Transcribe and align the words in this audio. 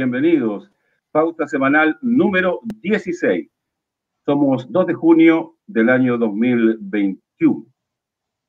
Bienvenidos. 0.00 0.72
Pauta 1.10 1.46
semanal 1.46 1.98
número 2.00 2.60
16. 2.80 3.50
Somos 4.24 4.72
2 4.72 4.86
de 4.86 4.94
junio 4.94 5.58
del 5.66 5.90
año 5.90 6.16
2021. 6.16 7.66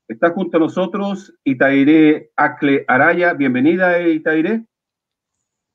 Está 0.08 0.30
junto 0.30 0.56
a 0.56 0.60
nosotros 0.62 1.38
Itairé 1.44 2.32
Acle 2.38 2.86
Araya. 2.88 3.34
Bienvenida, 3.34 4.00
Itairé. 4.00 4.66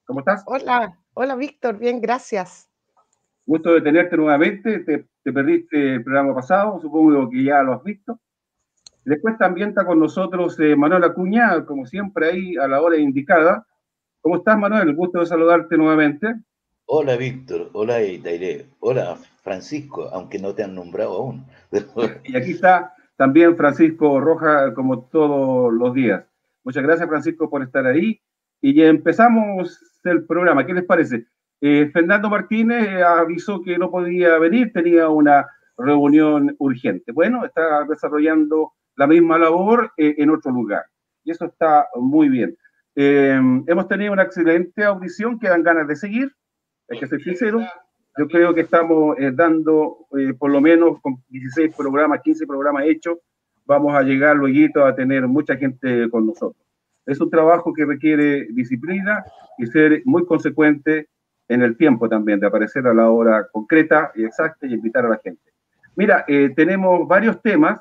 ¿Cómo 0.07 0.21
estás? 0.21 0.45
Hola, 0.47 0.99
hola 1.12 1.37
Víctor, 1.37 1.79
bien, 1.79 2.01
gracias. 2.01 2.71
Gusto 3.45 3.74
de 3.74 3.83
tenerte 3.83 4.16
nuevamente. 4.16 4.79
Te, 4.79 5.07
te 5.23 5.30
perdiste 5.30 5.97
el 5.97 6.05
programa 6.05 6.35
pasado, 6.35 6.80
supongo 6.80 7.29
que 7.29 7.45
ya 7.45 7.63
lo 7.63 7.74
has 7.74 7.85
visto. 7.85 8.19
Después 9.05 9.37
también 9.37 9.69
está 9.69 9.85
con 9.85 10.01
nosotros 10.01 10.59
eh, 10.59 10.74
Manuel 10.74 11.05
Acuña, 11.05 11.66
como 11.66 11.85
siempre 11.85 12.30
ahí 12.30 12.57
a 12.57 12.66
la 12.66 12.80
hora 12.80 12.97
indicada. 12.97 13.66
¿Cómo 14.27 14.39
estás, 14.39 14.59
Manuel? 14.59 14.93
Gusto 14.97 15.21
de 15.21 15.27
saludarte 15.27 15.77
nuevamente. 15.77 16.35
Hola, 16.87 17.16
Víctor. 17.16 17.71
Hola, 17.75 18.03
Itairé. 18.03 18.66
Hola, 18.80 19.16
Francisco, 19.45 20.09
aunque 20.12 20.41
no 20.41 20.52
te 20.52 20.65
han 20.65 20.75
nombrado 20.75 21.12
aún. 21.12 21.47
y 22.25 22.37
aquí 22.37 22.51
está 22.51 22.93
también 23.15 23.57
Francisco 23.57 24.19
Roja, 24.19 24.74
como 24.74 25.04
todos 25.04 25.73
los 25.73 25.95
días. 25.95 26.24
Muchas 26.65 26.82
gracias, 26.82 27.09
Francisco, 27.09 27.49
por 27.49 27.63
estar 27.63 27.87
ahí. 27.87 28.21
Y 28.60 28.74
ya 28.74 28.87
empezamos 28.87 29.80
el 30.02 30.24
programa. 30.24 30.66
¿Qué 30.66 30.74
les 30.74 30.85
parece? 30.85 31.29
Eh, 31.60 31.88
Fernando 31.93 32.29
Martínez 32.29 32.82
eh, 32.82 33.04
avisó 33.04 33.63
que 33.63 33.79
no 33.79 33.93
podía 33.93 34.38
venir, 34.38 34.73
tenía 34.73 35.09
una 35.09 35.47
reunión 35.79 36.52
urgente. 36.59 37.13
Bueno, 37.13 37.45
está 37.45 37.85
desarrollando 37.85 38.73
la 38.97 39.07
misma 39.07 39.38
labor 39.38 39.93
eh, 39.97 40.16
en 40.19 40.30
otro 40.30 40.51
lugar. 40.51 40.82
Y 41.23 41.30
eso 41.30 41.45
está 41.45 41.87
muy 41.95 42.29
bien. 42.29 42.59
Eh, 42.99 43.39
hemos 43.66 43.89
tenido 43.89 44.15
una 44.15 44.23
excelente 44.23 44.83
audición 44.83 45.39
que 45.39 45.51
dan 45.51 45.63
ganas 45.63 45.87
de 45.87 45.97
seguir, 45.97 46.33
hay 46.89 46.99
que 46.99 47.07
ser 47.07 47.21
sincero. 47.23 47.61
Yo 48.16 48.27
creo 48.27 48.55
que 48.55 48.63
estamos 48.63 49.19
eh, 49.19 49.30
dando 49.35 50.07
por 50.38 50.51
lo 50.51 50.63
menos 50.63 50.99
con 51.03 51.23
16 51.29 51.77
programas, 51.77 52.23
15 52.23 52.47
programas 52.47 52.85
hechos, 52.87 53.19
vamos 53.66 53.95
a 53.95 54.01
llegar 54.01 54.37
luego 54.37 54.83
a 54.83 54.95
tener 54.95 55.29
mucha 55.29 55.57
gente 55.57 56.09
con 56.09 56.27
nosotros. 56.27 56.65
Es 57.05 57.21
un 57.21 57.29
trabajo 57.29 57.75
que 57.75 57.85
requiere 57.85 58.47
disciplina 58.51 59.23
y 59.59 59.66
ser 59.66 60.01
muy 60.07 60.25
consecuente 60.25 61.09
en 61.49 61.63
el 61.63 61.77
tiempo 61.77 62.09
también, 62.09 62.41
de 62.41 62.47
aparecer 62.47 62.87
a 62.87 62.95
la 62.95 63.10
hora 63.10 63.47
concreta 63.53 64.10
y 64.15 64.25
exacta 64.25 64.66
y 64.66 64.72
invitar 64.72 65.05
a 65.05 65.10
la 65.10 65.21
gente. 65.22 65.53
Mira, 65.94 66.25
tenemos 66.56 67.06
varios 67.06 67.41
temas 67.43 67.81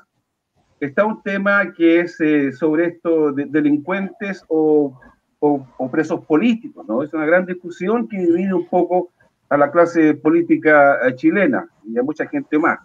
está 0.80 1.04
un 1.04 1.22
tema 1.22 1.72
que 1.72 2.00
es 2.00 2.20
eh, 2.20 2.52
sobre 2.52 2.86
estos 2.86 3.34
de, 3.34 3.46
delincuentes 3.46 4.44
o, 4.48 4.98
o, 5.40 5.90
presos 5.90 6.24
políticos, 6.24 6.86
¿no? 6.88 7.02
Es 7.02 7.12
una 7.12 7.26
gran 7.26 7.46
discusión 7.46 8.08
que 8.08 8.18
divide 8.18 8.52
un 8.52 8.66
poco 8.68 9.10
a 9.48 9.56
la 9.56 9.70
clase 9.70 10.14
política 10.14 10.98
eh, 11.06 11.14
chilena 11.14 11.68
y 11.84 11.98
a 11.98 12.02
mucha 12.02 12.26
gente 12.26 12.58
más. 12.58 12.78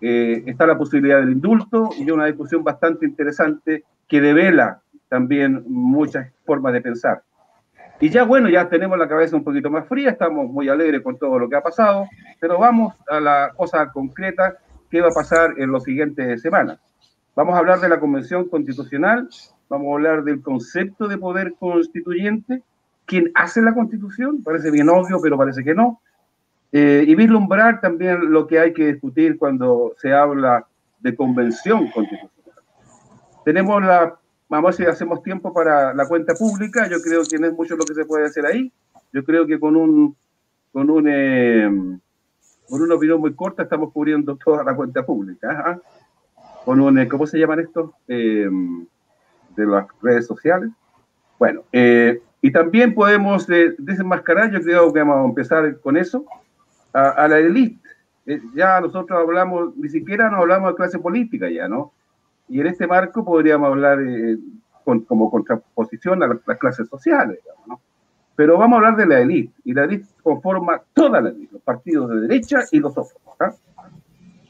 Eh, 0.00 0.44
está 0.46 0.66
la 0.66 0.78
posibilidad 0.78 1.18
del 1.20 1.32
indulto 1.32 1.90
y 1.98 2.08
una 2.10 2.26
discusión 2.26 2.62
bastante 2.62 3.04
interesante 3.04 3.84
que 4.06 4.20
devela 4.20 4.80
también 5.08 5.64
muchas 5.66 6.32
formas 6.44 6.72
de 6.72 6.80
pensar. 6.80 7.22
Y 8.00 8.10
ya 8.10 8.22
bueno, 8.22 8.48
ya 8.48 8.68
tenemos 8.68 8.96
la 8.96 9.08
cabeza 9.08 9.34
un 9.34 9.42
poquito 9.42 9.70
más 9.70 9.88
fría, 9.88 10.10
estamos 10.10 10.48
muy 10.48 10.68
alegres 10.68 11.02
con 11.02 11.18
todo 11.18 11.36
lo 11.36 11.48
que 11.48 11.56
ha 11.56 11.62
pasado, 11.62 12.06
pero 12.40 12.58
vamos 12.58 12.94
a 13.08 13.18
la 13.18 13.52
cosa 13.56 13.90
concreta 13.90 14.56
que 14.88 15.00
va 15.00 15.08
a 15.08 15.12
pasar 15.12 15.54
en 15.58 15.72
las 15.72 15.82
siguientes 15.82 16.40
semanas. 16.40 16.78
Vamos 17.38 17.54
a 17.54 17.58
hablar 17.58 17.78
de 17.78 17.88
la 17.88 18.00
Convención 18.00 18.48
Constitucional, 18.48 19.28
vamos 19.68 19.92
a 19.92 19.94
hablar 19.94 20.24
del 20.24 20.42
concepto 20.42 21.06
de 21.06 21.18
poder 21.18 21.54
constituyente, 21.56 22.64
quién 23.06 23.30
hace 23.36 23.62
la 23.62 23.74
Constitución, 23.74 24.42
parece 24.42 24.72
bien 24.72 24.88
obvio, 24.88 25.20
pero 25.22 25.38
parece 25.38 25.62
que 25.62 25.72
no, 25.72 26.00
eh, 26.72 27.04
y 27.06 27.14
vislumbrar 27.14 27.80
también 27.80 28.32
lo 28.32 28.48
que 28.48 28.58
hay 28.58 28.72
que 28.72 28.88
discutir 28.88 29.38
cuando 29.38 29.94
se 29.98 30.12
habla 30.12 30.66
de 30.98 31.14
Convención 31.14 31.88
Constitucional. 31.92 32.64
Tenemos 33.44 33.84
la, 33.84 34.18
vamos 34.48 34.74
a 34.74 34.76
si 34.76 34.84
hacemos 34.86 35.22
tiempo 35.22 35.52
para 35.52 35.94
la 35.94 36.08
cuenta 36.08 36.34
pública, 36.34 36.88
yo 36.88 37.00
creo 37.00 37.22
que 37.22 37.38
no 37.38 37.46
es 37.46 37.52
mucho 37.52 37.76
lo 37.76 37.84
que 37.84 37.94
se 37.94 38.04
puede 38.04 38.26
hacer 38.26 38.46
ahí, 38.46 38.72
yo 39.12 39.22
creo 39.22 39.46
que 39.46 39.60
con 39.60 39.76
un, 39.76 40.16
con 40.72 40.90
un, 40.90 41.06
eh, 41.06 41.70
con 42.68 42.82
una 42.82 42.96
opinión 42.96 43.20
muy 43.20 43.32
corta 43.34 43.62
estamos 43.62 43.92
cubriendo 43.92 44.34
toda 44.34 44.64
la 44.64 44.74
cuenta 44.74 45.06
pública. 45.06 45.70
¿eh? 45.70 45.97
Con 46.68 46.82
un, 46.82 46.98
eh, 46.98 47.08
¿cómo 47.08 47.26
se 47.26 47.38
llaman 47.38 47.60
estos? 47.60 47.92
Eh, 48.08 48.46
de 49.56 49.66
las 49.66 49.86
redes 50.02 50.26
sociales. 50.26 50.68
Bueno, 51.38 51.62
eh, 51.72 52.20
y 52.42 52.52
también 52.52 52.94
podemos 52.94 53.46
desenmascarar, 53.46 54.50
yo 54.50 54.60
creo 54.60 54.92
que 54.92 54.98
vamos 54.98 55.16
a 55.16 55.28
empezar 55.30 55.80
con 55.80 55.96
eso, 55.96 56.26
a, 56.92 57.26
la 57.26 57.38
élite. 57.38 57.80
ya 58.54 58.82
nosotros 58.82 59.18
hablamos, 59.18 59.74
ni 59.78 59.88
siquiera 59.88 60.28
nos 60.28 60.40
hablamos 60.40 60.72
de 60.72 60.76
clase 60.76 60.98
política 60.98 61.48
ya, 61.48 61.68
¿no? 61.68 61.92
Y 62.50 62.60
en 62.60 62.66
este 62.66 62.86
marco 62.86 63.24
podríamos 63.24 63.66
hablar 63.70 64.00
como 65.06 65.30
contraposición 65.30 66.22
a 66.22 66.26
las, 66.26 66.58
clases 66.58 66.86
sociales, 66.86 67.38
¿no? 67.66 67.80
Pero 68.36 68.58
vamos 68.58 68.74
a 68.74 68.76
hablar 68.76 68.96
de 68.96 69.06
la 69.06 69.20
élite, 69.20 69.54
y 69.64 69.72
la 69.72 69.84
élite 69.84 70.06
conforma 70.22 70.82
toda 70.92 71.22
la 71.22 71.30
élite, 71.30 71.54
los 71.54 71.62
partidos 71.62 72.10
de 72.10 72.20
derecha 72.20 72.58
y 72.70 72.78
los 72.78 72.92
otros. 72.92 73.14
¿ah? 73.40 73.54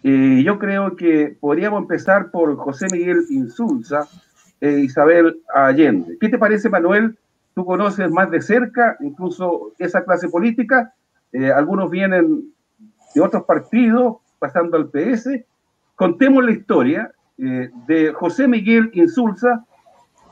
Eh, 0.02 0.42
yo 0.44 0.58
creo 0.58 0.96
que 0.96 1.36
podríamos 1.40 1.82
empezar 1.82 2.30
por 2.30 2.56
José 2.56 2.86
Miguel 2.92 3.24
Insulza 3.30 4.06
e 4.60 4.80
Isabel 4.80 5.40
Allende. 5.54 6.16
¿Qué 6.20 6.28
te 6.28 6.38
parece, 6.38 6.68
Manuel? 6.68 7.16
Tú 7.54 7.64
conoces 7.64 8.10
más 8.10 8.30
de 8.30 8.40
cerca 8.40 8.96
incluso 9.00 9.72
esa 9.78 10.04
clase 10.04 10.28
política. 10.28 10.94
Eh, 11.32 11.50
algunos 11.50 11.90
vienen 11.90 12.52
de 13.14 13.20
otros 13.20 13.44
partidos, 13.44 14.18
pasando 14.38 14.76
al 14.76 14.90
PS. 14.90 15.44
Contemos 15.96 16.44
la 16.44 16.52
historia 16.52 17.12
de 17.36 18.12
José 18.14 18.48
Miguel 18.48 18.90
Insulza, 18.94 19.64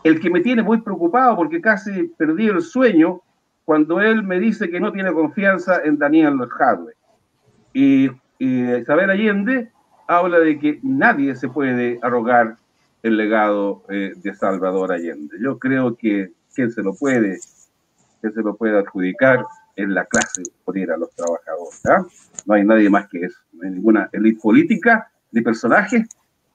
el 0.03 0.19
que 0.19 0.29
me 0.29 0.41
tiene 0.41 0.65
muy 0.65 0.81
preocupado 0.81 1.37
porque 1.37 1.61
casi 1.61 2.09
perdí 2.17 2.49
el 2.49 2.63
sueño 2.63 3.23
cuando 3.65 4.01
él 4.01 4.23
me 4.23 4.39
dice 4.39 4.71
que 4.71 4.81
no 4.81 4.93
tiene 4.93 5.13
confianza 5.13 5.81
en 5.85 5.99
Daniel 5.99 6.39
Jadwe. 6.49 6.95
Y 7.75 8.11
y 8.39 8.63
Isabel 8.75 9.11
Allende 9.11 9.71
habla 10.07 10.39
de 10.39 10.59
que 10.59 10.79
nadie 10.83 11.35
se 11.37 11.49
puede 11.49 11.99
arrogar 12.03 12.57
el 13.03 13.17
legado 13.17 13.83
eh, 13.89 14.13
de 14.17 14.35
Salvador 14.35 14.93
Allende. 14.93 15.37
Yo 15.41 15.59
creo 15.59 15.97
que 15.97 16.33
quien 16.55 16.71
se 16.71 16.83
lo 16.83 16.95
puede, 16.95 17.39
que 18.23 18.31
se 18.31 18.43
lo 18.43 18.57
puede 18.57 18.79
adjudicar 18.79 19.45
en 19.77 19.95
la 19.95 20.05
clase 20.07 20.43
ir 20.75 20.91
a 20.91 20.97
los 20.97 21.11
trabajadores. 21.15 21.87
¿ah? 21.87 22.07
No 22.47 22.55
hay 22.55 22.65
nadie 22.65 22.91
más 22.91 23.09
que 23.09 23.25
eso, 23.25 23.39
no 23.53 23.67
hay 23.67 23.71
ninguna 23.71 24.09
élite 24.13 24.41
política 24.41 25.11
ni 25.33 25.41
personaje 25.41 26.07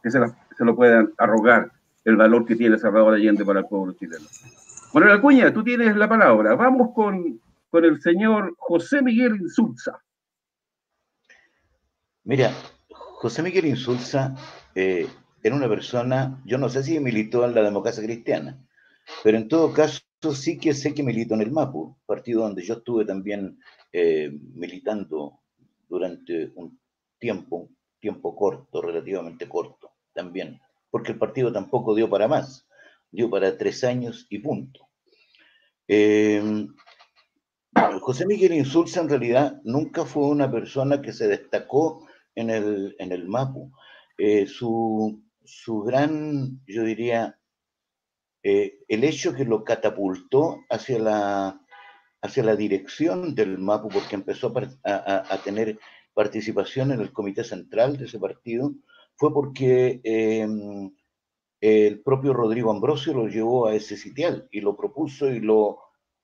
que 0.03 0.11
se, 0.11 0.19
se, 0.57 0.65
lo 0.65 0.75
puedan 0.75 1.11
arrogar 1.17 1.71
el 2.03 2.15
valor 2.15 2.45
que 2.45 2.55
tiene 2.55 2.77
Salvador 2.77 3.13
Allende 3.13 3.45
para 3.45 3.59
el 3.59 3.65
pueblo 3.65 3.93
chileno. 3.93 4.25
Manuel 4.93 5.13
Acuña, 5.13 5.53
tú 5.53 5.63
tienes 5.63 5.95
la 5.95 6.09
palabra. 6.09 6.55
Vamos 6.55 6.93
con, 6.93 7.39
con 7.69 7.85
el 7.85 8.01
señor 8.01 8.55
José 8.57 9.01
Miguel 9.01 9.37
Insulza. 9.39 9.99
Mira, 12.23 12.53
José 12.91 13.41
Miguel 13.41 13.65
Insulza 13.65 14.35
eh, 14.75 15.07
era 15.41 15.55
una 15.55 15.67
persona, 15.67 16.39
yo 16.45 16.59
no 16.59 16.69
sé 16.69 16.83
si 16.83 16.99
militó 16.99 17.43
en 17.45 17.55
la 17.55 17.63
democracia 17.63 18.03
cristiana, 18.03 18.63
pero 19.23 19.37
en 19.37 19.47
todo 19.47 19.73
caso 19.73 20.03
sí 20.35 20.59
que 20.59 20.75
sé 20.75 20.93
que 20.93 21.01
militó 21.01 21.33
en 21.33 21.41
el 21.41 21.51
MAPU, 21.51 21.97
partido 22.05 22.43
donde 22.43 22.61
yo 22.63 22.75
estuve 22.75 23.05
también 23.05 23.57
eh, 23.91 24.31
militando 24.53 25.39
durante 25.89 26.51
un 26.55 26.79
tiempo, 27.17 27.69
tiempo 27.99 28.35
corto, 28.35 28.83
relativamente 28.83 29.49
corto, 29.49 29.89
también, 30.13 30.61
porque 30.91 31.13
el 31.13 31.17
partido 31.17 31.51
tampoco 31.51 31.95
dio 31.95 32.07
para 32.07 32.27
más, 32.27 32.67
dio 33.09 33.31
para 33.31 33.57
tres 33.57 33.83
años 33.83 34.27
y 34.29 34.37
punto. 34.37 34.89
Eh, 35.87 36.67
José 38.01 38.27
Miguel 38.27 38.53
Insulza 38.53 39.01
en 39.01 39.09
realidad 39.09 39.59
nunca 39.63 40.05
fue 40.05 40.27
una 40.27 40.51
persona 40.51 41.01
que 41.01 41.13
se 41.13 41.27
destacó 41.27 42.05
en 42.35 42.49
el, 42.49 42.95
en 42.99 43.11
el 43.11 43.27
MAPU. 43.27 43.71
Eh, 44.17 44.45
su, 44.45 45.23
su, 45.43 45.81
gran, 45.81 46.61
yo 46.67 46.83
diría, 46.83 47.39
eh, 48.43 48.79
el 48.87 49.03
hecho 49.03 49.33
que 49.33 49.45
lo 49.45 49.63
catapultó 49.63 50.59
hacia 50.69 50.99
la, 50.99 51.61
hacia 52.21 52.43
la 52.43 52.55
dirección 52.55 53.35
del 53.35 53.57
MAPU, 53.57 53.89
porque 53.89 54.15
empezó 54.15 54.53
a, 54.83 55.33
a, 55.33 55.37
tener 55.43 55.79
participación 56.13 56.91
en 56.91 57.01
el 57.01 57.11
comité 57.11 57.43
central 57.43 57.97
de 57.97 58.05
ese 58.05 58.19
partido, 58.19 58.73
fue 59.15 59.33
porque 59.33 60.01
em, 60.03 60.91
el 61.59 62.01
propio 62.01 62.33
Rodrigo 62.33 62.71
Ambrosio 62.71 63.13
lo 63.13 63.27
llevó 63.27 63.67
a 63.67 63.75
ese 63.75 63.97
sitial 63.97 64.47
y 64.51 64.61
lo 64.61 64.75
propuso 64.75 65.29
y 65.29 65.39
lo, 65.39 65.79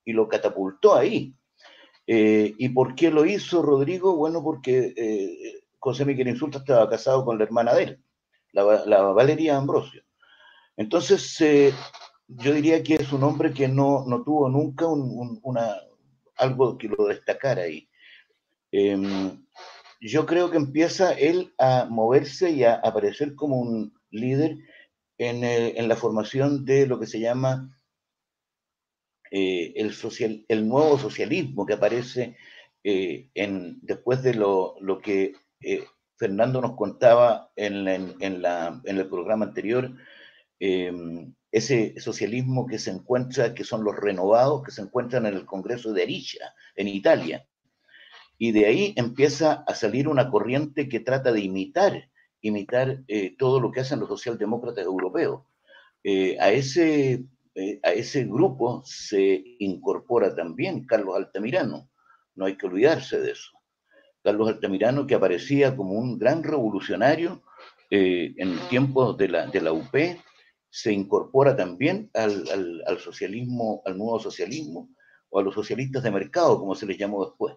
y 0.06 0.13
lo 0.13 0.27
catapultó 0.27 0.95
ahí. 0.95 1.36
Eh, 2.07 2.56
¿Y 2.57 2.69
por 2.69 2.95
qué 2.95 3.12
lo 3.12 3.25
hizo 3.25 3.62
Rodrigo? 3.62 4.15
Bueno, 4.15 4.42
porque 4.42 4.94
José 5.79 6.06
Miguel 6.06 6.27
Insulta 6.27 6.59
estaba 6.59 6.89
casado 6.89 7.24
con 7.25 7.38
la 7.38 7.44
hermana 7.44 7.74
de 7.74 7.83
él, 7.83 8.03
la, 8.53 8.63
Valeria 9.13 9.57
Ambrosio. 9.57 10.03
Entonces, 10.75 11.39
eh, 11.41 11.74
yo 12.27 12.53
diría 12.53 12.83
que 12.83 12.95
es 12.95 13.12
un 13.12 13.24
hombre 13.24 13.53
que 13.53 13.68
no, 13.68 14.06
tuvo 14.25 14.50
nunca 14.50 14.85
una, 14.88 15.75
algo 16.35 16.77
que 16.77 16.89
lo 16.89 17.07
destacara 17.07 17.63
ahí. 17.63 17.89
Em, 18.71 19.45
yo 20.01 20.25
creo 20.25 20.51
que 20.51 20.57
empieza 20.57 21.13
él 21.13 21.53
a 21.57 21.88
moverse 21.89 22.51
y 22.51 22.63
a 22.63 22.75
aparecer 22.75 23.35
como 23.35 23.59
un 23.59 23.94
líder 24.12 24.57
en, 25.18 25.44
en 25.44 25.88
la 25.88 25.95
formación 25.95 26.65
de 26.65 26.85
lo 26.85 27.00
que 27.00 27.07
se 27.07 27.19
llama 27.19 27.77
eh, 29.29 29.74
el, 29.75 29.94
social, 29.94 30.45
el 30.47 30.68
nuevo 30.68 30.97
socialismo 30.97 31.65
que 31.65 31.74
aparece 31.74 32.38
eh, 32.83 33.29
en, 33.33 33.77
después 33.81 34.24
de 34.24 34.33
lo, 34.33 34.75
lo 34.79 35.00
que 35.00 35.33
eh, 35.62 35.86
Fernando 36.18 36.62
nos 36.62 36.75
contaba 36.75 37.51
en, 37.56 37.88
el 37.88 39.07
programa 39.07 39.45
anterior, 39.45 39.92
ese 40.59 42.00
socialismo 42.00 42.65
que 42.65 42.80
se 42.80 42.89
encuentra, 42.89 43.54
que 43.54 43.63
son 43.63 43.83
los 43.83 43.95
renovados, 43.95 44.63
que 44.63 44.71
se 44.71 44.81
encuentran 44.81 45.27
en 45.27 45.36
el 45.36 45.45
Congreso 45.45 45.94
de 45.94 46.04
Aricia, 46.04 46.54
en 46.75 46.88
Italia. 46.88 47.48
Y 48.39 48.51
de 48.51 48.65
ahí 48.65 48.94
empieza 48.98 49.63
a 49.68 49.75
salir 49.75 50.07
una 50.07 50.31
corriente 50.31 50.89
que 50.89 51.00
trata 51.00 51.31
de 51.31 51.42
imitar, 51.42 52.10
imitar 52.42 53.03
todo 53.38 53.60
lo 53.60 53.71
que 53.71 53.81
hacen 53.81 54.00
los 54.00 54.10
socialdemócratas 54.10 54.86
europeos. 54.86 55.44
a 56.39 56.50
ese 56.50 57.27
eh, 57.60 57.80
a 57.81 57.92
ese 57.92 58.24
grupo 58.25 58.83
se 58.86 59.44
incorpora 59.57 60.36
también 60.36 60.86
Carlos 60.86 61.15
Altamirano, 61.15 61.89
no 62.36 62.45
hay 62.45 62.56
que 62.56 62.68
olvidarse 62.68 63.19
de 63.19 63.31
eso. 63.31 63.56
Carlos 64.27 64.50
Altamirano 64.50 65.07
que 65.07 65.15
aparecía 65.15 65.74
como 65.74 65.94
un 65.94 66.19
gran 66.19 66.44
revolucionario 66.44 67.44
eh, 67.89 68.33
en 68.35 68.59
tiempos 68.68 69.18
de 69.18 69.29
la, 69.29 69.47
de 69.47 69.62
la 69.62 69.71
UP, 69.71 69.95
se 70.69 70.91
incorpora 70.91 71.56
también 71.56 72.12
al, 72.13 73.00
socialismo, 73.00 73.81
al 73.85 73.97
nuevo 73.97 74.19
socialismo, 74.19 74.89
o 75.29 75.39
a 75.39 75.44
los 75.44 75.53
socialistas 75.53 76.03
de 76.03 76.12
mercado, 76.12 76.59
como 76.59 76.75
se 76.75 76.85
les 76.85 76.97
llamó 76.97 77.24
después. 77.24 77.56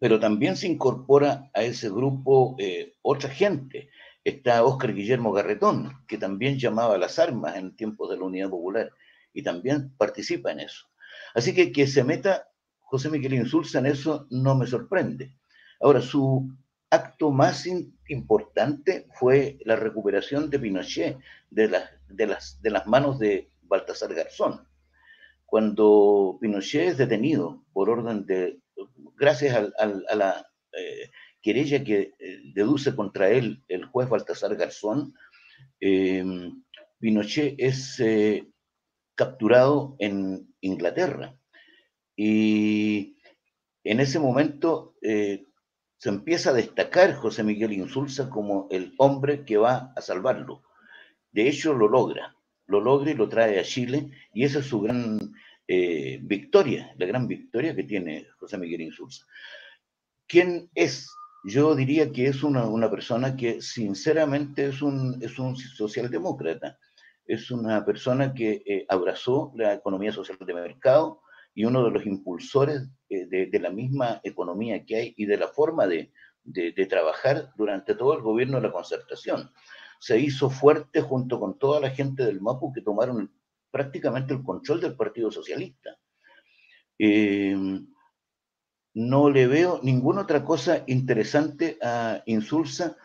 Pero 0.00 0.18
también 0.18 0.56
se 0.56 0.66
incorpora 0.66 1.48
a 1.54 1.62
ese 1.62 1.90
grupo 1.90 2.56
eh, 2.58 2.94
otra 3.00 3.30
gente, 3.30 3.88
Está 4.24 4.64
Óscar 4.64 4.92
Guillermo 4.92 5.32
Garretón, 5.32 5.92
que 6.08 6.18
también 6.18 6.58
llamaba 6.58 6.98
las 6.98 7.20
armas 7.20 7.56
en 7.56 7.76
tiempos 7.76 8.10
de 8.10 8.16
la 8.16 8.24
Unidad 8.24 8.50
Popular 8.50 8.90
y 9.32 9.44
también 9.44 9.94
participa 9.96 10.50
en 10.50 10.58
eso. 10.58 10.88
Así 11.36 11.54
que 11.54 11.70
que 11.70 11.86
se 11.86 12.02
meta 12.02 12.49
José 12.90 13.08
Miguel 13.08 13.34
Insulza 13.34 13.78
en 13.78 13.86
eso 13.86 14.26
no 14.30 14.56
me 14.56 14.66
sorprende. 14.66 15.36
Ahora, 15.80 16.00
su 16.00 16.52
acto 16.90 17.30
más 17.30 17.64
importante 18.08 19.06
fue 19.14 19.58
la 19.64 19.76
recuperación 19.76 20.50
de 20.50 20.58
Pinochet 20.58 21.16
de 21.50 21.68
las, 21.68 22.86
manos 22.86 23.20
de 23.20 23.52
Baltasar 23.62 24.12
Garzón. 24.12 24.66
Cuando 25.46 26.36
Pinochet 26.40 26.88
es 26.88 26.98
detenido 26.98 27.64
por 27.72 27.90
orden 27.90 28.26
de, 28.26 28.58
gracias 29.16 29.56
a 29.78 30.16
la 30.16 30.44
eh, 30.72 31.10
querella 31.40 31.84
que 31.84 32.14
eh, 32.18 32.40
deduce 32.52 32.96
contra 32.96 33.30
él 33.30 33.62
el 33.68 33.84
juez 33.84 34.08
Baltasar 34.08 34.56
Garzón, 34.56 35.14
eh, 35.80 36.24
Pinochet 36.98 37.54
es 37.56 38.02
capturado 39.14 39.94
en 40.00 40.52
Inglaterra. 40.60 41.36
Y 42.22 43.16
en 43.82 43.98
ese 43.98 44.18
momento 44.18 44.94
se 45.00 46.08
empieza 46.08 46.50
a 46.50 46.52
destacar 46.52 47.14
José 47.14 47.42
Miguel 47.42 47.72
Insulza 47.72 48.28
como 48.28 48.68
el 48.70 48.92
hombre 48.98 49.42
que 49.46 49.56
va 49.56 49.94
a 49.96 50.02
salvarlo. 50.02 50.62
De 51.32 51.48
hecho, 51.48 51.72
lo 51.72 51.88
logra, 51.88 52.36
lo 52.66 52.82
logra 52.82 53.12
y 53.12 53.14
lo 53.14 53.26
trae 53.26 53.58
a 53.58 53.62
Chile, 53.62 54.10
y 54.34 54.44
esa 54.44 54.58
es 54.58 54.66
su 54.66 54.82
gran 54.82 55.32
victoria, 55.66 56.92
la 56.98 57.06
gran 57.06 57.26
victoria 57.26 57.74
que 57.74 57.84
tiene 57.84 58.26
José 58.38 58.58
Miguel 58.58 58.82
Insulza. 58.82 59.24
¿Quién 60.26 60.68
es 60.74 61.08
yo 61.42 61.74
diría 61.74 62.12
que 62.12 62.26
es 62.26 62.42
una, 62.42 62.66
una 62.66 62.90
persona 62.90 63.34
que 63.34 63.62
sinceramente 63.62 64.66
es 64.66 64.82
un, 64.82 65.18
es 65.22 65.38
un 65.38 65.56
socialdemócrata. 65.56 66.78
Es 67.24 67.50
una 67.50 67.84
persona 67.84 68.34
que 68.34 68.62
eh, 68.66 68.84
abrazó 68.88 69.52
la 69.56 69.72
economía 69.74 70.12
social 70.12 70.36
de 70.38 70.54
mercado 70.54 71.22
y 71.54 71.64
uno 71.64 71.84
de 71.84 71.90
los 71.90 72.06
impulsores 72.06 72.88
eh, 73.08 73.26
de, 73.26 73.46
de, 73.46 73.58
la 73.60 73.70
misma 73.70 74.20
economía 74.22 74.84
que 74.84 74.96
hay 74.96 75.14
y 75.16 75.26
de 75.26 75.36
la 75.36 75.48
forma 75.48 75.86
de, 75.86 76.12
de, 76.44 76.72
de, 76.72 76.86
trabajar 76.86 77.52
durante 77.56 77.94
todo 77.94 78.14
el 78.14 78.22
gobierno 78.22 78.56
de 78.56 78.68
la 78.68 78.72
concertación. 78.72 79.50
Se 79.98 80.18
hizo 80.18 80.48
fuerte 80.48 81.00
junto 81.00 81.38
con 81.38 81.58
toda 81.58 81.80
la 81.80 81.90
gente 81.90 82.24
del 82.24 82.40
MAPU 82.40 82.72
que 82.72 82.82
tomaron 82.82 83.30
prácticamente 83.70 84.34
el 84.34 84.42
control 84.42 84.80
del 84.80 84.96
Partido 84.96 85.30
Socialista. 85.30 85.98
Eh, 86.98 87.56
no 88.94 89.30
le 89.30 89.46
veo 89.46 89.80
ninguna 89.82 90.22
otra 90.22 90.44
cosa 90.44 90.84
interesante 90.86 91.78
a 91.82 92.22
Insulsa, 92.26 92.96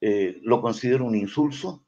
eh, 0.00 0.38
lo 0.42 0.60
considero 0.60 1.04
un 1.04 1.14
insulso 1.14 1.86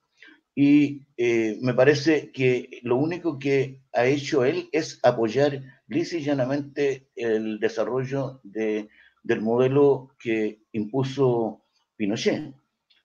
y 0.54 1.06
eh, 1.16 1.58
me 1.62 1.74
parece 1.74 2.30
que 2.30 2.80
lo 2.82 2.96
único 2.96 3.38
que 3.38 3.82
ha 3.92 4.06
hecho 4.06 4.44
él 4.44 4.68
es 4.72 4.98
apoyar 5.02 5.62
lisa 5.92 6.16
y 6.16 6.22
llanamente 6.22 7.10
el 7.14 7.60
desarrollo 7.60 8.40
de, 8.42 8.88
del 9.22 9.40
modelo 9.40 10.14
que 10.18 10.62
impuso 10.72 11.64
Pinochet, 11.96 12.54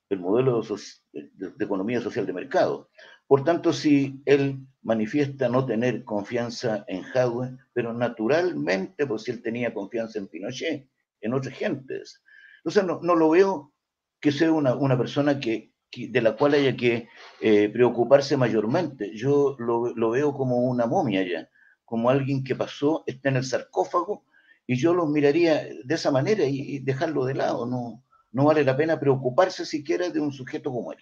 el 0.09 0.19
modelo 0.19 0.61
de, 0.61 1.27
de 1.39 1.65
economía 1.65 2.01
social 2.01 2.25
de 2.25 2.33
mercado. 2.33 2.89
Por 3.27 3.43
tanto, 3.43 3.73
si 3.73 4.21
él 4.25 4.59
manifiesta 4.81 5.49
no 5.49 5.65
tener 5.65 6.05
confianza 6.05 6.85
en 6.87 7.03
Jadwe, 7.03 7.57
pero 7.73 7.93
naturalmente, 7.93 9.05
pues 9.05 9.23
si 9.23 9.31
él 9.31 9.41
tenía 9.41 9.73
confianza 9.73 10.17
en 10.17 10.27
Pinochet, 10.27 10.87
en 11.21 11.33
otras 11.33 11.55
gentes. 11.55 12.23
Entonces, 12.59 12.85
no, 12.85 12.99
no 13.01 13.15
lo 13.15 13.29
veo 13.29 13.73
que 14.19 14.31
sea 14.31 14.51
una, 14.51 14.75
una 14.75 14.97
persona 14.97 15.39
que, 15.39 15.73
de 15.95 16.21
la 16.21 16.35
cual 16.35 16.53
haya 16.53 16.75
que 16.75 17.07
eh, 17.41 17.69
preocuparse 17.69 18.37
mayormente. 18.37 19.11
Yo 19.15 19.55
lo, 19.59 19.93
lo, 19.95 20.09
veo 20.11 20.33
como 20.33 20.57
una 20.57 20.85
momia 20.85 21.23
ya, 21.23 21.49
como 21.87 22.09
alguien 22.09 22.43
que 22.43 22.53
pasó, 22.53 23.05
está 23.07 23.29
en 23.29 23.37
el 23.37 23.45
sarcófago, 23.45 24.25
y 24.67 24.75
yo 24.75 24.93
lo 24.93 25.05
miraría 25.05 25.63
de 25.85 25.95
esa 25.95 26.11
manera 26.11 26.43
y, 26.43 26.79
dejarlo 26.79 27.23
de 27.23 27.33
lado. 27.33 27.65
No, 27.65 28.03
no 28.33 28.43
vale 28.43 28.65
la 28.65 28.75
pena 28.75 28.99
preocuparse 28.99 29.65
siquiera 29.65 30.09
de 30.09 30.19
un 30.19 30.33
sujeto 30.33 30.69
como 30.69 30.91
él. 30.91 30.99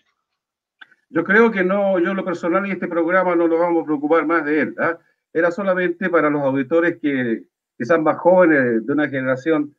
Yo 1.10 1.24
creo 1.24 1.50
que 1.50 1.64
no, 1.64 1.98
yo 1.98 2.14
lo 2.14 2.24
personal 2.24 2.68
y 2.68 2.72
este 2.72 2.88
programa 2.88 3.36
no 3.36 3.48
nos 3.48 3.60
vamos 3.60 3.82
a 3.82 3.86
preocupar 3.86 4.28
más 4.28 4.46
de 4.46 4.62
él. 4.62 4.76
¿ah? 4.78 5.00
Era 5.34 5.50
solamente 5.50 6.08
para 6.12 6.30
los 6.30 6.44
auditores 6.44 7.00
que, 7.02 7.46
que 7.76 7.86
son 7.86 8.04
más 8.04 8.18
jóvenes 8.20 8.86
de 8.86 8.94
una 8.94 9.10
generación 9.10 9.76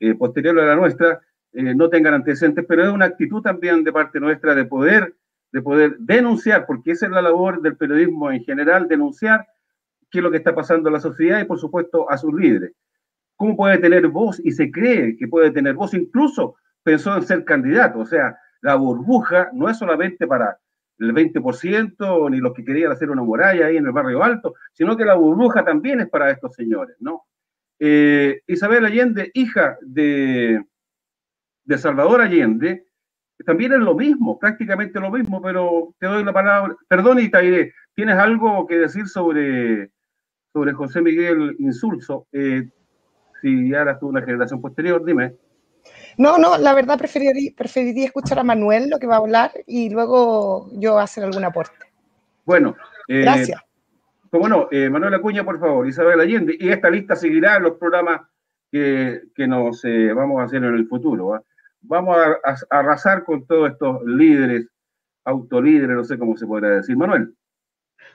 eh, 0.00 0.14
posterior 0.16 0.58
a 0.58 0.66
la 0.66 0.74
nuestra, 0.74 1.20
eh, 1.52 1.72
no 1.72 1.88
tengan 1.88 2.14
antecedentes, 2.14 2.64
pero 2.66 2.82
es 2.82 2.92
una 2.92 3.04
actitud 3.04 3.42
también 3.42 3.84
de 3.84 3.92
parte 3.92 4.18
nuestra 4.18 4.56
de 4.56 4.64
poder, 4.64 5.14
de 5.52 5.62
poder 5.62 5.96
denunciar, 6.00 6.66
porque 6.66 6.90
esa 6.90 7.06
es 7.06 7.12
la 7.12 7.22
labor 7.22 7.62
del 7.62 7.76
periodismo 7.76 8.32
en 8.32 8.42
general, 8.42 8.88
denunciar 8.88 9.46
qué 10.14 10.20
es 10.20 10.22
lo 10.22 10.30
que 10.30 10.36
está 10.36 10.54
pasando 10.54 10.88
en 10.88 10.92
la 10.92 11.00
sociedad 11.00 11.40
y 11.40 11.44
por 11.44 11.58
supuesto 11.58 12.08
a 12.08 12.16
sus 12.16 12.32
líderes. 12.32 12.70
¿Cómo 13.34 13.56
puede 13.56 13.78
tener 13.78 14.06
voz? 14.06 14.40
Y 14.44 14.52
se 14.52 14.70
cree 14.70 15.16
que 15.16 15.26
puede 15.26 15.50
tener 15.50 15.74
voz, 15.74 15.92
incluso 15.92 16.54
pensó 16.84 17.16
en 17.16 17.24
ser 17.24 17.44
candidato, 17.44 17.98
o 17.98 18.06
sea, 18.06 18.38
la 18.60 18.76
burbuja 18.76 19.50
no 19.52 19.68
es 19.68 19.76
solamente 19.76 20.28
para 20.28 20.56
el 21.00 21.12
20% 21.12 22.30
ni 22.30 22.38
los 22.38 22.54
que 22.54 22.64
querían 22.64 22.92
hacer 22.92 23.10
una 23.10 23.24
muralla 23.24 23.66
ahí 23.66 23.76
en 23.76 23.86
el 23.86 23.90
barrio 23.90 24.22
alto, 24.22 24.54
sino 24.72 24.96
que 24.96 25.04
la 25.04 25.16
burbuja 25.16 25.64
también 25.64 26.00
es 26.00 26.08
para 26.08 26.30
estos 26.30 26.54
señores, 26.54 26.94
¿no? 27.00 27.24
Eh, 27.80 28.40
Isabel 28.46 28.84
Allende, 28.84 29.32
hija 29.34 29.76
de, 29.82 30.64
de 31.64 31.78
Salvador 31.78 32.20
Allende, 32.20 32.86
también 33.44 33.72
es 33.72 33.80
lo 33.80 33.96
mismo, 33.96 34.38
prácticamente 34.38 35.00
lo 35.00 35.10
mismo, 35.10 35.42
pero 35.42 35.92
te 35.98 36.06
doy 36.06 36.22
la 36.22 36.32
palabra. 36.32 36.76
Perdón, 36.86 37.18
Itaire, 37.18 37.72
¿tienes 37.96 38.16
algo 38.16 38.64
que 38.68 38.78
decir 38.78 39.08
sobre, 39.08 39.90
sobre 40.54 40.72
José 40.72 41.02
Miguel 41.02 41.56
Insulso? 41.58 42.28
Eh, 42.32 42.70
si 43.42 43.68
ya 43.68 43.82
eras 43.82 43.98
tú 43.98 44.08
una 44.08 44.22
generación 44.22 44.62
posterior, 44.62 45.04
dime. 45.04 45.34
No, 46.16 46.38
no, 46.38 46.56
la 46.56 46.72
verdad 46.74 46.96
preferiría, 46.96 47.50
preferiría 47.56 48.06
escuchar 48.06 48.38
a 48.38 48.44
Manuel 48.44 48.88
lo 48.88 48.98
que 48.98 49.08
va 49.08 49.16
a 49.16 49.18
hablar 49.18 49.50
y 49.66 49.90
luego 49.90 50.70
yo 50.72 50.98
hacer 50.98 51.24
algún 51.24 51.44
aporte. 51.44 51.74
Bueno, 52.44 52.76
eh, 53.08 53.22
gracias. 53.22 53.60
Pues 54.30 54.40
bueno, 54.40 54.68
eh, 54.70 54.88
Manuel 54.88 55.14
Acuña, 55.14 55.44
por 55.44 55.58
favor, 55.58 55.86
Isabel 55.86 56.20
Allende, 56.20 56.56
y 56.58 56.68
esta 56.68 56.88
lista 56.88 57.16
seguirá 57.16 57.56
en 57.56 57.64
los 57.64 57.74
programas 57.74 58.22
que, 58.70 59.22
que 59.34 59.46
nos 59.46 59.84
eh, 59.84 60.12
vamos 60.12 60.40
a 60.40 60.44
hacer 60.44 60.62
en 60.62 60.74
el 60.74 60.86
futuro. 60.86 61.34
¿ah? 61.34 61.42
Vamos 61.82 62.16
a, 62.16 62.50
a, 62.50 62.78
arrasar 62.78 63.24
con 63.24 63.44
todos 63.46 63.72
estos 63.72 64.04
líderes, 64.04 64.68
autolíderes, 65.24 65.96
no 65.96 66.04
sé 66.04 66.16
cómo 66.16 66.36
se 66.36 66.46
podrá 66.46 66.76
decir. 66.76 66.96
Manuel. 66.96 67.34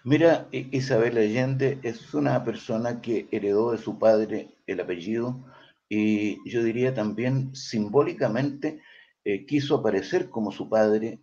Mira, 0.06 0.48
Isabel 0.52 1.18
Allende 1.18 1.80
es 1.84 2.14
una 2.14 2.44
persona 2.46 3.02
que 3.02 3.28
heredó 3.32 3.72
de 3.74 3.78
su 3.78 4.00
padre 4.00 4.56
el 4.66 4.80
apellido 4.80 5.46
y 5.90 6.50
yo 6.50 6.64
diría 6.64 6.94
también 6.94 7.54
simbólicamente 7.54 8.82
eh, 9.26 9.46
quiso 9.46 9.76
aparecer 9.76 10.30
como 10.30 10.54
su 10.54 10.70
padre 10.70 11.20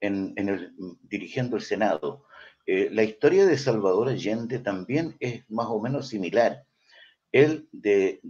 en, 0.00 0.34
el, 0.36 0.74
dirigiendo 1.02 1.56
el 1.56 1.62
Senado. 1.62 2.26
Eh, 2.66 2.90
la 2.92 3.02
historia 3.02 3.46
de 3.46 3.56
Salvador 3.56 4.08
Allende 4.08 4.58
también 4.58 5.16
es 5.20 5.48
más 5.48 5.68
o 5.68 5.80
menos 5.80 6.08
similar. 6.08 6.66
él 7.32 7.66
de, 7.72 8.20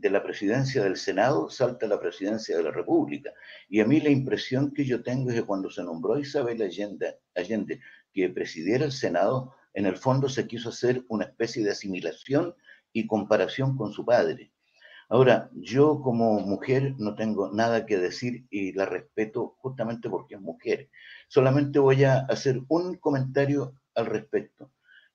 la 0.00 0.22
presidencia 0.22 0.84
del 0.84 0.96
Senado 0.96 1.50
salta 1.50 1.86
a 1.86 1.88
la 1.88 2.00
presidencia 2.00 2.56
de 2.56 2.62
la 2.62 2.70
República. 2.70 3.32
Y 3.68 3.80
a 3.80 3.84
mí 3.84 4.00
la 4.00 4.10
impresión 4.10 4.72
que 4.72 4.84
yo 4.84 5.02
tengo 5.02 5.30
es 5.30 5.36
que 5.36 5.42
cuando 5.46 5.70
se 5.70 5.82
nombró 5.82 6.18
Isabel 6.18 6.62
Allende 6.62 7.80
que 8.12 8.28
presidiera 8.28 8.84
el 8.84 8.92
Senado, 8.92 9.54
en 9.74 9.86
el 9.86 9.96
fondo 9.96 10.28
se 10.28 10.46
quiso 10.46 10.70
hacer 10.70 11.04
una 11.08 11.24
especie 11.24 11.64
de 11.64 11.70
asimilación 11.70 12.54
y 12.92 13.06
comparación 13.06 13.76
con 13.76 13.92
su 13.92 14.04
padre. 14.04 14.52
Ahora, 15.08 15.50
yo 15.54 16.00
como 16.02 16.40
mujer 16.40 16.94
no 16.98 17.14
tengo 17.14 17.50
nada 17.52 17.86
que 17.86 17.98
decir 17.98 18.46
y 18.50 18.72
la 18.72 18.86
respeto 18.86 19.56
justamente 19.58 20.08
porque 20.08 20.36
es 20.36 20.40
mujer. 20.40 20.88
Solamente 21.28 21.78
voy 21.78 22.04
a 22.04 22.20
hacer 22.20 22.60
un 22.68 22.96
comentario 22.96 23.74
al 23.94 24.06
respecto 24.06 24.70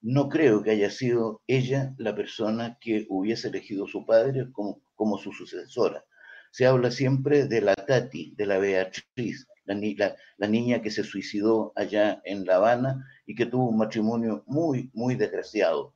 no 0.06 0.30
creo 0.30 0.62
que 0.62 0.70
haya 0.70 0.92
sido 0.92 1.42
ella 1.48 1.96
la 1.98 2.16
persona 2.16 2.78
que 2.80 3.08
hubiese 3.10 3.48
elegido 3.48 3.86
a 3.86 3.88
su 3.88 4.06
padre 4.06 4.52
como, 4.52 5.18
su 5.18 5.32
sucesora. 5.32 6.06
Se 6.52 6.68
habla 6.68 6.92
siempre 6.92 7.48
de 7.48 7.62
la 7.62 7.74
Tati, 7.74 8.36
de 8.38 8.46
la 8.46 8.60
Beatriz, 8.60 9.48
la, 9.65 10.48
niña 10.48 10.81
que 10.81 10.91
se 10.91 11.03
suicidó 11.03 11.74
allá 11.75 12.22
en 12.25 12.45
La 12.45 12.57
Habana 12.57 13.05
y 13.25 13.36
que 13.36 13.45
tuvo 13.45 13.69
un 13.69 13.77
matrimonio 13.77 14.43
muy, 14.48 14.89
muy 14.93 15.15
desgraciado. 15.15 15.93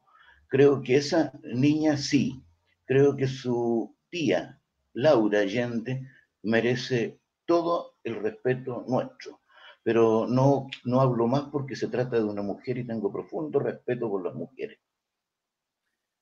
Creo 0.47 0.81
que 0.81 0.97
esa 0.97 1.31
niña 1.43 1.97
sí, 1.97 2.43
creo 2.85 3.15
que 3.15 3.27
su 3.27 3.95
tía, 4.09 4.59
Laura 4.93 5.39
Allende, 5.39 6.07
merece 6.41 7.19
todo 7.45 7.95
el 8.03 8.15
respeto 8.21 8.85
nuestro 8.87 9.39
pero 9.83 10.27
no, 10.27 10.67
no 10.85 11.01
hablo 11.01 11.27
más 11.27 11.43
porque 11.51 11.75
se 11.75 11.87
trata 11.87 12.17
de 12.17 12.23
una 12.23 12.41
mujer 12.41 12.77
y 12.77 12.85
tengo 12.85 13.11
profundo 13.11 13.59
respeto 13.59 14.09
por 14.09 14.23
las 14.23 14.35
mujeres. 14.35 14.77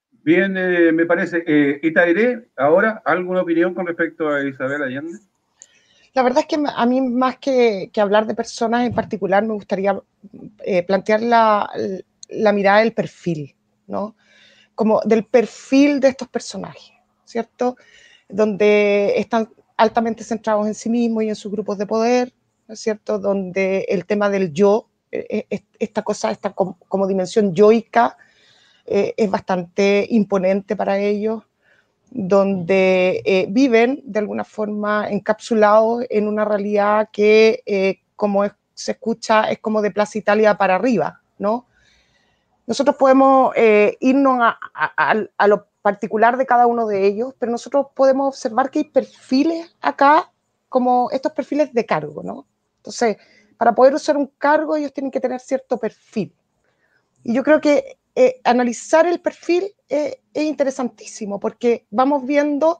Bien, 0.09 0.55
eh, 0.57 0.91
me 0.91 1.05
parece. 1.05 1.43
Eh, 1.45 1.79
Itairé, 1.83 2.49
ahora, 2.55 3.01
¿alguna 3.05 3.41
opinión 3.41 3.73
con 3.73 3.87
respecto 3.87 4.29
a 4.29 4.43
Isabel 4.45 4.83
Allende? 4.83 5.19
La 6.17 6.23
verdad 6.23 6.39
es 6.39 6.47
que 6.47 6.57
a 6.65 6.85
mí, 6.87 6.99
más 6.99 7.37
que, 7.37 7.91
que 7.93 8.01
hablar 8.01 8.25
de 8.25 8.33
personas 8.33 8.87
en 8.87 8.91
particular, 8.95 9.45
me 9.45 9.53
gustaría 9.53 10.01
eh, 10.65 10.81
plantear 10.81 11.21
la, 11.21 11.69
la, 12.27 12.53
mirada 12.53 12.79
del 12.79 12.91
perfil, 12.91 13.55
¿no? 13.85 14.15
Como 14.73 14.99
del 15.01 15.25
perfil 15.25 15.99
de 15.99 16.07
estos 16.07 16.27
personajes, 16.27 16.91
¿cierto? 17.23 17.75
Donde 18.27 19.13
están 19.17 19.47
altamente 19.77 20.23
centrados 20.23 20.65
en 20.65 20.73
sí 20.73 20.89
mismos 20.89 21.23
y 21.23 21.29
en 21.29 21.35
sus 21.35 21.51
grupos 21.51 21.77
de 21.77 21.85
poder, 21.85 22.33
¿no 22.67 22.73
es 22.73 22.79
cierto? 22.79 23.19
Donde 23.19 23.85
el 23.87 24.07
tema 24.07 24.31
del 24.31 24.51
yo, 24.51 24.89
eh, 25.11 25.45
eh, 25.51 25.61
esta 25.77 26.01
cosa, 26.01 26.31
esta 26.31 26.51
como, 26.51 27.07
dimensión 27.07 27.53
yoica, 27.53 28.17
eh, 28.87 29.13
es 29.17 29.29
bastante 29.29 30.07
imponente 30.09 30.75
para 30.75 30.97
ellos, 30.97 31.43
donde 32.11 33.47
viven 33.49 34.01
de 34.05 34.19
alguna 34.19 34.43
forma 34.43 35.09
encapsulados 35.09 36.05
en 36.09 36.27
una 36.27 36.45
realidad 36.45 37.09
que, 37.11 38.01
como 38.15 38.43
se 38.73 38.91
escucha, 38.91 39.49
es 39.49 39.59
como 39.59 39.81
de 39.81 39.91
Plaza 39.91 40.17
Italia 40.17 40.57
para 40.57 40.75
arriba, 40.75 41.21
¿no? 41.37 41.65
Nosotros 42.65 42.95
podemos 42.95 43.53
irnos 43.99 44.39
a 44.73 45.47
lo 45.47 45.67
particular 45.81 46.37
de 46.37 46.45
cada 46.45 46.67
uno 46.67 46.85
de 46.85 47.05
ellos, 47.05 47.33
pero 47.39 47.51
nosotros 47.51 47.87
podemos 47.93 48.27
observar 48.27 48.69
que 48.69 48.79
hay 48.79 48.85
perfiles 48.85 49.73
acá 49.81 50.31
como 50.69 51.09
estos 51.11 51.31
perfiles 51.31 51.73
de 51.73 51.85
cargo, 51.85 52.23
¿no? 52.23 52.45
Entonces, 52.77 53.17
para 53.57 53.73
poder 53.73 53.93
usar 53.93 54.17
un 54.17 54.27
cargo, 54.37 54.75
ellos 54.75 54.91
tienen 54.91 55.11
que 55.11 55.19
tener 55.19 55.39
cierto 55.39 55.77
perfil. 55.77 56.33
Y 57.27 57.33
yo 57.33 57.43
creo 57.43 57.59
que 57.59 57.99
eh, 58.15 58.39
analizar 58.45 59.05
el 59.05 59.19
perfil 59.19 59.75
eh, 59.89 60.21
es 60.33 60.43
interesantísimo, 60.45 61.41
porque 61.41 61.85
vamos 61.89 62.25
viendo 62.25 62.79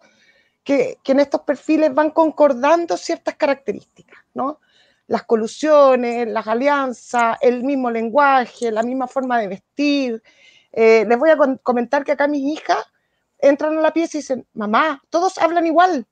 que, 0.64 1.00
que, 1.04 1.12
en 1.12 1.20
estos 1.20 1.42
perfiles 1.42 1.94
van 1.94 2.12
concordando 2.12 2.96
ciertas 2.96 3.36
características, 3.36 4.18
¿no? 4.34 4.62
Las 5.08 5.24
colusiones, 5.24 6.30
las 6.30 6.48
alianzas, 6.48 7.38
el 7.42 7.66
mismo 7.66 7.92
lenguaje, 7.92 8.72
la 8.72 8.84
misma 8.84 9.10
forma 9.10 9.38
de 9.38 9.50
vestir. 9.50 10.24
Eh, 10.72 11.04
les 11.06 11.20
voy 11.20 11.30
a 11.30 11.38
comentar 11.62 12.06
que 12.06 12.14
acá 12.14 12.30
mis 12.30 12.58
hijas 12.58 12.86
entran 13.40 13.78
a 13.78 13.82
la 13.82 13.92
pieza 13.92 14.16
y 14.16 14.22
dicen, 14.22 14.48
mamá, 14.54 15.04
todos 15.10 15.38
hablan 15.40 15.66
igual. 15.66 16.08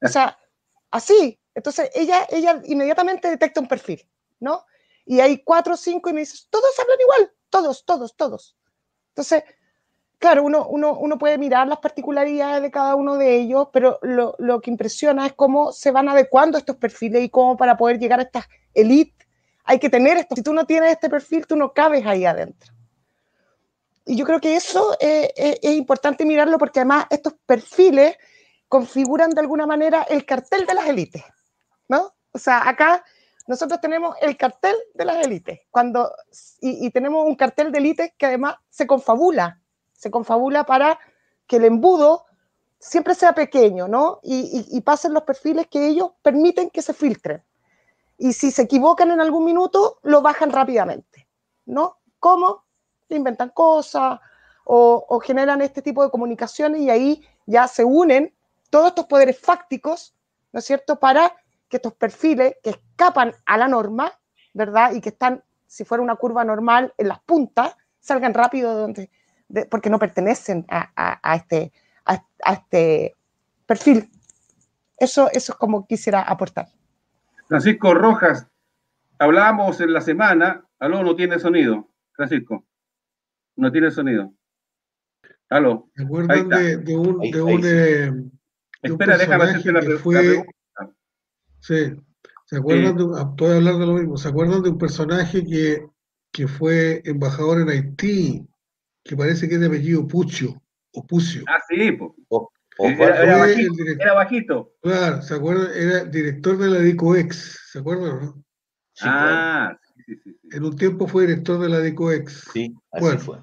O 0.00 0.06
sea, 0.06 0.38
así, 0.92 1.40
entonces 1.56 1.90
ella, 1.92 2.24
ella 2.30 2.62
inmediatamente 2.66 3.28
detecta 3.28 3.60
un 3.60 3.66
perfil, 3.66 4.08
¿no? 4.38 4.64
Y 5.04 5.18
hay 5.18 5.42
cuatro 5.42 5.74
o 5.74 5.76
cinco 5.76 6.10
y 6.10 6.12
me 6.12 6.20
dice, 6.20 6.46
todos 6.50 6.78
hablan 6.78 7.00
igual, 7.00 7.32
todos, 7.50 7.84
todos, 7.84 8.16
todos. 8.16 8.56
Entonces, 9.10 9.44
claro, 10.18 10.44
uno, 10.44 10.66
uno, 10.68 10.96
uno 10.98 11.18
puede 11.18 11.38
mirar 11.38 11.66
las 11.68 11.78
particularidades 11.78 12.62
de 12.62 12.70
cada 12.70 12.94
uno 12.94 13.16
de 13.16 13.36
ellos, 13.36 13.68
pero 13.72 13.98
lo, 14.02 14.34
lo, 14.38 14.60
que 14.60 14.70
impresiona 14.70 15.26
es 15.26 15.32
cómo 15.32 15.72
se 15.72 15.90
van 15.90 16.08
adecuando 16.08 16.58
estos 16.58 16.76
perfiles 16.76 17.22
y 17.22 17.30
cómo 17.30 17.56
para 17.56 17.76
poder 17.76 17.98
llegar 17.98 18.20
a 18.20 18.24
estas 18.24 18.46
elite 18.74 19.26
hay 19.64 19.78
que 19.78 19.90
tener 19.90 20.16
esto. 20.16 20.34
Si 20.34 20.42
tú 20.42 20.52
no 20.52 20.64
tienes 20.64 20.92
este 20.92 21.10
perfil, 21.10 21.46
tú 21.46 21.56
no 21.56 21.72
cabes 21.72 22.06
ahí 22.06 22.24
adentro. 22.24 22.72
Y 24.06 24.16
yo 24.16 24.24
creo 24.24 24.40
que 24.40 24.56
eso 24.56 24.96
es, 24.98 25.30
es 25.36 25.74
importante 25.74 26.24
mirarlo 26.24 26.56
porque 26.56 26.80
además 26.80 27.06
estos 27.10 27.34
perfiles 27.44 28.16
configuran 28.66 29.30
de 29.30 29.40
alguna 29.40 29.66
manera 29.66 30.06
el 30.08 30.24
cartel 30.24 30.64
de 30.64 30.72
las 30.72 30.86
élites. 30.88 31.22
¿no? 31.88 32.14
O 32.32 32.38
sea, 32.38 32.68
acá 32.68 33.04
nosotros 33.48 33.80
tenemos 33.80 34.14
el 34.20 34.36
cartel 34.36 34.76
de 34.92 35.06
las 35.06 35.24
élites, 35.24 35.60
cuando, 35.70 36.12
y, 36.60 36.90
tenemos 36.90 37.24
un 37.24 37.34
cartel 37.34 37.72
de 37.72 37.78
élites 37.78 38.12
que 38.18 38.26
además 38.26 38.56
se 38.68 38.86
confabula, 38.86 39.62
se 39.94 40.10
confabula 40.10 40.64
para 40.64 40.98
que 41.46 41.56
el 41.56 41.64
embudo 41.64 42.26
siempre 42.78 43.14
sea 43.14 43.32
pequeño, 43.32 43.88
¿no? 43.88 44.20
Y, 44.22 44.78
pasen 44.82 45.14
los 45.14 45.22
perfiles 45.22 45.66
que 45.66 45.88
ellos 45.88 46.10
permiten 46.20 46.68
que 46.68 46.82
se 46.82 46.92
filtren. 46.92 47.42
Y 48.18 48.34
si 48.34 48.50
se 48.50 48.62
equivocan 48.62 49.10
en 49.12 49.20
algún 49.22 49.46
minuto, 49.46 49.98
lo 50.02 50.20
bajan 50.20 50.52
rápidamente, 50.52 51.26
¿no? 51.64 51.96
¿Cómo? 52.20 52.64
Inventan 53.08 53.48
cosas 53.48 54.20
o, 54.64 55.06
o 55.08 55.20
generan 55.20 55.62
este 55.62 55.80
tipo 55.80 56.04
de 56.04 56.10
comunicaciones 56.10 56.82
y 56.82 56.90
ahí 56.90 57.26
ya 57.46 57.66
se 57.66 57.82
unen 57.82 58.34
todos 58.68 58.88
estos 58.88 59.06
poderes 59.06 59.38
fácticos, 59.40 60.14
¿no 60.52 60.58
es 60.58 60.66
cierto?, 60.66 61.00
para 61.00 61.34
que 61.68 61.76
estos 61.76 61.94
perfiles 61.94 62.56
que 62.62 62.70
escapan 62.70 63.34
a 63.46 63.58
la 63.58 63.68
norma, 63.68 64.12
¿verdad? 64.54 64.92
Y 64.92 65.00
que 65.00 65.10
están, 65.10 65.42
si 65.66 65.84
fuera 65.84 66.02
una 66.02 66.16
curva 66.16 66.44
normal, 66.44 66.94
en 66.96 67.08
las 67.08 67.20
puntas, 67.20 67.76
salgan 68.00 68.34
rápido 68.34 68.74
de 68.74 68.80
donde, 68.80 69.10
porque 69.70 69.90
no 69.90 69.98
pertenecen 69.98 70.66
a, 70.68 71.34
este, 71.34 71.72
a, 72.04 72.52
este 72.52 73.16
perfil. 73.66 74.10
Eso, 74.96 75.28
eso 75.30 75.52
es 75.52 75.58
como 75.58 75.86
quisiera 75.86 76.22
aportar. 76.22 76.68
Francisco 77.46 77.94
Rojas, 77.94 78.46
hablábamos 79.18 79.80
en 79.80 79.92
la 79.92 80.00
semana, 80.00 80.64
aló, 80.78 81.02
no 81.02 81.14
tiene 81.16 81.38
sonido, 81.38 81.88
Francisco, 82.12 82.64
no 83.56 83.70
tiene 83.70 83.90
sonido. 83.90 84.32
Aló. 85.50 85.88
¿Se 85.94 86.02
acuerdan 86.02 86.48
de, 86.48 86.96
un, 86.96 87.20
de 87.20 87.42
un, 87.42 87.60
eh, 87.64 88.12
Espera, 88.82 89.16
déjame 89.16 89.44
hacerte 89.44 89.72
la, 89.72 89.82
fue, 89.98 90.44
Sí, 91.60 91.92
¿se 92.46 92.56
acuerdan 92.56 92.96
de, 92.96 93.04
ah, 93.16 93.34
hablar 93.56 93.78
de 93.78 93.86
lo 93.86 93.94
mismo, 93.94 94.16
¿se 94.16 94.28
acuerdan 94.28 94.62
de 94.62 94.70
un 94.70 94.78
personaje 94.78 95.44
que, 95.44 95.86
que 96.32 96.48
fue 96.48 97.02
embajador 97.04 97.60
en 97.60 97.68
Haití, 97.68 98.46
que 99.04 99.16
parece 99.16 99.48
que 99.48 99.54
es 99.54 99.60
de 99.60 99.66
apellido 99.66 100.06
Pucho, 100.06 100.60
o 100.92 101.06
Pucio? 101.06 101.42
Ah, 101.48 101.60
sí, 101.68 101.92
pues. 101.92 102.12
era, 103.00 103.38
bajito, 103.38 103.74
era, 104.00 104.14
bajito, 104.14 104.72
Claro, 104.82 105.22
¿se 105.22 105.34
acuerdan? 105.34 105.68
Era 105.74 106.04
director 106.04 106.58
de 106.58 106.68
la 106.68 106.78
DICOEX, 106.78 107.70
¿se 107.72 107.78
acuerdan, 107.78 108.24
no? 108.24 108.44
ah, 109.02 109.76
sí, 109.94 110.14
sí, 110.14 110.20
sí, 110.24 110.38
En 110.52 110.64
un 110.64 110.76
tiempo 110.76 111.06
fue 111.06 111.26
director 111.26 111.60
de 111.60 111.68
la 111.68 111.80
DICOEX. 111.80 112.44
Sí, 112.52 112.74
así 112.92 113.04
bueno, 113.04 113.20
fue. 113.20 113.38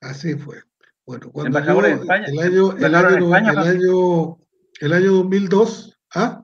Así 0.00 0.34
fue. 0.34 0.62
Bueno, 1.06 1.30
cuando 1.32 1.60
yo, 1.60 1.86
España, 1.86 2.26
el 2.26 2.38
año, 2.38 2.72
el 2.76 2.94
año, 2.94 3.36
el 3.36 3.58
año, 3.58 4.38
el 4.80 4.92
año 4.92 5.12
2002, 5.12 5.98
¿ah? 6.14 6.43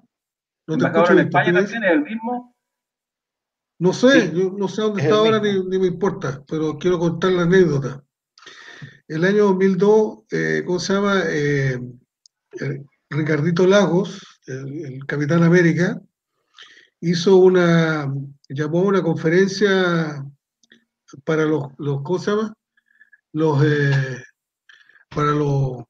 No 0.71 0.79
te 0.79 0.87
escucho 0.87 1.13
en 1.13 1.19
España 1.19 1.53
también 1.53 1.85
es 1.85 1.91
el 1.91 2.03
mismo? 2.03 2.55
No 3.81 3.93
sé, 3.93 4.33
yo 4.33 4.53
no 4.57 4.69
sé 4.69 4.83
dónde 4.83 5.03
está 5.03 5.17
ahora 5.17 5.41
ni, 5.41 5.79
me 5.79 5.87
importa, 5.87 6.45
pero 6.47 6.79
quiero 6.79 6.99
contar 6.99 7.33
la 7.33 7.43
anécdota. 7.43 8.05
El 9.09 9.25
año 9.25 9.47
2002, 9.47 10.19
eh, 10.31 10.63
¿cómo 10.65 10.79
se 10.79 10.93
llama? 10.93 11.23
Eh, 11.27 11.81
Ricardito 13.09 13.67
Lagos, 13.67 14.41
el, 14.47 15.05
Capitán 15.07 15.43
América, 15.43 16.01
hizo 17.01 17.37
una, 17.37 18.13
llamó 18.49 18.81
a 18.81 18.83
una 18.83 19.03
conferencia 19.03 20.25
para 21.25 21.47
los, 21.47 21.65
los 21.79 22.03
¿cómo 22.03 22.19
se 22.21 22.31
llama? 22.31 22.55
Los, 23.33 23.65
eh, 23.65 24.23
para 25.09 25.33
los 25.33 25.83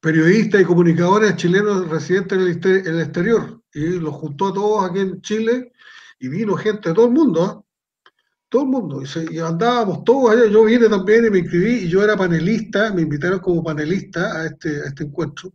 periodistas 0.00 0.62
y 0.62 0.64
comunicadores 0.64 1.36
chilenos 1.36 1.86
residentes 1.88 2.38
en 2.38 2.86
el, 2.86 3.00
exterior 3.00 3.59
y 3.74 3.98
los 3.98 4.14
juntó 4.14 4.48
a 4.48 4.52
todos 4.52 4.90
aquí 4.90 5.00
en 5.00 5.20
Chile 5.22 5.72
y 6.18 6.28
vino 6.28 6.56
gente 6.56 6.90
de 6.90 6.94
todo 6.94 7.06
el 7.06 7.12
mundo. 7.12 7.44
¿ah? 7.44 7.64
todo 8.50 8.62
el 8.62 8.68
mundo. 8.68 9.02
Y, 9.30 9.38
andábamos 9.38 10.04
todos 10.04 10.32
allá. 10.32 10.46
Yo 10.46 10.64
vine 10.64 10.88
también 10.88 11.24
y 11.24 11.30
me 11.30 11.38
inscribí 11.38 11.84
y 11.84 11.88
yo 11.88 12.04
era 12.04 12.16
panelista, 12.16 12.92
me 12.92 13.02
invitaron 13.02 13.38
como 13.38 13.62
panelista 13.62 14.40
a 14.40 14.46
este, 14.46 14.82
a 14.82 14.88
este 14.88 15.04
encuentro. 15.04 15.52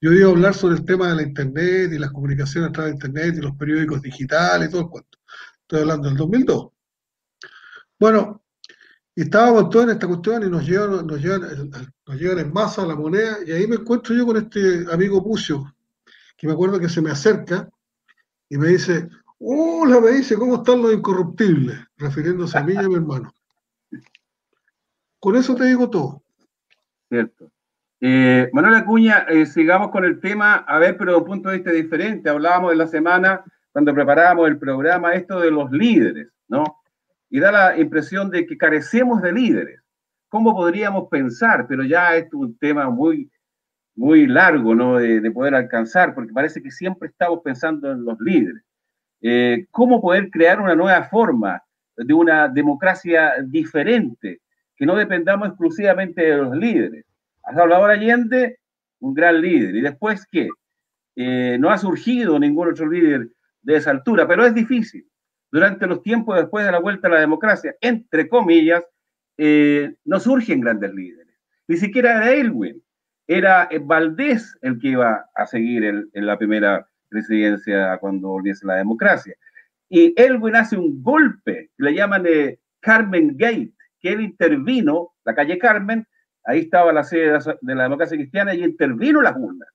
Yo 0.00 0.12
iba 0.12 0.28
a 0.28 0.30
hablar 0.30 0.54
sobre 0.54 0.76
el 0.76 0.84
tema 0.84 1.08
de 1.08 1.16
la 1.16 1.22
Internet 1.22 1.92
y 1.92 1.98
las 1.98 2.12
comunicaciones 2.12 2.70
a 2.70 2.72
través 2.72 2.92
de 2.92 3.06
Internet 3.06 3.36
y 3.38 3.42
los 3.42 3.56
periódicos 3.56 4.02
digitales 4.02 4.68
y 4.68 4.70
todo 4.70 4.82
el 4.82 4.88
cuento. 4.88 5.18
Estoy 5.62 5.80
hablando 5.80 6.08
del 6.08 6.16
2002. 6.18 6.68
Bueno, 7.98 8.44
estábamos 9.16 9.70
todos 9.70 9.86
en 9.86 9.92
esta 9.92 10.06
cuestión 10.06 10.46
y 10.46 10.50
nos 10.50 10.66
llevan, 10.66 11.06
nos 11.06 11.20
llevan, 11.20 11.70
nos 12.06 12.20
llevan 12.20 12.38
en 12.40 12.52
masa 12.52 12.86
la 12.86 12.94
moneda 12.94 13.38
y 13.44 13.52
ahí 13.52 13.66
me 13.66 13.76
encuentro 13.76 14.14
yo 14.14 14.26
con 14.26 14.36
este 14.36 14.84
amigo 14.92 15.24
Pucio, 15.24 15.73
que 16.44 16.48
me 16.48 16.52
acuerdo 16.52 16.78
que 16.78 16.90
se 16.90 17.00
me 17.00 17.10
acerca 17.10 17.70
y 18.50 18.58
me 18.58 18.68
dice, 18.68 19.08
hola, 19.38 19.98
me 19.98 20.10
dice, 20.10 20.36
¿cómo 20.36 20.56
están 20.56 20.82
los 20.82 20.92
incorruptibles? 20.92 21.74
Refiriéndose 21.96 22.58
a 22.58 22.62
mí 22.62 22.74
y 22.74 22.76
a 22.76 22.86
mi 22.86 22.96
hermano. 22.96 23.32
Con 25.18 25.36
eso 25.36 25.54
te 25.54 25.64
digo 25.64 25.88
todo. 25.88 26.22
Cierto. 27.08 27.50
Eh, 27.98 28.50
Manuel 28.52 28.74
Acuña, 28.74 29.20
eh, 29.26 29.46
sigamos 29.46 29.88
con 29.88 30.04
el 30.04 30.20
tema, 30.20 30.56
a 30.56 30.78
ver, 30.78 30.98
pero 30.98 31.12
de 31.12 31.16
un 31.16 31.24
punto 31.24 31.48
de 31.48 31.56
vista 31.56 31.70
diferente. 31.70 32.28
Hablábamos 32.28 32.72
de 32.72 32.76
la 32.76 32.88
semana, 32.88 33.42
cuando 33.72 33.94
preparábamos 33.94 34.46
el 34.46 34.58
programa, 34.58 35.14
esto 35.14 35.40
de 35.40 35.50
los 35.50 35.70
líderes, 35.70 36.28
¿no? 36.48 36.82
Y 37.30 37.40
da 37.40 37.52
la 37.52 37.78
impresión 37.78 38.28
de 38.28 38.44
que 38.44 38.58
carecemos 38.58 39.22
de 39.22 39.32
líderes. 39.32 39.80
¿Cómo 40.28 40.54
podríamos 40.54 41.08
pensar? 41.08 41.64
Pero 41.66 41.84
ya 41.84 42.16
es 42.16 42.30
un 42.34 42.58
tema 42.58 42.90
muy, 42.90 43.30
muy 43.96 44.26
largo, 44.26 44.74
¿no? 44.74 44.98
De, 44.98 45.30
poder 45.30 45.54
alcanzar, 45.54 46.14
porque 46.14 46.32
parece 46.32 46.62
que 46.62 46.70
siempre 46.70 47.08
estamos 47.08 47.40
pensando 47.42 47.90
en 47.92 48.04
los 48.04 48.18
líderes. 48.20 48.62
Eh, 49.20 49.66
¿Cómo 49.70 50.00
poder 50.00 50.30
crear 50.30 50.60
una 50.60 50.74
nueva 50.74 51.04
forma 51.04 51.62
de 51.96 52.12
una 52.12 52.48
democracia 52.48 53.34
diferente, 53.44 54.40
que 54.76 54.86
no 54.86 54.96
dependamos 54.96 55.48
exclusivamente 55.48 56.22
de 56.22 56.36
los 56.36 56.56
líderes? 56.56 57.04
Salvador 57.44 57.90
Allende, 57.90 58.58
un 59.00 59.14
gran 59.14 59.40
líder. 59.40 59.76
¿Y 59.76 59.80
después 59.80 60.26
qué? 60.30 60.48
Eh, 61.16 61.56
no 61.60 61.70
ha 61.70 61.78
surgido 61.78 62.38
ningún 62.38 62.68
otro 62.68 62.88
líder 62.88 63.28
de 63.62 63.76
esa 63.76 63.90
altura, 63.90 64.26
pero 64.26 64.44
es 64.44 64.54
difícil. 64.54 65.06
Durante 65.50 65.86
los 65.86 66.02
tiempos 66.02 66.36
después 66.36 66.66
de 66.66 66.72
la 66.72 66.80
vuelta 66.80 67.06
a 67.06 67.12
la 67.12 67.20
democracia, 67.20 67.76
entre 67.80 68.28
comillas, 68.28 68.84
eh, 69.36 69.94
no 70.04 70.18
surgen 70.18 70.60
grandes 70.60 70.92
líderes. 70.92 71.34
Ni 71.68 71.76
siquiera 71.76 72.16
era 72.16 72.32
Elwin, 72.32 72.82
era 73.26 73.68
eh, 73.70 73.78
Valdés 73.82 74.56
el 74.62 74.78
que 74.78 74.88
iba 74.88 75.26
a 75.34 75.46
seguir 75.46 75.84
en, 75.84 76.26
la 76.26 76.36
primera 76.38 76.86
presidencia 77.08 77.96
cuando 77.98 78.28
volviese 78.28 78.66
la 78.66 78.76
democracia. 78.76 79.34
Y 79.88 80.14
Elwin 80.20 80.56
hace 80.56 80.76
un 80.76 81.02
golpe, 81.02 81.70
le 81.76 81.94
llaman 81.94 82.22
de 82.24 82.60
Carmen 82.80 83.36
Gate, 83.36 83.72
que 84.00 84.12
él 84.12 84.20
intervino, 84.20 85.12
la 85.24 85.34
calle 85.34 85.58
Carmen, 85.58 86.06
ahí 86.44 86.60
estaba 86.60 86.92
la 86.92 87.04
sede 87.04 87.38
de 87.60 87.74
la 87.74 87.84
democracia 87.84 88.16
cristiana 88.16 88.54
y 88.54 88.64
intervino 88.64 89.22
las 89.22 89.36
urnas. 89.36 89.68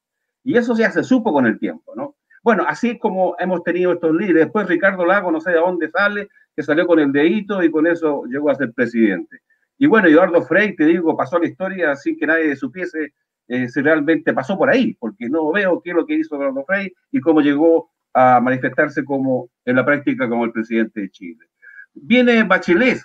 Y 0.44 0.58
eso 0.58 0.75
ya 0.75 0.91
se 0.91 1.03
supo 1.03 1.34
con 1.34 1.46
el 1.46 1.60
tiempo, 1.60 1.94
¿no? 1.96 2.15
Bueno, 2.44 2.63
así 2.68 2.98
como 2.98 3.36
hemos 3.39 3.63
tenido 3.63 3.94
estos 3.94 4.15
líderes. 4.15 4.46
Después 4.46 4.68
Ricardo 4.68 5.06
Lago, 5.06 5.32
no 5.32 5.41
sé 5.41 5.51
de 5.51 5.57
dónde 5.57 5.90
sale, 5.90 6.29
que 6.55 6.64
salió 6.64 6.88
con 6.88 7.00
el 7.00 7.12
dedito 7.12 7.62
y 7.64 7.72
con 7.72 7.85
eso 7.88 8.24
llegó 8.25 8.50
a 8.50 8.55
ser 8.55 8.72
presidente. 8.74 9.42
Y 9.77 9.88
bueno, 9.88 10.07
Eduardo 10.07 10.42
Frey, 10.44 10.75
te 10.75 10.85
digo, 10.85 11.16
pasó 11.16 11.38
a 11.38 11.40
la 11.40 11.48
historia 11.48 11.96
sin 11.96 12.18
que 12.18 12.27
nadie 12.27 12.55
supiese 12.55 13.14
eh, 13.50 13.68
si 13.68 13.81
realmente 13.81 14.31
pasó 14.31 14.55
por 14.57 14.70
ahí, 14.70 14.94
porque 14.94 15.27
no 15.27 15.51
veo 15.51 15.81
qué 15.81 15.90
es 15.90 15.96
lo 15.96 16.05
que 16.05 16.14
hizo 16.14 16.35
Eduardo 16.35 16.64
Frey 16.66 16.94
y 17.12 17.20
cómo 17.20 17.42
llegó 17.42 17.90
a 18.14 18.40
manifestarse 18.40 19.03
como 19.03 19.50
en 19.66 19.75
la 19.75 19.83
práctica 19.83 20.29
como 20.29 20.46
el 20.46 20.51
presidente 20.51 21.01
de 21.01 21.09
Chile. 21.09 21.46
Viene 21.94 22.44
Bachelet, 22.44 23.00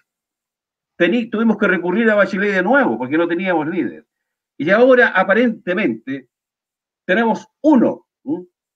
tuvimos 1.30 1.56
que 1.56 1.66
recurrir 1.66 2.10
a 2.10 2.14
Bachelet 2.14 2.56
de 2.56 2.62
nuevo 2.62 2.98
porque 2.98 3.16
no 3.16 3.26
teníamos 3.26 3.66
líder. 3.68 4.06
Y 4.58 4.68
ahora 4.68 5.08
aparentemente 5.08 6.28
tenemos 7.06 7.48
uno, 7.62 8.06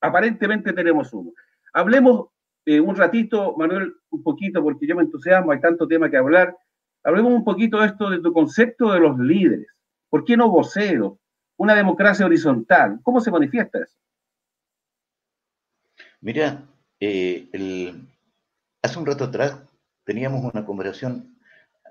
aparentemente 0.01 0.73
tenemos 0.73 1.13
uno. 1.13 1.33
Hablemos 1.75 2.29
eh, 2.65 2.81
un 2.81 2.97
ratito, 2.97 3.55
Manuel, 3.59 3.95
un 4.09 4.23
poquito, 4.23 4.63
porque 4.63 4.87
yo 4.87 4.97
me 4.97 5.03
entusiasmo, 5.03 5.53
hay 5.53 5.61
tanto 5.61 5.87
tema 5.87 6.11
que 6.11 6.17
hablar. 6.17 6.57
Hablemos 7.05 7.33
un 7.33 7.45
poquito 7.45 7.79
de 7.79 7.89
esto, 7.89 8.09
de 8.09 8.21
tu 8.21 8.33
concepto 8.33 8.91
de 8.91 9.01
los 9.01 9.19
líderes. 9.19 9.69
¿Por 10.09 10.25
qué 10.25 10.35
no 10.35 10.49
voceros? 10.49 11.19
Una 11.59 11.75
democracia 11.75 12.25
horizontal. 12.25 13.01
¿Cómo 13.03 13.21
se 13.21 13.31
manifiesta 13.31 13.81
eso? 13.81 13.99
Mira, 16.21 16.65
eh, 17.01 17.49
hace 18.83 18.99
un 18.99 19.07
rato 19.07 19.25
atrás 19.25 19.59
teníamos 20.05 20.53
una 20.53 20.65
conversación 20.65 21.37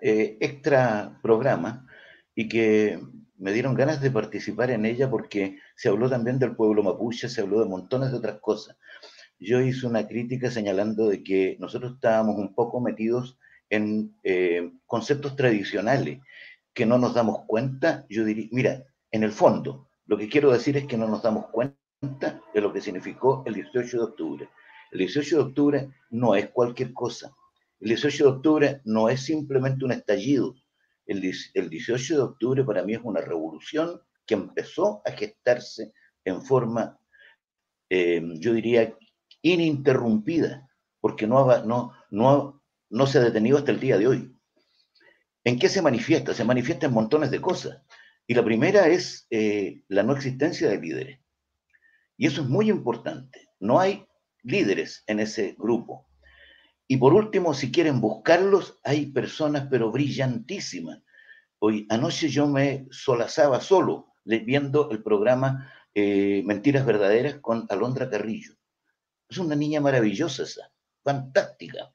eh, 0.02 0.38
extra 0.40 1.20
programa 1.22 1.86
y 2.34 2.48
que 2.48 3.00
me 3.38 3.52
dieron 3.52 3.76
ganas 3.76 4.02
de 4.02 4.10
participar 4.10 4.72
en 4.72 4.86
ella 4.86 5.10
porque 5.10 5.60
se 5.76 5.90
habló 5.90 6.10
también 6.10 6.40
del 6.40 6.56
pueblo 6.56 6.82
mapuche, 6.82 7.28
se 7.28 7.42
habló 7.42 7.60
de 7.60 7.70
montones 7.70 8.12
de 8.12 8.18
otras 8.18 8.40
cosas. 8.40 8.78
Yo 9.38 9.60
hice 9.60 9.86
una 9.86 10.08
crítica 10.08 10.50
señalando 10.50 11.10
de 11.10 11.24
que 11.24 11.58
nosotros 11.60 11.96
estábamos 11.96 12.38
un 12.38 12.56
poco 12.56 12.80
metidos 12.80 13.38
en 13.70 14.16
eh, 14.24 14.72
conceptos 14.86 15.36
tradicionales 15.36 16.20
que 16.74 16.86
no 16.86 16.98
nos 16.98 17.14
damos 17.14 17.46
cuenta. 17.46 18.06
Yo 18.10 18.24
diría, 18.24 18.48
mira, 18.52 18.84
en 19.12 19.24
el 19.24 19.32
fondo, 19.32 19.90
lo 20.06 20.18
que 20.18 20.30
quiero 20.30 20.52
decir 20.52 20.78
es 20.78 20.86
que 20.86 20.98
no 20.98 21.08
nos 21.08 21.22
damos 21.22 21.48
cuenta 21.48 22.42
de 22.54 22.62
lo 22.62 22.72
que 22.72 22.82
significó 22.82 23.44
el 23.46 23.56
18 23.56 23.98
de 23.98 24.04
octubre. 24.04 24.50
El 24.92 25.00
18 25.00 25.36
de 25.36 25.42
octubre 25.42 25.90
no 26.10 26.36
es 26.36 26.50
cualquier 26.50 26.94
cosa. 26.94 27.34
El 27.80 27.90
18 27.90 28.24
de 28.24 28.30
octubre 28.30 28.82
no 28.86 29.10
es 29.10 29.22
simplemente 29.22 29.86
un 29.86 29.92
estallido. 29.92 30.56
El, 31.06 31.22
18 31.22 32.16
de 32.16 32.22
octubre 32.22 32.64
para 32.64 32.84
mí 32.84 32.94
es 32.94 33.02
una 33.04 33.22
revolución 33.22 34.02
que 34.26 34.34
empezó 34.34 35.02
a 35.06 35.12
gestarse 35.12 35.94
en 36.26 36.42
forma, 36.42 37.00
eh, 37.90 38.22
yo 38.40 38.54
diría, 38.54 38.94
ininterrumpida, 39.42 40.70
porque 41.00 41.28
no, 41.28 41.48
no, 42.10 43.08
se 43.08 43.18
ha 43.18 43.22
detenido 43.22 43.58
hasta 43.58 43.72
el 43.72 43.80
día 43.80 43.98
de 43.98 44.08
hoy. 44.08 44.34
¿En 45.44 45.58
qué 45.58 45.70
se 45.70 45.82
manifiesta? 45.82 46.34
Se 46.34 46.44
manifiesta 46.44 46.88
en 46.88 46.94
montones 46.94 47.32
de 47.32 47.40
cosas. 47.40 47.82
Y 48.28 48.34
la 48.34 48.44
primera 48.44 48.88
es 48.88 49.26
eh, 49.30 49.82
la 49.88 50.04
no 50.04 50.14
existencia 50.14 50.70
de 50.70 50.80
líderes. 50.80 51.20
Y 52.18 52.28
eso 52.28 52.42
es 52.42 52.50
muy 52.50 52.70
importante. 52.70 53.48
No 53.60 53.80
hay 53.80 54.06
líderes 54.44 55.04
en 55.08 55.22
ese 55.22 55.56
grupo. 55.58 56.10
Y 56.88 56.98
por 56.98 57.14
último, 57.14 57.54
si 57.54 57.72
quieren 57.72 58.02
buscarlos, 58.02 58.80
hay 58.84 59.08
personas 59.08 59.68
pero 59.72 59.92
brillantísimas. 59.92 61.02
Hoy 61.60 61.88
anoche 61.90 62.28
yo 62.30 62.48
me 62.48 62.88
solazaba 62.92 63.62
solo 63.62 64.14
viendo 64.24 64.92
el 64.92 65.02
programa 65.02 65.72
eh, 65.94 66.44
Mentiras 66.46 66.86
Verdaderas 66.86 67.36
con 67.42 67.66
Alondra 67.70 68.10
Carrillo. 68.10 68.54
Es 69.30 69.38
una 69.38 69.56
niña 69.56 69.82
maravillosa 69.82 70.44
esa, 70.44 70.72
fantástica. 71.04 71.94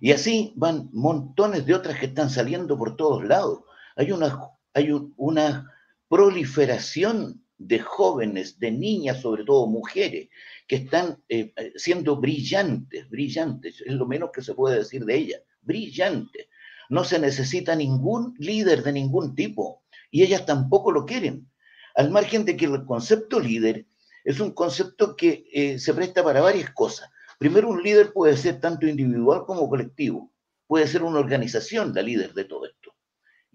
Y 0.00 0.12
así 0.12 0.52
van 0.56 0.90
montones 0.92 1.66
de 1.66 1.74
otras 1.74 1.98
que 1.98 2.06
están 2.06 2.30
saliendo 2.30 2.78
por 2.78 2.96
todos 2.96 3.24
lados. 3.24 3.60
Hay 3.96 4.12
una, 4.12 4.55
hay 4.76 4.90
una 5.16 5.72
proliferación 6.06 7.42
de 7.56 7.78
jóvenes, 7.78 8.58
de 8.58 8.70
niñas, 8.70 9.22
sobre 9.22 9.42
todo 9.42 9.66
mujeres, 9.66 10.28
que 10.68 10.76
están 10.76 11.22
eh, 11.30 11.54
siendo 11.76 12.16
brillantes, 12.16 13.08
brillantes, 13.08 13.80
es 13.80 13.94
lo 13.94 14.04
menos 14.06 14.28
que 14.34 14.42
se 14.42 14.52
puede 14.52 14.76
decir 14.76 15.06
de 15.06 15.16
ellas, 15.16 15.40
brillantes. 15.62 16.48
No 16.90 17.04
se 17.04 17.18
necesita 17.18 17.74
ningún 17.74 18.34
líder 18.38 18.82
de 18.82 18.92
ningún 18.92 19.34
tipo 19.34 19.82
y 20.10 20.22
ellas 20.22 20.44
tampoco 20.44 20.92
lo 20.92 21.06
quieren. 21.06 21.50
Al 21.94 22.10
margen 22.10 22.44
de 22.44 22.54
que 22.54 22.66
el 22.66 22.84
concepto 22.84 23.40
líder 23.40 23.86
es 24.24 24.40
un 24.40 24.50
concepto 24.50 25.16
que 25.16 25.48
eh, 25.54 25.78
se 25.78 25.94
presta 25.94 26.22
para 26.22 26.42
varias 26.42 26.70
cosas. 26.72 27.08
Primero, 27.38 27.70
un 27.70 27.82
líder 27.82 28.12
puede 28.12 28.36
ser 28.36 28.60
tanto 28.60 28.86
individual 28.86 29.44
como 29.46 29.70
colectivo. 29.70 30.30
Puede 30.66 30.86
ser 30.86 31.02
una 31.02 31.20
organización 31.20 31.94
la 31.94 32.02
líder 32.02 32.34
de 32.34 32.44
todo 32.44 32.66
esto. 32.66 32.95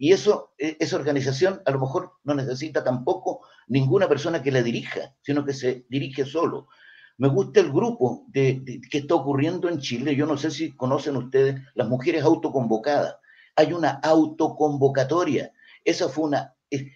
Y 0.02 0.14
eso, 0.14 0.52
e, 0.58 0.78
esa 0.80 0.96
organización 0.96 1.62
a 1.64 1.70
lo 1.70 1.80
mejor 1.80 2.14
no 2.24 2.34
necesita 2.34 2.84
tampoco 2.84 3.42
ninguna 3.68 4.10
persona 4.10 4.42
que 4.42 4.52
la 4.52 4.64
dirija, 4.64 5.14
sino 5.22 5.46
que 5.46 5.54
se 5.54 5.86
dirige 5.90 6.26
solo. 6.26 6.70
Me 7.20 7.28
gusta 7.28 7.60
el 7.60 7.72
grupo 7.72 8.26
de, 8.30 8.82
que 8.90 8.98
está 8.98 9.14
ocurriendo 9.14 9.70
en 9.70 9.78
Chile. 9.78 10.16
Yo 10.16 10.26
no 10.26 10.38
sé 10.38 10.50
si 10.50 10.76
conocen 10.76 11.18
ustedes 11.18 11.62
las 11.76 11.88
mujeres 11.88 12.24
autoconvocadas. 12.24 13.16
Hay 13.56 13.74
una 13.74 13.92
autoconvocatoria. 14.02 15.54
Esa 15.86 16.10
fue 16.10 16.24
una, 16.24 16.56
es, 16.72 16.88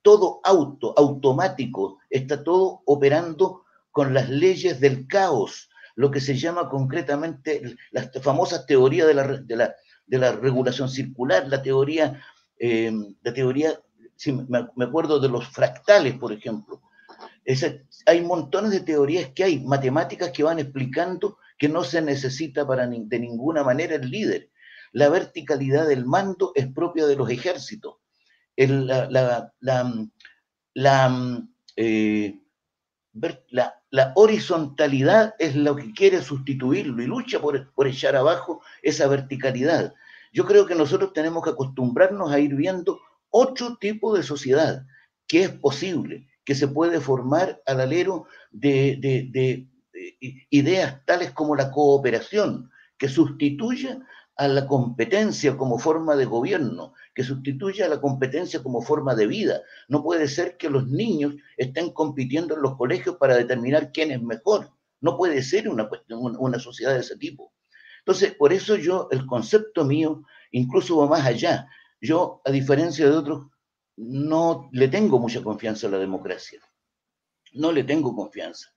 todo 0.00 0.40
auto, 0.42 0.94
automático. 0.96 1.98
Está 2.08 2.42
todo 2.42 2.80
operando 2.86 3.64
con 3.90 4.14
las 4.14 4.30
leyes 4.30 4.80
del 4.80 5.06
caos, 5.06 5.68
lo 5.96 6.10
que 6.10 6.22
se 6.22 6.34
llama 6.34 6.70
concretamente 6.70 7.76
las 7.90 8.10
famosas 8.22 8.64
teorías 8.64 9.06
de 9.06 9.14
la, 9.14 9.26
de 9.26 9.56
la, 9.56 9.74
de 10.06 10.18
la 10.18 10.32
regulación 10.32 10.88
circular, 10.88 11.46
la 11.46 11.62
teoría, 11.62 12.22
eh, 12.66 12.90
la 13.22 13.34
teoría, 13.34 13.78
si 14.16 14.32
me, 14.32 14.66
acuerdo 14.82 15.20
de 15.20 15.28
los 15.28 15.46
fractales, 15.48 16.14
por 16.14 16.32
ejemplo, 16.32 16.80
hay 18.06 18.22
montones 18.22 18.70
de 18.70 18.80
teorías 18.80 19.32
que 19.34 19.44
hay, 19.44 19.60
matemáticas 19.60 20.30
que 20.30 20.44
van 20.44 20.58
explicando 20.58 21.36
que 21.58 21.68
no 21.68 21.84
se 21.84 22.00
necesita 22.00 22.66
para 22.66 22.86
de 22.86 23.18
ninguna 23.18 23.62
manera 23.62 23.96
el 23.96 24.10
líder. 24.10 24.50
la 24.92 25.10
verticalidad 25.10 25.86
del 25.86 26.06
mando 26.06 26.52
es 26.54 26.66
propia 26.72 27.04
de 27.04 27.16
los 27.16 27.28
ejércitos. 27.28 27.96
la, 28.56 29.52
eh, 31.76 32.40
la, 33.50 34.12
horizontalidad 34.14 35.34
es 35.38 35.54
lo 35.54 35.76
que 35.76 35.92
quiere 35.92 36.22
sustituirlo 36.22 37.02
y 37.02 37.06
lucha 37.06 37.40
por, 37.40 37.74
por 37.74 37.86
echar 37.88 38.16
abajo 38.16 38.62
esa 38.82 39.06
verticalidad. 39.06 39.92
Yo 40.34 40.44
creo 40.44 40.66
que 40.66 40.74
nosotros 40.74 41.12
tenemos 41.12 41.44
que 41.44 41.50
acostumbrarnos 41.50 42.32
a 42.32 42.40
ir 42.40 42.56
viendo 42.56 42.98
otro 43.30 43.76
tipo 43.76 44.16
de 44.16 44.24
sociedad 44.24 44.84
que 45.28 45.44
es 45.44 45.50
posible, 45.50 46.26
que 46.44 46.56
se 46.56 46.66
puede 46.66 47.00
formar 47.00 47.62
al 47.66 47.80
alero 47.80 48.26
de, 48.50 49.68
ideas 50.50 51.04
tales 51.06 51.30
como 51.30 51.54
la 51.54 51.70
cooperación, 51.70 52.68
que 52.98 53.08
sustituya 53.08 54.04
a 54.36 54.48
la 54.48 54.66
competencia 54.66 55.56
como 55.56 55.78
forma 55.78 56.16
de 56.16 56.24
gobierno, 56.24 56.94
que 57.14 57.22
sustituya 57.22 57.86
a 57.86 57.88
la 57.88 58.00
competencia 58.00 58.60
como 58.60 58.82
forma 58.82 59.14
de 59.14 59.28
vida. 59.28 59.62
No 59.86 60.02
puede 60.02 60.26
ser 60.26 60.56
que 60.56 60.68
los 60.68 60.88
niños 60.88 61.36
estén 61.56 61.92
compitiendo 61.92 62.56
en 62.56 62.62
los 62.62 62.76
colegios 62.76 63.18
para 63.18 63.36
determinar 63.36 63.92
quién 63.92 64.10
es 64.10 64.20
mejor. 64.20 64.72
No 65.00 65.16
puede 65.16 65.42
ser 65.44 65.68
una, 65.68 65.88
una 66.08 66.58
sociedad 66.58 66.92
de 66.92 67.00
ese 67.00 67.16
tipo. 67.16 67.52
Entonces, 68.06 68.34
por 68.34 68.52
eso 68.52 68.76
yo, 68.76 69.08
el 69.10 69.24
concepto 69.24 69.84
mío, 69.84 70.22
incluso 70.52 70.98
va 70.98 71.06
más 71.06 71.24
allá. 71.24 71.66
Yo, 72.00 72.42
a 72.44 72.50
diferencia 72.50 73.08
de 73.08 73.16
otros, 73.16 73.46
no 73.96 74.68
le 74.72 74.88
tengo 74.88 75.18
mucha 75.18 75.42
confianza 75.42 75.86
a 75.86 75.90
la 75.90 75.98
democracia. 75.98 76.60
No 77.54 77.72
le 77.72 77.82
tengo 77.82 78.14
confianza. 78.14 78.68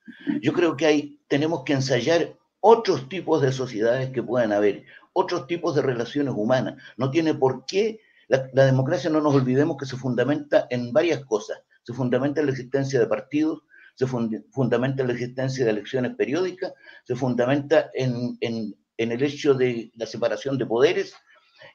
Yo 0.41 0.53
creo 0.53 0.77
que 0.77 0.85
hay, 0.85 1.19
tenemos 1.27 1.63
que 1.65 1.73
ensayar 1.73 2.37
otros 2.61 3.09
tipos 3.09 3.41
de 3.41 3.51
sociedades 3.51 4.11
que 4.11 4.23
puedan 4.23 4.53
haber, 4.53 4.85
otros 5.11 5.45
tipos 5.47 5.75
de 5.75 5.81
relaciones 5.81 6.33
humanas. 6.37 6.81
No 6.95 7.11
tiene 7.11 7.33
por 7.33 7.65
qué, 7.65 7.99
la, 8.29 8.65
democracia 8.65 9.09
no 9.09 9.19
nos 9.19 9.35
olvidemos 9.35 9.75
que 9.77 9.85
se 9.85 9.97
fundamenta 9.97 10.67
en 10.69 10.93
varias 10.93 11.25
cosas. 11.25 11.59
Se 11.83 11.93
fundamenta 11.93 12.39
en 12.39 12.45
la 12.45 12.51
existencia 12.53 12.99
de 12.99 13.07
partidos, 13.07 13.63
se 13.95 14.05
fundamenta 14.05 15.01
en 15.01 15.07
la 15.07 15.13
existencia 15.13 15.65
de 15.65 15.71
elecciones 15.71 16.15
periódicas, 16.15 16.71
se 17.03 17.15
fundamenta 17.15 17.89
en, 17.93 18.37
en, 18.41 18.75
en 18.97 19.11
el 19.11 19.23
hecho 19.23 19.53
de 19.53 19.91
la 19.95 20.05
separación 20.05 20.57
de 20.57 20.65
poderes 20.65 21.13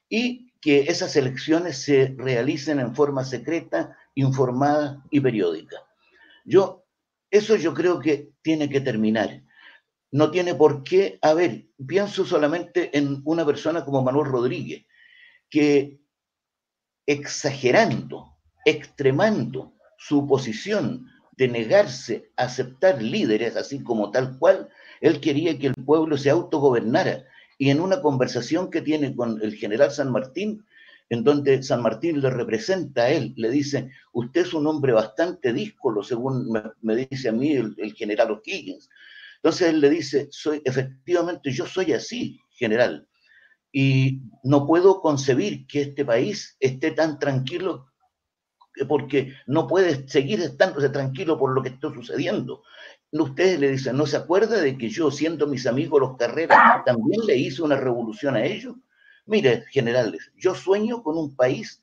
y 0.09 0.53
que 0.61 0.83
esas 0.83 1.17
elecciones 1.17 1.79
se 1.79 2.15
realicen 2.17 2.79
en 2.79 2.95
forma 2.95 3.25
secreta, 3.25 3.97
informada 4.15 5.03
y 5.11 5.21
periódica. 5.21 5.77
Yo, 6.45 6.85
eso 7.31 7.57
yo 7.57 7.75
creo 7.75 7.99
que 7.99 8.31
tiene 8.43 8.69
que 8.69 8.81
terminar. 8.81 9.43
No 10.11 10.31
tiene 10.31 10.55
por 10.55 10.85
qué 10.85 11.19
haber, 11.23 11.67
pienso 11.87 12.25
solamente 12.25 12.97
en 12.97 13.23
una 13.25 13.47
persona 13.47 13.85
como 13.85 14.03
Manuel 14.03 14.31
Rodríguez, 14.31 14.85
que 15.49 16.01
exagerando, 17.07 18.37
extremando 18.65 19.75
su 19.99 20.27
posición 20.27 21.09
de 21.33 21.49
negarse 21.49 22.31
a 22.37 22.45
aceptar 22.45 23.03
líderes 23.03 23.57
así 23.57 23.83
como 23.83 24.11
tal 24.11 24.39
cual, 24.39 24.69
él 25.01 25.21
quería 25.21 25.59
que 25.59 25.69
el 25.69 25.75
pueblo 25.75 26.17
se 26.17 26.31
autogobernara. 26.31 27.25
Y 27.59 27.71
en 27.71 27.81
una 27.81 28.01
conversación 28.01 28.71
que 28.71 28.83
tiene 28.83 29.15
con 29.15 29.41
el 29.43 29.55
general 29.55 29.91
San 29.91 30.13
Martín, 30.13 30.65
en 31.09 31.25
donde 31.25 31.63
San 31.63 31.83
Martín 31.83 32.21
le 32.21 32.31
representa 32.31 33.03
a 33.03 33.11
él, 33.11 33.35
le 33.37 33.51
dice, 33.51 33.91
usted 34.13 34.43
es 34.43 34.55
un 34.55 34.67
hombre 34.67 34.93
bastante 34.93 35.53
díscolo, 35.53 36.03
según 36.03 36.49
me, 36.81 36.97
dice 36.97 37.29
a 37.29 37.33
mí 37.33 37.53
el, 37.53 37.95
general 37.95 38.31
O'Higgins. 38.31 38.89
Entonces 39.37 39.69
él 39.69 39.81
le 39.81 39.91
dice, 39.91 40.29
soy, 40.31 40.63
efectivamente 40.65 41.51
yo 41.51 41.67
soy 41.67 41.93
así, 41.93 42.41
general, 42.51 43.07
y 43.73 44.23
no 44.45 44.67
puedo 44.67 45.01
concebir 45.01 45.67
que 45.67 45.83
este 45.83 46.05
país 46.05 46.57
esté 46.61 46.93
tan 46.93 47.19
tranquilo 47.19 47.92
porque 48.89 49.35
no 49.47 49.67
puede 49.67 50.09
seguir 50.09 50.41
estándose 50.41 50.89
tranquilo 50.89 51.39
por 51.39 51.55
lo 51.55 51.63
que 51.63 51.71
está 51.71 51.93
sucediendo 51.93 52.63
ustedes 53.21 53.61
le 53.61 53.71
dicen, 53.71 53.97
¿no 53.97 54.07
se 54.07 54.17
acuerda 54.17 54.61
de 54.61 54.79
que 54.79 54.89
yo, 54.89 55.11
siendo 55.11 55.47
mis 55.47 55.67
amigos 55.67 56.01
los 56.01 56.17
Carreras, 56.17 56.85
también 56.87 57.21
le 57.27 57.37
hice 57.37 57.63
una 57.63 57.77
revolución 57.77 58.37
a 58.37 58.45
ellos? 58.45 58.77
Mire, 59.27 59.65
generales, 59.71 60.33
yo 60.37 60.55
sueño 60.55 61.03
con 61.03 61.19
un 61.19 61.37
país 61.37 61.83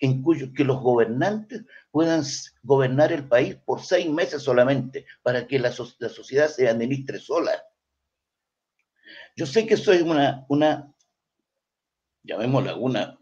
en 0.00 0.22
cuyo 0.22 0.52
que 0.54 0.64
los 0.64 0.80
gobernantes 0.80 1.64
puedan 1.90 2.22
gobernar 2.62 3.10
el 3.10 3.26
país 3.26 3.56
por 3.56 3.82
seis 3.82 4.08
meses 4.08 4.42
solamente, 4.42 5.04
para 5.22 5.46
que 5.46 5.58
la, 5.58 5.72
sociedad 5.72 6.48
se 6.48 6.68
administre 6.68 7.18
sola. 7.18 7.50
Yo 9.36 9.46
sé 9.46 9.66
que 9.66 9.74
es 9.74 9.88
una, 9.88 10.46
una 10.48 10.94
llamémosla, 12.22 12.76
una, 12.76 13.18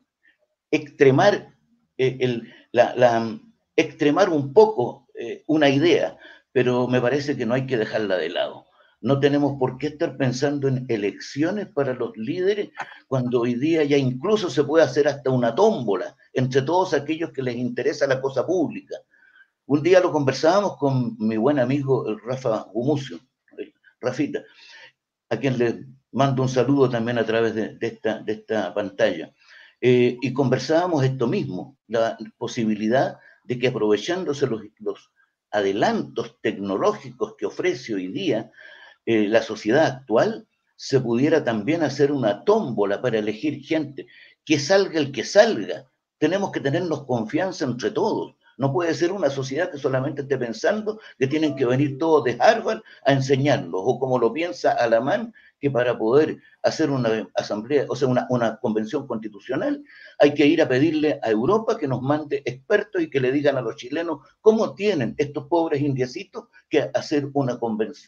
extremar, 0.71 1.55
eh, 1.97 2.19
el, 2.21 2.53
la, 2.85 3.39
extremar 3.75 4.29
un 4.29 4.53
poco 4.53 5.09
eh, 5.15 5.45
una 5.47 5.69
idea, 5.69 6.19
pero 6.53 6.89
me 6.89 7.01
parece 7.01 7.37
que 7.37 7.47
no 7.47 7.55
hay 7.55 7.67
que 7.67 7.77
dejarla 7.77 8.17
de 8.17 8.31
lado. 8.31 8.67
No 9.01 9.21
tenemos 9.21 9.59
por 9.59 9.77
qué 9.77 9.89
estar 9.89 10.17
pensando 10.17 10.69
en 10.69 10.87
elecciones 10.89 11.69
para 11.69 11.95
los 11.95 12.17
líderes 12.17 12.71
cuando 13.07 13.43
hoy 13.43 13.55
día 13.55 13.85
ya 13.85 13.99
incluso 13.99 14.49
se 14.49 14.65
puede 14.65 14.85
hacer 14.85 15.07
hasta 15.07 15.31
una 15.31 15.55
tómbola 15.55 16.17
entre 16.33 16.63
todos 16.63 16.95
aquellos 16.95 17.31
que 17.31 17.43
les 17.43 17.57
interesa 17.57 18.07
la 18.07 18.21
cosa 18.21 18.47
pública. 18.47 18.97
Un 19.67 19.83
día 19.83 20.01
lo 20.01 20.13
conversábamos 20.13 20.77
con 20.77 21.17
mi 21.19 21.37
buen 21.37 21.59
amigo 21.59 22.17
Rafa 22.25 22.67
Gumucio, 22.73 23.19
Rafita, 24.01 24.43
a 25.29 25.37
quien 25.37 25.59
le 25.59 25.87
mando 26.13 26.43
un 26.43 26.49
saludo 26.49 26.89
también 26.89 27.19
a 27.19 27.27
través 27.27 27.55
de, 27.55 27.77
esta, 27.81 28.21
de 28.21 28.33
esta, 28.33 28.73
pantalla. 28.73 29.33
Eh, 29.81 30.17
y 30.21 30.33
conversábamos 30.33 31.05
esto 31.05 31.27
mismo, 31.27 31.77
la 31.87 32.17
posibilidad 32.39 33.19
de 33.45 33.59
que 33.59 33.69
aprovechándose 33.69 34.47
los, 34.47 35.11
adelantos 35.51 36.37
tecnológicos 36.41 37.35
que 37.39 37.47
ofrece 37.47 37.95
hoy 37.95 38.09
día 38.09 38.51
eh, 39.05 39.29
la 39.29 39.43
sociedad 39.43 39.87
actual, 39.87 40.47
se 40.77 41.01
pudiera 41.01 41.43
también 41.45 41.83
hacer 41.83 42.13
una 42.13 42.45
tómbola 42.45 43.01
para 43.01 43.19
elegir 43.19 43.63
gente, 43.65 44.07
que 44.45 44.59
salga 44.59 44.99
el 44.99 45.13
que 45.13 45.25
salga. 45.25 45.91
Tenemos 46.19 46.51
que 46.51 46.61
tenernos 46.61 47.05
confianza 47.05 47.65
entre 47.65 47.91
todos. 47.91 48.35
No 48.59 48.73
puede 48.73 48.95
ser 48.95 49.13
una 49.13 49.31
sociedad 49.31 49.71
que 49.71 49.79
solamente 49.79 50.23
esté 50.23 50.39
pensando 50.39 50.99
que 51.19 51.27
tienen 51.27 51.57
que 51.57 51.67
venir 51.67 51.99
todos 51.99 52.25
de 52.25 52.37
Harvard 52.41 52.83
a 53.05 53.13
enseñarlos, 53.13 53.81
o 53.85 53.99
como 53.99 54.19
lo 54.19 54.33
piensa 54.33 54.73
Alamán, 54.73 55.35
que 55.61 55.71
para 55.71 55.97
poder 55.97 56.39
hacer 56.63 56.91
una 56.91 57.29
asamblea, 57.35 57.87
o 57.89 57.97
sea, 57.97 58.09
una, 58.09 58.27
una, 58.31 58.57
convención 58.57 59.07
constitucional, 59.07 59.83
hay 60.19 60.35
que 60.35 60.47
ir 60.47 60.61
a 60.61 60.69
pedirle 60.69 61.19
a 61.23 61.31
Europa 61.31 61.79
que 61.79 61.89
nos 61.89 62.03
mande 62.03 62.43
expertos 62.45 63.03
y 63.03 63.11
que 63.11 63.21
le 63.21 63.33
digan 63.33 63.57
a 63.57 63.63
los 63.63 63.77
chilenos 63.77 64.21
cómo 64.41 64.75
tienen 64.75 65.15
estos 65.19 65.47
pobres 65.47 65.81
indiecitos 65.81 66.45
que 66.69 66.91
hacer 66.95 67.29
una, 67.33 67.59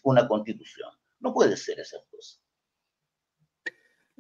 una 0.02 0.28
constitución. 0.28 0.90
No 1.20 1.32
puede 1.32 1.56
ser 1.56 1.80
esa 1.80 1.98
cosa. 2.10 2.40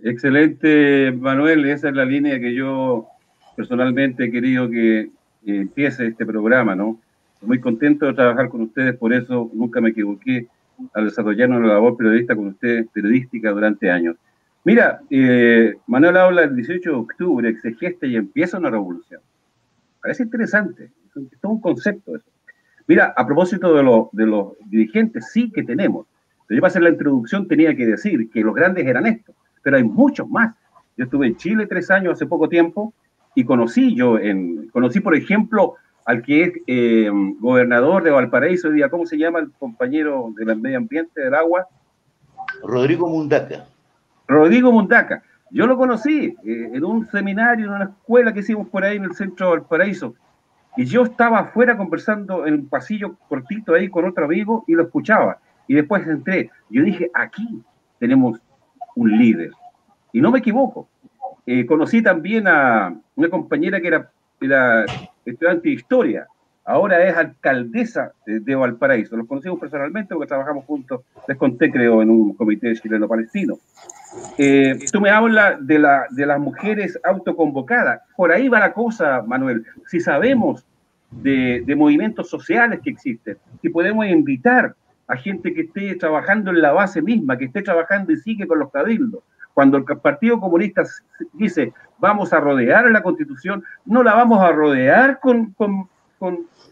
Excelente, 0.02 1.12
Manuel. 1.12 1.64
Esa 1.68 1.88
es 1.88 1.94
la 1.94 2.04
línea 2.04 2.38
que 2.38 2.54
yo 2.54 3.08
personalmente 3.56 4.24
he 4.24 4.30
querido 4.30 4.70
que, 4.70 5.10
empiece 5.44 6.08
este 6.08 6.26
programa, 6.26 6.74
¿no? 6.74 7.00
Muy 7.40 7.58
contento 7.58 8.04
de 8.04 8.12
trabajar 8.12 8.50
con 8.50 8.60
ustedes, 8.62 8.96
por 8.96 9.14
eso 9.14 9.50
nunca 9.54 9.80
me 9.80 9.90
equivoqué 9.90 10.46
al 10.94 11.04
desarrollar 11.04 11.50
una 11.50 11.66
labor 11.66 11.96
periodista 11.96 12.34
con 12.34 12.48
usted, 12.48 12.86
periodística 12.92 13.50
durante 13.50 13.90
años. 13.90 14.16
Mira, 14.64 15.00
eh, 15.10 15.74
Manuel 15.86 16.16
habla 16.16 16.42
el 16.42 16.56
18 16.56 16.90
de 16.90 16.96
octubre, 16.96 17.54
que 17.54 17.60
se 17.60 17.96
y 18.02 18.16
empieza 18.16 18.58
una 18.58 18.70
revolución. 18.70 19.20
Parece 20.00 20.24
interesante, 20.24 20.90
es 21.14 21.40
todo 21.40 21.52
un 21.52 21.60
concepto 21.60 22.16
eso. 22.16 22.26
Mira, 22.86 23.12
a 23.16 23.26
propósito 23.26 23.74
de, 23.74 23.82
de 24.12 24.26
los 24.26 24.52
dirigentes, 24.66 25.30
sí 25.32 25.50
que 25.50 25.62
tenemos. 25.62 26.06
Yo 26.48 26.60
para 26.60 26.68
hacer 26.68 26.82
la 26.82 26.88
introducción 26.90 27.46
tenía 27.46 27.76
que 27.76 27.86
decir 27.86 28.30
que 28.30 28.40
los 28.40 28.54
grandes 28.54 28.86
eran 28.86 29.06
estos, 29.06 29.34
pero 29.62 29.76
hay 29.76 29.84
muchos 29.84 30.28
más. 30.28 30.54
Yo 30.96 31.04
estuve 31.04 31.26
en 31.26 31.36
Chile 31.36 31.66
tres 31.66 31.90
años 31.90 32.14
hace 32.14 32.26
poco 32.26 32.48
tiempo 32.48 32.94
y 33.34 33.44
conocí 33.44 33.94
yo, 33.94 34.18
en, 34.18 34.68
conocí 34.68 35.00
por 35.00 35.14
ejemplo 35.14 35.74
al 36.08 36.22
que 36.22 36.42
es 36.42 36.52
eh, 36.66 37.10
gobernador 37.38 38.02
de 38.02 38.10
Valparaíso 38.10 38.68
hoy 38.68 38.76
día, 38.76 38.88
¿cómo 38.88 39.04
se 39.04 39.18
llama 39.18 39.40
el 39.40 39.52
compañero 39.52 40.32
del 40.38 40.56
medio 40.56 40.78
ambiente 40.78 41.20
del 41.20 41.34
agua? 41.34 41.66
Rodrigo 42.62 43.10
Mundaca. 43.10 43.66
Rodrigo 44.26 44.72
Mundaca. 44.72 45.22
Yo 45.50 45.66
lo 45.66 45.76
conocí 45.76 46.34
eh, 46.46 46.70
en 46.72 46.82
un 46.82 47.06
seminario, 47.10 47.66
en 47.66 47.72
una 47.72 47.84
escuela 47.84 48.32
que 48.32 48.40
hicimos 48.40 48.68
por 48.68 48.84
ahí 48.84 48.96
en 48.96 49.04
el 49.04 49.14
centro 49.14 49.48
de 49.50 49.58
Valparaíso. 49.58 50.14
Y 50.78 50.86
yo 50.86 51.02
estaba 51.02 51.40
afuera 51.40 51.76
conversando 51.76 52.46
en 52.46 52.54
un 52.54 52.68
pasillo 52.70 53.16
cortito 53.28 53.74
ahí 53.74 53.90
con 53.90 54.06
otro 54.06 54.24
amigo 54.24 54.64
y 54.66 54.72
lo 54.72 54.84
escuchaba. 54.84 55.40
Y 55.66 55.74
después 55.74 56.06
entré. 56.06 56.50
Yo 56.70 56.84
dije, 56.84 57.10
aquí 57.12 57.62
tenemos 57.98 58.40
un 58.96 59.10
líder. 59.10 59.50
Y 60.14 60.22
no 60.22 60.30
me 60.30 60.38
equivoco. 60.38 60.88
Eh, 61.44 61.66
conocí 61.66 62.02
también 62.02 62.48
a 62.48 62.98
una 63.14 63.28
compañera 63.28 63.78
que 63.78 63.88
era, 63.88 64.10
era 64.40 64.84
estudiante 65.24 65.68
de 65.68 65.74
historia, 65.74 66.26
ahora 66.64 67.02
es 67.04 67.16
alcaldesa 67.16 68.12
de, 68.26 68.54
Valparaíso. 68.54 69.16
Los 69.16 69.26
conocimos 69.26 69.58
personalmente 69.58 70.14
porque 70.14 70.28
trabajamos 70.28 70.64
juntos, 70.66 71.00
les 71.26 71.36
conté 71.36 71.70
creo, 71.70 72.02
en 72.02 72.10
un 72.10 72.34
comité 72.34 72.74
chileno-palestino. 72.74 73.58
Eh, 74.36 74.78
tú 74.92 75.00
me 75.00 75.10
hablas 75.10 75.66
de, 75.66 75.78
la, 75.78 76.06
de 76.10 76.26
las 76.26 76.38
mujeres 76.38 76.98
autoconvocadas. 77.04 78.02
Por 78.16 78.32
ahí 78.32 78.48
va 78.48 78.60
la 78.60 78.72
cosa, 78.72 79.22
Manuel. 79.26 79.64
Si 79.86 80.00
sabemos 80.00 80.64
de, 81.10 81.62
de 81.64 81.74
movimientos 81.74 82.28
sociales 82.28 82.80
que 82.82 82.90
existen, 82.90 83.38
si 83.62 83.70
podemos 83.70 84.06
invitar 84.06 84.74
a 85.08 85.16
gente 85.16 85.54
que 85.54 85.62
esté 85.62 85.94
trabajando 85.94 86.50
en 86.50 86.60
la 86.60 86.72
base 86.72 87.00
misma, 87.00 87.38
que 87.38 87.46
esté 87.46 87.62
trabajando 87.62 88.12
y 88.12 88.18
sigue 88.18 88.46
con 88.46 88.58
los 88.58 88.70
cabildos. 88.70 89.22
Cuando 89.58 89.76
el 89.76 89.84
Partido 89.84 90.38
Comunista 90.38 90.84
dice 91.32 91.72
vamos 91.98 92.32
a 92.32 92.38
rodear 92.38 92.88
la 92.92 93.02
Constitución, 93.02 93.64
no 93.86 94.04
la 94.04 94.14
vamos 94.14 94.40
a 94.40 94.52
rodear 94.52 95.18
con, 95.18 95.52
con, 95.54 95.88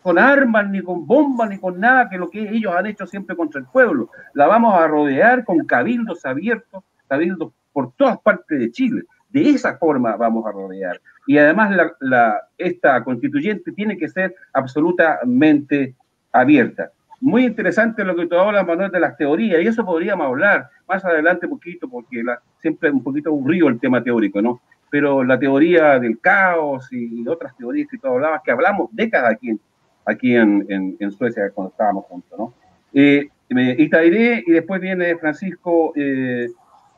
con, 0.04 0.18
armas, 0.20 0.70
ni 0.70 0.80
con 0.82 1.04
bombas, 1.04 1.50
ni 1.50 1.58
con 1.58 1.80
nada 1.80 2.08
que 2.08 2.16
lo 2.16 2.30
que 2.30 2.48
ellos 2.48 2.72
han 2.72 2.86
hecho 2.86 3.04
siempre 3.04 3.34
contra 3.34 3.60
el 3.60 3.66
pueblo. 3.66 4.10
La 4.34 4.46
vamos 4.46 4.72
a 4.72 4.86
rodear 4.86 5.44
con 5.44 5.66
cabildos 5.66 6.24
abiertos, 6.24 6.84
cabildos 7.08 7.52
por 7.72 7.90
todas 7.94 8.20
partes 8.20 8.56
de 8.56 8.70
Chile. 8.70 9.02
De 9.30 9.50
esa 9.50 9.76
forma 9.78 10.14
vamos 10.14 10.46
a 10.46 10.52
rodear. 10.52 11.00
Y 11.26 11.38
además 11.38 11.76
la, 11.98 12.40
esta 12.56 13.02
constituyente 13.02 13.72
tiene 13.72 13.98
que 13.98 14.08
ser 14.08 14.32
absolutamente 14.52 15.96
abierta. 16.30 16.92
Muy 17.20 17.46
interesante 17.46 18.04
lo 18.04 18.14
que 18.14 18.26
tú 18.26 18.36
hablas, 18.36 18.66
Manuel, 18.66 18.90
de 18.90 19.00
las 19.00 19.16
teorías, 19.16 19.62
y 19.62 19.66
eso 19.66 19.84
podríamos 19.84 20.26
hablar 20.26 20.68
más 20.86 21.04
adelante 21.04 21.46
un 21.46 21.52
poquito, 21.52 21.88
porque 21.88 22.22
la, 22.22 22.40
siempre 22.60 22.88
es 22.88 22.94
un 22.94 23.02
poquito 23.02 23.30
aburrido 23.30 23.68
el 23.68 23.80
tema 23.80 24.02
teórico, 24.02 24.42
¿no? 24.42 24.60
Pero 24.90 25.24
la 25.24 25.38
teoría 25.38 25.98
del 25.98 26.20
caos 26.20 26.88
y 26.92 27.26
otras 27.26 27.56
teorías 27.56 27.88
que 27.90 27.98
tú 27.98 28.08
hablabas, 28.08 28.42
que 28.44 28.50
hablamos 28.50 28.90
décadas 28.92 29.32
aquí 29.32 29.50
en, 29.50 29.60
aquí 30.04 30.36
en, 30.36 30.96
en, 31.00 31.12
Suecia 31.12 31.50
cuando 31.50 31.70
estábamos 31.70 32.04
juntos, 32.04 32.38
¿no? 32.38 32.54
Eh, 32.92 33.28
Itairé 33.48 34.44
y 34.46 34.52
después 34.52 34.80
viene 34.80 35.16
Francisco 35.16 35.92
eh, 35.96 36.48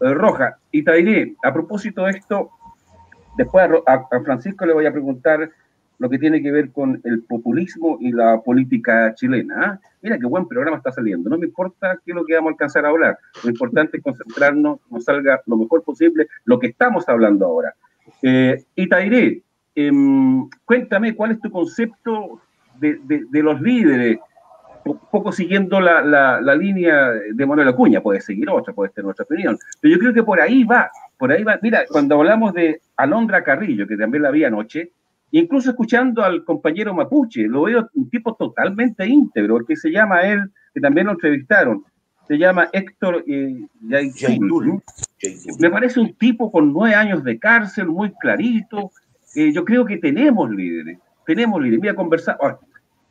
Roja. 0.01 0.59
Itairé, 0.73 1.35
a 1.43 1.53
propósito 1.53 2.05
de 2.05 2.13
esto, 2.13 2.51
después 3.37 3.69
a 3.87 4.21
Francisco 4.25 4.67
le 4.67 4.73
voy 4.73 4.87
a 4.87 4.93
preguntar 4.93 5.49
lo 5.99 6.09
que 6.09 6.19
tiene 6.19 6.43
que 6.43 6.53
ver 6.53 6.71
con 6.71 7.01
el 7.05 7.23
populismo 7.23 7.99
y 8.01 8.13
la 8.13 8.41
política 8.41 9.15
chilena. 9.15 9.55
¿ah? 9.59 9.81
Mira 10.01 10.19
qué 10.19 10.27
buen 10.27 10.47
programa 10.47 10.77
está 10.77 10.93
saliendo. 10.93 11.29
No 11.29 11.39
me 11.39 11.47
importa 11.47 11.99
qué 12.05 12.13
es 12.13 12.15
lo 12.15 12.25
que 12.25 12.35
vamos 12.35 12.51
a 12.51 12.53
alcanzar 12.53 12.87
a 12.87 12.89
hablar. 12.89 13.19
Lo 13.43 13.51
importante 13.51 13.97
es 13.97 14.03
concentrarnos, 14.03 14.79
nos 14.91 15.05
salga 15.05 15.41
lo 15.47 15.57
mejor 15.57 15.83
posible 15.83 16.29
lo 16.45 16.59
que 16.59 16.69
estamos 16.69 17.09
hablando 17.09 17.47
ahora. 17.47 17.75
Eh, 18.23 18.65
Itairé, 18.77 19.43
em, 19.75 20.49
cuéntame 20.65 21.15
cuál 21.15 21.33
es 21.33 21.41
tu 21.41 21.51
concepto 21.51 22.41
de, 22.81 23.43
los 23.43 23.61
líderes, 23.61 24.19
un 24.85 24.99
poco 25.11 25.33
siguiendo 25.33 25.81
la, 25.81 26.01
la, 26.41 26.55
línea 26.55 27.11
de 27.11 27.47
Manuel 27.47 27.69
Acuña, 27.69 28.01
puede 28.01 28.21
seguir 28.21 28.49
otra, 28.49 28.73
puede 28.73 28.91
tener 28.91 29.11
otra 29.11 29.25
opinión, 29.25 29.59
pero 29.81 29.95
yo 29.95 30.01
creo 30.01 30.15
que 30.15 30.23
por 30.23 30.41
ahí 30.41 30.65
va, 30.65 30.91
por 31.19 31.33
ahí 31.33 31.43
va. 31.43 31.59
Mira, 31.61 31.85
cuando 31.89 32.15
hablamos 32.15 32.55
de 32.55 32.81
Alondra 32.97 33.43
Carrillo, 33.43 33.87
que 33.87 33.97
también 33.97 34.23
la 34.23 34.31
vi 34.31 34.45
anoche, 34.45 34.93
Incluso 35.31 35.71
escuchando 35.71 36.23
al 36.23 36.45
compañero 36.45 36.95
Mapuche, 36.95 37.43
lo 37.43 37.63
veo 37.63 37.89
un 37.95 38.09
tipo 38.09 38.35
totalmente 38.35 39.07
íntegro, 39.07 39.59
el 39.59 39.67
que 39.67 39.77
se 39.77 39.91
llama 39.91 40.23
él, 40.23 40.51
que 40.73 40.81
también 40.81 41.07
lo 41.07 41.13
entrevistaron, 41.13 41.85
se 42.29 42.37
llama 42.37 42.69
Héctor 42.73 43.25
eh, 43.27 43.67
Me 45.59 45.71
parece 45.71 45.99
un 45.99 46.15
tipo 46.15 46.53
con 46.53 46.73
nueve 46.75 46.95
años 46.95 47.25
de 47.25 47.39
cárcel, 47.39 47.87
muy 47.87 48.13
clarito. 48.13 48.91
Eh, 49.35 49.51
yo 49.51 49.65
creo 49.65 49.87
que 49.87 49.97
tenemos 49.97 50.51
líderes, 50.51 50.99
tenemos 51.27 51.61
líderes. 51.61 51.81
Voy 51.81 51.89
a 51.89 51.95
conversar. 51.95 52.39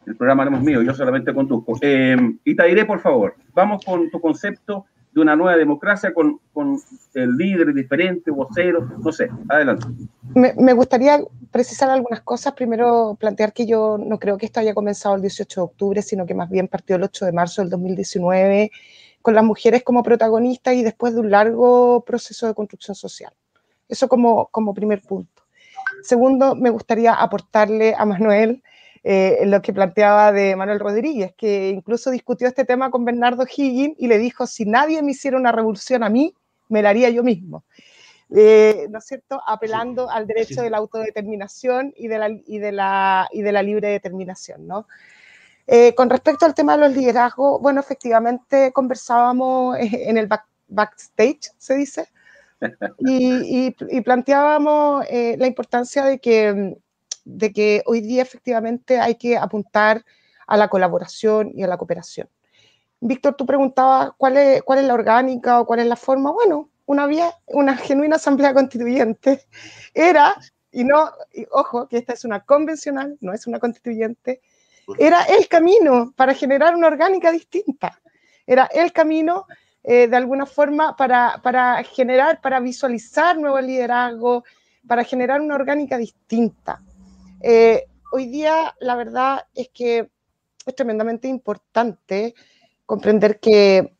el 0.05 0.15
programa 0.15 0.45
no 0.45 0.57
es 0.57 0.63
mío, 0.63 0.83
yo 0.83 0.93
solamente 0.93 1.33
conduzco. 1.33 1.79
Eh, 1.81 2.15
Itairé, 2.45 2.85
por 2.85 2.99
favor, 2.99 3.35
vamos 3.53 3.83
con 3.83 4.09
tu 4.11 4.21
concepto 4.21 4.85
de 5.17 5.21
una 5.23 5.35
nueva 5.35 5.57
democracia 5.57 6.13
con, 6.13 6.39
con 6.53 6.79
el 7.15 7.37
líder 7.37 7.73
diferente, 7.73 8.29
vocero, 8.29 8.87
no 8.99 9.11
sé, 9.11 9.27
adelante. 9.49 9.87
Me, 10.35 10.53
me, 10.53 10.73
gustaría 10.73 11.19
precisar 11.51 11.89
algunas 11.89 12.21
cosas. 12.21 12.53
Primero, 12.53 13.17
plantear 13.19 13.51
que 13.51 13.65
yo 13.65 13.97
no 13.97 14.19
creo 14.19 14.37
que 14.37 14.45
esto 14.45 14.59
haya 14.59 14.75
comenzado 14.75 15.15
el 15.15 15.21
18 15.21 15.59
de 15.59 15.65
octubre, 15.65 16.01
sino 16.03 16.27
que 16.27 16.35
más 16.35 16.51
bien 16.51 16.67
partió 16.67 16.97
el 16.97 17.03
8 17.03 17.25
de 17.25 17.31
marzo 17.31 17.63
del 17.63 17.71
2019, 17.71 18.71
con 19.23 19.33
las 19.33 19.43
mujeres 19.43 19.83
como 19.83 20.03
protagonistas 20.03 20.75
y 20.75 20.83
después 20.83 21.15
de 21.15 21.21
un 21.21 21.31
largo 21.31 22.05
proceso 22.05 22.45
de 22.45 22.53
construcción 22.53 22.93
social. 22.93 23.33
Eso 23.89 24.07
como, 24.07 24.49
como 24.49 24.75
primer 24.75 25.01
punto. 25.01 25.41
Segundo, 26.03 26.53
me 26.53 26.69
gustaría 26.69 27.15
aportarle 27.15 27.95
a 27.97 28.05
Manuel 28.05 28.61
eh, 29.09 29.45
lo 29.45 29.61
que 29.61 29.71
planteaba 29.71 30.33
de 30.33 30.57
Manuel 30.57 30.81
Rodríguez, 30.81 31.33
que 31.37 31.69
incluso 31.69 32.11
discutió 32.11 32.45
este 32.45 32.65
tema 32.65 32.91
con 32.91 33.05
Bernardo 33.05 33.45
Higgins 33.45 33.95
y 33.97 34.07
le 34.07 34.17
dijo, 34.17 34.45
si 34.45 34.65
nadie 34.65 35.01
me 35.01 35.11
hiciera 35.11 35.37
una 35.37 35.53
revolución 35.53 36.03
a 36.03 36.09
mí, 36.09 36.33
me 36.67 36.81
la 36.81 36.89
haría 36.89 37.09
yo 37.09 37.23
mismo. 37.23 37.63
Eh, 38.35 38.85
¿No 38.89 38.97
es 38.97 39.05
cierto? 39.05 39.41
Apelando 39.47 40.09
al 40.09 40.27
derecho 40.27 40.61
de 40.61 40.69
la 40.69 40.79
autodeterminación 40.79 41.93
y 41.95 42.09
de 42.09 42.19
la, 42.19 42.29
y 42.29 42.59
de 42.59 42.73
la, 42.73 43.29
y 43.31 43.43
de 43.43 43.51
la 43.53 43.63
libre 43.63 43.87
determinación, 43.87 44.67
¿no? 44.67 44.89
Eh, 45.67 45.95
con 45.95 46.09
respecto 46.09 46.45
al 46.45 46.53
tema 46.53 46.75
de 46.75 46.89
los 46.89 46.97
liderazgos, 46.97 47.61
bueno, 47.61 47.79
efectivamente 47.79 48.73
conversábamos 48.73 49.77
en 49.79 50.17
el 50.17 50.27
backstage, 50.67 51.53
se 51.57 51.75
dice, 51.75 52.09
y, 52.99 53.73
y 53.89 54.01
planteábamos 54.01 55.05
la 55.09 55.47
importancia 55.47 56.03
de 56.03 56.19
que 56.19 56.75
de 57.27 57.51
que 57.51 57.83
hoy 57.85 58.01
día 58.01 58.21
efectivamente 58.21 58.99
hay 58.99 59.15
que 59.15 59.37
apuntar 59.37 60.05
a 60.47 60.55
la 60.55 60.69
colaboración 60.69 61.51
y 61.53 61.63
a 61.63 61.67
la 61.67 61.77
cooperación. 61.77 62.29
Víctor, 63.01 63.35
tú 63.35 63.45
preguntabas 63.45 64.11
cuál 64.17 64.37
es, 64.37 64.63
la 64.65 64.93
orgánica 64.93 65.59
o 65.59 65.65
cuál 65.65 65.81
es 65.81 65.87
la 65.87 65.97
forma. 65.97 66.31
Bueno, 66.31 66.69
una 66.85 67.05
vía, 67.05 67.31
una 67.47 67.75
genuina 67.75 68.15
asamblea 68.15 68.53
constituyente 68.53 69.45
era, 69.93 70.35
y 70.71 70.83
no, 70.85 71.11
ojo, 71.51 71.87
que 71.87 71.97
esta 71.97 72.13
es 72.13 72.23
una 72.23 72.39
convencional, 72.39 73.17
no 73.19 73.33
es 73.33 73.45
una 73.45 73.59
constituyente, 73.59 74.41
era 74.97 75.23
el 75.23 75.49
camino 75.49 76.13
para 76.15 76.33
generar 76.33 76.75
una 76.75 76.87
orgánica 76.87 77.29
distinta. 77.31 77.99
Era 78.47 78.65
el 78.67 78.93
camino, 78.93 79.45
eh, 79.83 80.07
de 80.07 80.15
alguna 80.15 80.45
forma, 80.45 80.95
para 80.95 81.83
generar, 81.83 82.39
para 82.39 82.61
visualizar 82.61 83.37
nuevo 83.37 83.59
liderazgo, 83.59 84.45
para 84.87 85.03
generar 85.03 85.41
una 85.41 85.55
orgánica 85.55 85.97
distinta. 85.97 86.81
Eh, 87.41 87.87
hoy 88.11 88.27
día 88.27 88.75
la 88.79 88.95
verdad 88.95 89.47
es 89.53 89.69
que 89.69 90.09
es 90.65 90.75
tremendamente 90.75 91.27
importante 91.27 92.33
comprender 92.85 93.39
que, 93.39 93.93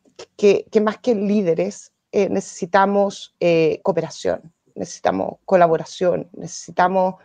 más 0.82 0.98
que 0.98 1.14
líderes 1.14 1.92
eh, 2.10 2.28
necesitamos 2.28 3.36
eh, 3.40 3.80
cooperación, 3.82 4.52
necesitamos 4.74 5.38
colaboración, 5.44 6.28
necesitamos 6.32 7.16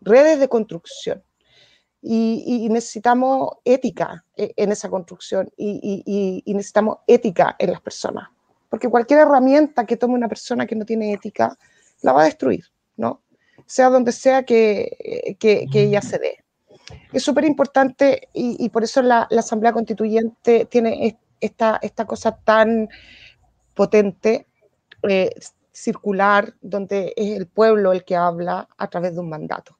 redes 0.00 0.40
de 0.40 0.48
construcción 0.48 1.22
y, 2.02 2.68
necesitamos 2.70 3.56
ética 3.64 4.24
en 4.36 4.72
esa 4.72 4.90
construcción 4.90 5.50
y, 5.56 6.42
y 6.44 6.54
necesitamos 6.54 6.98
ética 7.06 7.54
en 7.58 7.70
las 7.70 7.80
personas. 7.80 8.28
Porque 8.68 8.88
cualquier 8.88 9.20
herramienta 9.20 9.86
que 9.86 9.96
tome 9.96 10.14
una 10.14 10.28
persona 10.28 10.66
que 10.66 10.74
no 10.74 10.84
tiene 10.84 11.12
ética 11.12 11.56
la 12.00 12.12
va 12.12 12.22
a 12.22 12.24
destruir, 12.24 12.64
¿no? 12.96 13.22
Sea 13.66 13.90
donde 13.90 14.12
sea 14.12 14.44
que, 14.44 15.36
que, 15.38 15.68
ella 15.72 16.02
se 16.02 16.18
dé. 16.18 16.44
Es 17.12 17.22
súper 17.22 17.44
importante 17.44 18.28
y, 18.32 18.68
por 18.70 18.84
eso 18.84 19.02
la, 19.02 19.26
la, 19.30 19.40
Asamblea 19.40 19.72
Constituyente 19.72 20.66
tiene 20.66 21.18
esta, 21.40 21.78
esta 21.82 22.06
cosa 22.06 22.36
tan 22.36 22.88
potente, 23.74 24.46
eh, 25.08 25.30
circular, 25.72 26.54
donde 26.60 27.14
es 27.16 27.36
el 27.36 27.46
pueblo 27.46 27.92
el 27.92 28.04
que 28.04 28.16
habla 28.16 28.68
a 28.76 28.88
través 28.88 29.14
de 29.14 29.20
un 29.20 29.28
mandato. 29.28 29.78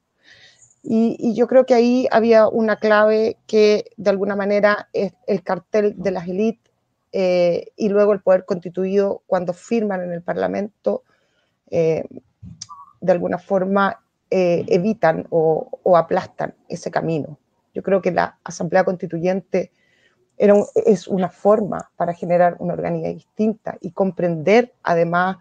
Y, 0.82 1.16
y, 1.18 1.34
yo 1.34 1.46
creo 1.46 1.64
que 1.64 1.74
ahí 1.74 2.08
había 2.10 2.48
una 2.48 2.76
clave 2.76 3.36
que 3.46 3.90
de 3.96 4.10
alguna 4.10 4.34
manera 4.34 4.88
es 4.92 5.12
el 5.26 5.42
cartel 5.42 5.94
de 5.96 6.10
las 6.10 6.26
élites 6.26 6.72
eh, 7.12 7.66
y 7.76 7.90
luego 7.90 8.14
el 8.14 8.22
poder 8.22 8.46
constituido 8.46 9.22
cuando 9.26 9.52
firman 9.52 10.02
en 10.02 10.12
el 10.12 10.22
Parlamento 10.22 11.04
eh, 11.70 12.04
de 13.02 13.12
alguna 13.12 13.36
forma 13.36 14.00
eh, 14.30 14.64
evitan 14.68 15.26
o, 15.28 15.68
aplastan 15.96 16.54
ese 16.68 16.90
camino. 16.90 17.38
Yo 17.74 17.82
creo 17.82 18.00
que 18.00 18.12
la 18.12 18.38
Asamblea 18.44 18.84
Constituyente 18.84 19.72
era 20.38 20.54
es 20.86 21.06
una 21.06 21.28
forma 21.28 21.90
para 21.96 22.14
generar 22.14 22.56
una 22.58 22.72
orgánica 22.72 23.08
distinta 23.08 23.76
y 23.80 23.90
comprender 23.90 24.72
además 24.82 25.36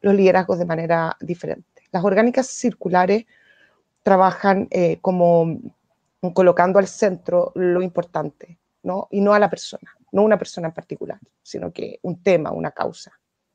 los 0.00 0.14
liderazgos 0.14 0.58
de 0.58 0.64
manera 0.64 1.16
diferente. 1.20 1.82
Las 1.92 2.02
orgánicas 2.02 2.48
circulares 2.48 3.26
trabajan 4.02 4.66
eh, 4.70 4.98
como 5.00 5.60
colocando 6.34 6.78
al 6.78 6.88
centro 6.88 7.52
lo 7.54 7.82
importante, 7.82 8.58
¿no? 8.82 9.06
Y 9.10 9.20
no 9.20 9.34
a 9.34 9.38
la 9.38 9.50
persona, 9.50 9.96
no 10.10 10.22
una 10.22 10.38
persona 10.38 10.68
en 10.68 10.74
particular, 10.74 11.18
sino 11.42 11.72
que 11.72 12.00
un 12.02 12.22
tema, 12.22 12.50
una 12.50 12.70
causa. 12.70 13.12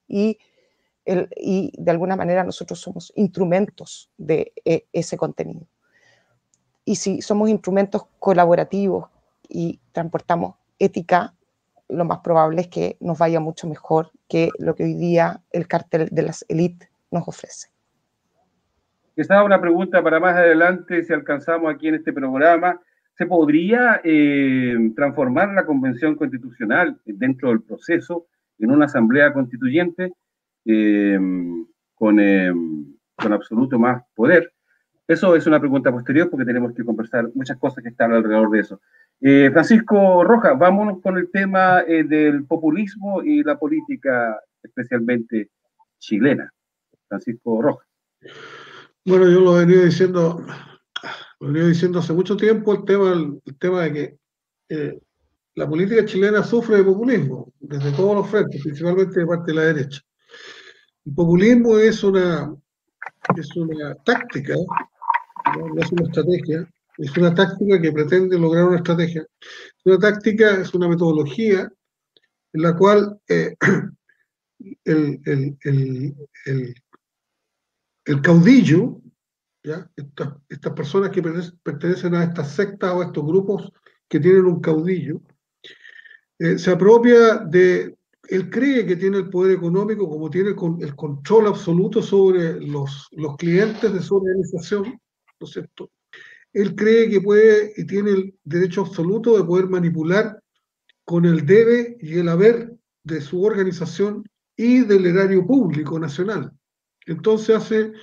Y 0.07 0.37
y 1.35 1.71
de 1.77 1.91
alguna 1.91 2.15
manera 2.15 2.43
nosotros 2.43 2.79
somos 2.79 3.13
instrumentos 3.15 4.09
de 4.17 4.51
e, 4.65 4.85
ese 4.91 5.17
contenido. 5.17 5.65
y 6.85 6.95
si 6.95 7.21
somos 7.21 7.49
instrumentos 7.49 8.03
colaborativos 8.19 9.09
y 9.49 9.79
transportamos 9.91 10.55
ética, 10.79 11.33
lo 11.89 12.05
más 12.05 12.19
probable 12.19 12.61
es 12.61 12.67
que 12.67 12.97
nos 12.99 13.17
vaya 13.17 13.39
mucho 13.39 13.67
mejor 13.67 14.11
que 14.27 14.49
lo 14.59 14.75
que 14.75 14.83
hoy 14.83 14.93
día 14.93 15.41
el 15.51 15.67
cartel 15.67 16.09
de 16.11 16.21
las 16.21 16.45
élites 16.49 16.89
nos 17.11 17.27
ofrece. 17.27 17.69
Esta 19.15 19.43
una 19.43 19.59
pregunta 19.59 20.03
para 20.03 20.19
más 20.19 20.35
adelante, 20.35 21.03
si 21.03 21.13
alcanzamos 21.13 21.73
aquí 21.73 21.87
en 21.87 21.95
este 21.95 22.13
programa. 22.13 22.79
¿Se 23.17 23.25
podría 23.25 23.99
eh, 24.03 24.91
transformar 24.95 25.49
la 25.49 25.65
Convención 25.65 26.15
Constitucional 26.15 26.99
dentro 27.03 27.49
del 27.49 27.63
proceso 27.63 28.27
en 28.59 28.69
una 28.69 28.85
asamblea 28.85 29.33
constituyente 29.33 30.13
eh, 30.67 31.19
con, 31.95 32.19
eh, 32.19 32.53
con 33.15 33.33
absoluto 33.33 33.79
más 33.79 34.03
poder? 34.15 34.53
Eso 35.07 35.35
es 35.35 35.47
una 35.47 35.59
pregunta 35.59 35.91
posterior 35.91 36.29
porque 36.29 36.45
tenemos 36.45 36.73
que 36.73 36.83
conversar 36.83 37.29
muchas 37.33 37.57
cosas 37.57 37.81
que 37.81 37.89
están 37.89 38.11
alrededor 38.11 38.49
de 38.51 38.59
eso. 38.59 38.81
Eh, 39.21 39.49
Francisco 39.51 40.23
Rojas, 40.23 40.59
vámonos 40.59 41.01
con 41.01 41.17
el 41.17 41.31
tema 41.31 41.81
eh, 41.87 42.03
del 42.03 42.45
populismo 42.45 43.23
y 43.23 43.41
la 43.41 43.57
política, 43.57 44.39
especialmente 44.61 45.49
chilena. 45.97 46.51
Francisco 47.07 47.61
Rojas. 47.61 47.87
Bueno, 49.05 49.29
yo 49.29 49.39
lo 49.39 49.53
venido 49.53 49.85
diciendo, 49.85 50.45
lo 51.39 51.47
venido 51.47 51.67
diciendo 51.67 51.99
hace 51.99 52.11
mucho 52.11 52.35
tiempo 52.35 52.73
el 52.73 52.83
tema, 52.83 53.13
el, 53.13 53.57
tema 53.57 53.83
de 53.83 53.93
que 53.93 54.17
eh, 54.67 54.99
la 55.55 55.69
política 55.69 56.03
chilena 56.03 56.43
sufre 56.43 56.77
de 56.77 56.83
populismo 56.83 57.53
desde 57.61 57.93
todos 57.93 58.13
los 58.13 58.29
frentes, 58.29 58.61
principalmente 58.61 59.21
de 59.21 59.25
parte 59.25 59.51
de 59.51 59.55
la 59.55 59.63
derecha. 59.63 60.01
El 61.07 61.13
populismo 61.13 61.77
es 61.77 62.03
una, 62.03 62.53
es 63.37 63.55
una 63.55 63.95
táctica 64.03 64.55
no 65.55 65.81
es 65.81 65.89
una 65.93 66.03
estrategia, 66.03 66.69
es 66.97 67.15
una 67.15 67.33
táctica 67.33 67.81
que 67.81 67.93
pretende 67.93 68.37
lograr 68.37 68.65
una 68.65 68.75
estrategia. 68.77 69.25
Es 69.41 69.85
una 69.85 69.99
táctica, 69.99 70.59
es 70.59 70.73
una 70.73 70.89
metodología 70.89 71.71
en 72.51 72.61
la 72.61 72.75
cual 72.75 73.17
eh, 73.29 73.55
el, 74.83 76.25
caudillo, 78.21 78.99
¿ya? 79.63 79.89
Estas, 79.95 80.73
personas 80.73 81.11
que 81.11 81.23
pertenecen 81.63 82.15
a 82.15 82.25
estas 82.25 82.51
sectas 82.51 82.91
o 82.91 83.01
a 83.01 83.05
estos 83.05 83.25
grupos 83.25 83.71
que 84.09 84.19
tienen 84.19 84.43
un 84.43 84.59
caudillo, 84.59 85.21
eh, 86.39 86.57
se 86.57 86.69
apropia 86.69 87.37
de, 87.37 87.96
él 88.29 88.49
cree 88.49 88.85
que 88.85 88.95
tiene 88.95 89.17
el 89.17 89.29
poder 89.29 89.57
económico 89.57 90.09
como 90.09 90.29
tiene 90.29 90.49
el 90.49 90.95
control 90.95 91.47
absoluto 91.47 92.01
sobre 92.01 92.59
los, 92.61 93.09
clientes 93.37 93.93
de 93.93 94.01
su 94.01 94.17
organización, 94.17 94.99
¿no 95.39 95.47
es 95.47 95.51
cierto? 95.51 95.91
Él 96.53 96.75
cree 96.75 97.09
que 97.09 97.21
puede 97.21 97.73
y 97.77 97.85
tiene 97.85 98.11
el 98.11 98.35
derecho 98.43 98.81
absoluto 98.81 99.37
de 99.37 99.43
poder 99.43 99.67
manipular 99.67 100.41
con 101.05 101.25
el 101.25 101.45
debe 101.45 101.97
y 102.01 102.17
el 102.17 102.29
haber 102.29 102.73
de 103.03 103.21
su 103.21 103.43
organización 103.43 104.23
y 104.55 104.81
del 104.81 105.05
erario 105.05 105.45
público 105.45 105.99
nacional. 105.99 106.51
Entonces 107.05 107.55
hace, 107.55 107.93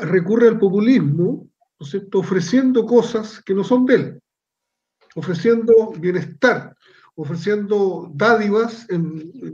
recurre 0.00 0.48
al 0.48 0.58
populismo, 0.58 1.48
¿no 1.78 1.86
es 1.86 1.90
cierto? 1.90 2.18
ofreciendo 2.18 2.84
cosas 2.84 3.42
que 3.42 3.54
no 3.54 3.64
son 3.64 3.86
de 3.86 3.94
él, 3.94 4.20
ofreciendo 5.14 5.92
bienestar, 5.98 6.76
ofreciendo 7.14 8.10
dádivas, 8.14 8.86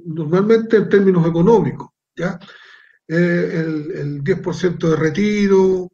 normalmente 0.05 0.77
en 0.77 0.89
términos 0.89 1.27
económicos. 1.27 1.89
Eh, 2.17 3.51
el, 3.55 3.91
el 3.93 4.25
10% 4.25 4.91
de 4.91 4.97
retiro, 4.97 5.91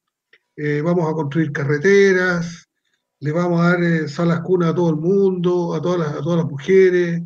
eh, 0.56 0.80
vamos 0.82 1.08
a 1.08 1.14
construir 1.14 1.52
carreteras, 1.52 2.68
le 3.20 3.32
vamos 3.32 3.60
a 3.60 3.70
dar 3.70 3.82
eh, 3.84 4.08
salas 4.08 4.40
cuna 4.40 4.70
a 4.70 4.74
todo 4.74 4.90
el 4.90 4.96
mundo, 4.96 5.74
a 5.74 5.80
todas 5.80 6.24
las, 6.24 6.44
mujeres, 6.46 7.22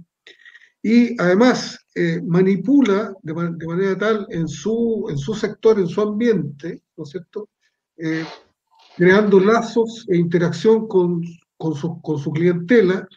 y 0.82 1.20
además 1.20 1.78
manipula 2.26 3.12
de, 3.22 3.34
manera 3.34 3.98
tal 3.98 4.26
en 4.30 4.46
su, 4.46 5.04
sector, 5.36 5.80
en 5.80 5.88
su 5.88 6.00
ambiente, 6.00 6.82
¿no 6.96 7.02
es 7.02 7.10
cierto? 7.10 7.48
creando 8.96 9.40
lazos 9.40 10.06
e 10.08 10.16
interacción 10.16 10.86
con 10.86 11.24
su 11.74 12.32
clientela, 12.32 13.08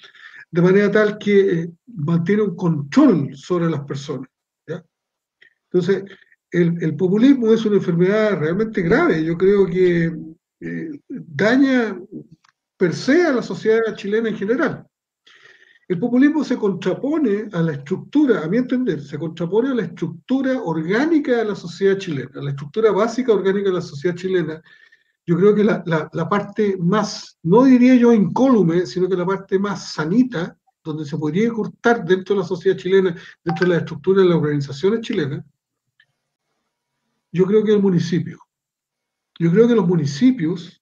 de 0.51 0.61
manera 0.61 0.91
tal 0.91 1.17
que 1.17 1.69
mantiene 1.87 2.43
un 2.43 2.55
control 2.55 3.35
sobre 3.35 3.69
las 3.69 3.81
personas. 3.81 4.29
¿ya? 4.67 4.83
Entonces, 5.71 6.03
el, 6.51 6.95
populismo 6.95 7.53
es 7.53 7.65
una 7.65 7.77
enfermedad 7.77 8.37
realmente 8.37 8.81
grave. 8.81 9.23
Yo 9.23 9.37
creo 9.37 9.65
que 9.65 10.13
eh, 10.59 10.89
daña 11.07 11.97
per 12.77 12.93
se 12.93 13.23
a 13.23 13.31
la 13.31 13.41
sociedad 13.41 13.95
chilena 13.95 14.29
en 14.29 14.35
general. 14.35 14.85
El 15.87 15.99
populismo 15.99 16.43
se 16.43 16.57
contrapone 16.57 17.49
a 17.51 17.61
la 17.61 17.73
estructura, 17.73 18.43
a 18.43 18.47
mi 18.47 18.57
entender, 18.57 19.01
se 19.01 19.19
contrapone 19.19 19.71
a 19.71 19.75
la 19.75 19.83
estructura 19.83 20.61
orgánica 20.61 21.37
de 21.37 21.45
la 21.45 21.55
sociedad 21.55 21.97
chilena, 21.97 22.31
a 22.35 22.43
la 22.43 22.51
estructura 22.51 22.91
básica 22.91 23.33
orgánica 23.33 23.69
de 23.69 23.75
la 23.75 23.81
sociedad 23.81 24.15
chilena. 24.15 24.61
Yo 25.25 25.37
creo 25.37 25.53
que 25.53 25.63
la, 25.63 25.83
la 26.11 26.29
parte 26.29 26.77
más, 26.77 27.37
no 27.43 27.63
diría 27.63 27.95
yo 27.95 28.11
incólume, 28.11 28.85
sino 28.85 29.07
que 29.07 29.15
la 29.15 29.25
parte 29.25 29.59
más 29.59 29.93
sanita, 29.93 30.57
donde 30.83 31.05
se 31.05 31.17
podría 31.17 31.51
cortar 31.51 32.03
dentro 32.03 32.35
de 32.35 32.41
la 32.41 32.47
sociedad 32.47 32.77
chilena, 32.77 33.15
dentro 33.43 33.67
de 33.67 33.73
la 33.73 33.79
estructura 33.79 34.21
de 34.21 34.29
las 34.29 34.37
organizaciones 34.37 35.01
chilenas, 35.01 35.45
yo 37.31 37.45
creo 37.45 37.63
que 37.63 37.73
el 37.73 37.81
municipio. 37.81 38.39
Yo 39.39 39.51
creo 39.51 39.67
que 39.67 39.75
los 39.75 39.87
municipios, 39.87 40.81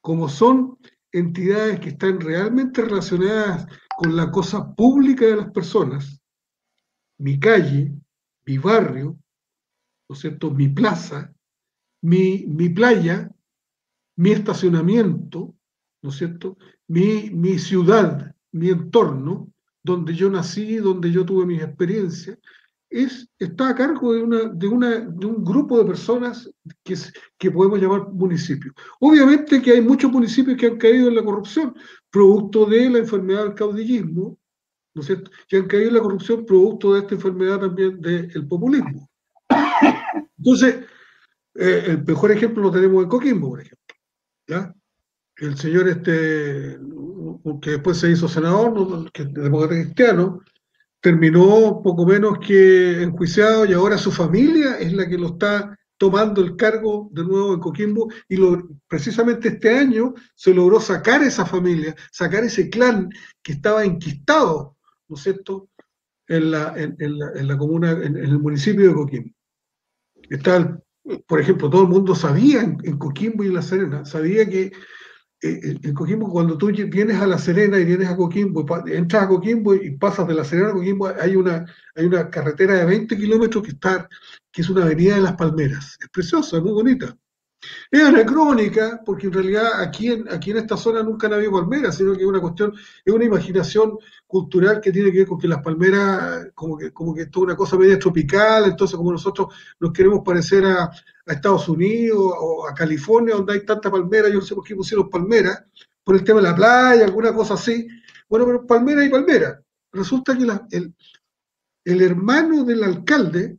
como 0.00 0.28
son 0.28 0.78
entidades 1.12 1.80
que 1.80 1.90
están 1.90 2.20
realmente 2.20 2.82
relacionadas 2.82 3.66
con 3.96 4.16
la 4.16 4.30
cosa 4.30 4.74
pública 4.74 5.24
de 5.24 5.36
las 5.36 5.50
personas, 5.50 6.20
mi 7.18 7.38
calle, 7.38 7.92
mi 8.44 8.58
barrio, 8.58 9.18
¿no 10.08 10.16
cierto? 10.16 10.50
Mi 10.50 10.68
plaza, 10.68 11.32
mi, 12.02 12.44
mi 12.46 12.68
playa, 12.68 13.30
mi 14.16 14.30
estacionamiento, 14.32 15.54
¿no 16.02 16.10
es 16.10 16.16
cierto? 16.16 16.56
Mi, 16.88 17.30
mi 17.30 17.58
ciudad, 17.58 18.34
mi 18.52 18.70
entorno, 18.70 19.52
donde 19.82 20.14
yo 20.14 20.30
nací, 20.30 20.76
donde 20.76 21.12
yo 21.12 21.24
tuve 21.24 21.46
mis 21.46 21.62
experiencias, 21.62 22.38
es, 22.88 23.28
está 23.38 23.70
a 23.70 23.74
cargo 23.74 24.14
de, 24.14 24.22
una, 24.22 24.44
de, 24.44 24.68
una, 24.68 25.00
de 25.00 25.26
un 25.26 25.44
grupo 25.44 25.78
de 25.78 25.84
personas 25.84 26.50
que, 26.82 26.94
que 27.36 27.50
podemos 27.50 27.80
llamar 27.80 28.08
municipios. 28.12 28.74
Obviamente 29.00 29.60
que 29.60 29.72
hay 29.72 29.80
muchos 29.80 30.10
municipios 30.10 30.56
que 30.56 30.66
han 30.66 30.78
caído 30.78 31.08
en 31.08 31.16
la 31.16 31.24
corrupción, 31.24 31.74
producto 32.10 32.64
de 32.66 32.88
la 32.90 32.98
enfermedad 32.98 33.44
del 33.44 33.54
caudillismo, 33.54 34.38
¿no 34.94 35.00
es 35.00 35.06
cierto? 35.06 35.30
Que 35.48 35.58
han 35.58 35.66
caído 35.66 35.88
en 35.88 35.94
la 35.94 36.00
corrupción 36.00 36.46
producto 36.46 36.94
de 36.94 37.00
esta 37.00 37.14
enfermedad 37.14 37.60
también 37.60 38.00
del 38.00 38.46
populismo. 38.48 39.10
Entonces, 40.38 40.86
eh, 41.54 41.82
el 41.86 42.04
mejor 42.04 42.30
ejemplo 42.32 42.62
lo 42.62 42.70
tenemos 42.70 43.02
en 43.02 43.08
Coquimbo, 43.08 43.50
por 43.50 43.60
ejemplo. 43.60 43.85
El 44.48 45.56
señor 45.56 45.88
este, 45.88 46.78
que 47.60 47.70
después 47.70 47.98
se 47.98 48.10
hizo 48.10 48.28
senador, 48.28 49.10
que 49.12 49.24
demócrata 49.24 49.74
cristiano, 49.74 50.40
terminó 51.00 51.82
poco 51.82 52.06
menos 52.06 52.38
que 52.38 53.02
enjuiciado 53.02 53.64
y 53.64 53.72
ahora 53.72 53.98
su 53.98 54.10
familia 54.10 54.78
es 54.78 54.92
la 54.92 55.08
que 55.08 55.18
lo 55.18 55.28
está 55.28 55.78
tomando 55.98 56.42
el 56.42 56.56
cargo 56.56 57.08
de 57.12 57.24
nuevo 57.24 57.54
en 57.54 57.60
Coquimbo 57.60 58.08
y 58.28 58.36
lo, 58.36 58.68
precisamente 58.86 59.48
este 59.48 59.78
año 59.78 60.14
se 60.34 60.52
logró 60.52 60.80
sacar 60.80 61.22
esa 61.22 61.46
familia, 61.46 61.94
sacar 62.10 62.44
ese 62.44 62.68
clan 62.68 63.08
que 63.42 63.52
estaba 63.52 63.84
enquistado, 63.84 64.76
¿no 65.08 65.16
es 65.16 65.22
cierto?, 65.22 65.68
en 66.28 66.50
la, 66.50 66.74
en, 66.76 67.48
la, 67.48 67.56
comuna, 67.56 67.92
en, 67.92 68.16
el 68.16 68.40
municipio 68.40 68.88
de 68.88 68.94
Coquimbo. 68.94 69.30
Está, 70.28 70.82
por 71.26 71.40
ejemplo, 71.40 71.70
todo 71.70 71.82
el 71.82 71.88
mundo 71.88 72.14
sabía 72.14 72.62
en 72.62 72.98
Coquimbo 72.98 73.44
y 73.44 73.48
en 73.48 73.54
La 73.54 73.62
Serena, 73.62 74.04
sabía 74.04 74.48
que 74.48 74.72
eh, 75.42 75.60
eh, 75.62 75.78
en 75.82 75.94
Coquimbo, 75.94 76.30
cuando 76.30 76.56
tú 76.56 76.68
vienes 76.68 77.20
a 77.20 77.26
La 77.26 77.38
Serena 77.38 77.78
y 77.78 77.84
vienes 77.84 78.08
a 78.08 78.16
Coquimbo, 78.16 78.64
entras 78.86 79.24
a 79.24 79.28
Coquimbo 79.28 79.74
y 79.74 79.96
pasas 79.96 80.26
de 80.26 80.34
La 80.34 80.44
Serena 80.44 80.70
a 80.70 80.72
Coquimbo, 80.72 81.08
hay 81.08 81.36
una, 81.36 81.66
hay 81.94 82.06
una 82.06 82.30
carretera 82.30 82.74
de 82.74 82.86
20 82.86 83.16
kilómetros 83.16 83.62
que, 83.62 83.70
está, 83.70 84.08
que 84.50 84.62
es 84.62 84.70
una 84.70 84.84
avenida 84.84 85.16
de 85.16 85.20
las 85.20 85.34
Palmeras. 85.34 85.98
Es 86.00 86.08
preciosa, 86.08 86.60
muy 86.60 86.72
bonita. 86.72 87.16
Es 87.90 88.02
anacrónica, 88.02 89.02
porque 89.04 89.26
en 89.26 89.32
realidad 89.32 89.80
aquí 89.80 90.08
en, 90.08 90.32
aquí 90.32 90.50
en 90.50 90.58
esta 90.58 90.76
zona 90.76 91.02
nunca 91.02 91.26
han 91.26 91.34
habido 91.34 91.52
palmeras, 91.52 91.96
sino 91.96 92.14
que 92.14 92.22
es 92.22 92.26
una 92.26 92.40
cuestión, 92.40 92.72
es 93.04 93.12
una 93.12 93.24
imaginación 93.24 93.98
cultural 94.26 94.80
que 94.80 94.92
tiene 94.92 95.10
que 95.10 95.18
ver 95.18 95.26
con 95.26 95.38
que 95.38 95.48
las 95.48 95.62
palmeras, 95.62 96.48
como 96.54 96.76
que, 96.76 96.92
como 96.92 97.14
que 97.14 97.22
es 97.22 97.30
toda 97.30 97.46
una 97.46 97.56
cosa 97.56 97.76
media 97.76 97.98
tropical, 97.98 98.66
entonces 98.66 98.96
como 98.96 99.12
nosotros 99.12 99.54
nos 99.80 99.92
queremos 99.92 100.20
parecer 100.24 100.64
a, 100.64 100.90
Estados 101.26 101.68
Unidos 101.68 102.34
o 102.38 102.68
a 102.68 102.72
California, 102.72 103.34
donde 103.34 103.54
hay 103.54 103.66
tanta 103.66 103.90
palmera, 103.90 104.28
yo 104.28 104.36
no 104.36 104.42
sé 104.42 104.54
por 104.54 104.62
qué 104.62 104.76
pusieron 104.76 105.10
palmeras, 105.10 105.64
por 106.04 106.14
el 106.14 106.22
tema 106.22 106.40
de 106.40 106.46
la 106.46 106.54
playa, 106.54 107.04
alguna 107.04 107.34
cosa 107.34 107.54
así. 107.54 107.88
Bueno, 108.28 108.46
pero 108.46 108.64
palmera 108.64 109.04
y 109.04 109.08
palmera. 109.08 109.60
Resulta 109.90 110.38
que 110.38 110.44
el, 110.70 110.94
el 111.84 112.00
hermano 112.00 112.62
del 112.62 112.84
alcalde 112.84 113.58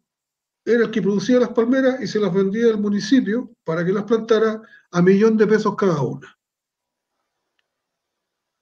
era 0.68 0.84
el 0.84 0.91
que 0.91 1.01
producía 1.01 1.39
las 1.39 1.49
palmeras 1.49 2.01
y 2.01 2.07
se 2.07 2.20
las 2.20 2.34
vendía 2.34 2.68
al 2.68 2.78
municipio 2.78 3.49
para 3.63 3.86
que 3.86 3.93
las 3.93 4.03
plantara 4.03 4.61
a 4.91 5.01
millón 5.01 5.38
de 5.38 5.47
pesos 5.47 5.76
cada 5.78 6.01
una. 6.01 6.38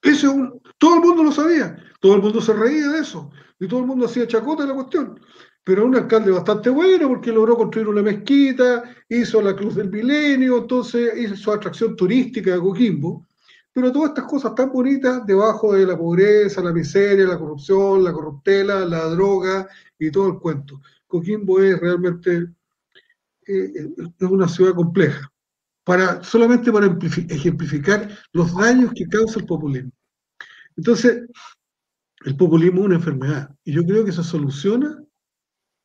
Eso, 0.02 0.60
todo 0.78 0.94
el 0.94 1.00
mundo 1.00 1.24
lo 1.24 1.32
sabía, 1.32 1.76
todo 2.00 2.14
el 2.14 2.22
mundo 2.22 2.40
se 2.40 2.52
reía 2.52 2.88
de 2.90 3.00
eso, 3.00 3.28
y 3.58 3.66
todo 3.66 3.80
el 3.80 3.86
mundo 3.86 4.06
hacía 4.06 4.28
chacota 4.28 4.62
de 4.62 4.68
la 4.68 4.76
cuestión. 4.76 5.18
Pero 5.64 5.84
un 5.84 5.96
alcalde 5.96 6.30
bastante 6.30 6.70
bueno 6.70 7.08
porque 7.08 7.32
logró 7.32 7.56
construir 7.56 7.88
una 7.88 8.02
mezquita, 8.02 8.84
hizo 9.08 9.42
la 9.42 9.56
Cruz 9.56 9.74
del 9.74 9.90
Milenio, 9.90 10.58
entonces 10.58 11.12
hizo 11.18 11.34
su 11.34 11.50
atracción 11.50 11.96
turística 11.96 12.52
de 12.52 12.60
Coquimbo. 12.60 13.26
Pero 13.72 13.90
todas 13.90 14.10
estas 14.10 14.26
cosas 14.26 14.54
tan 14.54 14.70
bonitas 14.70 15.26
debajo 15.26 15.72
de 15.72 15.84
la 15.84 15.98
pobreza, 15.98 16.62
la 16.62 16.72
miseria, 16.72 17.26
la 17.26 17.36
corrupción, 17.38 18.04
la 18.04 18.12
corruptela, 18.12 18.84
la 18.84 19.06
droga 19.06 19.68
y 19.98 20.08
todo 20.12 20.28
el 20.28 20.38
cuento. 20.38 20.80
Coquimbo 21.06 21.60
es 21.60 21.78
realmente 21.78 22.48
eh, 23.46 23.72
es 23.96 24.28
una 24.28 24.48
ciudad 24.48 24.74
compleja, 24.74 25.32
para, 25.84 26.22
solamente 26.24 26.72
para 26.72 26.98
ejemplificar 27.28 28.10
los 28.32 28.54
daños 28.56 28.92
que 28.92 29.06
causa 29.06 29.38
el 29.38 29.46
populismo. 29.46 29.92
Entonces, 30.76 31.22
el 32.24 32.36
populismo 32.36 32.80
es 32.80 32.86
una 32.86 32.94
enfermedad 32.96 33.54
y 33.62 33.72
yo 33.72 33.84
creo 33.84 34.04
que 34.04 34.12
se 34.12 34.24
soluciona 34.24 35.00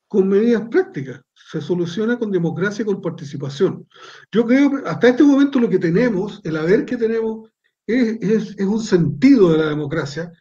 con 0.07 0.27
medidas 0.27 0.67
prácticas, 0.69 1.21
se 1.33 1.61
soluciona 1.61 2.17
con 2.17 2.31
democracia 2.31 2.81
y 2.81 2.85
con 2.85 2.99
participación. 2.99 3.87
Yo 4.31 4.45
creo 4.45 4.71
que 4.71 4.89
hasta 4.89 5.09
este 5.09 5.23
momento 5.23 5.59
lo 5.59 5.69
que 5.69 5.79
tenemos, 5.79 6.41
el 6.43 6.57
haber 6.57 6.83
que 6.83 6.97
tenemos, 6.97 7.49
es, 7.85 8.17
es, 8.21 8.55
es 8.57 8.65
un 8.65 8.81
sentido 8.81 9.51
de 9.51 9.59
la 9.59 9.69
democracia 9.69 10.31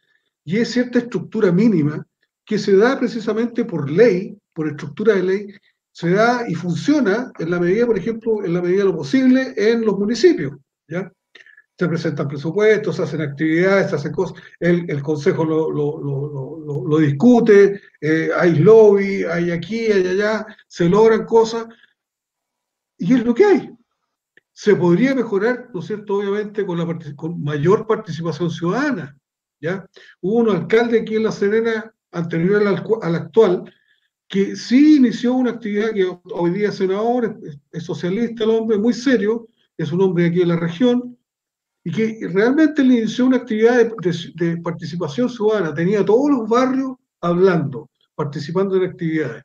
y 0.43 0.57
es 0.57 0.71
cierta 0.71 0.99
estructura 0.99 1.53
mínima 1.53 2.05
que 2.45 2.59
se 2.59 2.77
da 2.77 2.99
precisamente 2.99 3.65
por 3.65 3.91
ley, 3.91 4.40
por 4.61 4.69
estructura 4.69 5.15
de 5.15 5.23
ley, 5.23 5.55
se 5.91 6.11
da 6.11 6.45
y 6.47 6.55
funciona 6.55 7.33
en 7.39 7.51
la 7.51 7.59
medida, 7.59 7.87
por 7.87 7.97
ejemplo, 7.97 8.45
en 8.45 8.53
la 8.53 8.61
medida 8.61 8.81
de 8.81 8.91
lo 8.91 8.97
posible 8.99 9.55
en 9.57 9.87
los 9.87 9.99
municipios. 9.99 10.53
¿ya? 10.87 11.11
Se 11.79 11.89
presentan 11.89 12.29
presupuestos, 12.29 12.97
se 12.97 13.03
hacen 13.05 13.23
actividades, 13.23 13.89
se 13.89 13.97
hacen 13.97 14.13
cosas, 14.13 14.37
el, 14.59 15.03
Consejo 15.03 15.47
lo, 15.47 15.71
lo, 15.71 16.87
lo, 16.87 16.99
discute, 16.99 17.81
eh, 18.03 18.29
hay 18.37 18.57
lobby, 18.57 19.25
hay 19.25 19.51
aquí, 19.51 19.87
hay 19.87 20.07
allá, 20.09 20.45
se 20.69 20.91
logran 20.91 21.25
cosas, 21.25 21.67
y 22.99 23.15
es 23.15 23.25
lo 23.25 23.35
que 23.35 23.47
hay. 23.47 23.71
Se 24.53 24.77
podría 24.77 25.15
mejorar, 25.15 25.71
¿no 25.73 25.81
cierto?, 25.81 26.17
obviamente 26.17 26.67
con, 26.67 26.77
la, 26.77 26.99
mayor 27.39 27.87
participación 27.87 28.51
ciudadana. 28.51 29.17
¿ya? 29.59 29.87
Hubo 30.21 30.41
un 30.41 30.51
alcalde 30.51 31.01
aquí 31.01 31.17
en 31.17 31.25
La 31.25 31.33
Serena, 31.33 31.95
anterior 32.13 32.67
al, 32.67 32.85
al 33.01 33.15
actual, 33.15 33.65
que 34.31 34.55
sí 34.55 34.97
inició 34.99 35.35
una 35.35 35.51
actividad 35.51 35.93
que 35.93 36.09
hoy 36.33 36.51
día 36.53 36.69
es 36.69 36.77
senador, 36.77 37.37
es, 37.73 37.83
socialista 37.83 38.45
el 38.45 38.51
hombre, 38.51 38.79
muy 38.79 38.93
serio, 38.93 39.49
es 39.77 39.91
un 39.91 40.01
hombre 40.03 40.27
aquí 40.27 40.41
en 40.41 40.49
la 40.49 40.57
región, 40.57 41.19
y 41.83 41.91
que 41.91 42.29
realmente 42.29 42.85
le 42.85 42.99
inició 42.99 43.27
una 43.27 43.39
actividad 43.39 43.91
de, 44.37 44.57
participación 44.59 45.29
ciudadana, 45.29 45.75
tenía 45.75 46.05
todos 46.05 46.31
los 46.31 46.49
barrios 46.49 46.93
hablando, 47.21 47.91
participando 48.15 48.77
en 48.77 48.91
actividades, 48.91 49.43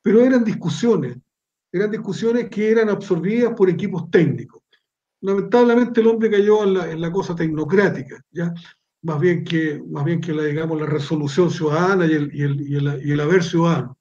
pero 0.00 0.24
eran 0.24 0.42
discusiones, 0.42 1.18
eran 1.70 1.90
discusiones 1.90 2.48
que 2.48 2.70
eran 2.70 2.88
absorbidas 2.88 3.52
por 3.54 3.68
equipos 3.68 4.10
técnicos. 4.10 4.62
Lamentablemente 5.20 6.00
el 6.00 6.06
hombre 6.06 6.30
cayó 6.30 6.64
en 6.64 6.74
la, 6.74 6.90
en 6.90 7.00
la 7.02 7.12
cosa 7.12 7.34
tecnocrática, 7.34 8.24
¿ya? 8.30 8.54
Más 9.02 9.20
bien 9.20 9.44
que, 9.44 9.82
más 9.86 10.02
bien 10.02 10.22
que 10.22 10.32
la, 10.32 10.44
digamos, 10.44 10.80
la 10.80 10.86
resolución 10.86 11.50
ciudadana 11.50 12.06
y 12.06 12.12
el, 12.12 12.34
y 12.34 12.42
el, 12.42 12.60
y 12.62 12.76
el, 12.76 13.06
y 13.06 13.12
el 13.12 13.20
haber 13.20 13.42
ciudadano. 13.42 13.98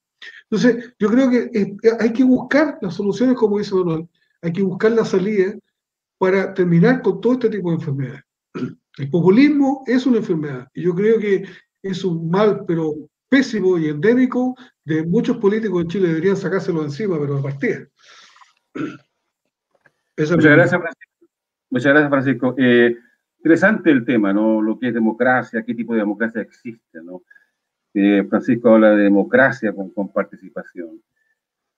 Entonces, 0.49 0.93
yo 0.99 1.09
creo 1.09 1.29
que 1.29 1.77
hay 1.99 2.13
que 2.13 2.23
buscar 2.23 2.77
las 2.81 2.95
soluciones, 2.95 3.35
como 3.35 3.57
dice 3.57 3.75
Manuel, 3.75 4.07
hay 4.41 4.51
que 4.51 4.61
buscar 4.61 4.91
la 4.91 5.05
salida 5.05 5.55
para 6.17 6.53
terminar 6.53 7.01
con 7.01 7.19
todo 7.21 7.33
este 7.33 7.49
tipo 7.49 7.69
de 7.69 7.75
enfermedades. 7.75 8.21
El 8.97 9.09
populismo 9.09 9.83
es 9.87 10.05
una 10.05 10.17
enfermedad 10.17 10.67
y 10.73 10.83
yo 10.83 10.93
creo 10.93 11.19
que 11.19 11.45
es 11.81 12.03
un 12.03 12.29
mal, 12.29 12.63
pero 12.67 12.93
pésimo 13.27 13.79
y 13.79 13.89
endémico 13.89 14.55
de 14.85 15.03
muchos 15.03 15.37
políticos 15.37 15.81
en 15.81 15.87
Chile. 15.87 16.07
Deberían 16.09 16.37
sacárselo 16.37 16.83
encima, 16.83 17.19
pero 17.19 17.37
de 17.37 17.41
partida. 17.41 17.87
Muchas 20.17 20.37
gracias, 20.37 20.79
Francisco. 20.79 21.27
Muchas 21.71 21.91
gracias, 21.91 22.09
Francisco. 22.09 22.55
Eh, 22.57 22.95
interesante 23.39 23.89
el 23.89 24.05
tema, 24.05 24.31
¿no? 24.31 24.61
Lo 24.61 24.77
que 24.77 24.89
es 24.89 24.93
democracia, 24.93 25.63
qué 25.63 25.73
tipo 25.73 25.93
de 25.93 25.99
democracia 26.01 26.41
existe, 26.41 27.01
¿no? 27.01 27.23
Francisco 28.29 28.69
habla 28.69 28.91
de 28.91 29.03
democracia 29.03 29.73
con, 29.73 30.09
participación. 30.11 31.01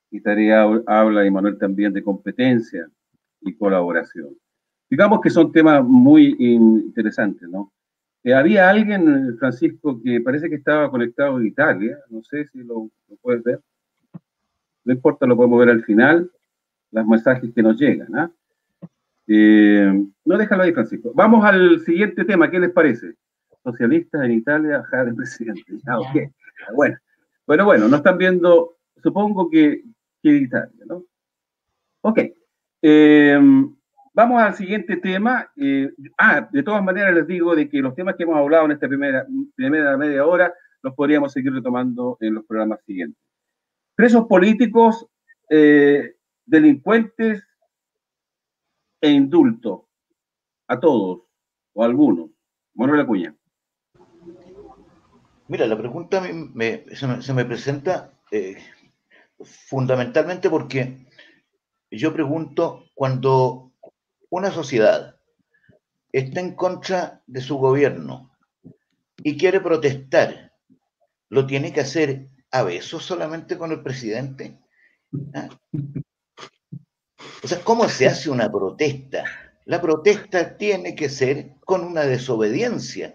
Y 0.10 0.22
Tarea 0.22 0.66
habla, 0.88 1.26
y 1.26 1.32
Manuel 1.32 1.58
también, 1.58 1.92
de 1.92 2.04
competencia 2.04 2.88
y 3.42 3.54
colaboración. 3.56 4.30
Digamos 4.90 5.20
que 5.20 5.30
son 5.30 5.52
temas 5.52 5.84
muy 5.84 6.36
interesantes, 6.40 7.50
¿no? 7.50 7.74
Eh, 8.24 8.34
había 8.34 8.70
alguien, 8.70 9.38
Francisco, 9.38 10.02
que 10.02 10.20
parece 10.22 10.50
que 10.50 10.56
estaba 10.56 10.90
conectado 10.90 11.40
en 11.40 11.46
Italia, 11.46 12.00
no 12.10 12.24
sé 12.24 12.46
si 12.48 12.64
lo, 12.64 12.90
puedes 13.22 13.44
ver. 13.44 13.62
No 14.84 14.94
importa, 14.94 15.28
lo 15.28 15.36
podemos 15.36 15.60
ver 15.60 15.70
al 15.70 15.84
final, 15.84 16.32
los 16.92 17.06
mensajes 17.06 17.52
que 17.54 17.62
nos 17.62 17.78
llegan. 17.78 18.16
¿ah? 18.16 18.32
Eh, 19.28 20.06
no 20.24 20.38
déjalo 20.38 20.64
ahí, 20.64 20.72
Francisco. 20.74 21.12
Vamos 21.14 21.46
al 21.46 21.80
siguiente 21.82 22.26
tema, 22.26 22.50
¿qué 22.50 22.60
les 22.60 22.72
parece? 22.72 23.14
Socialistas 23.66 24.24
en 24.24 24.32
Italia, 24.32 24.84
de 25.06 25.14
presidente. 25.14 25.64
Ah, 25.88 26.00
bueno, 26.74 26.98
bueno, 27.46 27.66
bueno, 27.66 27.88
no 27.88 27.98
están 27.98 28.18
viendo, 28.18 28.78
supongo 29.04 29.50
que, 29.50 29.84
que 30.22 30.30
Italia, 30.30 30.86
¿no? 30.86 31.04
Ok. 32.02 32.20
Eh, 32.82 33.40
vamos 34.14 34.42
al 34.42 34.56
siguiente 34.56 34.98
tema. 34.98 35.52
Eh, 35.58 35.92
ah, 36.18 36.48
de 36.52 36.64
todas 36.64 36.84
maneras 36.84 37.14
les 37.16 37.28
digo 37.28 37.56
de 37.56 37.68
que 37.68 37.80
los 37.80 37.96
temas 37.96 38.16
que 38.16 38.24
hemos 38.24 38.38
hablado 38.38 38.66
en 38.66 38.72
esta 38.72 38.88
primera, 38.88 39.26
primera 39.56 39.98
media 39.98 40.26
hora 40.26 40.54
los 40.84 40.94
podríamos 40.94 41.34
seguir 41.34 41.52
retomando 41.52 42.18
en 42.22 42.36
los 42.36 42.46
programas 42.46 42.80
siguientes. 42.86 43.20
Presos 43.96 44.28
políticos, 44.28 45.08
eh, 45.50 46.16
delincuentes 46.46 47.44
e 49.02 49.10
indulto 49.10 49.88
a 50.68 50.80
todos 50.80 51.24
o 51.74 51.82
a 51.82 51.86
algunos. 51.86 52.30
Manuel 52.76 53.02
Acuña. 53.02 53.36
Mira, 55.48 55.68
la 55.68 55.78
pregunta 55.78 56.24
se, 56.24 57.34
me, 57.34 57.46
presenta 57.46 58.12
eh, 58.32 58.58
fundamentalmente 59.40 60.50
porque 60.50 61.06
yo 61.92 62.12
pregunto, 62.14 62.86
cuando 62.96 63.72
una 64.30 64.50
sociedad 64.50 65.18
está 66.12 66.40
en 66.40 66.56
contra 66.56 67.22
de 67.28 67.42
su 67.42 67.58
gobierno 67.58 68.32
y 69.18 69.38
quiere 69.38 69.62
protestar, 69.62 70.52
¿lo 71.30 71.46
tiene 71.46 71.72
que 71.72 71.82
hacer 71.82 72.30
a 72.50 72.64
besos 72.64 73.06
solamente 73.06 73.56
con 73.58 73.72
el 73.72 73.84
presidente? 73.84 74.58
¿Ah? 75.36 75.50
O 77.44 77.48
sea, 77.48 77.62
¿cómo 77.64 77.88
se 77.88 78.08
hace 78.08 78.32
una 78.32 78.52
protesta? 78.52 79.24
La 79.66 79.80
protesta 79.80 80.58
tiene 80.58 80.96
que 80.96 81.08
ser 81.08 81.54
con 81.66 81.84
una 81.84 82.02
desobediencia 82.02 83.14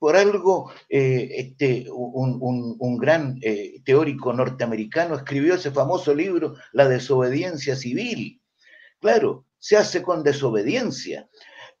por 0.00 0.16
algo, 0.16 0.72
eh, 0.88 1.28
este, 1.36 1.86
un, 1.90 2.96
gran 2.96 3.38
eh, 3.42 3.82
teórico 3.84 4.32
norteamericano 4.32 5.14
escribió 5.14 5.54
ese 5.54 5.72
famoso 5.72 6.14
libro, 6.14 6.54
La 6.72 6.88
desobediencia 6.88 7.76
civil. 7.76 8.42
Claro, 8.98 9.44
se 9.58 9.76
hace 9.76 10.02
con 10.02 10.22
desobediencia. 10.22 11.28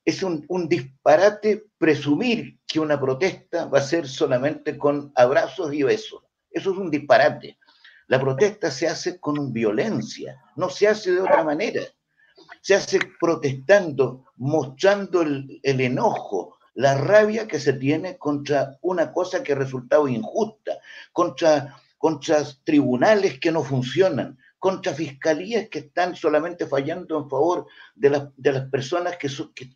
Es 0.04 0.22
un, 0.22 0.46
disparate 0.68 1.64
presumir 1.78 2.60
que 2.66 2.78
una 2.78 3.00
protesta 3.00 3.64
va 3.64 3.78
a 3.78 3.82
ser 3.82 4.06
solamente 4.06 4.76
con 4.76 5.12
abrazos 5.14 5.72
y 5.72 5.82
besos. 5.82 6.22
Eso 6.50 6.72
es 6.72 6.76
un 6.76 6.90
disparate. 6.90 7.58
La 8.06 8.20
protesta 8.20 8.70
se 8.70 8.86
hace 8.86 9.18
con 9.18 9.50
violencia, 9.50 10.38
no 10.56 10.68
se 10.68 10.88
hace 10.88 11.12
de 11.12 11.22
otra 11.22 11.42
manera. 11.42 11.84
Se 12.60 12.74
hace 12.74 12.98
protestando, 13.18 14.26
mostrando 14.36 15.22
el, 15.22 15.58
el 15.62 15.80
enojo, 15.80 16.58
la 16.74 16.96
rabia 16.96 17.46
que 17.48 17.58
se 17.58 17.72
tiene 17.72 18.16
contra 18.18 18.78
una 18.82 19.12
cosa 19.12 19.42
que 19.42 19.52
ha 19.52 19.56
resultado 19.56 20.08
injusta, 20.08 20.78
contra, 21.12 21.76
contra 21.98 22.44
tribunales 22.64 23.38
que 23.40 23.52
no 23.52 23.62
funcionan, 23.62 24.38
contra 24.58 24.94
fiscalías 24.94 25.68
que 25.68 25.80
están 25.80 26.14
solamente 26.14 26.66
fallando 26.66 27.18
en 27.18 27.28
favor 27.28 27.66
de, 27.94 28.10
las 28.10 28.70
personas 28.70 29.16
que, 29.16 29.28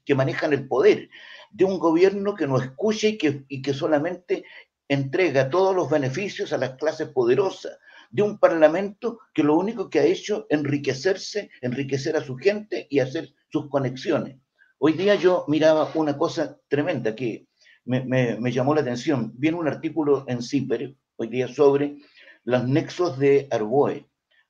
que, 0.05 0.15
manejan 0.15 0.53
el 0.53 0.69
poder, 0.69 1.09
de 1.51 1.65
un 1.65 1.79
gobierno 1.79 2.35
que 2.35 2.47
no 2.47 2.59
escucha 2.59 3.09
y 3.09 3.19
que, 3.19 3.45
y 3.49 3.63
que 3.63 3.73
solamente 3.73 4.45
entrega 4.89 5.49
todos 5.49 5.75
los 5.75 5.89
beneficios 5.89 6.53
a 6.53 6.59
las 6.59 6.77
clases 6.77 7.09
poderosas, 7.09 7.79
de 8.11 8.23
un 8.23 8.39
parlamento 8.39 9.19
que 9.33 9.43
lo 9.43 9.57
único 9.57 9.91
que 9.91 9.99
ha 9.99 10.05
hecho 10.05 10.47
enriquecerse, 10.49 11.51
enriquecer 11.61 12.17
a 12.17 12.23
su 12.23 12.37
gente 12.37 12.87
y 12.89 13.01
hacer 13.01 13.35
sus 13.51 13.69
conexiones. 13.69 14.37
Hoy 14.79 14.93
día 14.95 15.15
yo 15.15 15.45
miraba 15.49 15.91
una 15.95 16.19
cosa 16.19 16.59
tremenda 16.69 17.15
que 17.15 17.47
me, 17.85 18.53
llamó 18.53 18.75
la 18.75 18.81
atención. 18.81 19.33
Viene 19.37 19.59
un 19.59 19.69
artículo 19.69 20.25
en 20.27 20.43
CIPER 20.43 20.97
hoy 21.17 21.29
día 21.29 21.49
sobre 21.49 21.99
los 22.45 22.67
nexos 22.67 23.19
de 23.19 23.47
Arboe. 23.51 24.07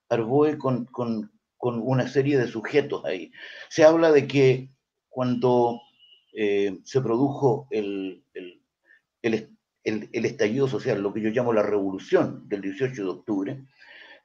Arboe 0.09 0.59
con, 0.59 0.87
con, 0.87 1.31
una 1.59 2.09
serie 2.09 2.37
de 2.37 2.47
sujetos 2.47 3.05
ahí. 3.05 3.33
Se 3.70 3.85
habla 3.85 4.12
de 4.12 4.27
que 4.27 4.70
cuando 5.09 5.81
eh, 6.35 6.79
se 6.85 7.01
produjo 7.01 7.66
el, 7.70 8.22
estallido 9.22 10.68
social, 10.68 11.01
lo 11.01 11.14
que 11.14 11.22
yo 11.22 11.31
llamo 11.31 11.55
la 11.55 11.62
revolución 11.62 12.47
del 12.49 12.61
18 12.61 13.03
de 13.03 13.09
octubre, 13.09 13.64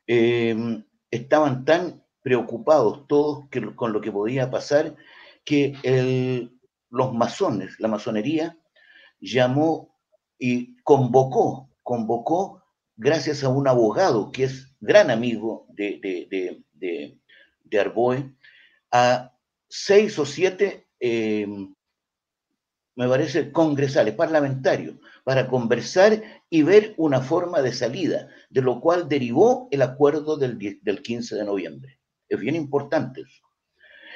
eh, 0.05 0.83
estaban 1.09 1.63
tan 1.63 2.03
preocupados 2.21 3.07
todos 3.07 3.45
con 3.75 3.93
lo 3.93 4.01
que 4.01 4.11
podía 4.11 4.51
pasar 4.51 4.97
que 5.49 6.47
los 6.91 7.11
masones, 7.11 7.79
la 7.79 7.87
masonería, 7.87 8.55
llamó 9.19 9.97
y 10.37 10.75
convocó, 10.83 11.71
convocó 11.81 12.63
gracias 12.95 13.43
a 13.43 13.49
un 13.49 13.67
abogado 13.67 14.31
que 14.31 14.43
es 14.43 14.75
gran 14.79 15.09
amigo 15.09 15.65
de, 15.69 15.99
de, 16.03 16.63
de, 16.73 17.17
de 17.63 17.79
Arboe, 17.79 18.35
a 18.91 19.33
seis 19.67 20.19
o 20.19 20.25
siete, 20.25 20.87
em, 20.99 21.73
me 22.95 23.07
parece, 23.07 23.51
congresales, 23.51 24.13
parlamentarios, 24.13 24.97
para 25.23 25.47
conversar 25.47 26.21
y 26.47 26.61
ver 26.61 26.93
una 26.97 27.21
forma 27.21 27.63
de 27.63 27.73
salida, 27.73 28.29
de 28.51 28.61
lo 28.61 28.81
cual 28.81 29.09
derivó 29.09 29.67
el 29.71 29.81
acuerdo 29.81 30.37
del, 30.37 30.59
del 30.59 31.01
15 31.01 31.37
de 31.37 31.45
noviembre. 31.45 31.99
Es 32.27 32.39
bien 32.39 32.55
importante 32.55 33.21
eso. 33.21 33.41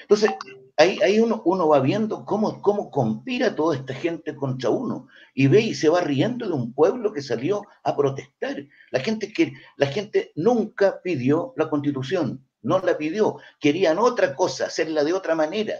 Entonces, 0.01 0.31
ahí, 0.77 1.19
uno, 1.19 1.41
uno, 1.45 1.67
va 1.67 1.79
viendo 1.79 2.25
cómo, 2.25 2.61
cómo 2.61 2.89
conspira 2.89 3.55
toda 3.55 3.75
esta 3.75 3.93
gente 3.93 4.35
contra 4.35 4.69
uno 4.69 5.07
y 5.33 5.47
ve 5.47 5.61
y 5.61 5.75
se 5.75 5.89
va 5.89 6.01
riendo 6.01 6.47
de 6.47 6.53
un 6.53 6.73
pueblo 6.73 7.13
que 7.13 7.21
salió 7.21 7.63
a 7.83 7.95
protestar. 7.95 8.65
La 8.91 8.99
gente, 8.99 9.31
que, 9.31 9.53
la 9.77 9.87
gente 9.87 10.31
nunca 10.35 11.01
pidió 11.01 11.53
la 11.57 11.69
constitución, 11.69 12.45
no 12.61 12.79
la 12.79 12.97
pidió, 12.97 13.37
querían 13.59 13.99
otra 13.99 14.35
cosa, 14.35 14.65
hacerla 14.65 15.03
de 15.03 15.13
otra 15.13 15.35
manera. 15.35 15.75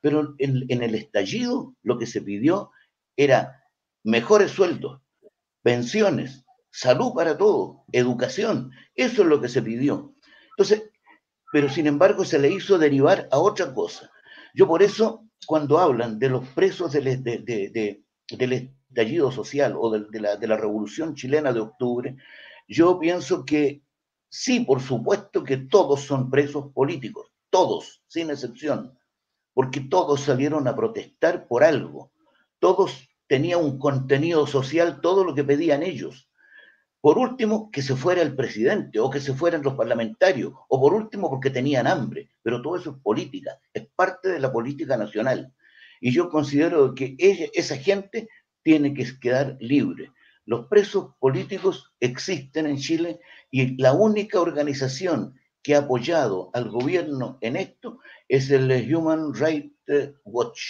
Pero 0.00 0.34
en, 0.38 0.64
en 0.68 0.82
el 0.82 0.94
estallido 0.94 1.74
lo 1.82 1.98
que 1.98 2.06
se 2.06 2.22
pidió 2.22 2.70
era 3.16 3.64
mejores 4.04 4.52
sueldos, 4.52 5.00
pensiones, 5.62 6.44
salud 6.70 7.12
para 7.14 7.36
todos, 7.36 7.78
educación. 7.92 8.70
Eso 8.94 9.22
es 9.22 9.28
lo 9.28 9.40
que 9.40 9.48
se 9.48 9.62
pidió. 9.62 10.14
Entonces, 10.50 10.84
pero 11.52 11.68
sin 11.68 11.86
embargo 11.86 12.24
se 12.24 12.38
le 12.38 12.50
hizo 12.50 12.78
derivar 12.78 13.28
a 13.30 13.38
otra 13.38 13.72
cosa. 13.72 14.10
Yo 14.54 14.66
por 14.66 14.82
eso, 14.82 15.26
cuando 15.46 15.78
hablan 15.78 16.18
de 16.18 16.28
los 16.28 16.48
presos 16.48 16.92
del, 16.92 17.06
estallido 18.28 19.30
social 19.30 19.74
o 19.78 19.90
de, 19.90 20.20
la, 20.20 20.36
de 20.36 20.46
la 20.46 20.56
revolución 20.56 21.14
chilena 21.14 21.52
de 21.52 21.60
octubre, 21.60 22.16
yo 22.66 22.98
pienso 22.98 23.44
que 23.44 23.82
sí, 24.28 24.60
por 24.60 24.80
supuesto 24.80 25.42
que 25.42 25.56
todos 25.56 26.02
son 26.02 26.30
presos 26.30 26.72
políticos, 26.72 27.32
todos, 27.50 28.02
sin 28.06 28.30
excepción, 28.30 28.98
porque 29.54 29.80
todos 29.80 30.20
salieron 30.20 30.68
a 30.68 30.76
protestar 30.76 31.46
por 31.48 31.64
algo, 31.64 32.12
todos 32.58 33.08
tenían 33.26 33.60
un 33.60 33.78
contenido 33.78 34.46
social, 34.46 35.00
todo 35.00 35.24
lo 35.24 35.34
que 35.34 35.44
pedían 35.44 35.82
ellos. 35.82 36.27
Por 37.00 37.16
último, 37.18 37.70
que 37.70 37.82
se 37.82 37.94
fuera 37.94 38.22
el 38.22 38.34
presidente 38.34 38.98
o 38.98 39.08
que 39.08 39.20
se 39.20 39.32
fueran 39.32 39.62
los 39.62 39.74
parlamentarios, 39.74 40.52
o 40.68 40.80
por 40.80 40.94
último, 40.94 41.30
porque 41.30 41.50
tenían 41.50 41.86
hambre. 41.86 42.30
Pero 42.42 42.60
todo 42.60 42.76
eso 42.76 42.90
es 42.90 42.96
política, 43.02 43.58
es 43.72 43.86
parte 43.94 44.28
de 44.30 44.40
la 44.40 44.52
política 44.52 44.96
nacional. 44.96 45.52
Y 46.00 46.12
yo 46.12 46.28
considero 46.28 46.94
que 46.94 47.16
esa 47.18 47.76
gente 47.76 48.28
tiene 48.62 48.94
que 48.94 49.06
quedar 49.20 49.56
libre. 49.60 50.12
Los 50.44 50.66
presos 50.66 51.14
políticos 51.18 51.92
existen 52.00 52.66
en 52.66 52.78
Chile 52.78 53.20
y 53.50 53.80
la 53.80 53.92
única 53.92 54.40
organización 54.40 55.38
que 55.62 55.74
ha 55.74 55.80
apoyado 55.80 56.50
al 56.54 56.70
gobierno 56.70 57.38
en 57.42 57.56
esto 57.56 58.00
es 58.28 58.50
el 58.50 58.70
Human 58.94 59.34
Rights 59.34 60.14
Watch, 60.24 60.60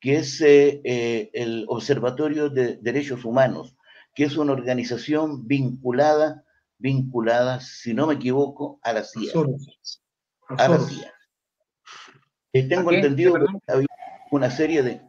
que 0.00 0.16
es 0.16 0.40
eh, 0.40 0.80
eh, 0.84 1.30
el 1.32 1.64
Observatorio 1.68 2.48
de 2.48 2.78
Derechos 2.78 3.24
Humanos 3.24 3.75
que 4.16 4.24
es 4.24 4.36
una 4.38 4.52
organización 4.52 5.46
vinculada, 5.46 6.42
vinculada, 6.78 7.60
si 7.60 7.92
no 7.92 8.06
me 8.06 8.14
equivoco, 8.14 8.80
a 8.82 8.94
la 8.94 9.04
CIA. 9.04 9.32
A, 10.48 10.68
la 10.68 10.78
CIA. 10.78 11.12
Eh, 12.54 12.66
tengo 12.66 12.90
entendido 12.90 13.34
que 13.34 13.72
había 13.72 13.86
una 14.30 14.50
serie 14.50 14.82
de... 14.82 15.02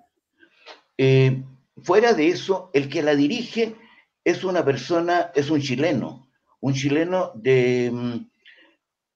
Eh, 0.97 1.41
fuera 1.83 2.13
de 2.13 2.27
eso, 2.27 2.69
el 2.73 2.89
que 2.89 3.01
la 3.01 3.15
dirige 3.15 3.77
es 4.25 4.43
una 4.43 4.65
persona, 4.65 5.31
es 5.33 5.49
un 5.49 5.61
chileno, 5.61 6.29
un 6.59 6.73
chileno 6.73 7.31
de, 7.33 7.89
mm, 7.93 8.29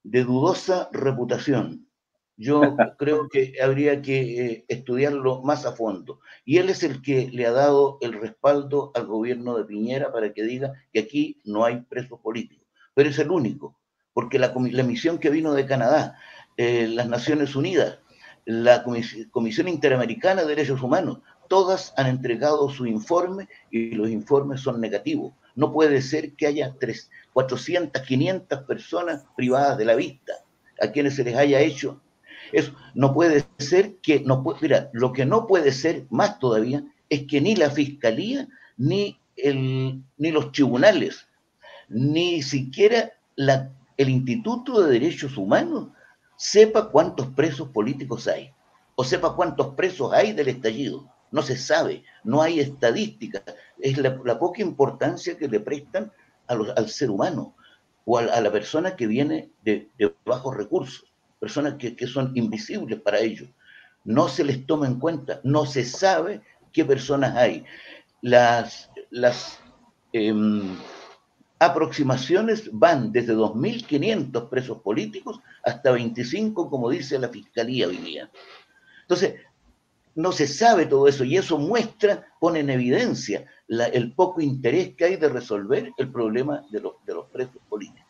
de 0.03 0.23
dudosa 0.23 0.89
reputación. 0.93 1.90
Yo 2.37 2.61
creo 2.97 3.29
que 3.29 3.53
habría 3.61 4.01
que 4.01 4.45
eh, 4.45 4.65
estudiarlo 4.67 5.41
más 5.41 5.65
a 5.65 5.73
fondo. 5.73 6.19
Y 6.45 6.57
él 6.57 6.69
es 6.69 6.83
el 6.83 7.01
que 7.01 7.29
le 7.31 7.45
ha 7.45 7.51
dado 7.51 7.97
el 8.01 8.13
respaldo 8.13 8.91
al 8.95 9.05
gobierno 9.05 9.57
de 9.57 9.65
Piñera 9.65 10.11
para 10.11 10.33
que 10.33 10.43
diga 10.43 10.73
que 10.91 10.99
aquí 10.99 11.41
no 11.43 11.65
hay 11.65 11.81
presos 11.81 12.19
políticos. 12.19 12.67
Pero 12.93 13.09
es 13.09 13.19
el 13.19 13.31
único, 13.31 13.79
porque 14.13 14.39
la, 14.39 14.53
misión 14.53 15.17
que 15.17 15.29
vino 15.29 15.53
de 15.53 15.65
Canadá, 15.65 16.17
eh, 16.57 16.87
las 16.87 17.07
Naciones 17.07 17.55
Unidas, 17.55 17.99
la 18.45 18.83
Comisión 18.83 19.67
Interamericana 19.67 20.41
de 20.41 20.49
Derechos 20.49 20.81
Humanos, 20.81 21.19
todas 21.47 21.93
han 21.97 22.07
entregado 22.07 22.69
su 22.69 22.85
informe 22.85 23.47
y 23.69 23.91
los 23.91 24.09
informes 24.09 24.61
son 24.61 24.81
negativos. 24.81 25.33
No 25.55 25.71
puede 25.73 26.01
ser 26.01 26.33
que 26.33 26.47
haya 26.47 26.75
tres, 26.79 27.09
400, 27.33 28.01
500 28.01 28.63
personas 28.63 29.25
privadas 29.35 29.77
de 29.77 29.85
la 29.85 29.95
vista 29.95 30.33
a 30.81 30.87
quienes 30.87 31.15
se 31.15 31.23
les 31.23 31.35
haya 31.35 31.59
hecho 31.59 32.01
eso 32.51 32.73
no 32.93 33.13
puede 33.13 33.45
ser 33.57 33.97
que, 33.97 34.19
no 34.21 34.43
mira, 34.61 34.89
lo 34.93 35.13
que 35.13 35.25
no 35.25 35.47
puede 35.47 35.71
ser 35.71 36.05
más 36.09 36.39
todavía 36.39 36.83
es 37.09 37.25
que 37.27 37.41
ni 37.41 37.55
la 37.55 37.69
fiscalía, 37.69 38.47
ni, 38.77 39.19
el, 39.35 40.01
ni 40.17 40.31
los 40.31 40.51
tribunales, 40.51 41.27
ni 41.89 42.41
siquiera 42.41 43.11
la, 43.35 43.71
el 43.97 44.09
Instituto 44.09 44.81
de 44.81 44.93
Derechos 44.93 45.37
Humanos 45.37 45.89
sepa 46.35 46.89
cuántos 46.89 47.27
presos 47.27 47.69
políticos 47.69 48.27
hay, 48.27 48.51
o 48.95 49.03
sepa 49.03 49.35
cuántos 49.35 49.75
presos 49.75 50.13
hay 50.13 50.33
del 50.33 50.49
estallido. 50.49 51.09
No 51.31 51.41
se 51.41 51.55
sabe, 51.55 52.03
no 52.25 52.41
hay 52.41 52.59
estadísticas. 52.59 53.43
Es 53.79 53.97
la, 53.97 54.39
poca 54.39 54.61
importancia 54.61 55.37
que 55.37 55.47
le 55.47 55.61
prestan 55.61 56.11
al 56.47 56.89
ser 56.89 57.09
humano 57.09 57.55
o 58.03 58.17
a, 58.17 58.41
la 58.41 58.51
persona 58.51 58.97
que 58.97 59.07
viene 59.07 59.49
de 59.63 59.89
bajos 60.25 60.57
recursos 60.57 61.10
personas 61.41 61.73
que, 61.73 62.05
son 62.05 62.31
invisibles 62.35 63.01
para 63.01 63.19
ellos. 63.19 63.49
No 64.05 64.29
se 64.29 64.43
les 64.43 64.63
toma 64.67 64.85
en 64.85 64.99
cuenta, 64.99 65.41
no 65.43 65.65
se 65.65 65.83
sabe 65.83 66.41
qué 66.71 66.85
personas 66.85 67.35
hay. 67.35 67.65
Las, 68.21 68.89
em, 70.13 70.77
aproximaciones 71.57 72.69
van 72.71 73.11
desde 73.11 73.33
2.500 73.33 74.49
presos 74.49 74.81
políticos 74.81 75.39
hasta 75.63 75.91
25, 75.91 76.69
como 76.69 76.91
dice 76.91 77.17
la 77.17 77.29
Fiscalía 77.29 77.87
hoy 77.87 77.97
día. 77.97 78.29
Entonces, 79.01 79.35
no 80.13 80.31
se 80.31 80.47
sabe 80.47 80.85
todo 80.85 81.07
eso 81.07 81.23
y 81.23 81.37
eso 81.37 81.57
muestra, 81.57 82.27
pone 82.39 82.59
en 82.59 82.69
evidencia 82.69 83.45
el 83.67 84.13
poco 84.13 84.41
interés 84.41 84.95
que 84.95 85.05
hay 85.05 85.15
de 85.15 85.29
resolver 85.29 85.91
el 85.97 86.11
problema 86.11 86.63
de 86.69 86.81
los 86.81 87.25
presos 87.31 87.61
políticos. 87.67 88.00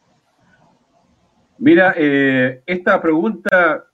Mira, 1.62 1.94
eh, 1.96 2.64
esta 2.66 3.00
pregunta 3.00 3.86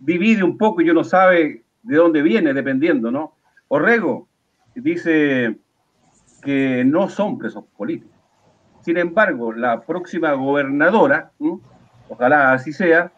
divide 0.00 0.42
un 0.42 0.56
poco 0.56 0.80
y 0.80 0.88
uno 0.88 1.04
sabe 1.04 1.62
de 1.82 1.96
dónde 1.96 2.22
viene, 2.22 2.54
dependiendo, 2.54 3.10
¿no? 3.10 3.36
Orrego 3.68 4.28
dice 4.74 5.58
que 6.42 6.84
no 6.86 7.10
son 7.10 7.36
presos 7.36 7.64
políticos. 7.76 8.16
Sin 8.80 8.96
embargo, 8.96 9.52
la 9.52 9.82
próxima 9.82 10.32
gobernadora, 10.32 11.32
ojalá 12.08 12.54
así 12.54 12.72
sea, 12.72 13.12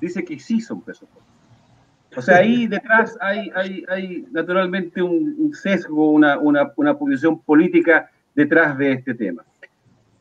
dice 0.00 0.24
que 0.24 0.38
sí 0.38 0.60
son 0.60 0.80
presos 0.80 1.08
políticos. 1.08 2.18
O 2.18 2.22
sea, 2.22 2.36
ahí 2.36 2.68
detrás 2.68 3.18
hay, 3.20 3.50
hay, 3.88 4.28
naturalmente 4.30 5.02
un, 5.02 5.52
sesgo, 5.54 6.12
una, 6.12 6.38
una, 6.38 6.72
una 6.76 6.96
posición 6.96 7.40
política 7.40 8.08
detrás 8.32 8.78
de 8.78 8.92
este 8.92 9.14
tema. 9.14 9.44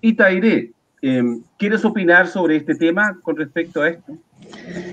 Y 0.01 0.13
Tairé, 0.13 0.73
Em, 1.01 1.43
¿Quieres 1.57 1.85
opinar 1.85 2.27
sobre 2.27 2.57
este 2.57 2.75
tema 2.75 3.19
con 3.21 3.37
respecto 3.37 3.81
a 3.81 3.89
esto? 3.89 4.17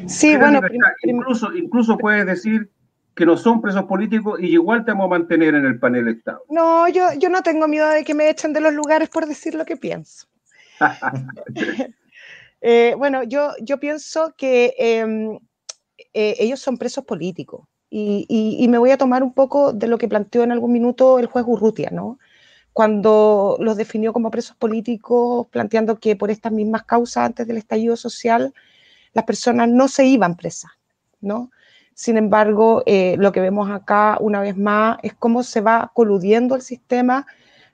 Sí, 0.07 0.37
bueno. 0.37 0.61
Incluso, 1.03 1.55
incluso 1.55 1.99
puedes 1.99 2.27
decir 2.27 2.71
que 3.15 3.27
no 3.27 3.37
son 3.37 3.63
presos 3.63 3.85
políticos 3.85 4.39
y 4.41 4.49
igual 4.49 4.85
te 4.85 4.93
vamos 4.93 5.07
a 5.07 5.19
mantener 5.19 5.55
en 5.55 5.65
el 5.65 5.79
panel 5.79 6.05
de 6.05 6.11
Estado. 6.13 6.43
No, 6.49 6.87
yo, 6.89 7.09
yo 7.19 7.31
no 7.31 7.43
tengo 7.43 7.67
miedo 7.67 7.89
de 7.89 8.05
que 8.05 8.15
me 8.15 8.29
echen 8.29 8.53
de 8.53 8.61
los 8.61 8.75
lugares 8.75 9.09
por 9.09 9.27
decir 9.27 9.55
lo 9.55 9.65
que 9.65 9.77
pienso. 9.77 10.27
Eh, 12.63 12.95
bueno, 12.97 13.23
yo, 13.23 13.53
yo 13.61 13.79
pienso 13.79 14.35
que 14.37 14.75
em, 14.79 15.39
eh, 16.15 16.35
ellos 16.39 16.59
son 16.59 16.79
presos 16.79 17.05
políticos 17.05 17.69
y, 17.89 18.27
y, 18.29 18.67
me 18.69 18.79
voy 18.79 18.91
a 18.91 18.99
tomar 18.99 19.23
un 19.23 19.33
poco 19.33 19.73
de 19.73 19.87
lo 19.87 19.99
que 19.99 20.09
planteó 20.09 20.43
en 20.43 20.51
algún 20.51 20.73
minuto 20.73 21.19
el 21.19 21.27
juez 21.27 21.45
Urrutia, 21.47 21.91
¿no? 21.91 22.19
Cuando 22.77 23.57
los 23.59 23.79
definió 23.79 24.13
como 24.13 24.31
presos 24.31 24.55
políticos, 24.55 25.47
planteando 25.51 25.99
que 25.99 26.15
por 26.15 26.31
estas 26.31 26.53
mismas 26.53 26.85
causas 26.85 27.25
antes 27.25 27.47
del 27.47 27.57
estallido 27.57 27.97
social 27.97 28.53
las 29.15 29.25
personas 29.25 29.71
no 29.71 29.89
se 29.89 30.05
iban 30.05 30.37
presas, 30.37 30.73
¿no? 31.23 31.51
Sin 31.95 32.19
embargo, 32.19 32.83
eh, 32.85 33.17
lo 33.19 33.33
que 33.33 33.41
vemos 33.41 33.71
acá 33.71 34.19
una 34.21 34.43
vez 34.43 34.59
más 34.59 34.99
es 35.03 35.15
cómo 35.15 35.43
se 35.43 35.63
va 35.63 35.91
coludiendo 35.95 36.55
el 36.55 36.61
sistema 36.61 37.27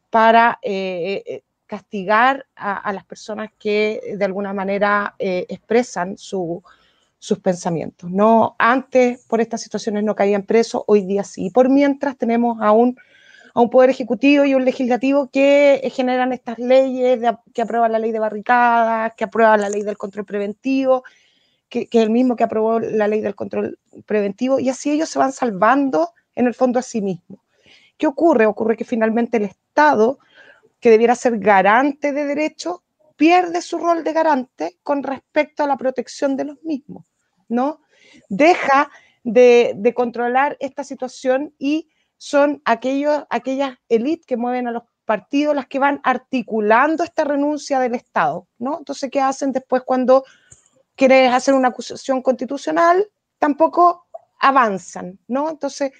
para 0.08 0.60
eh, 0.62 1.24
eh, 1.26 1.42
castigar 1.66 2.46
a, 2.54 2.92
las 2.92 3.04
personas 3.04 3.50
que 3.58 4.14
de 4.16 4.24
alguna 4.24 4.52
manera 4.52 5.16
expresan 5.18 6.16
sus 6.16 6.62
pensamientos. 7.42 8.08
No, 8.08 8.54
antes 8.56 9.24
por 9.26 9.40
estas 9.40 9.62
situaciones 9.62 10.04
no 10.04 10.14
caían 10.14 10.44
presos, 10.44 10.84
hoy 10.86 11.04
día 11.04 11.24
sí. 11.24 11.50
Por 11.50 11.68
mientras 11.70 12.16
tenemos 12.16 12.58
aún 12.60 12.96
a 13.54 13.60
un 13.60 13.70
poder 13.70 13.90
ejecutivo 13.90 14.44
y 14.44 14.54
un 14.54 14.64
legislativo 14.64 15.28
que 15.30 15.90
generan 15.94 16.32
estas 16.32 16.58
leyes, 16.58 17.20
que 17.52 17.62
aprueban 17.62 17.92
la 17.92 17.98
ley 17.98 18.12
de 18.12 18.18
barricadas, 18.18 19.14
que 19.14 19.24
aprueban 19.24 19.60
la 19.60 19.68
ley 19.68 19.82
del 19.82 19.98
control 19.98 20.24
preventivo, 20.24 21.04
que, 21.68 21.88
es 21.90 22.02
el 22.02 22.10
mismo 22.10 22.36
que 22.36 22.44
aprobó 22.44 22.80
la 22.80 23.08
ley 23.08 23.20
del 23.20 23.34
control 23.34 23.78
preventivo, 24.06 24.58
y 24.58 24.68
así 24.68 24.90
ellos 24.90 25.08
se 25.08 25.18
van 25.18 25.32
salvando 25.32 26.10
en 26.34 26.46
el 26.46 26.54
fondo 26.54 26.78
a 26.78 26.82
sí 26.82 27.02
mismos. 27.02 27.40
¿Qué 27.96 28.06
ocurre? 28.06 28.46
Ocurre 28.46 28.76
que 28.76 28.84
finalmente 28.84 29.36
el 29.36 29.44
Estado, 29.44 30.18
que 30.80 30.90
debiera 30.90 31.14
ser 31.14 31.38
garante 31.38 32.12
de 32.12 32.24
derechos, 32.24 32.80
pierde 33.16 33.60
su 33.60 33.78
rol 33.78 34.02
de 34.02 34.12
garante 34.12 34.78
con 34.82 35.02
respecto 35.02 35.62
a 35.62 35.66
la 35.66 35.76
protección 35.76 36.36
de 36.36 36.44
los 36.44 36.62
mismos, 36.62 37.06
¿no? 37.48 37.80
Deja 38.28 38.90
de, 39.22 39.74
de 39.76 39.94
controlar 39.94 40.56
esta 40.58 40.82
situación 40.82 41.54
y 41.58 41.88
son 42.24 42.62
aquellos, 42.64 43.24
aquellas 43.30 43.78
élites 43.88 44.24
que 44.26 44.36
mueven 44.36 44.68
a 44.68 44.70
los 44.70 44.84
partidos 45.04 45.56
las 45.56 45.66
que 45.66 45.80
van 45.80 46.00
articulando 46.04 47.02
esta 47.02 47.24
renuncia 47.24 47.80
del 47.80 47.96
Estado, 47.96 48.46
¿no? 48.58 48.78
Entonces, 48.78 49.10
¿qué 49.10 49.20
hacen 49.20 49.50
después 49.50 49.82
cuando 49.84 50.22
quieres 50.94 51.34
hacer 51.34 51.52
una 51.54 51.70
acusación 51.70 52.22
constitucional? 52.22 53.10
Tampoco 53.40 54.06
avanzan, 54.38 55.18
¿no? 55.26 55.50
Entonces, 55.50 55.90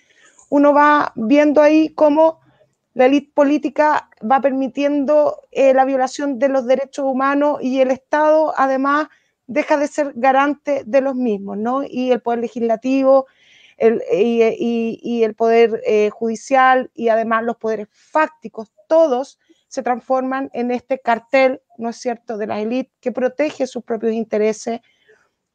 uno 0.49 0.73
va 0.73 1.13
viendo 1.17 1.61
ahí 1.61 1.93
cómo 1.93 2.39
la 2.95 3.07
élite 3.07 3.33
política 3.35 4.09
va 4.23 4.41
permitiendo 4.41 5.41
eh, 5.51 5.75
la 5.75 5.85
violación 5.85 6.39
de 6.39 6.51
los 6.51 6.67
derechos 6.67 7.05
humanos 7.05 7.59
y 7.61 7.81
el 7.81 7.91
Estado, 7.91 8.55
además, 8.57 9.09
deja 9.49 9.77
de 9.77 9.89
ser 9.89 10.13
garante 10.15 10.85
de 10.87 11.01
los 11.01 11.17
mismos, 11.17 11.59
¿no? 11.59 11.83
Y 11.83 12.13
el 12.13 12.23
Poder 12.23 12.39
Legislativo 12.39 13.27
y, 13.79 15.23
el 15.23 15.35
poder 15.35 15.81
eh, 15.87 16.11
judicial 16.11 16.91
y 16.95 17.09
además 17.09 17.45
los 17.45 17.57
poderes 17.57 17.89
fácticos, 17.91 18.73
todos 18.89 19.39
se 19.69 19.83
transforman 19.83 20.51
en 20.53 20.71
este 20.71 20.99
cartel, 20.99 21.63
¿no 21.79 21.89
es 21.89 21.97
cierto?, 21.97 22.37
de 22.37 22.47
la 22.47 22.61
élite 22.61 22.93
que 23.01 23.13
protege 23.13 23.67
sus 23.67 23.83
propios 23.83 24.13
intereses 24.13 24.81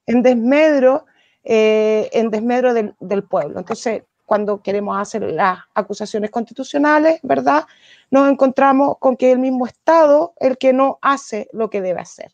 en 0.06 0.24
desmedro, 0.24 1.06
eh, 1.44 2.10
en 2.14 2.32
desmedro 2.32 2.74
del, 2.74 2.96
del, 3.00 3.24
pueblo. 3.24 3.60
Entonces, 3.60 4.04
cuando 4.26 4.62
queremos 4.62 5.00
hacer 5.00 5.22
las 5.22 5.60
acusaciones 5.74 6.32
constitucionales, 6.32 7.20
¿verdad?, 7.22 7.66
nos 8.10 8.30
encontramos 8.30 8.98
con 9.00 9.16
que 9.16 9.32
el 9.32 9.40
mismo 9.40 9.68
Estado 9.68 10.34
el 10.40 10.58
que 10.58 10.74
no 10.74 10.98
hace 11.02 11.48
lo 11.54 11.70
que 11.70 11.82
debe 11.82 12.02
hacer. 12.02 12.34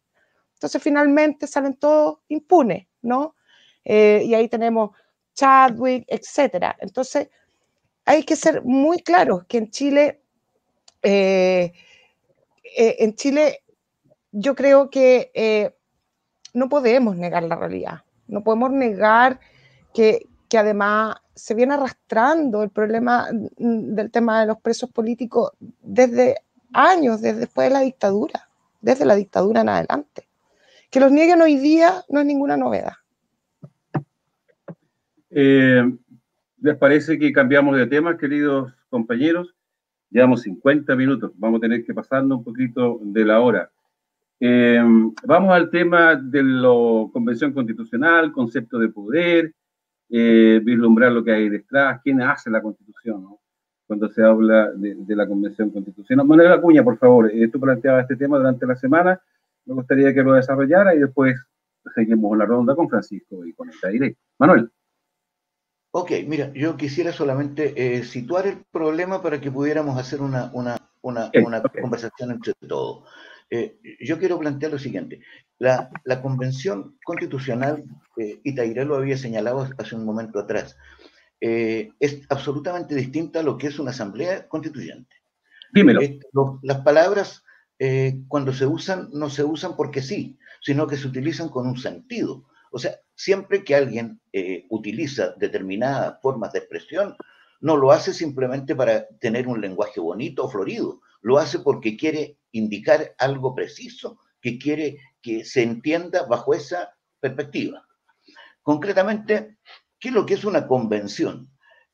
Entonces, 0.54 0.82
finalmente 0.82 1.46
salen 1.46 1.74
todos 1.74 2.20
impunes, 2.30 2.88
¿no? 3.02 3.36
Eh, 3.84 4.24
y 4.26 4.34
ahí 4.34 4.48
tenemos 4.48 4.92
Chadwick, 5.34 6.06
etcétera. 6.08 6.76
Entonces, 6.80 7.30
hay 8.06 8.24
que 8.24 8.36
ser 8.36 8.64
muy 8.64 9.00
claros 9.00 9.46
que 9.46 9.58
en 9.58 9.70
Chile, 9.70 10.22
eh, 11.02 11.74
eh, 12.78 12.96
en 13.00 13.16
Chile, 13.16 13.64
yo 14.32 14.56
creo 14.56 14.90
que 14.90 15.32
eh, 15.34 15.76
no 16.54 16.70
podemos 16.70 17.16
negar 17.16 17.44
la 17.44 17.56
realidad, 17.56 18.02
no 18.28 18.44
podemos 18.44 18.72
negar 18.72 19.40
que, 19.94 20.28
que 20.50 20.58
además 20.58 21.18
se 21.36 21.56
viene 21.56 21.74
arrastrando 21.74 22.64
el 22.64 22.70
problema 22.70 23.28
del 23.32 24.12
tema 24.12 24.42
de 24.42 24.48
los 24.48 24.60
presos 24.60 24.90
políticos 24.92 25.52
desde 25.82 26.44
años, 26.74 27.22
desde 27.22 27.40
después 27.40 27.70
de 27.70 27.74
la 27.74 27.80
dictadura, 27.82 28.50
desde 28.82 29.06
la 29.06 29.16
dictadura 29.16 29.62
en 29.62 29.70
adelante. 29.70 30.28
Que 30.90 31.00
los 31.00 31.12
nieguen 31.12 31.42
hoy 31.42 31.58
día 31.58 32.04
no 32.10 32.20
es 32.20 32.26
ninguna 32.26 32.58
novedad. 32.58 32.94
Eh, 35.36 35.84
¿Les 36.62 36.78
parece 36.78 37.18
que 37.18 37.34
cambiamos 37.34 37.76
de 37.76 37.88
tema, 37.88 38.18
queridos 38.18 38.72
compañeros? 38.90 39.56
Llevamos 40.12 40.44
50 40.44 40.96
minutos, 40.96 41.32
vamos 41.36 41.58
a 41.58 41.62
tener 41.62 41.84
que 41.84 41.94
pasarnos 41.94 42.38
un 42.38 42.44
poquito 42.44 43.00
de 43.02 43.26
la 43.26 43.42
hora. 43.42 43.72
Eh, 44.40 44.80
vamos 45.26 45.54
al 45.54 45.72
tema 45.72 46.16
de 46.16 46.44
la 46.44 46.70
convención 47.12 47.52
constitucional, 47.52 48.32
concepto 48.32 48.78
de 48.78 48.90
poder, 48.90 49.54
eh, 50.10 50.62
vislumbrar 50.64 51.12
lo 51.12 51.24
que 51.24 51.32
hay 51.32 51.50
detrás, 51.50 52.00
quién 52.04 52.22
hace 52.22 52.52
la 52.52 52.62
constitución, 52.62 53.24
¿no? 53.24 53.40
cuando 53.88 54.10
se 54.10 54.24
habla 54.24 54.72
de, 54.72 55.16
la 55.16 55.28
convención 55.28 55.72
constitucional. 55.72 56.28
Manuel 56.28 56.52
Acuña, 56.52 56.84
por 56.84 56.98
favor, 56.98 57.32
tú 57.52 57.60
planteabas 57.60 58.04
este 58.04 58.16
tema 58.16 58.38
durante 58.38 58.66
la 58.68 58.76
semana, 58.76 59.20
me 59.66 59.74
gustaría 59.74 60.14
que 60.14 60.24
lo 60.24 60.34
desarrollara 60.34 60.94
y 60.96 61.00
después 61.00 61.36
seguimos 61.96 62.38
la 62.38 62.46
ronda 62.46 62.76
con 62.76 62.88
Francisco 62.88 63.44
y 63.46 63.54
con 63.54 63.70
el 63.70 63.92
directo. 63.92 64.22
Manuel. 64.38 64.70
Ok, 65.96 66.12
mira, 66.26 66.52
yo 66.56 66.76
quisiera 66.76 67.14
solamente 67.14 67.74
eh, 67.78 68.04
situar 68.04 68.48
el 68.48 68.66
problema 68.72 69.22
para 69.22 69.40
que 69.40 69.52
pudiéramos 69.52 69.96
hacer 69.96 70.22
una, 70.22 70.52
conversación 71.00 72.32
entre 72.32 72.56
todos. 72.68 73.08
Eh, 73.52 73.78
yo 74.00 74.18
quiero 74.18 74.40
plantear 74.40 74.72
lo 74.72 74.80
siguiente. 74.80 75.22
La, 75.60 75.92
Convención 76.24 76.98
Constitucional, 77.06 77.84
eh, 78.18 78.40
Itairé 78.44 78.86
lo 78.86 78.96
había 78.96 79.18
señalado 79.18 79.70
hace 79.78 79.94
un 79.96 80.04
momento 80.04 80.40
atrás, 80.40 80.76
es 81.40 82.22
absolutamente 82.30 82.96
distinta 82.96 83.42
a 83.42 83.44
lo 83.44 83.58
que 83.60 83.68
es 83.68 83.78
una 83.78 83.92
asamblea 83.92 84.48
constituyente. 84.48 85.16
Dímelo. 85.74 86.00
las 86.64 86.82
palabras, 86.82 87.44
cuando 88.30 88.52
se 88.52 88.66
usan, 88.66 89.10
no 89.12 89.30
se 89.30 89.44
usan 89.44 89.76
porque 89.76 90.02
sí, 90.02 90.40
sino 90.60 90.88
que 90.88 90.98
se 90.98 91.08
utilizan 91.08 91.50
con 91.50 91.68
un 91.68 91.78
sentido. 91.78 92.46
O 92.74 92.80
sea, 92.80 93.00
siempre 93.16 93.64
que 93.64 93.76
alguien 93.76 94.20
eh, 94.32 94.66
utiliza 94.70 95.36
determinadas 95.38 96.20
formas 96.24 96.52
de 96.52 96.60
expresión, 96.60 97.16
no 97.62 97.78
lo 97.78 97.92
hace 97.92 98.14
simplemente 98.16 98.76
para 98.76 99.08
tener 99.20 99.48
un 99.48 99.62
lenguaje 99.62 100.00
bonito 100.00 100.46
o 100.46 100.50
florido, 100.50 101.00
lo 101.22 101.38
hace 101.38 101.60
porque 101.60 101.96
quiere 101.96 102.40
indicar 102.52 103.14
algo 103.20 103.54
preciso, 103.54 104.20
que 104.42 104.58
quiere 104.58 104.98
que 105.22 105.46
se 105.46 105.62
entienda 105.62 106.26
bajo 106.26 106.56
esa 106.56 106.98
perspectiva. 107.20 107.88
Concretamente, 108.64 109.60
¿qué 110.00 110.10
es 110.10 110.14
lo 110.16 110.26
que 110.26 110.34
es 110.34 110.44
una 110.44 110.68
convención? 110.68 111.52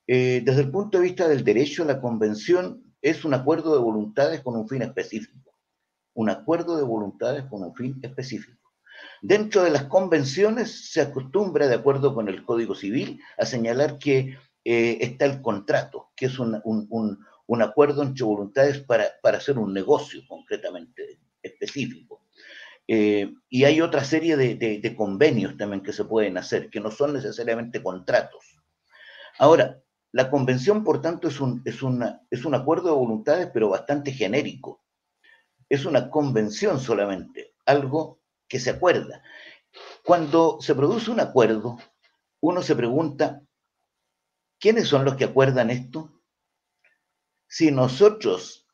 Eh, 0.07 0.41
desde 0.45 0.61
el 0.61 0.71
punto 0.71 0.97
de 0.97 1.03
vista 1.03 1.27
del 1.27 1.43
derecho, 1.43 1.83
la 1.83 1.99
convención 1.99 2.95
es 3.01 3.25
un 3.25 3.33
acuerdo 3.33 3.73
de 3.73 3.83
voluntades 3.83 4.39
con 4.39 4.55
un 4.55 4.67
fin 4.67 4.81
específico. 4.81 5.57
Un 6.13 6.29
acuerdo 6.29 6.77
de 6.77 6.83
voluntades 6.83 7.43
con 7.45 7.63
un 7.63 7.75
fin 7.75 7.99
específico. 8.01 8.58
Dentro 9.21 9.63
de 9.63 9.71
las 9.71 9.85
convenciones 9.85 10.91
se 10.91 11.01
acostumbra, 11.01 11.67
de 11.67 11.75
acuerdo 11.75 12.13
con 12.13 12.29
el 12.29 12.43
Código 12.43 12.73
Civil, 12.73 13.21
a 13.37 13.45
señalar 13.45 13.97
que 13.97 14.37
eh, 14.63 14.97
está 15.01 15.25
el 15.25 15.41
contrato, 15.41 16.11
que 16.15 16.27
es 16.27 16.39
un, 16.39 16.55
acuerdo 17.61 18.03
entre 18.03 18.23
voluntades 18.23 18.79
para, 18.79 19.09
hacer 19.23 19.57
un 19.57 19.73
negocio 19.73 20.21
concretamente 20.27 21.19
específico. 21.41 22.23
Eh, 22.87 23.33
y 23.49 23.65
hay 23.65 23.81
otra 23.81 24.03
serie 24.03 24.37
de, 24.37 24.95
convenios 24.95 25.57
también 25.57 25.83
que 25.83 25.93
se 25.93 26.05
pueden 26.05 26.37
hacer, 26.37 26.69
que 26.69 26.79
no 26.79 26.89
son 26.89 27.13
necesariamente 27.13 27.83
contratos. 27.83 28.57
Ahora, 29.37 29.81
la 30.11 30.29
convención, 30.29 30.83
por 30.83 31.01
tanto, 31.01 31.27
es 31.27 31.41
un, 31.41 31.61
es, 31.65 31.79
es 32.31 32.45
un 32.45 32.55
acuerdo 32.55 32.89
de 32.89 32.95
voluntades, 32.95 33.49
pero 33.53 33.69
bastante 33.69 34.11
genérico. 34.11 34.81
Es 35.67 35.85
una 35.85 36.09
convención 36.09 36.79
solamente, 36.79 37.53
algo 37.65 38.18
que 38.49 38.59
se 38.59 38.71
acuerda. 38.71 39.23
Cuando 40.03 40.59
se 40.59 40.75
produce 40.75 41.11
un 41.11 41.19
acuerdo, 41.19 41.77
uno 42.41 42.61
se 42.61 42.75
pregunta, 42.75 43.41
¿quiénes 44.59 44.87
son 44.87 45.05
los 45.05 45.15
que 45.15 45.25
acuerdan 45.25 45.69
esto? 45.69 46.21
Si 47.47 47.71
nosotros 47.71 48.67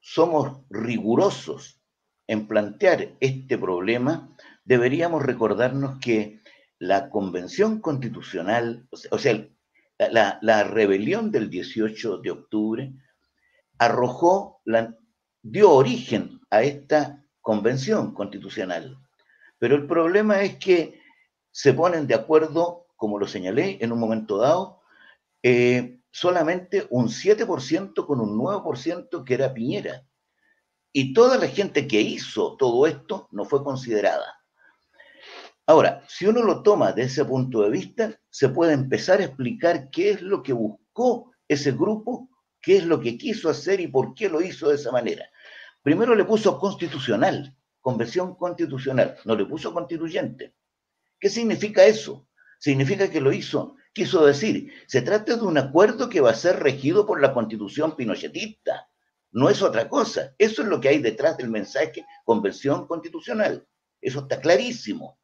somos 0.00 0.62
rigurosos 0.68 1.80
en 2.26 2.48
plantear 2.48 3.16
este 3.20 3.56
problema, 3.56 4.36
deberíamos 4.64 5.22
recordarnos 5.22 5.98
que 6.00 6.40
la 6.78 7.08
Convención 7.08 7.80
Constitucional, 7.80 8.88
o 9.10 9.18
sea, 9.18 9.48
la, 9.98 10.38
la 10.42 10.64
rebelión 10.64 11.30
del 11.30 11.48
18 11.48 12.18
de 12.18 12.30
octubre, 12.32 12.92
arrojó, 13.78 14.60
la, 14.64 14.96
dio 15.42 15.70
origen 15.70 16.40
a 16.50 16.62
esta 16.62 17.21
convención 17.42 18.14
constitucional. 18.14 18.96
Pero 19.58 19.76
el 19.76 19.86
problema 19.86 20.42
es 20.42 20.56
que 20.56 21.00
se 21.50 21.74
ponen 21.74 22.06
de 22.06 22.14
acuerdo, 22.14 22.86
como 22.96 23.18
lo 23.18 23.26
señalé 23.26 23.78
en 23.80 23.92
un 23.92 23.98
momento 23.98 24.38
dado, 24.38 24.80
eh, 25.42 26.00
solamente 26.10 26.86
un 26.90 27.08
7% 27.08 28.06
con 28.06 28.20
un 28.20 28.38
9% 28.38 29.24
que 29.24 29.34
era 29.34 29.52
Piñera. 29.52 30.06
Y 30.92 31.12
toda 31.12 31.36
la 31.36 31.48
gente 31.48 31.86
que 31.86 32.00
hizo 32.00 32.56
todo 32.56 32.86
esto 32.86 33.28
no 33.32 33.44
fue 33.44 33.64
considerada. 33.64 34.38
Ahora, 35.66 36.04
si 36.08 36.26
uno 36.26 36.42
lo 36.42 36.62
toma 36.62 36.92
de 36.92 37.04
ese 37.04 37.24
punto 37.24 37.62
de 37.62 37.70
vista, 37.70 38.20
se 38.30 38.48
puede 38.48 38.72
empezar 38.72 39.20
a 39.20 39.24
explicar 39.24 39.90
qué 39.90 40.10
es 40.10 40.22
lo 40.22 40.42
que 40.42 40.52
buscó 40.52 41.32
ese 41.48 41.72
grupo, 41.72 42.28
qué 42.60 42.78
es 42.78 42.84
lo 42.84 43.00
que 43.00 43.16
quiso 43.16 43.48
hacer 43.48 43.80
y 43.80 43.86
por 43.86 44.14
qué 44.14 44.28
lo 44.28 44.42
hizo 44.42 44.68
de 44.68 44.74
esa 44.74 44.90
manera. 44.90 45.24
Primero 45.82 46.14
le 46.14 46.24
puso 46.24 46.58
constitucional, 46.58 47.56
conversión 47.80 48.36
constitucional, 48.36 49.16
no 49.24 49.34
le 49.34 49.44
puso 49.44 49.72
constituyente. 49.72 50.54
¿Qué 51.18 51.28
significa 51.28 51.84
eso? 51.84 52.28
Significa 52.58 53.10
que 53.10 53.20
lo 53.20 53.32
hizo, 53.32 53.76
quiso 53.92 54.24
decir, 54.24 54.72
se 54.86 55.02
trata 55.02 55.36
de 55.36 55.42
un 55.42 55.58
acuerdo 55.58 56.08
que 56.08 56.20
va 56.20 56.30
a 56.30 56.34
ser 56.34 56.60
regido 56.60 57.06
por 57.06 57.20
la 57.20 57.34
constitución 57.34 57.96
pinochetista, 57.96 58.88
no 59.32 59.48
es 59.48 59.62
otra 59.62 59.88
cosa. 59.88 60.34
Eso 60.38 60.62
es 60.62 60.68
lo 60.68 60.80
que 60.80 60.88
hay 60.88 60.98
detrás 60.98 61.36
del 61.38 61.48
mensaje 61.48 62.06
convención 62.24 62.86
constitucional. 62.86 63.66
Eso 64.00 64.20
está 64.20 64.40
clarísimo. 64.40 65.18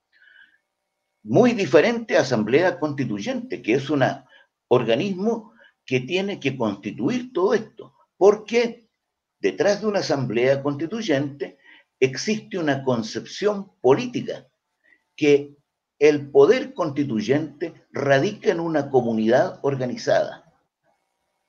Muy 1.22 1.52
diferente 1.52 2.16
a 2.16 2.22
Asamblea 2.22 2.78
Constituyente, 2.78 3.60
que 3.60 3.74
es 3.74 3.90
un 3.90 4.02
organismo 4.68 5.52
que 5.84 6.00
tiene 6.00 6.40
que 6.40 6.56
constituir 6.56 7.32
todo 7.32 7.54
esto, 7.54 7.94
porque 8.16 8.87
detrás 9.40 9.80
de 9.80 9.86
una 9.86 10.00
Asamblea 10.00 10.62
Constituyente 10.62 11.58
existe 12.00 12.58
una 12.58 12.82
concepción 12.84 13.72
política 13.80 14.46
que 15.16 15.56
el 15.98 16.30
poder 16.30 16.74
constituyente 16.74 17.74
radica 17.90 18.50
en 18.50 18.60
una 18.60 18.88
comunidad 18.88 19.58
organizada, 19.62 20.44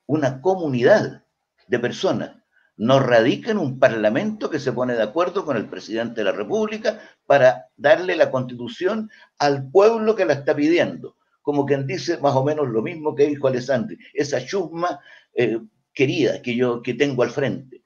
una 0.08 0.42
comunidad 0.42 1.24
de 1.68 1.80
personas. 1.80 2.36
No 2.76 3.00
radica 3.00 3.52
en 3.52 3.58
un 3.58 3.78
parlamento 3.78 4.50
que 4.50 4.58
se 4.58 4.72
pone 4.72 4.96
de 4.96 5.04
acuerdo 5.04 5.46
con 5.46 5.58
el 5.58 5.68
presidente 5.68 6.22
de 6.22 6.24
la 6.26 6.32
República 6.32 7.00
para 7.26 7.68
darle 7.76 8.16
la 8.16 8.32
constitución 8.32 9.12
al 9.38 9.70
pueblo 9.70 10.16
que 10.16 10.26
la 10.26 10.34
está 10.34 10.56
pidiendo. 10.56 11.18
Como 11.42 11.66
quien 11.66 11.86
dice 11.86 12.18
más 12.18 12.36
o 12.36 12.44
menos 12.44 12.70
lo 12.70 12.82
mismo 12.82 13.14
que 13.14 13.28
dijo 13.28 13.48
Alessandri, 13.48 13.98
esa 14.14 14.44
chusma 14.44 15.00
eh, 15.34 15.60
querida 15.94 16.42
que 16.42 16.56
yo 16.56 16.82
que 16.82 16.94
tengo 16.94 17.22
al 17.24 17.32
frente. 17.32 17.79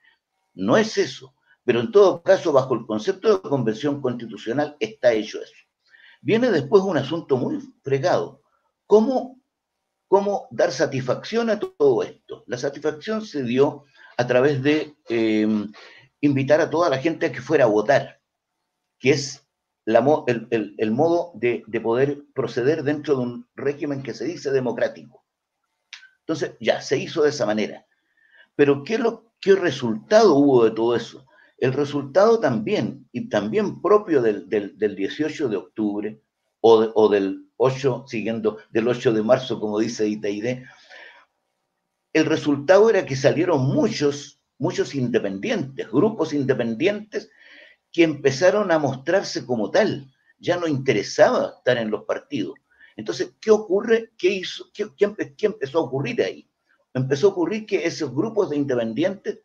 No 0.54 0.76
es 0.76 0.96
eso, 0.98 1.34
pero 1.64 1.80
en 1.80 1.90
todo 1.90 2.22
caso, 2.22 2.52
bajo 2.52 2.74
el 2.74 2.86
concepto 2.86 3.34
de 3.34 3.48
convención 3.48 4.00
constitucional 4.00 4.76
está 4.80 5.12
hecho 5.12 5.42
eso. 5.42 5.54
Viene 6.20 6.50
después 6.50 6.82
un 6.82 6.96
asunto 6.96 7.36
muy 7.36 7.58
fregado. 7.82 8.42
¿Cómo, 8.86 9.40
cómo 10.08 10.48
dar 10.50 10.72
satisfacción 10.72 11.50
a 11.50 11.58
todo 11.58 12.02
esto? 12.02 12.44
La 12.46 12.58
satisfacción 12.58 13.24
se 13.24 13.42
dio 13.42 13.84
a 14.16 14.26
través 14.26 14.62
de 14.62 14.96
eh, 15.08 15.46
invitar 16.20 16.60
a 16.60 16.70
toda 16.70 16.88
la 16.88 16.98
gente 16.98 17.26
a 17.26 17.32
que 17.32 17.40
fuera 17.40 17.64
a 17.64 17.68
votar, 17.68 18.20
que 18.98 19.10
es 19.10 19.46
el, 19.86 20.90
modo 20.90 21.32
de, 21.34 21.62
poder 21.82 22.24
proceder 22.34 22.82
dentro 22.82 23.16
de 23.16 23.22
un 23.22 23.48
régimen 23.54 24.02
que 24.02 24.14
se 24.14 24.24
dice 24.24 24.50
democrático. 24.50 25.24
Entonces, 26.20 26.56
ya, 26.60 26.80
se 26.80 26.96
hizo 26.98 27.22
de 27.22 27.30
esa 27.30 27.44
manera. 27.44 27.86
Pero 28.56 28.82
¿qué, 28.82 28.98
lo, 28.98 29.33
qué 29.44 29.54
resultado 29.54 30.36
hubo 30.36 30.64
de 30.64 30.70
todo 30.70 30.96
eso? 30.96 31.26
El 31.58 31.74
resultado 31.74 32.40
también, 32.40 33.06
y 33.12 33.28
también 33.28 33.82
propio 33.82 34.22
del, 34.22 34.48
18 34.48 35.48
de 35.48 35.56
octubre, 35.58 36.22
o, 36.60 37.08
del 37.10 37.46
8, 37.58 38.06
siguiendo 38.08 38.56
del 38.70 38.88
8 38.88 39.12
de 39.12 39.22
marzo, 39.22 39.60
como 39.60 39.78
dice 39.78 40.08
Itaide, 40.08 40.64
el 42.14 42.24
resultado 42.24 42.88
era 42.88 43.04
que 43.04 43.16
salieron 43.16 43.66
muchos, 43.66 44.40
muchos 44.56 44.94
independientes, 44.94 45.90
grupos 45.90 46.32
independientes, 46.32 47.30
que 47.92 48.02
empezaron 48.02 48.72
a 48.72 48.78
mostrarse 48.78 49.44
como 49.44 49.70
tal. 49.70 50.10
Ya 50.38 50.56
no 50.56 50.66
interesaba 50.66 51.56
estar 51.58 51.76
en 51.76 51.90
los 51.90 52.04
partidos. 52.04 52.54
Entonces, 52.96 53.34
¿qué 53.42 53.50
ocurre? 53.50 54.12
¿Qué, 54.16 54.30
hizo, 54.30 54.70
qué, 54.72 54.88
qué 54.96 55.46
empezó 55.46 55.80
a 55.80 55.82
ocurrir 55.82 56.22
ahí? 56.22 56.48
Empezó 56.94 57.28
a 57.28 57.30
ocurrir 57.30 57.66
que 57.66 57.84
esos 57.86 58.14
grupos 58.14 58.50
de 58.50 58.56
independientes 58.56 59.40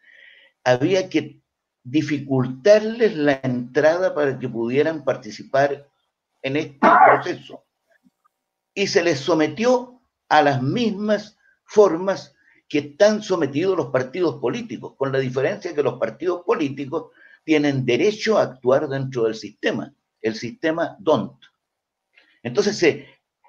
había 0.64 1.10
que 1.10 1.41
dificultarles 1.84 3.16
la 3.16 3.39
entrada 3.43 4.14
para 4.14 4.38
que 4.38 4.47
pudieran 4.47 5.04
participar 5.04 5.89
en 6.43 6.56
este 6.56 6.88
proceso. 7.06 7.66
Y 8.74 8.88
se 8.88 9.04
les 9.04 9.20
sometió 9.20 10.00
a 10.30 10.43
las 10.43 10.62
mismas 10.62 11.38
formas 11.66 12.36
que 12.68 12.80
están 12.80 13.24
sometidos 13.24 13.76
los 13.76 13.88
partidos 13.88 14.36
políticos, 14.36 14.93
con 14.95 15.12
la 15.12 15.18
diferencia 15.18 15.74
que 15.74 15.82
los 15.82 16.00
partidos 16.00 16.43
políticos 16.45 17.12
tienen 17.43 17.84
derecho 17.84 18.38
a 18.38 18.43
actuar 18.43 18.88
dentro 18.88 19.24
del 19.24 19.34
sistema, 19.34 19.91
el 20.22 20.36
sistema 20.36 20.95
DONT. 21.00 21.43
Entonces, 22.43 23.06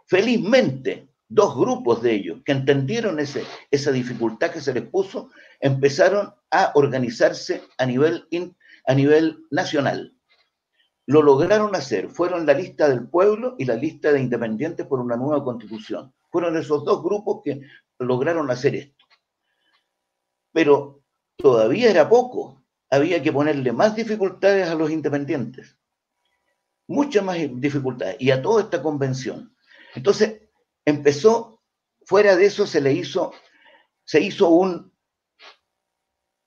felizmente, 0.06 1.09
dos 1.30 1.56
grupos 1.56 2.02
de 2.02 2.12
ellos 2.12 2.40
que 2.44 2.52
entendieron 2.52 3.20
ese, 3.20 3.44
esa 3.70 3.92
dificultad 3.92 4.50
que 4.50 4.60
se 4.60 4.74
les 4.74 4.82
puso, 4.82 5.30
empezaron 5.60 6.34
a 6.50 6.72
organizarse 6.74 7.62
a 7.78 7.86
nivel, 7.86 8.26
a 8.86 8.94
nivel 8.94 9.46
nacional. 9.50 10.16
Lo 11.06 11.22
lograron 11.22 11.74
hacer, 11.76 12.10
fueron 12.10 12.46
la 12.46 12.52
lista 12.52 12.88
del 12.88 13.08
pueblo 13.08 13.54
y 13.58 13.64
la 13.64 13.76
lista 13.76 14.12
de 14.12 14.20
independientes 14.20 14.86
por 14.86 14.98
una 14.98 15.16
nueva 15.16 15.42
constitución. 15.44 16.12
Fueron 16.30 16.56
esos 16.56 16.84
dos 16.84 17.02
grupos 17.02 17.42
que 17.44 17.62
lograron 18.00 18.50
hacer 18.50 18.74
esto. 18.74 19.06
Pero 20.52 21.04
todavía 21.36 21.90
era 21.90 22.08
poco, 22.08 22.64
había 22.90 23.22
que 23.22 23.32
ponerle 23.32 23.72
más 23.72 23.94
dificultades 23.94 24.68
a 24.68 24.74
los 24.74 24.90
independientes, 24.90 25.78
muchas 26.88 27.24
más 27.24 27.36
dificultades, 27.54 28.16
y 28.18 28.32
a 28.32 28.42
toda 28.42 28.62
esta 28.62 28.82
convención. 28.82 29.54
Entonces, 29.94 30.49
empezó, 30.84 31.62
fuera 32.04 32.36
de 32.36 32.46
eso 32.46 32.66
se 32.66 32.80
le 32.80 32.92
hizo, 32.92 33.32
se 34.04 34.20
hizo 34.20 34.48
un, 34.48 34.92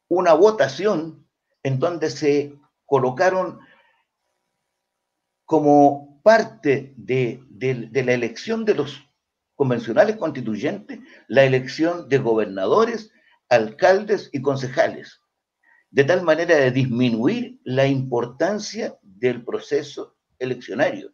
una 0.10 0.34
votación 0.34 1.28
en 1.64 1.80
donde 1.80 2.10
se 2.10 2.60
colocaron 2.86 3.60
como 5.46 6.22
parte 6.24 6.94
de, 6.98 7.44
de, 7.50 8.04
la 8.04 8.14
elección 8.14 8.66
de 8.66 8.76
los 8.76 9.04
convencionales 9.56 10.18
constituyentes, 10.18 11.00
la 11.28 11.44
elección 11.44 12.10
de 12.10 12.18
gobernadores, 12.18 13.12
alcaldes 13.50 14.30
y 14.34 14.42
concejales, 14.42 15.22
de 15.92 16.04
tal 16.04 16.24
manera 16.24 16.56
de 16.56 16.72
disminuir 16.72 17.60
la 17.64 17.88
importancia 17.88 18.98
del 19.02 19.44
proceso 19.44 20.18
eleccionario. 20.40 21.14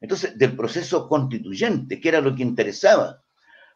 Entonces, 0.00 0.38
del 0.38 0.56
proceso 0.56 1.08
constituyente, 1.08 2.00
que 2.00 2.08
era 2.08 2.20
lo 2.20 2.34
que 2.34 2.42
interesaba, 2.42 3.22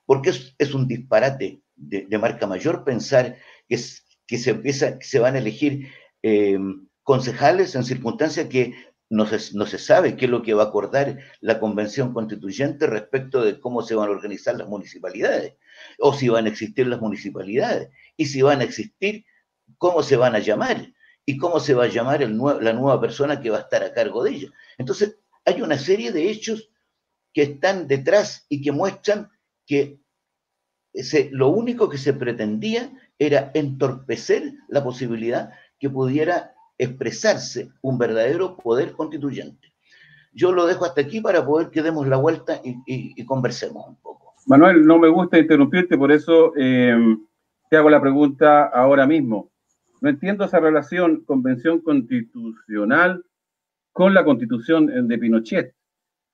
porque 0.07 0.31
es, 0.59 0.75
un 0.75 0.87
disparate 0.87 1.63
de, 1.75 2.19
marca 2.19 2.47
mayor 2.47 2.85
pensar 2.85 3.37
que, 3.69 3.79
se, 3.79 4.51
empieza, 4.51 4.99
se 5.01 5.19
van 5.19 5.35
a 5.35 5.39
elegir 5.39 5.89
eh, 6.23 6.59
concejales 7.03 7.75
en 7.75 7.85
circunstancias 7.85 8.47
que 8.49 8.75
no 9.11 9.27
se, 9.27 9.55
no 9.57 9.67
se, 9.67 9.79
sabe 9.79 10.17
qué 10.17 10.25
es 10.25 10.31
lo 10.31 10.43
que 10.43 10.55
va 10.55 10.63
a 10.63 10.67
acordar 10.67 11.19
la 11.41 11.61
convención 11.61 12.15
constituyente 12.15 12.87
respecto 12.87 13.45
de 13.45 13.61
cómo 13.61 13.83
se 13.83 13.95
van 13.95 14.09
a 14.09 14.13
organizar 14.13 14.57
las 14.57 14.69
municipalidades, 14.69 15.57
o 15.99 16.15
si 16.15 16.29
van 16.29 16.47
a 16.47 16.49
existir 16.49 16.87
las 16.87 17.01
municipalidades, 17.01 17.91
y 18.17 18.27
si 18.27 18.41
van 18.41 18.61
a 18.61 18.65
existir, 18.65 19.27
cómo 19.77 20.03
se 20.03 20.17
van 20.17 20.35
a 20.35 20.39
llamar, 20.39 20.93
y 21.25 21.37
cómo 21.37 21.61
se 21.61 21.75
va 21.75 21.85
a 21.85 21.89
llamar 21.89 22.21
la 22.21 22.73
nueva 22.73 23.01
persona 23.01 23.41
que 23.41 23.51
va 23.51 23.59
a 23.59 23.63
estar 23.63 23.83
a 23.83 23.93
cargo 23.93 24.25
de 24.25 24.31
ellos. 24.31 24.53
Entonces, 24.79 25.19
hay 25.45 25.63
una 25.63 25.79
serie 25.79 26.13
de 26.13 26.31
hechos 26.31 26.71
que 27.33 27.43
están 27.43 27.89
detrás 27.89 28.47
y 28.49 28.63
que 28.63 28.73
muestran 28.73 29.31
que 29.67 29.99
lo 31.31 31.49
único 31.49 31.89
que 31.89 31.99
se 31.99 32.13
pretendía 32.13 32.93
era 33.19 33.51
entorpecer 33.55 34.53
la 34.69 34.85
posibilidad 34.85 35.51
que 35.79 35.89
pudiera 35.89 36.53
expresarse 36.77 37.71
un 37.81 37.99
verdadero 37.99 38.57
poder 38.57 38.93
constituyente. 38.93 39.73
Yo 40.33 40.53
lo 40.53 40.67
dejo 40.67 40.85
hasta 40.85 41.03
aquí 41.03 41.21
para 41.21 41.45
poder 41.45 41.71
que 41.71 41.83
demos 41.83 42.07
la 42.09 42.17
vuelta 42.17 42.61
y, 42.65 43.25
conversemos 43.25 43.87
un 43.87 43.97
poco. 43.97 44.35
Manuel, 44.47 44.85
no 44.85 44.99
me 44.99 45.09
gusta 45.09 45.39
interrumpirte, 45.39 45.97
por 45.97 46.11
eso 46.11 46.53
eh, 46.57 46.97
te 47.71 47.77
hago 47.77 47.91
la 47.91 48.01
pregunta 48.01 48.65
ahora 48.65 49.07
mismo. 49.07 49.51
No 50.01 50.09
entiendo 50.09 50.45
esa 50.45 50.59
relación 50.59 51.23
convención 51.25 51.81
constitucional 51.81 53.25
con 53.93 54.15
la 54.15 54.25
constitución 54.25 55.09
de 55.09 55.19
Pinochet. 55.19 55.75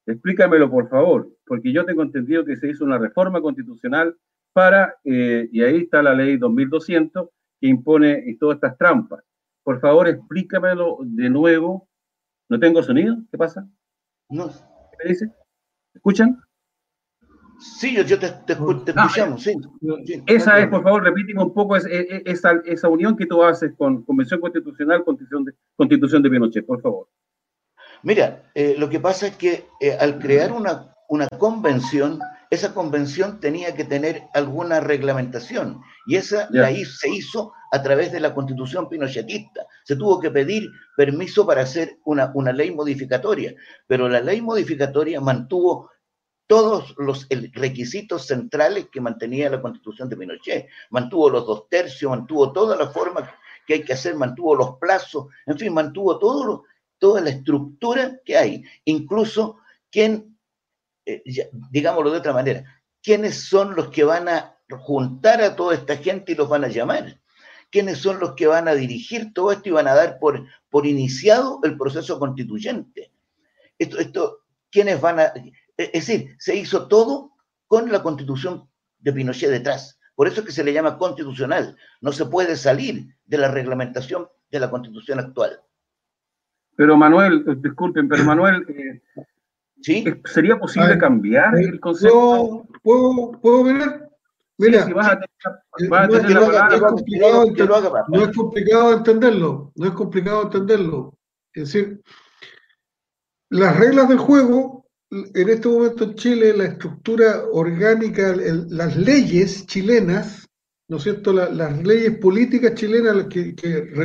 Explícamelo, 0.07 0.71
por 0.71 0.89
favor, 0.89 1.29
porque 1.47 1.73
yo 1.73 1.85
tengo 1.85 2.03
entendido 2.03 2.45
que 2.45 2.57
se 2.57 2.69
hizo 2.69 2.85
una 2.85 2.99
reforma 2.99 3.43
constitucional 3.43 4.17
para, 4.53 4.97
eh, 5.05 5.49
y 5.53 5.63
ahí 5.63 5.83
está 5.83 6.03
la 6.03 6.15
ley 6.15 6.39
2200, 6.39 7.29
que 7.61 7.69
impone 7.69 8.37
todas 8.41 8.57
estas 8.57 8.79
trampas. 8.79 9.23
Por 9.63 9.81
favor, 9.81 10.09
explícamelo 10.09 10.99
de 11.03 11.29
nuevo. 11.29 11.89
¿No 12.49 12.59
tengo 12.59 12.83
sonido? 12.83 13.19
¿Qué 13.31 13.37
pasa? 13.37 13.69
No. 14.31 14.49
¿Qué 14.49 15.05
me 15.05 15.11
dice? 15.11 15.31
¿Escuchan? 15.95 16.41
Sí, 17.59 17.97
yo, 17.97 18.19
te, 18.19 18.27
ah, 18.27 18.45
escuchamos, 18.87 19.43
sí. 19.43 19.53
Esa 20.27 20.61
es, 20.61 20.69
por 20.69 20.83
favor, 20.83 21.03
repíteme 21.03 21.43
un 21.43 21.53
poco 21.53 21.77
esa, 21.77 22.53
esa, 22.65 22.89
unión 22.89 23.17
que 23.17 23.27
tú 23.27 23.43
haces 23.43 23.75
con 23.77 24.05
Convención 24.05 24.41
Constitucional, 24.41 25.05
Constitución 25.05 25.45
de, 25.45 25.53
Constitución 25.75 26.23
de 26.23 26.31
Pinochet, 26.31 26.65
por 26.65 26.81
favor. 26.81 27.09
Mira, 28.03 28.51
eh, 28.55 28.75
lo 28.79 28.89
que 28.89 29.01
pasa 29.01 29.29
es 29.29 29.37
que 29.37 29.69
eh, 29.81 29.97
al 29.99 30.19
crear 30.19 30.53
una, 30.53 30.95
una 31.09 31.29
convención, 31.29 32.21
esa 32.51 32.73
convención 32.73 33.41
tenía 33.41 33.75
que 33.75 33.85
tener 33.85 34.25
alguna 34.35 34.81
reglamentación 34.81 35.81
y 36.07 36.17
esa 36.17 36.49
se 36.49 37.11
hizo 37.11 37.53
a 37.71 37.83
través 37.83 38.13
de 38.13 38.21
la 38.21 38.35
constitución 38.35 38.89
pinochetista. 38.89 39.67
Se 39.85 39.97
tuvo 39.97 40.21
que 40.21 40.31
pedir 40.31 40.69
permiso 40.97 41.47
para 41.47 41.63
hacer 41.63 41.99
una, 42.05 42.31
una 42.35 42.53
ley 42.53 42.71
modificatoria, 42.71 43.55
pero 43.87 44.09
la 44.09 44.21
ley 44.21 44.41
modificatoria 44.41 45.21
mantuvo 45.21 45.91
todos 46.49 46.95
los 46.97 47.29
requisitos 47.53 48.27
centrales 48.27 48.89
que 48.91 49.03
mantenía 49.03 49.51
la 49.51 49.61
constitución 49.61 50.09
de 50.09 50.17
Pinochet. 50.17 50.67
Mantuvo 50.91 51.29
los 51.29 51.47
dos 51.47 51.69
tercios, 51.69 52.11
mantuvo 52.11 52.53
toda 52.53 52.75
la 52.75 52.89
forma 52.89 53.31
que 53.67 53.75
hay 53.75 53.83
que 53.83 53.93
hacer, 53.93 54.17
mantuvo 54.17 54.55
los 54.55 54.79
plazos, 54.79 55.27
en 55.45 55.59
fin, 55.59 55.75
mantuvo 55.75 56.19
todo 56.19 56.65
toda 56.99 57.21
la 57.21 57.31
estructura 57.31 58.21
que 58.25 58.37
hay. 58.37 58.65
Incluso, 58.85 59.59
quién, 59.91 60.39
eh, 61.07 61.23
digámoslo 61.71 62.11
de 62.11 62.19
otra 62.19 62.33
manera, 62.33 62.65
quiénes 63.03 63.49
son 63.49 63.75
los 63.75 63.89
que 63.89 64.05
van 64.05 64.29
a 64.29 64.57
juntar 64.81 65.41
a 65.43 65.57
toda 65.57 65.75
esta 65.75 65.97
gente 65.97 66.33
y 66.33 66.35
los 66.35 66.49
van 66.49 66.65
a 66.65 66.69
llamar. 66.69 67.21
¿Quiénes 67.71 67.99
son 67.99 68.19
los 68.19 68.35
que 68.35 68.47
van 68.47 68.67
a 68.67 68.75
dirigir 68.75 69.33
todo 69.35 69.53
esto 69.53 69.69
y 69.69 69.73
van 69.73 69.89
a 69.89 69.95
dar 69.95 70.19
por, 70.19 70.47
por 70.71 70.87
iniciado 70.87 71.61
el 71.65 71.77
proceso 71.77 72.19
constituyente? 72.19 73.13
Esto, 73.79 73.99
esto, 73.99 74.39
¿quiénes 74.71 75.01
van 75.01 75.21
a, 75.21 75.33
es 75.79 75.93
decir, 75.93 76.35
se 76.39 76.57
hizo 76.57 76.89
todo 76.89 77.33
con 77.69 77.93
la 77.93 78.03
constitución 78.03 78.69
de 78.99 79.13
Pinochet 79.13 79.51
detrás. 79.51 80.01
Por 80.17 80.27
eso 80.27 80.41
es 80.41 80.47
que 80.47 80.53
se 80.53 80.65
le 80.65 80.73
llama 80.73 80.99
constitucional. 80.99 81.77
No 82.01 82.11
se 82.11 82.27
puede 82.27 82.57
salir 82.57 83.15
de 83.25 83.39
la 83.39 83.49
reglamentación 83.49 84.29
de 84.51 84.59
la 84.59 84.71
constitución 84.71 85.21
actual. 85.21 85.63
Pero 86.79 86.97
Manuel, 86.97 87.45
eh, 87.45 87.57
disculpen, 87.59 88.09
pero 88.09 88.23
Manuel, 88.23 88.65
eh, 88.69 89.03
¿Sí? 89.83 90.05
¿sería 90.27 90.57
posible 90.57 90.97
cambiar 90.97 91.57
el 91.59 91.81
concepto? 91.81 92.69
¿Puedo, 92.85 93.33
puedo 93.33 93.65
ver? 93.65 94.09
Mira, 94.59 94.87
no 94.87 95.01
es 98.23 98.37
complicado 98.37 98.93
entenderlo, 98.97 99.73
no 99.75 99.87
es 99.87 99.93
complicado 99.93 100.43
entenderlo. 100.45 101.19
Es 101.53 101.73
decir, 101.73 102.01
las 103.51 103.77
reglas 103.77 104.09
del 104.09 104.19
juego 104.19 104.87
en 105.11 105.49
este 105.49 105.67
momento 105.69 106.05
en 106.05 106.15
Chile 106.15 106.57
la 106.57 106.67
estructura 106.67 107.43
orgánica, 107.53 108.37
las 108.37 108.97
leyes 108.97 109.67
chilenas, 109.67 110.49
¿no 110.87 110.99
es 110.99 111.03
cierto? 111.03 111.33
las 111.33 111.83
leyes 111.83 112.19
políticas 112.19 112.75
chilenas, 112.75 113.27
que, 113.27 113.57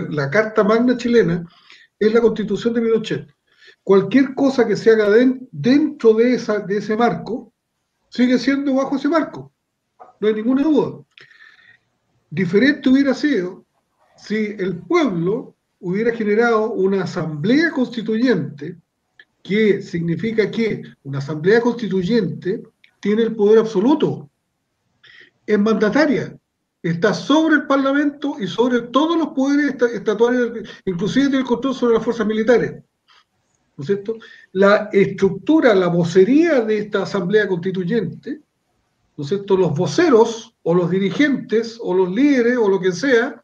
la 0.10 0.32
Carta 0.32 0.64
Magna 0.64 0.98
chilena, 0.98 1.46
es 2.06 2.14
la 2.14 2.22
constitución 2.22 2.74
de 2.74 2.82
Pinochet. 2.82 3.28
Cualquier 3.84 4.34
cosa 4.34 4.68
que 4.68 4.76
se 4.76 4.92
haga 4.92 5.10
dentro 5.52 6.14
de, 6.14 6.36
esa, 6.36 6.60
de 6.60 6.78
ese 6.78 6.96
marco, 6.96 7.54
sigue 8.10 8.38
siendo 8.38 8.76
bajo 8.76 8.96
ese 8.96 9.10
marco. 9.10 9.52
No 10.20 10.28
hay 10.28 10.36
ninguna 10.36 10.64
duda. 10.64 11.04
Diferente 12.30 12.90
hubiera 12.90 13.14
sido 13.14 13.66
si 14.16 14.56
el 14.58 14.78
pueblo 14.78 15.56
hubiera 15.80 16.16
generado 16.16 16.72
una 16.72 17.04
asamblea 17.04 17.72
constituyente 17.72 18.78
que 19.42 19.82
significa 19.82 20.50
que 20.50 20.82
una 21.04 21.20
asamblea 21.20 21.60
constituyente 21.60 22.64
tiene 23.02 23.24
el 23.24 23.36
poder 23.36 23.60
absoluto, 23.60 24.30
es 25.46 25.60
mandataria, 25.60 26.38
está 26.84 27.14
sobre 27.14 27.56
el 27.56 27.68
Parlamento 27.68 28.36
y 28.40 28.48
sobre 28.48 28.82
todos 28.82 29.18
los 29.18 29.30
poderes 29.30 29.82
estatutarios, 29.94 30.70
inclusive 30.86 31.38
el 31.38 31.44
control 31.44 31.74
sobre 31.74 31.96
las 31.96 32.04
fuerzas 32.04 32.28
militares. 32.28 32.84
¿No 33.76 33.82
es 33.82 33.88
cierto? 33.88 34.18
La 34.52 34.90
estructura, 34.92 35.74
la 35.74 35.88
vocería 35.88 36.62
de 36.62 36.78
esta 36.78 37.04
asamblea 37.04 37.48
constituyente, 37.48 38.42
¿no 39.18 39.24
es 39.24 39.30
cierto? 39.30 39.58
Los 39.58 39.76
voceros 39.76 40.54
o 40.62 40.76
los 40.76 40.92
dirigentes 40.92 41.80
o 41.82 41.94
los 41.94 42.12
líderes 42.12 42.58
o 42.58 42.70
lo 42.70 42.80
que 42.80 42.92
sea, 42.92 43.44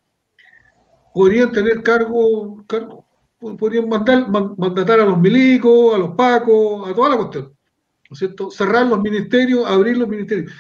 podrían 1.14 1.52
tener 1.52 1.82
cargo, 1.82 2.64
cargo 2.68 3.06
podrían 3.40 3.88
mandar, 3.88 4.30
mandatar 4.30 5.00
a 5.00 5.06
los 5.06 5.18
milicos, 5.18 5.96
a 5.96 5.98
los 5.98 6.12
pacos, 6.12 6.90
a 6.90 6.94
toda 6.94 7.10
la 7.10 7.18
cuestión. 7.18 7.46
¿No 7.46 8.14
es 8.14 8.20
cierto? 8.20 8.52
Cerrar 8.52 8.88
los 8.88 9.00
ministerios, 9.02 9.66
abrir 9.66 9.98
los 9.98 10.10
ministerios. 10.10 10.52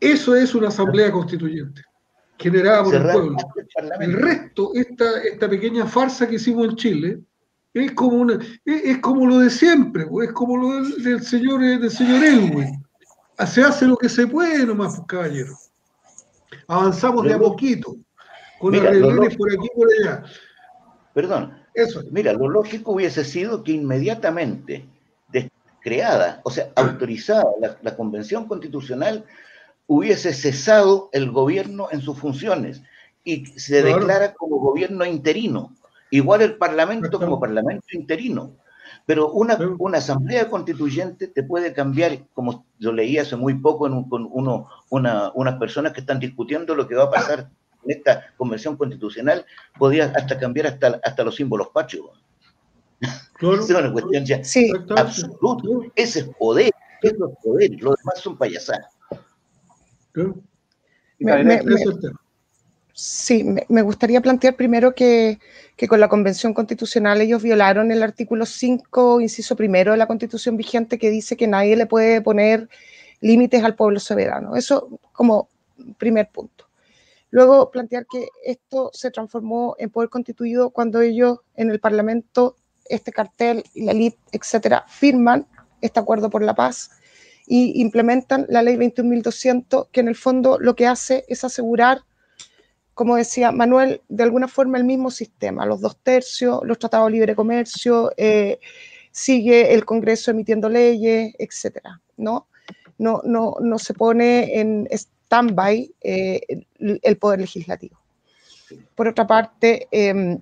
Eso 0.00 0.34
es 0.34 0.54
una 0.54 0.68
asamblea 0.68 1.12
constituyente, 1.12 1.82
generada 2.38 2.84
por 2.84 2.94
el 2.94 3.02
pueblo. 3.02 3.36
El 4.00 4.12
resto, 4.12 4.72
esta, 4.74 5.22
esta 5.22 5.48
pequeña 5.48 5.86
farsa 5.86 6.28
que 6.28 6.36
hicimos 6.36 6.68
en 6.68 6.76
Chile, 6.76 7.20
es 7.72 7.92
como, 7.92 8.18
una, 8.18 8.38
es, 8.64 8.98
como 8.98 9.26
lo 9.26 9.38
de 9.38 9.50
siempre, 9.50 10.06
es 10.22 10.32
como 10.32 10.56
lo 10.56 10.82
del, 10.82 11.22
señor, 11.22 11.60
del 11.60 11.90
señor 11.90 12.24
Elwin. 12.24 12.84
Se 13.46 13.62
hace 13.62 13.86
lo 13.86 13.96
que 13.96 14.08
se 14.08 14.26
puede 14.26 14.64
nomás, 14.64 14.96
pues, 14.96 15.06
caballero. 15.08 15.54
Avanzamos 16.68 17.24
de 17.24 17.34
a 17.34 17.38
poquito, 17.38 17.96
con 18.60 18.74
arreglones 18.74 19.36
por 19.36 19.52
aquí 19.52 19.66
y 19.66 19.76
por 19.76 19.88
allá. 20.00 20.24
Perdón, 21.12 21.58
eso. 21.74 22.02
Mira, 22.12 22.32
lo 22.32 22.48
lógico 22.48 22.92
hubiese 22.92 23.24
sido 23.24 23.64
que 23.64 23.72
inmediatamente 23.72 24.86
creada, 25.84 26.40
o 26.44 26.50
sea, 26.50 26.70
autorizada 26.74 27.44
la, 27.82 27.94
Convención 27.94 28.48
Constitucional, 28.48 29.22
hubiese 29.86 30.32
cesado 30.32 31.10
el 31.12 31.30
gobierno 31.30 31.88
en 31.90 32.00
sus 32.00 32.18
funciones 32.18 32.82
y 33.22 33.46
se 33.46 33.82
declara 33.82 34.34
como 34.34 34.58
gobierno 34.58 35.04
interino. 35.04 35.74
Igual 36.10 36.42
el 36.42 36.56
Parlamento 36.56 37.18
como 37.18 37.40
Parlamento 37.40 37.86
interino. 37.92 38.56
Pero 39.06 39.30
una, 39.32 39.58
una, 39.78 39.98
asamblea 39.98 40.48
constituyente 40.48 41.28
te 41.28 41.42
puede 41.42 41.72
cambiar, 41.74 42.26
como 42.32 42.64
yo 42.78 42.92
leí 42.92 43.18
hace 43.18 43.36
muy 43.36 43.54
poco 43.54 43.86
en 43.86 44.04
con 44.04 44.28
uno, 44.30 44.68
una, 44.88 45.30
unas 45.34 45.58
personas 45.58 45.92
que 45.92 46.00
están 46.00 46.20
discutiendo 46.20 46.74
lo 46.74 46.88
que 46.88 46.94
va 46.94 47.04
a 47.04 47.10
pasar 47.10 47.50
en 47.84 47.90
esta 47.90 48.24
convención 48.36 48.76
constitucional 48.76 49.44
podía 49.78 50.06
hasta 50.16 50.38
cambiar 50.38 50.68
hasta, 50.68 51.00
hasta 51.02 51.24
los 51.24 51.34
símbolos 51.36 51.68
patrios. 51.68 52.10
es 53.00 53.70
una 53.70 53.92
cuestión 53.92 54.24
ya 54.24 54.42
sí. 54.42 54.72
absoluta. 54.96 55.68
Ese 55.94 56.20
es 56.20 56.28
poder, 56.38 56.72
es 57.02 57.14
poder, 57.42 57.70
los 57.80 57.96
demás 57.96 58.20
son 58.20 58.38
payasadas. 58.38 58.93
Sí, 62.92 63.44
me, 63.68 63.82
gustaría 63.82 64.20
plantear 64.20 64.54
primero 64.54 64.94
que, 64.94 65.38
que, 65.76 65.88
con 65.88 66.00
la 66.00 66.08
Convención 66.08 66.54
Constitucional 66.54 67.20
ellos 67.20 67.42
violaron 67.42 67.90
el 67.90 68.02
artículo 68.02 68.46
5, 68.46 69.20
inciso 69.20 69.56
primero 69.56 69.92
de 69.92 69.98
la 69.98 70.06
Constitución 70.06 70.56
vigente 70.56 70.98
que 70.98 71.10
dice 71.10 71.36
que 71.36 71.48
nadie 71.48 71.76
le 71.76 71.86
puede 71.86 72.20
poner 72.20 72.68
límites 73.20 73.64
al 73.64 73.74
pueblo 73.74 74.00
soberano. 74.00 74.56
Eso 74.56 75.00
como 75.12 75.48
primer 75.98 76.30
punto. 76.30 76.68
Luego 77.30 77.70
plantear 77.70 78.06
que 78.06 78.28
esto 78.44 78.90
se 78.92 79.10
transformó 79.10 79.74
en 79.78 79.90
poder 79.90 80.08
constituido 80.08 80.70
cuando 80.70 81.00
ellos 81.00 81.40
en 81.56 81.70
el 81.70 81.80
Parlamento, 81.80 82.54
este 82.84 83.10
cartel 83.10 83.64
y 83.74 83.84
la 83.84 83.92
elite, 83.92 84.18
etcétera, 84.30 84.84
firman 84.86 85.46
este 85.80 85.98
acuerdo 85.98 86.30
por 86.30 86.42
la 86.42 86.54
paz 86.54 86.90
y 87.46 87.80
implementan 87.80 88.46
la 88.48 88.62
ley 88.62 88.76
21.200, 88.76 89.88
que 89.90 90.00
en 90.00 90.08
el 90.08 90.16
fondo 90.16 90.58
lo 90.58 90.74
que 90.74 90.86
hace 90.86 91.24
es 91.28 91.44
asegurar, 91.44 92.02
como 92.94 93.16
decía 93.16 93.52
Manuel, 93.52 94.02
de 94.08 94.22
alguna 94.22 94.48
forma 94.48 94.78
el 94.78 94.84
mismo 94.84 95.10
sistema, 95.10 95.66
los 95.66 95.80
dos 95.80 95.98
tercios, 95.98 96.60
los 96.64 96.78
tratados 96.78 97.08
de 97.08 97.12
libre 97.12 97.34
comercio, 97.34 98.12
eh, 98.16 98.58
sigue 99.10 99.74
el 99.74 99.84
Congreso 99.84 100.30
emitiendo 100.30 100.68
leyes, 100.68 101.34
etcétera, 101.38 102.00
¿no? 102.16 102.48
No, 102.98 103.20
no, 103.24 103.56
no 103.60 103.78
se 103.78 103.92
pone 103.94 104.60
en, 104.60 104.88
stand-by 104.90 105.92
eh, 106.00 106.40
el 106.78 107.16
poder 107.16 107.40
legislativo. 107.40 107.98
Por 108.94 109.08
otra 109.08 109.26
parte, 109.26 109.88
em, 109.90 110.38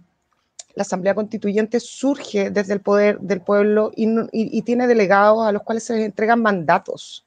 la 0.74 0.82
Asamblea 0.82 1.14
Constituyente 1.14 1.80
surge 1.80 2.50
desde 2.50 2.74
el 2.74 2.80
poder 2.80 3.18
del 3.20 3.40
pueblo 3.40 3.92
y, 3.94 4.62
tiene 4.62 4.86
delegados 4.86 5.46
a 5.46 5.52
los 5.52 5.62
cuales 5.62 5.84
se 5.84 5.94
les 5.94 6.04
entregan 6.04 6.40
mandatos. 6.40 7.26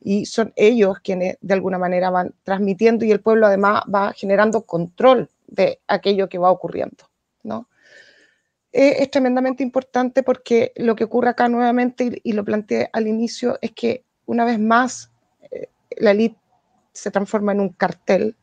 Y 0.00 0.26
son 0.26 0.52
ellos 0.54 0.98
quienes 1.02 1.38
de 1.40 1.54
alguna 1.54 1.78
manera 1.78 2.10
van 2.10 2.34
transmitiendo 2.44 3.04
y 3.04 3.10
el 3.10 3.20
pueblo 3.20 3.46
además 3.46 3.82
va 3.92 4.12
generando 4.12 4.62
control 4.62 5.28
de 5.46 5.80
aquello 5.88 6.28
que 6.28 6.38
va 6.38 6.50
ocurriendo. 6.50 7.08
¿no? 7.42 7.68
es 8.70 9.10
tremendamente 9.10 9.62
importante 9.62 10.22
porque 10.22 10.72
lo 10.76 10.94
que 10.94 11.04
ocurre 11.04 11.30
acá 11.30 11.48
nuevamente, 11.48 12.20
y, 12.22 12.32
lo 12.32 12.44
planteé 12.44 12.90
al 12.92 13.08
inicio, 13.08 13.58
es 13.60 13.72
que 13.72 14.04
una 14.26 14.44
vez 14.44 14.60
más 14.60 15.10
eh, 15.50 15.68
la 15.96 16.10
élite 16.12 16.38
se 16.92 17.10
transforma 17.10 17.52
en 17.52 17.60
un 17.60 17.70
cartel 17.70 18.36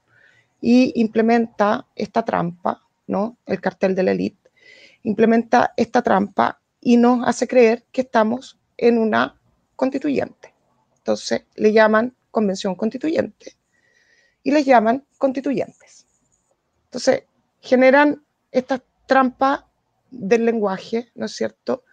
y 0.62 1.00
implementa 1.00 1.86
esta 1.96 2.24
trampa, 2.24 2.82
¿no? 3.08 3.38
El 3.46 3.62
cartel 3.62 3.96
de 3.96 4.04
la 4.04 4.12
élite, 4.12 4.52
implementa 5.04 5.74
esta 5.78 6.02
trampa 6.02 6.62
y 6.80 6.98
nos 6.98 7.28
hace 7.28 7.48
creer 7.48 7.86
que 7.92 8.02
estamos 8.02 8.60
en 8.78 8.98
una 8.98 9.40
constituyente. 9.76 10.54
Entonces 10.98 11.46
le 11.56 11.72
llaman 11.72 12.16
convención 12.32 12.76
constituyente 12.76 13.54
y 14.44 14.52
les 14.52 14.66
llaman 14.66 15.06
constituyentes. 15.18 16.06
Entonces 16.86 17.24
generan 17.62 18.24
esta 18.52 18.84
trampa 19.06 19.70
del 20.10 20.46
lenguaje, 20.46 21.10
¿no 21.16 21.26
es 21.26 21.36
cierto? 21.36 21.84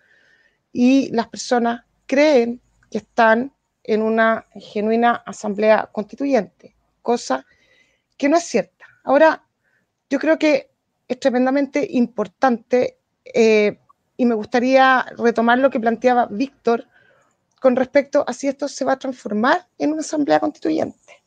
y 0.73 1.11
las 1.11 1.29
personas 1.29 1.85
creen 2.07 2.61
que 2.91 2.99
están 2.99 3.53
en 3.85 4.03
una 4.03 4.47
genuina 4.55 5.23
asamblea 5.27 5.89
constituyente, 5.93 6.75
cosa 7.03 7.47
que 8.17 8.29
no 8.29 8.37
es 8.37 8.45
cierta. 8.45 8.87
Ahora, 9.05 9.45
yo 10.09 10.19
creo 10.19 10.39
que 10.39 10.71
es 11.13 11.21
tremendamente 11.21 11.87
importante 11.91 12.99
eh, 13.25 13.79
y 14.17 14.25
me 14.27 14.35
gustaría 14.35 15.05
retomar 15.17 15.59
lo 15.59 15.71
que 15.71 15.81
planteaba 15.81 16.27
Víctor 16.27 16.87
con 17.61 17.77
respecto 17.77 18.25
a 18.27 18.33
si 18.33 18.49
esto 18.49 18.67
se 18.67 18.85
va 18.85 18.93
a 18.95 18.99
transformar 18.99 19.69
en 19.79 19.93
una 19.93 20.01
asamblea 20.01 20.41
constituyente. 20.41 21.23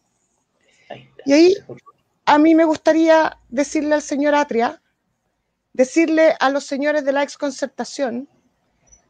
Y 1.26 1.34
ahí 1.34 1.56
a 2.26 2.38
mí 2.38 2.56
me 2.56 2.66
gustaría 2.66 3.38
decirle 3.50 3.96
al 3.96 4.02
señor 4.02 4.36
Atria, 4.36 4.82
decirle 5.74 6.36
a 6.40 6.50
los 6.50 6.66
señores 6.66 7.06
de 7.06 7.12
la 7.12 7.24
exconcertación, 7.24 8.28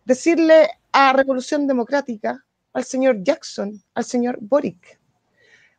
decirle 0.05 0.69
a 0.91 1.13
Revolución 1.13 1.67
Democrática, 1.67 2.45
al 2.73 2.83
señor 2.83 3.23
Jackson, 3.23 3.81
al 3.93 4.03
señor 4.03 4.37
Boric, 4.41 4.99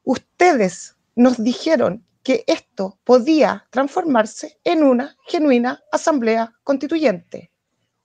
ustedes 0.05 0.97
nos 1.15 1.43
dijeron 1.43 2.05
que 2.27 2.43
esto 2.49 2.99
podía 3.05 3.68
transformarse 3.70 4.59
en 4.64 4.83
una 4.83 5.16
genuina 5.29 5.85
asamblea 5.93 6.53
constituyente. 6.64 7.53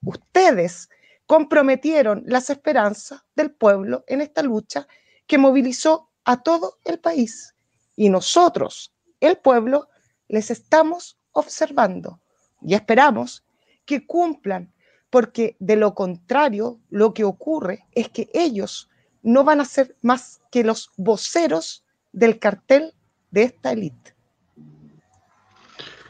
Ustedes 0.05 0.89
comprometieron 1.26 2.22
las 2.28 2.51
esperanzas 2.51 3.24
del 3.36 3.49
pueblo 3.49 4.03
en 4.05 4.22
esta 4.22 4.43
lucha 4.43 4.88
que 5.26 5.39
movilizó 5.39 6.11
a 6.24 6.43
todo 6.43 6.78
el 6.86 6.99
país. 6.99 7.55
Y 7.95 8.09
nosotros, 8.09 8.93
el 9.19 9.38
pueblo, 9.38 9.89
les 10.28 10.51
estamos 10.51 11.17
observando 11.32 12.19
y 12.61 12.76
esperamos 12.76 13.43
que 13.86 14.05
cumplan, 14.05 14.72
porque 15.09 15.55
de 15.57 15.78
lo 15.78 15.95
contrario, 15.95 16.80
lo 16.91 17.15
que 17.15 17.24
ocurre 17.24 17.88
es 17.91 18.09
que 18.09 18.30
ellos 18.36 18.88
no 19.24 19.43
van 19.43 19.61
a 19.61 19.65
ser 19.65 19.97
más 20.03 20.41
que 20.51 20.63
los 20.63 20.91
voceros 20.95 21.84
del 22.11 22.38
cartel 22.38 22.93
de 23.32 23.43
esta 23.43 23.71
élite. 23.71 24.13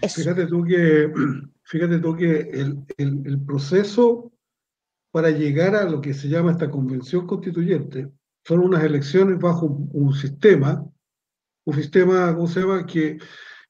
Fíjate 0.01 0.47
tú 0.47 0.63
que, 0.63 1.11
fíjate 1.63 1.99
tú 1.99 2.15
que 2.15 2.39
el, 2.39 2.84
el 2.97 3.41
proceso 3.45 4.32
para 5.11 5.30
llegar 5.30 5.76
a 5.76 5.84
lo 5.84 6.01
que 6.01 6.13
se 6.13 6.30
llama 6.30 6.51
esta 6.51 6.72
convención 6.72 7.28
constituyente. 7.28 8.09
Son 8.45 8.59
unas 8.59 8.84
elecciones 8.84 9.38
bajo 9.39 9.65
un, 9.65 10.13
sistema, 10.13 10.84
un 11.65 11.76
sistema, 11.76 12.34
¿cómo 12.34 12.47
se 12.47 12.61
llama?, 12.61 12.86
que, 12.86 13.19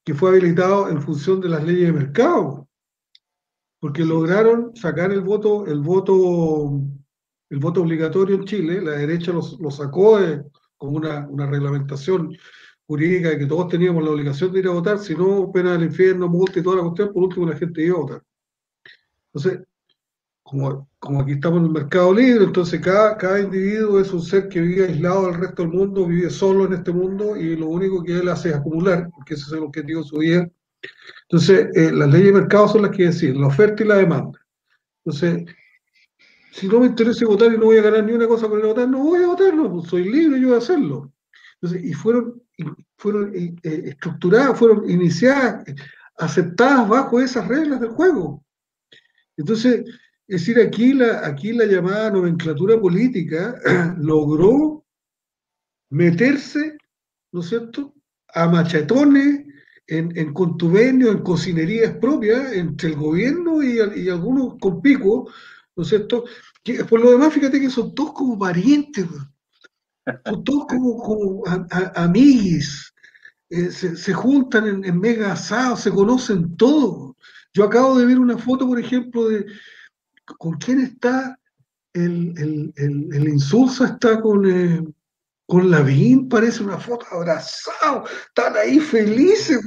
que 0.04 0.14
fue 0.14 0.30
habilitado 0.30 0.88
en 0.88 1.02
función 1.02 1.40
de 1.40 1.48
las 1.48 1.64
leyes 1.64 1.88
de 1.88 1.92
mercado, 1.92 2.68
porque 3.80 4.04
lograron 4.04 4.74
sacar 4.76 5.10
el 5.12 5.20
voto, 5.20 5.66
el 5.66 5.80
voto, 5.80 6.80
el 7.50 7.58
voto 7.58 7.82
obligatorio 7.82 8.36
en 8.36 8.44
Chile, 8.44 8.80
la 8.80 8.92
derecha 8.92 9.32
lo, 9.32 9.70
sacó 9.70 10.18
con 10.76 10.94
una, 10.94 11.26
una 11.28 11.46
reglamentación 11.46 12.34
jurídica 12.92 13.30
de 13.30 13.38
que 13.38 13.46
todos 13.46 13.68
teníamos 13.68 14.04
la 14.04 14.10
obligación 14.10 14.52
de 14.52 14.58
ir 14.60 14.66
a 14.66 14.72
votar, 14.72 14.98
si 14.98 15.14
no, 15.14 15.50
pena 15.50 15.72
del 15.72 15.84
infierno, 15.84 16.28
multa 16.28 16.58
y 16.58 16.62
toda 16.62 16.76
la 16.76 16.82
cuestión, 16.82 17.12
por 17.12 17.22
último 17.22 17.46
la 17.46 17.56
gente 17.56 17.82
iba 17.82 17.96
a 17.96 18.00
votar. 18.00 18.22
Entonces, 19.32 19.66
como, 20.42 20.88
aquí 21.22 21.32
estamos 21.32 21.60
en 21.60 21.64
el 21.66 21.70
mercado 21.70 22.12
libre, 22.12 22.44
entonces 22.44 22.78
cada, 22.82 23.16
cada 23.16 23.40
individuo 23.40 23.98
es 23.98 24.12
un 24.12 24.20
ser 24.20 24.48
que 24.48 24.60
vive 24.60 24.84
aislado 24.84 25.26
del 25.26 25.40
resto 25.40 25.62
del 25.62 25.72
mundo, 25.72 26.06
vive 26.06 26.28
solo 26.28 26.66
en 26.66 26.74
este 26.74 26.92
mundo 26.92 27.34
y 27.34 27.56
lo 27.56 27.68
único 27.68 28.02
que 28.02 28.18
él 28.18 28.28
hace 28.28 28.50
es 28.50 28.56
acumular, 28.56 29.08
porque 29.14 29.34
ese 29.34 29.44
es 29.46 29.52
el 29.52 29.60
objetivo 29.60 30.02
de 30.02 30.08
su 30.08 30.18
vida. 30.18 30.50
Entonces, 31.22 31.68
eh, 31.74 31.90
las 31.92 32.10
leyes 32.10 32.26
de 32.26 32.40
mercado 32.40 32.68
son 32.68 32.82
las 32.82 32.90
que 32.90 33.04
deciden, 33.04 33.40
la 33.40 33.46
oferta 33.46 33.82
y 33.82 33.86
la 33.86 33.96
demanda. 33.96 34.38
Entonces, 35.02 35.46
si 36.50 36.68
no 36.68 36.80
me 36.80 36.86
interesa 36.86 37.24
votar 37.24 37.50
y 37.54 37.56
no 37.56 37.64
voy 37.64 37.78
a 37.78 37.82
ganar 37.82 38.04
ni 38.04 38.12
una 38.12 38.28
cosa 38.28 38.46
ir 38.46 38.64
a 38.64 38.66
votar, 38.66 38.86
no 38.86 38.98
voy 38.98 39.22
a 39.22 39.28
votar, 39.28 39.54
no, 39.54 39.72
pues 39.72 39.88
soy 39.88 40.04
libre 40.10 40.38
yo 40.38 40.50
de 40.50 40.58
hacerlo. 40.58 41.10
Entonces, 41.54 41.88
y 41.88 41.94
fueron, 41.94 42.41
fueron 42.96 43.34
eh, 43.34 43.54
eh, 43.62 43.82
estructuradas, 43.86 44.58
fueron 44.58 44.88
iniciadas, 44.88 45.64
aceptadas 46.18 46.88
bajo 46.88 47.20
esas 47.20 47.48
reglas 47.48 47.80
del 47.80 47.90
juego. 47.90 48.44
Entonces, 49.36 49.84
es 50.28 50.40
decir, 50.40 50.60
aquí 50.60 50.92
la, 50.92 51.26
aquí 51.26 51.52
la 51.52 51.66
llamada 51.66 52.10
nomenclatura 52.10 52.80
política 52.80 53.56
logró 53.98 54.84
meterse, 55.90 56.76
¿no 57.32 57.40
es 57.40 57.48
cierto?, 57.48 57.94
a 58.34 58.48
machetones, 58.48 59.46
en, 59.86 60.16
en 60.16 60.32
en 60.34 61.18
cocinerías 61.22 61.96
propias 61.96 62.52
entre 62.52 62.90
el 62.90 62.96
gobierno 62.96 63.62
y, 63.62 63.78
algunos 64.08 64.54
conspicuos, 64.58 65.32
¿no 65.76 65.82
es 65.82 65.88
cierto? 65.88 66.24
Por 66.88 67.00
lo 67.00 67.10
demás, 67.10 67.34
fíjate 67.34 67.60
que 67.60 67.68
son 67.68 67.94
todos 67.94 68.12
como 68.12 68.38
parientes, 68.38 69.06
son 69.06 69.31
todos 70.44 70.66
como, 70.66 70.98
como 70.98 71.42
amiguis, 71.94 72.92
eh, 73.50 73.70
se, 73.70 74.14
juntan 74.14 74.66
en, 74.66 74.84
en 74.84 74.98
mega 74.98 75.32
asados, 75.32 75.80
se 75.80 75.90
conocen 75.90 76.56
todos. 76.56 77.14
Yo 77.52 77.64
acabo 77.64 77.98
de 77.98 78.06
ver 78.06 78.18
una 78.18 78.38
foto, 78.38 78.66
por 78.66 78.80
ejemplo, 78.80 79.28
de, 79.28 79.46
¿con 80.24 80.54
quién 80.54 80.80
está? 80.80 81.38
El, 81.92 82.32
el, 82.38 82.72
el, 83.12 83.28
insulso 83.28 83.84
está 83.84 84.18
con, 84.22 84.50
eh, 84.50 84.82
con 85.46 85.70
Lavín, 85.70 86.30
parece 86.30 86.62
una 86.62 86.78
foto 86.78 87.04
abrazado, 87.10 88.04
están 88.28 88.56
ahí 88.56 88.80
felices, 88.80 89.60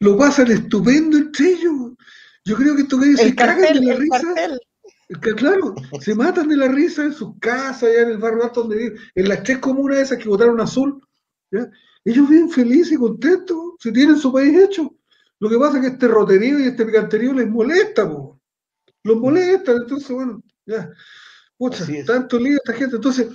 lo 0.00 0.18
pasan 0.18 0.50
estupendo 0.50 1.16
entre 1.16 1.52
ellos. 1.52 1.92
Yo 2.44 2.56
creo 2.56 2.76
que 2.76 2.82
esto 2.82 3.00
que 3.00 3.16
se 3.16 3.34
cagan 3.34 3.72
de 3.72 3.80
la 3.80 3.94
risa. 3.94 4.58
Claro, 5.36 5.74
se 6.00 6.14
matan 6.14 6.48
de 6.48 6.56
la 6.56 6.68
risa 6.68 7.04
en 7.04 7.12
sus 7.12 7.38
casas, 7.38 7.84
allá 7.84 8.02
en 8.02 8.10
el 8.10 8.18
barrio 8.18 8.44
alto 8.44 8.60
donde 8.60 8.76
viven, 8.76 8.98
en 9.14 9.28
las 9.28 9.42
tres 9.42 9.58
comunas 9.58 9.98
esas 9.98 10.18
que 10.18 10.28
votaron 10.28 10.60
azul. 10.60 11.00
Ellos 12.04 12.28
viven 12.28 12.50
felices 12.50 12.92
y 12.92 12.96
contentos, 12.96 13.58
si 13.78 13.92
tienen 13.92 14.18
su 14.18 14.32
país 14.32 14.56
hecho. 14.58 14.94
Lo 15.40 15.48
que 15.48 15.58
pasa 15.58 15.78
es 15.78 15.82
que 15.84 15.90
este 15.92 16.08
roterío 16.08 16.58
y 16.58 16.64
este 16.64 16.84
picanterío 16.84 17.32
les 17.32 17.48
molesta, 17.48 18.08
po 18.08 18.38
los 19.04 19.18
molestan, 19.18 19.76
entonces, 19.78 20.10
bueno, 20.10 20.42
ya, 20.66 20.90
pucha, 21.56 21.86
tanto 22.06 22.38
lío 22.38 22.56
esta 22.56 22.72
gente. 22.74 22.96
Entonces, 22.96 23.28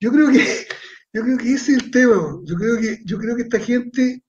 yo 0.00 0.10
creo 0.10 0.30
que, 0.30 0.66
yo 1.12 1.22
creo 1.22 1.38
que 1.38 1.52
ese 1.52 1.72
es 1.72 1.82
el 1.82 1.90
tema. 1.90 2.40
Yo 2.44 2.56
creo 2.56 2.78
que, 2.78 3.00
yo 3.04 3.18
creo 3.18 3.36
que 3.36 3.42
esta 3.42 3.58
gente 3.58 4.22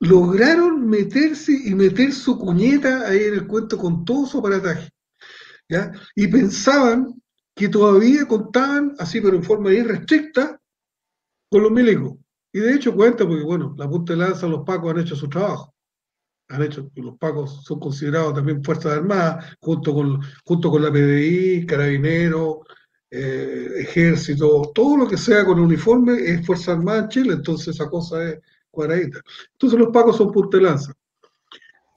lograron 0.00 0.88
meterse 0.88 1.52
y 1.52 1.74
meter 1.74 2.12
su 2.12 2.38
cuñeta 2.38 3.08
ahí 3.08 3.24
en 3.24 3.34
el 3.34 3.46
cuento 3.46 3.76
con 3.76 4.04
todo 4.04 4.26
su 4.26 4.38
aparataje. 4.38 4.88
Y 6.14 6.26
pensaban 6.28 7.20
que 7.54 7.68
todavía 7.68 8.26
contaban, 8.26 8.94
así 8.98 9.20
pero 9.20 9.36
en 9.36 9.42
forma 9.42 9.72
irrestricta, 9.72 10.60
con 11.50 11.62
los 11.62 11.72
milicos. 11.72 12.14
Y 12.52 12.60
de 12.60 12.74
hecho 12.74 12.94
cuenta, 12.94 13.26
porque 13.26 13.44
bueno, 13.44 13.74
la 13.76 13.88
punta 13.88 14.12
de 14.12 14.20
lanza, 14.20 14.46
los 14.46 14.64
pacos 14.64 14.92
han 14.92 15.00
hecho 15.00 15.16
su 15.16 15.28
trabajo 15.28 15.74
han 16.48 16.62
hecho, 16.62 16.90
los 16.94 17.18
pacos 17.18 17.62
son 17.64 17.78
considerados 17.78 18.34
también 18.34 18.64
Fuerzas 18.64 18.92
Armadas, 18.92 19.56
junto 19.60 19.94
con, 19.94 20.20
junto 20.44 20.70
con 20.70 20.82
la 20.82 20.90
PDI, 20.90 21.66
Carabineros, 21.66 22.58
eh, 23.10 23.68
Ejército, 23.78 24.70
todo 24.74 24.96
lo 24.96 25.08
que 25.08 25.16
sea 25.16 25.44
con 25.44 25.60
uniforme 25.60 26.14
es 26.14 26.44
Fuerza 26.46 26.72
Armada 26.72 27.00
en 27.00 27.08
Chile, 27.08 27.32
entonces 27.34 27.68
esa 27.68 27.88
cosa 27.88 28.30
es 28.30 28.40
cuadradita. 28.70 29.20
Entonces 29.52 29.78
los 29.78 29.88
pacos 29.92 30.16
son 30.16 30.32
puntelanza. 30.32 30.92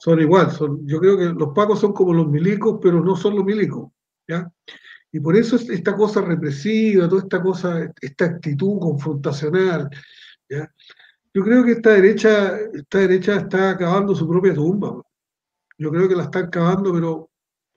Son 0.02 0.20
igual, 0.20 0.50
son, 0.50 0.84
yo 0.84 0.98
creo 0.98 1.16
que 1.16 1.26
los 1.26 1.50
pacos 1.54 1.78
son 1.78 1.92
como 1.92 2.12
los 2.12 2.26
milicos, 2.26 2.80
pero 2.82 3.04
no 3.04 3.14
son 3.14 3.36
los 3.36 3.44
milicos, 3.44 3.88
¿ya? 4.26 4.50
Y 5.12 5.20
por 5.20 5.36
eso 5.36 5.54
esta 5.54 5.94
cosa 5.94 6.20
represiva, 6.22 7.08
toda 7.08 7.22
esta 7.22 7.40
cosa, 7.40 7.88
esta 8.00 8.24
actitud 8.24 8.80
confrontacional, 8.80 9.88
¿ya? 10.48 10.68
Yo 11.32 11.44
creo 11.44 11.64
que 11.64 11.72
esta 11.72 11.90
derecha, 11.90 12.58
esta 12.74 12.98
derecha 12.98 13.36
está 13.36 13.70
acabando 13.70 14.12
su 14.16 14.28
propia 14.28 14.52
tumba. 14.52 15.00
Yo 15.78 15.92
creo 15.92 16.08
que 16.08 16.16
la 16.16 16.24
están 16.24 16.50
cavando, 16.50 16.92
pero 16.92 17.30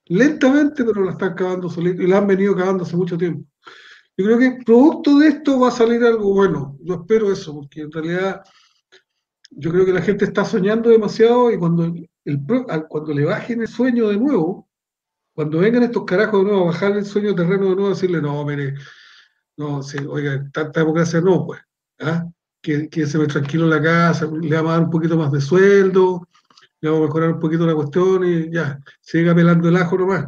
lentamente, 0.06 0.84
pero 0.84 1.04
la 1.04 1.12
están 1.12 1.36
cavando 1.36 1.70
solito, 1.70 2.02
y 2.02 2.08
la 2.08 2.18
han 2.18 2.26
venido 2.26 2.56
cavando 2.56 2.86
hace 2.86 2.98
mucho 2.98 3.20
tiempo. 3.20 3.48
Yo 4.18 4.26
creo 4.26 4.40
que 4.40 4.64
producto 4.66 5.20
de 5.20 5.28
esto 5.28 5.60
va 5.60 5.68
a 5.68 5.72
salir 5.72 6.04
algo 6.04 6.34
bueno. 6.34 6.76
Yo 6.82 6.96
espero 6.96 7.32
eso, 7.32 7.54
porque 7.54 7.82
en 7.82 7.92
realidad 7.92 8.42
yo 9.52 9.72
creo 9.72 9.86
que 9.86 9.94
la 9.94 10.02
gente 10.02 10.26
está 10.26 10.44
soñando 10.44 10.90
demasiado 10.90 11.52
y 11.52 11.58
cuando, 11.60 11.94
el, 12.26 12.42
cuando 12.90 13.14
le 13.14 13.26
bajen 13.26 13.62
el 13.62 13.68
sueño 13.68 14.10
de 14.10 14.18
nuevo, 14.18 14.68
cuando 15.34 15.60
vengan 15.60 15.84
estos 15.84 16.06
carajos 16.06 16.42
de 16.42 16.52
nuevo 16.52 16.64
a 16.64 16.72
bajar 16.72 16.98
el 16.98 17.06
sueño 17.06 17.36
terreno 17.36 17.70
de 17.70 17.76
nuevo, 17.76 17.90
decirle, 17.90 18.22
no, 18.22 18.44
mire, 18.46 18.76
no, 19.58 19.82
oiga, 20.10 20.50
tanta 20.52 20.82
democracia 20.82 21.22
no, 21.22 21.46
pues. 21.46 21.62
¿ah? 22.00 22.28
que, 22.90 23.06
se 23.06 23.18
me 23.18 23.28
tranquilo 23.28 23.66
en 23.66 23.70
la 23.70 23.82
casa, 23.82 24.26
le 24.26 24.56
vamos 24.56 24.72
a 24.72 24.76
dar 24.76 24.84
un 24.86 24.90
poquito 24.90 25.18
más 25.18 25.32
de 25.32 25.40
sueldo, 25.40 26.28
le 26.82 26.90
vamos 26.90 27.04
a 27.04 27.08
mejorar 27.08 27.32
un 27.34 27.40
poquito 27.40 27.66
la 27.66 27.76
cuestión 27.76 28.24
y 28.26 28.52
ya, 28.52 28.80
siga 29.02 29.36
pelando 29.36 29.70
el 29.70 29.78
ajo 29.78 29.98
nomás. 29.98 30.26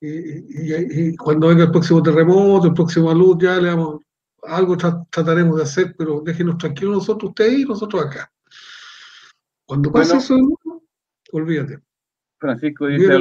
Y, 0.00 1.16
cuando 1.16 1.48
venga 1.48 1.64
el 1.64 1.70
próximo 1.70 2.02
terremoto, 2.02 2.66
el 2.66 2.74
próximo 2.74 3.12
luz, 3.14 3.38
ya 3.40 3.56
le 3.56 3.70
vamos, 3.70 4.00
algo 4.42 4.76
trataremos 4.76 5.56
de 5.56 5.62
hacer, 5.62 5.94
pero 5.96 6.20
déjenos 6.20 6.58
tranquilos 6.58 6.96
nosotros, 6.96 7.30
usted 7.30 7.46
ahí 7.46 7.62
y 7.62 7.64
nosotros 7.64 8.04
acá. 8.04 8.30
Cuando 9.64 9.90
pase 9.90 10.18
eso, 10.18 10.36
olvídate. 11.32 11.78
Francisco 12.38 12.86
dice 12.86 13.14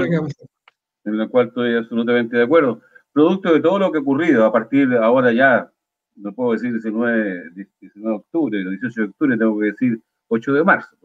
en 1.06 1.18
la 1.18 1.28
cual 1.28 1.48
estoy 1.48 1.76
absolutamente 1.76 2.38
de 2.38 2.44
acuerdo. 2.44 2.82
producto 3.14 3.54
de 3.54 3.62
todo 3.62 3.80
lo 3.80 3.92
que 3.92 4.00
ha 4.00 4.02
ocurrido 4.02 4.46
a 4.46 4.52
partir 4.52 4.90
de 4.90 4.98
ahora 4.98 5.32
ya, 5.32 5.72
no 6.16 6.34
puedo 6.34 6.54
decir 6.54 6.72
19, 6.72 7.52
19 7.80 7.92
de 7.94 8.16
octubre, 8.16 8.60
el 8.60 8.72
18 8.72 9.02
de 9.02 9.08
octubre, 9.08 9.38
tengo 9.38 9.60
que 9.60 9.66
decir 9.68 10.02
8 10.28 10.54
de 10.54 10.64
marzo. 10.64 10.98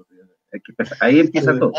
ahí 1.01 1.21
empieza 1.21 1.59
todo. 1.59 1.73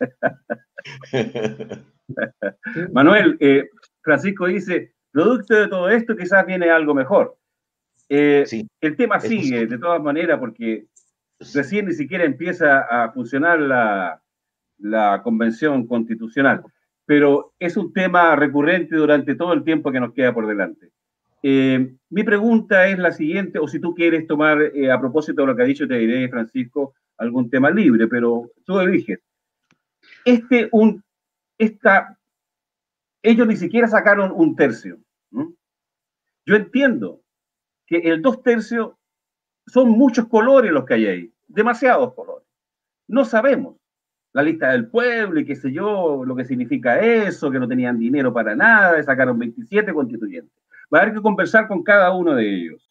Manuel, 2.92 3.36
eh, 3.40 3.68
Francisco 4.02 4.46
dice, 4.46 4.94
producto 5.10 5.54
de 5.54 5.68
todo 5.68 5.88
esto 5.88 6.16
quizás 6.16 6.44
viene 6.46 6.70
algo 6.70 6.94
mejor. 6.94 7.36
Eh, 8.08 8.44
el 8.80 8.96
tema 8.96 9.20
sigue, 9.20 9.66
de 9.66 9.78
todas 9.78 10.02
maneras, 10.02 10.38
porque 10.38 10.86
recién 11.54 11.86
ni 11.86 11.92
siquiera 11.92 12.24
empieza 12.24 12.80
a 12.80 13.12
funcionar 13.12 13.60
la, 13.60 14.18
convención 15.22 15.86
constitucional, 15.86 16.62
pero 17.06 17.52
es 17.58 17.76
un 17.76 17.92
tema 17.92 18.34
recurrente 18.34 18.96
durante 18.96 19.34
todo 19.34 19.52
el 19.52 19.62
tiempo 19.62 19.92
que 19.92 20.00
nos 20.00 20.12
queda 20.12 20.34
por 20.34 20.46
delante. 20.46 20.90
Eh, 21.42 21.94
mi 22.10 22.24
pregunta 22.24 22.88
es 22.88 22.98
la 22.98 23.12
siguiente, 23.12 23.58
o 23.58 23.68
si 23.68 23.80
tú 23.80 23.94
quieres 23.94 24.26
tomar, 24.26 24.58
a 24.90 25.00
propósito 25.00 25.42
de 25.42 25.46
lo 25.46 25.56
que 25.56 25.62
ha 25.62 25.66
dicho, 25.66 25.86
te 25.86 25.98
diré, 25.98 26.28
Francisco, 26.28 26.94
algún 27.18 27.48
tema 27.48 27.70
libre, 27.70 28.08
pero 28.08 28.50
tú 28.64 28.80
eliges. 28.80 29.20
Este, 30.24 30.68
un, 30.72 31.02
esta 31.58 32.18
ellos 33.22 33.46
ni 33.46 33.56
siquiera 33.56 33.86
sacaron 33.86 34.32
un 34.34 34.56
tercio. 34.56 34.98
Yo 36.44 36.56
entiendo 36.56 37.22
que 37.86 37.98
el 37.98 38.20
dos 38.20 38.42
tercios 38.42 38.94
son 39.66 39.90
muchos 39.90 40.28
colores 40.28 40.72
los 40.72 40.84
que 40.84 40.94
hay 40.94 41.06
ahí, 41.06 41.32
demasiados 41.48 42.14
colores. 42.14 42.46
No 43.08 43.24
sabemos 43.24 43.76
la 44.32 44.42
lista 44.42 44.70
del 44.70 44.88
pueblo 44.88 45.40
y 45.40 45.44
qué 45.44 45.54
sé 45.54 45.72
yo, 45.72 46.24
lo 46.24 46.34
que 46.34 46.44
significa 46.44 47.00
eso, 47.00 47.50
que 47.50 47.58
no 47.58 47.68
tenían 47.68 47.98
dinero 47.98 48.32
para 48.32 48.56
nada, 48.56 49.02
sacaron 49.02 49.38
27 49.38 49.92
constituyentes. 49.92 50.52
Va 50.92 50.98
a 50.98 51.02
haber 51.02 51.14
que 51.14 51.22
conversar 51.22 51.68
con 51.68 51.82
cada 51.82 52.12
uno 52.14 52.34
de 52.34 52.54
ellos. 52.54 52.90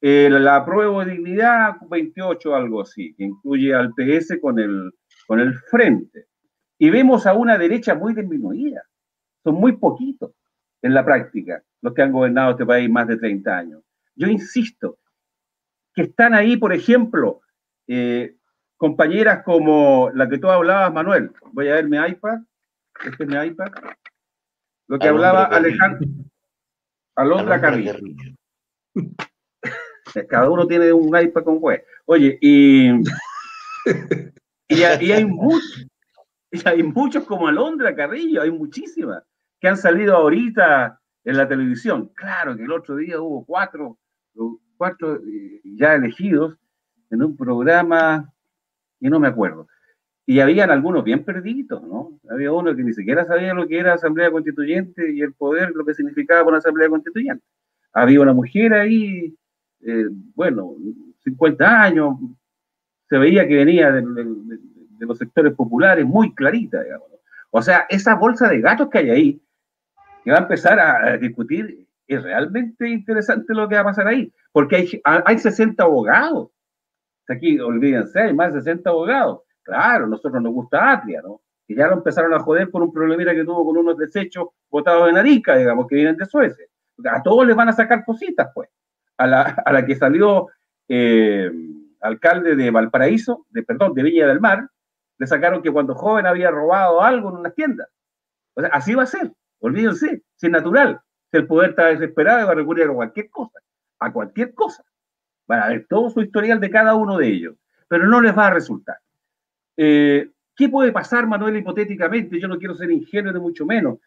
la 0.00 0.64
prueba 0.64 1.04
de 1.04 1.12
dignidad, 1.12 1.76
28, 1.88 2.54
algo 2.54 2.82
así, 2.82 3.14
que 3.14 3.24
incluye 3.24 3.74
al 3.74 3.92
PS 3.94 4.38
con 4.40 4.58
el, 4.58 4.92
con 5.26 5.40
el 5.40 5.54
frente. 5.70 6.26
Y 6.78 6.90
vemos 6.90 7.26
a 7.26 7.34
una 7.34 7.58
derecha 7.58 7.94
muy 7.94 8.14
disminuida 8.14 8.82
son 9.42 9.56
muy 9.56 9.72
poquitos 9.76 10.32
en 10.82 10.94
la 10.94 11.04
práctica 11.04 11.62
los 11.80 11.94
que 11.94 12.02
han 12.02 12.12
gobernado 12.12 12.52
este 12.52 12.66
país 12.66 12.88
más 12.88 13.08
de 13.08 13.16
30 13.16 13.56
años. 13.56 13.82
Yo 14.14 14.28
insisto, 14.28 14.98
que 15.94 16.02
están 16.02 16.34
ahí, 16.34 16.56
por 16.56 16.72
ejemplo, 16.72 17.40
eh, 17.86 18.36
compañeras 18.76 19.42
como 19.44 20.10
la 20.14 20.28
que 20.28 20.38
tú 20.38 20.48
hablabas, 20.48 20.92
Manuel. 20.92 21.32
Voy 21.52 21.68
a 21.68 21.74
ver 21.74 21.88
mi 21.88 21.96
iPad. 21.96 22.38
Este 23.04 23.24
es 23.24 23.28
mi 23.28 23.36
iPad. 23.36 23.72
Lo 24.88 24.98
que 24.98 25.08
hablaba 25.08 25.44
Alejandro. 25.44 26.08
Alondra 27.14 27.60
Carrillo. 27.60 27.94
Cada 30.28 30.50
uno 30.50 30.66
tiene 30.66 30.92
un 30.92 31.16
iPad 31.16 31.44
con 31.44 31.58
web. 31.58 31.84
Oye, 32.06 32.38
y, 32.40 32.90
y, 34.68 34.82
hay 34.82 35.24
muchos, 35.24 35.86
y 36.50 36.68
hay 36.68 36.82
muchos 36.82 37.24
como 37.24 37.48
Alondra 37.48 37.94
Carrillo, 37.94 38.42
hay 38.42 38.50
muchísimas 38.50 39.22
que 39.60 39.68
han 39.68 39.76
salido 39.76 40.16
ahorita 40.16 41.00
en 41.24 41.36
la 41.36 41.48
televisión. 41.48 42.10
Claro 42.14 42.56
que 42.56 42.64
el 42.64 42.72
otro 42.72 42.96
día 42.96 43.20
hubo 43.20 43.44
cuatro, 43.46 43.98
cuatro 44.82 45.14
eh, 45.16 45.60
ya 45.62 45.94
elegidos 45.94 46.58
en 47.08 47.22
un 47.22 47.36
programa 47.36 48.32
y 48.98 49.08
no 49.08 49.20
me 49.20 49.28
acuerdo. 49.28 49.68
Y 50.26 50.40
habían 50.40 50.72
algunos 50.72 51.04
bien 51.04 51.22
perdidos, 51.22 51.80
¿no? 51.84 52.18
Había 52.28 52.50
uno 52.50 52.74
que 52.74 52.82
ni 52.82 52.92
siquiera 52.92 53.24
sabía 53.24 53.54
lo 53.54 53.68
que 53.68 53.78
era 53.78 53.94
Asamblea 53.94 54.32
Constituyente 54.32 55.12
y 55.12 55.20
el 55.20 55.34
poder, 55.34 55.70
lo 55.72 55.84
que 55.84 55.94
significaba 55.94 56.48
una 56.48 56.58
Asamblea 56.58 56.88
Constituyente. 56.88 57.44
Había 57.92 58.20
una 58.22 58.32
mujer 58.32 58.74
ahí, 58.74 59.32
eh, 59.82 60.06
bueno, 60.34 60.74
50 61.22 61.82
años, 61.82 62.16
se 63.08 63.18
veía 63.18 63.46
que 63.46 63.54
venía 63.54 63.92
de, 63.92 64.02
de 64.02 65.06
los 65.06 65.16
sectores 65.16 65.52
populares, 65.54 66.04
muy 66.04 66.34
clarita, 66.34 66.82
digamos. 66.82 67.06
O 67.52 67.62
sea, 67.62 67.86
esa 67.88 68.16
bolsa 68.16 68.48
de 68.48 68.60
gatos 68.60 68.90
que 68.90 68.98
hay 68.98 69.10
ahí, 69.10 69.42
que 70.24 70.32
va 70.32 70.38
a 70.38 70.42
empezar 70.42 70.80
a, 70.80 71.16
discutir, 71.18 71.86
es 72.06 72.22
realmente 72.22 72.88
interesante 72.88 73.54
lo 73.54 73.68
que 73.68 73.76
va 73.76 73.82
a 73.82 73.84
pasar 73.84 74.06
ahí, 74.06 74.32
porque 74.52 74.76
hay, 74.76 75.02
hay 75.04 75.38
60 75.38 75.82
abogados. 75.82 76.50
Aquí, 77.28 77.58
olvídense, 77.58 78.20
hay 78.20 78.34
más 78.34 78.52
de 78.52 78.60
60 78.60 78.90
abogados. 78.90 79.40
Claro, 79.62 80.06
nosotros 80.06 80.42
nos 80.42 80.52
gusta 80.52 80.92
Atria, 80.92 81.22
¿no? 81.22 81.40
Que 81.66 81.74
ya 81.74 81.86
lo 81.86 81.94
empezaron 81.94 82.34
a 82.34 82.40
joder 82.40 82.70
por 82.70 82.82
un 82.82 82.92
problemita 82.92 83.32
que 83.32 83.44
tuvo 83.44 83.64
con 83.64 83.76
unos 83.76 83.96
desechos 83.96 84.48
botados 84.68 85.08
en 85.08 85.16
Arica, 85.16 85.56
digamos, 85.56 85.86
que 85.86 85.94
vienen 85.94 86.16
de 86.16 86.26
Suecia. 86.26 86.66
A 87.10 87.22
todos 87.22 87.46
les 87.46 87.56
van 87.56 87.68
a 87.68 87.72
sacar 87.72 88.04
cositas, 88.04 88.50
pues. 88.54 88.68
A 89.16 89.26
la, 89.26 89.42
a 89.42 89.72
la 89.72 89.86
que 89.86 89.94
salió 89.94 90.48
eh, 90.88 91.50
alcalde 92.00 92.56
de 92.56 92.70
Valparaíso, 92.70 93.46
de, 93.50 93.62
perdón, 93.62 93.94
de 93.94 94.02
Villa 94.02 94.26
del 94.26 94.40
Mar, 94.40 94.68
le 95.18 95.26
sacaron 95.26 95.62
que 95.62 95.70
cuando 95.70 95.94
joven 95.94 96.26
había 96.26 96.50
robado 96.50 97.00
algo 97.02 97.30
en 97.30 97.36
una 97.36 97.50
tienda. 97.50 97.88
O 98.54 98.60
sea, 98.60 98.70
así 98.70 98.94
va 98.94 99.04
a 99.04 99.06
ser. 99.06 99.32
Olvídense, 99.60 100.22
si 100.34 100.46
es 100.46 100.52
natural. 100.52 101.00
El 101.32 101.46
poder 101.46 101.70
está 101.70 101.86
desesperado, 101.86 102.46
va 102.46 102.52
a 102.52 102.56
recurrir 102.56 102.84
a 102.84 102.92
cualquier 102.92 103.30
cosa. 103.30 103.58
A 103.98 104.12
cualquier 104.12 104.54
cosa. 104.54 104.84
Van 105.46 105.60
a 105.60 105.68
ver 105.68 105.86
todo 105.88 106.10
su 106.10 106.20
historial 106.20 106.60
de 106.60 106.70
cada 106.70 106.94
uno 106.94 107.16
de 107.16 107.28
ellos. 107.28 107.56
Pero 107.88 108.06
no 108.06 108.20
les 108.20 108.36
va 108.36 108.48
a 108.48 108.54
resultar. 108.54 108.98
Eh, 109.76 110.30
¿Qué 110.54 110.68
puede 110.68 110.92
pasar, 110.92 111.26
Manuel, 111.26 111.56
hipotéticamente? 111.56 112.38
Yo 112.38 112.48
no 112.48 112.58
quiero 112.58 112.74
ser 112.74 112.90
ingenuo, 112.90 113.32
de 113.32 113.40
mucho 113.40 113.64
menos. 113.64 113.98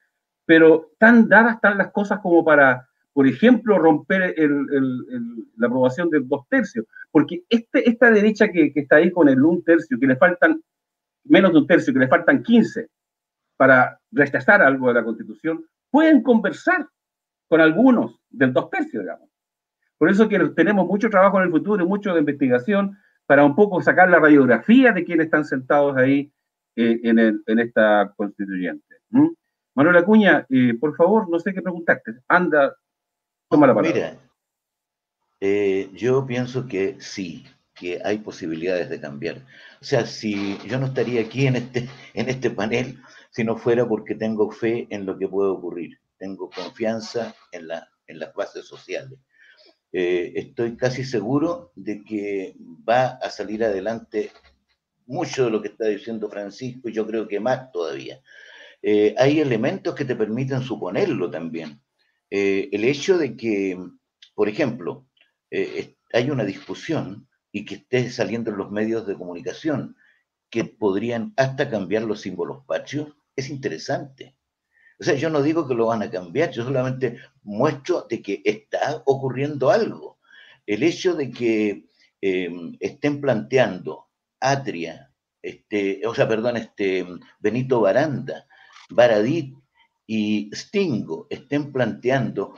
Pero 0.46 0.92
tan 1.00 1.28
dadas 1.28 1.56
están 1.56 1.78
las 1.80 1.92
cosas 1.92 2.20
como 2.20 2.46
para, 2.46 2.88
por 3.12 3.28
ejemplo, 3.28 3.80
romper 3.80 4.36
la 5.58 5.68
aprobación 5.68 6.12
del 6.12 6.28
dos 6.28 6.48
tercios. 6.48 6.86
Porque 7.12 7.44
este, 7.50 7.90
esta 7.90 8.12
derecha 8.12 8.52
que, 8.52 8.72
que 8.72 8.82
está 8.82 8.98
ahí 8.98 9.12
con 9.12 9.28
el 9.28 9.44
un 9.44 9.64
tercio, 9.64 10.00
que 10.00 10.06
le 10.06 10.16
faltan 10.16 10.62
menos 11.24 11.52
de 11.52 11.58
un 11.58 11.68
tercio, 11.68 11.92
que 11.92 12.00
le 12.00 12.08
faltan 12.08 12.44
15, 12.44 12.88
para 13.58 14.00
rechazar 14.12 14.62
algo 14.62 14.90
de 14.90 14.94
la 14.94 15.04
Constitución, 15.04 15.66
pueden 15.90 16.22
conversar 16.22 16.88
con 17.48 17.62
algunos 17.62 18.20
del 18.30 18.54
dos 18.54 18.70
tercios, 18.70 19.04
digamos. 19.04 19.30
Por 19.98 20.10
eso 20.10 20.28
que 20.28 20.40
tenemos 20.50 20.86
mucho 20.88 21.10
trabajo 21.10 21.38
en 21.38 21.46
el 21.46 21.52
futuro 21.52 21.84
y 21.84 21.88
mucho 21.88 22.14
de 22.14 22.20
investigación 22.20 22.98
para 23.26 23.46
un 23.46 23.56
poco 23.56 23.82
sacar 23.82 24.10
la 24.10 24.20
radiografía 24.20 24.92
de 24.92 25.06
quienes 25.06 25.26
están 25.26 25.46
sentados 25.46 25.96
ahí 25.98 26.32
eh, 26.76 27.00
en, 27.04 27.60
esta 27.60 28.14
constituyente. 28.16 28.96
Manuel 29.76 29.98
Acuña, 29.98 30.46
eh, 30.50 30.74
por 30.80 30.96
favor, 30.96 31.30
no 31.30 31.40
sé 31.40 31.54
qué 31.54 31.62
preguntarte. 31.62 32.12
Anda, 32.28 32.76
toma 33.50 33.68
la 33.68 33.74
palabra. 33.74 33.94
Mira, 33.94 34.18
eh, 35.40 35.90
yo 35.94 36.26
pienso 36.26 36.68
que 36.68 36.98
sí, 37.00 37.46
que 37.74 38.02
hay 38.04 38.20
posibilidades 38.20 38.90
de 38.90 39.00
cambiar. 39.00 39.38
O 39.82 39.86
sea, 39.86 40.06
si 40.06 40.58
yo 40.68 40.80
no 40.80 40.88
estaría 40.88 41.22
aquí 41.22 41.48
en 41.48 41.58
este, 41.58 41.90
en 42.14 42.30
este 42.30 42.50
panel 42.50 43.00
si 43.32 43.44
no 43.44 43.58
fuera 43.58 43.88
porque 43.88 44.16
tengo 44.16 44.50
fe 44.50 44.88
en 44.90 45.06
lo 45.06 45.18
que 45.18 45.28
puede 45.28 45.50
ocurrir, 45.50 46.00
tengo 46.18 46.50
confianza 46.50 47.36
en, 47.52 47.68
la, 47.68 47.90
las 48.08 48.34
bases 48.34 48.66
sociales. 48.66 49.20
Eh, 49.92 50.34
estoy 50.36 50.76
casi 50.76 51.04
seguro 51.04 51.72
de 51.76 52.04
que 52.04 52.56
va 52.88 53.12
a 53.22 53.30
salir 53.30 53.64
adelante 53.64 54.32
mucho 55.06 55.46
de 55.46 55.52
lo 55.52 55.62
que 55.62 55.70
está 55.70 55.86
diciendo 55.86 56.30
Francisco 56.30 56.90
y 56.90 56.94
yo 56.94 57.08
creo 57.08 57.28
que 57.28 57.40
más 57.40 57.72
todavía. 57.72 58.22
Eh, 58.82 59.16
hay 59.18 59.40
elementos 59.40 59.96
que 59.96 60.06
te 60.06 60.16
permiten 60.16 60.62
suponerlo 60.62 61.32
también. 61.32 61.82
Eh, 62.30 62.70
el 62.72 62.84
hecho 62.84 63.18
de 63.18 63.38
que, 63.38 63.80
por 64.34 64.50
ejemplo, 64.50 65.08
hay 66.12 66.30
una 66.30 66.44
discusión 66.44 67.30
y 67.54 67.64
que 67.64 67.76
esté 67.76 68.10
saliendo 68.10 68.52
en 68.52 68.58
los 68.58 68.72
medios 68.72 69.08
de 69.08 69.16
comunicación 69.16 69.96
que 70.50 70.66
podrían 70.66 71.34
hasta 71.38 71.70
cambiar 71.70 72.04
los 72.04 72.22
símbolos 72.22 72.66
patrios, 72.66 73.16
es 73.36 73.50
interesante. 73.50 74.36
O 75.00 75.04
sea, 75.04 75.16
yo 75.16 75.30
no 75.30 75.42
digo 75.42 75.68
que 75.68 75.76
lo 75.76 75.88
van 75.88 76.04
a 76.04 76.10
cambiar, 76.10 76.52
yo 76.52 76.64
solamente 76.64 77.18
muestro 77.44 78.06
de 78.10 78.22
que 78.22 78.42
está 78.46 79.02
ocurriendo 79.06 79.70
algo. 79.70 80.20
El 80.66 80.84
hecho 80.84 81.16
de 81.16 81.32
que 81.32 81.86
em, 82.22 82.76
estén 82.80 83.22
planteando 83.22 84.08
Atria, 84.40 85.12
este, 85.42 86.06
o 86.08 86.16
sea, 86.16 86.28
perdón, 86.28 86.58
este, 86.58 87.06
Benito 87.40 87.82
Baranda, 87.82 88.48
Baradit 88.90 89.56
y 90.08 90.50
Stingo 90.54 91.28
estén 91.30 91.72
planteando, 91.72 92.56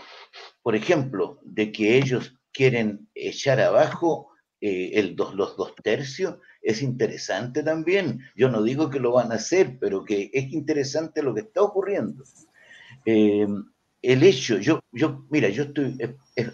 por 0.62 0.76
ejemplo, 0.76 1.40
de 1.44 1.72
que 1.72 1.98
ellos 1.98 2.36
quieren 2.52 3.10
echar 3.14 3.60
abajo 3.60 4.30
eh, 4.60 4.92
el 4.94 5.16
dos, 5.16 5.36
los 5.36 5.56
dos 5.56 5.76
tercios, 5.76 6.38
es 6.68 6.82
interesante 6.82 7.64
también. 7.64 8.20
Yo 8.36 8.50
no 8.50 8.62
digo 8.62 8.90
que 8.90 9.00
lo 9.00 9.14
van 9.14 9.32
a 9.32 9.36
hacer, 9.36 9.78
pero 9.80 10.04
que 10.04 10.30
es 10.34 10.52
interesante 10.52 11.24
lo 11.24 11.34
que 11.34 11.42
está 11.42 11.62
ocurriendo. 11.62 12.26
Eh, 13.06 13.48
el 14.02 14.24
hecho, 14.24 14.58
yo, 14.58 14.82
yo, 14.92 15.26
mira, 15.30 15.48
yo 15.48 15.64
estoy 15.64 15.98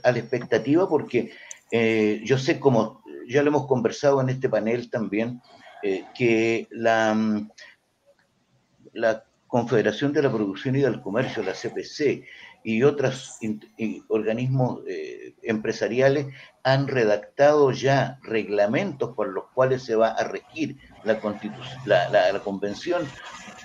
a 0.04 0.12
la 0.12 0.20
expectativa 0.20 0.88
porque 0.88 1.32
eh, 1.72 2.22
yo 2.24 2.38
sé 2.38 2.60
como, 2.60 3.04
ya 3.28 3.42
lo 3.42 3.50
hemos 3.50 3.66
conversado 3.66 4.22
en 4.22 4.30
este 4.30 4.50
panel 4.50 4.92
también, 4.92 5.42
que 6.16 6.68
la, 6.70 7.46
la 8.94 9.26
Confederación 9.48 10.14
de 10.14 10.22
la 10.22 10.32
Producción 10.32 10.76
y 10.76 10.82
del 10.82 11.02
Comercio, 11.02 11.44
la 11.44 11.54
CPC, 11.54 12.24
y 12.64 12.84
otros 12.84 13.38
organismos 14.08 14.82
eh, 14.88 15.36
empresariales 15.44 16.28
han 16.64 16.88
redactado 16.88 17.72
ya 17.72 18.20
reglamentos 18.24 19.14
por 19.16 19.28
los 19.30 19.46
cuales 19.54 19.84
se 19.84 19.96
va 19.96 20.10
a 20.10 20.24
regir 20.24 20.78
la, 21.04 21.20
la, 22.10 22.40
convención, 22.40 23.06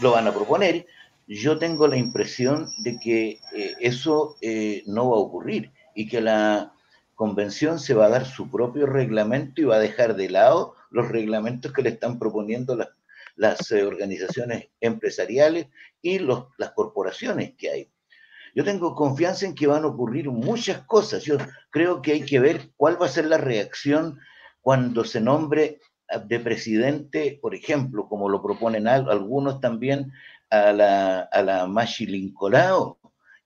lo 0.00 0.12
van 0.12 0.26
a 0.26 0.34
proponer. 0.34 0.86
Yo 1.28 1.58
tengo 1.58 1.86
la 1.86 1.96
impresión 1.96 2.68
de 2.78 2.98
que 2.98 3.40
eh, 3.54 3.74
eso 3.80 4.36
eh, 4.40 4.82
no 4.86 5.10
va 5.10 5.16
a 5.16 5.20
ocurrir 5.20 5.72
y 5.94 6.08
que 6.08 6.20
la 6.20 6.72
convención 7.14 7.78
se 7.78 7.94
va 7.94 8.06
a 8.06 8.10
dar 8.10 8.26
su 8.26 8.50
propio 8.50 8.86
reglamento 8.86 9.60
y 9.60 9.64
va 9.64 9.76
a 9.76 9.80
dejar 9.80 10.16
de 10.16 10.30
lado 10.30 10.74
los 10.90 11.08
reglamentos 11.08 11.72
que 11.72 11.82
le 11.82 11.90
están 11.90 12.18
proponiendo 12.18 12.74
las, 12.74 12.88
las 13.36 13.70
organizaciones 13.70 14.68
empresariales 14.80 15.68
y 16.00 16.18
los, 16.18 16.46
las 16.56 16.70
corporaciones 16.72 17.54
que 17.56 17.70
hay 17.70 17.90
yo 18.59 18.64
tengo 18.64 18.97
confianza 18.97 19.47
en 19.47 19.55
que 19.55 19.68
van 19.68 19.85
a 19.85 19.86
ocurrir 19.86 20.28
muchas 20.28 20.80
cosas. 20.80 21.22
Yo 21.22 21.36
creo 21.70 22.02
que 22.02 22.10
hay 22.10 22.24
que 22.24 22.40
ver 22.40 22.72
cuál 22.76 23.01
va 23.01 23.06
a 23.06 23.09
ser 23.09 23.26
la 23.26 23.39
reacción 23.39 24.18
cuando 24.60 25.05
se 25.05 25.20
nombre 25.20 25.78
de 26.26 26.40
presidente, 26.40 27.39
por 27.40 27.55
ejemplo, 27.55 28.09
como 28.09 28.28
lo 28.28 28.43
proponen 28.43 28.89
algunos 28.89 29.60
también, 29.60 30.10
a 30.51 30.72
la, 30.72 31.20
a 31.20 31.43
la 31.44 31.68
Machi 31.68 32.35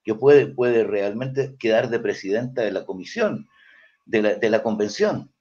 que 0.03 0.15
puede, 0.15 0.47
puede 0.47 0.83
realmente 0.83 1.57
quedar 1.59 1.91
de 1.91 1.99
presidenta 1.99 2.63
de 2.63 2.71
la 2.71 2.83
comisión, 2.83 3.47
de 4.07 4.21
la, 4.23 4.33
de 4.33 4.49
la 4.49 4.63
convención. 4.63 5.31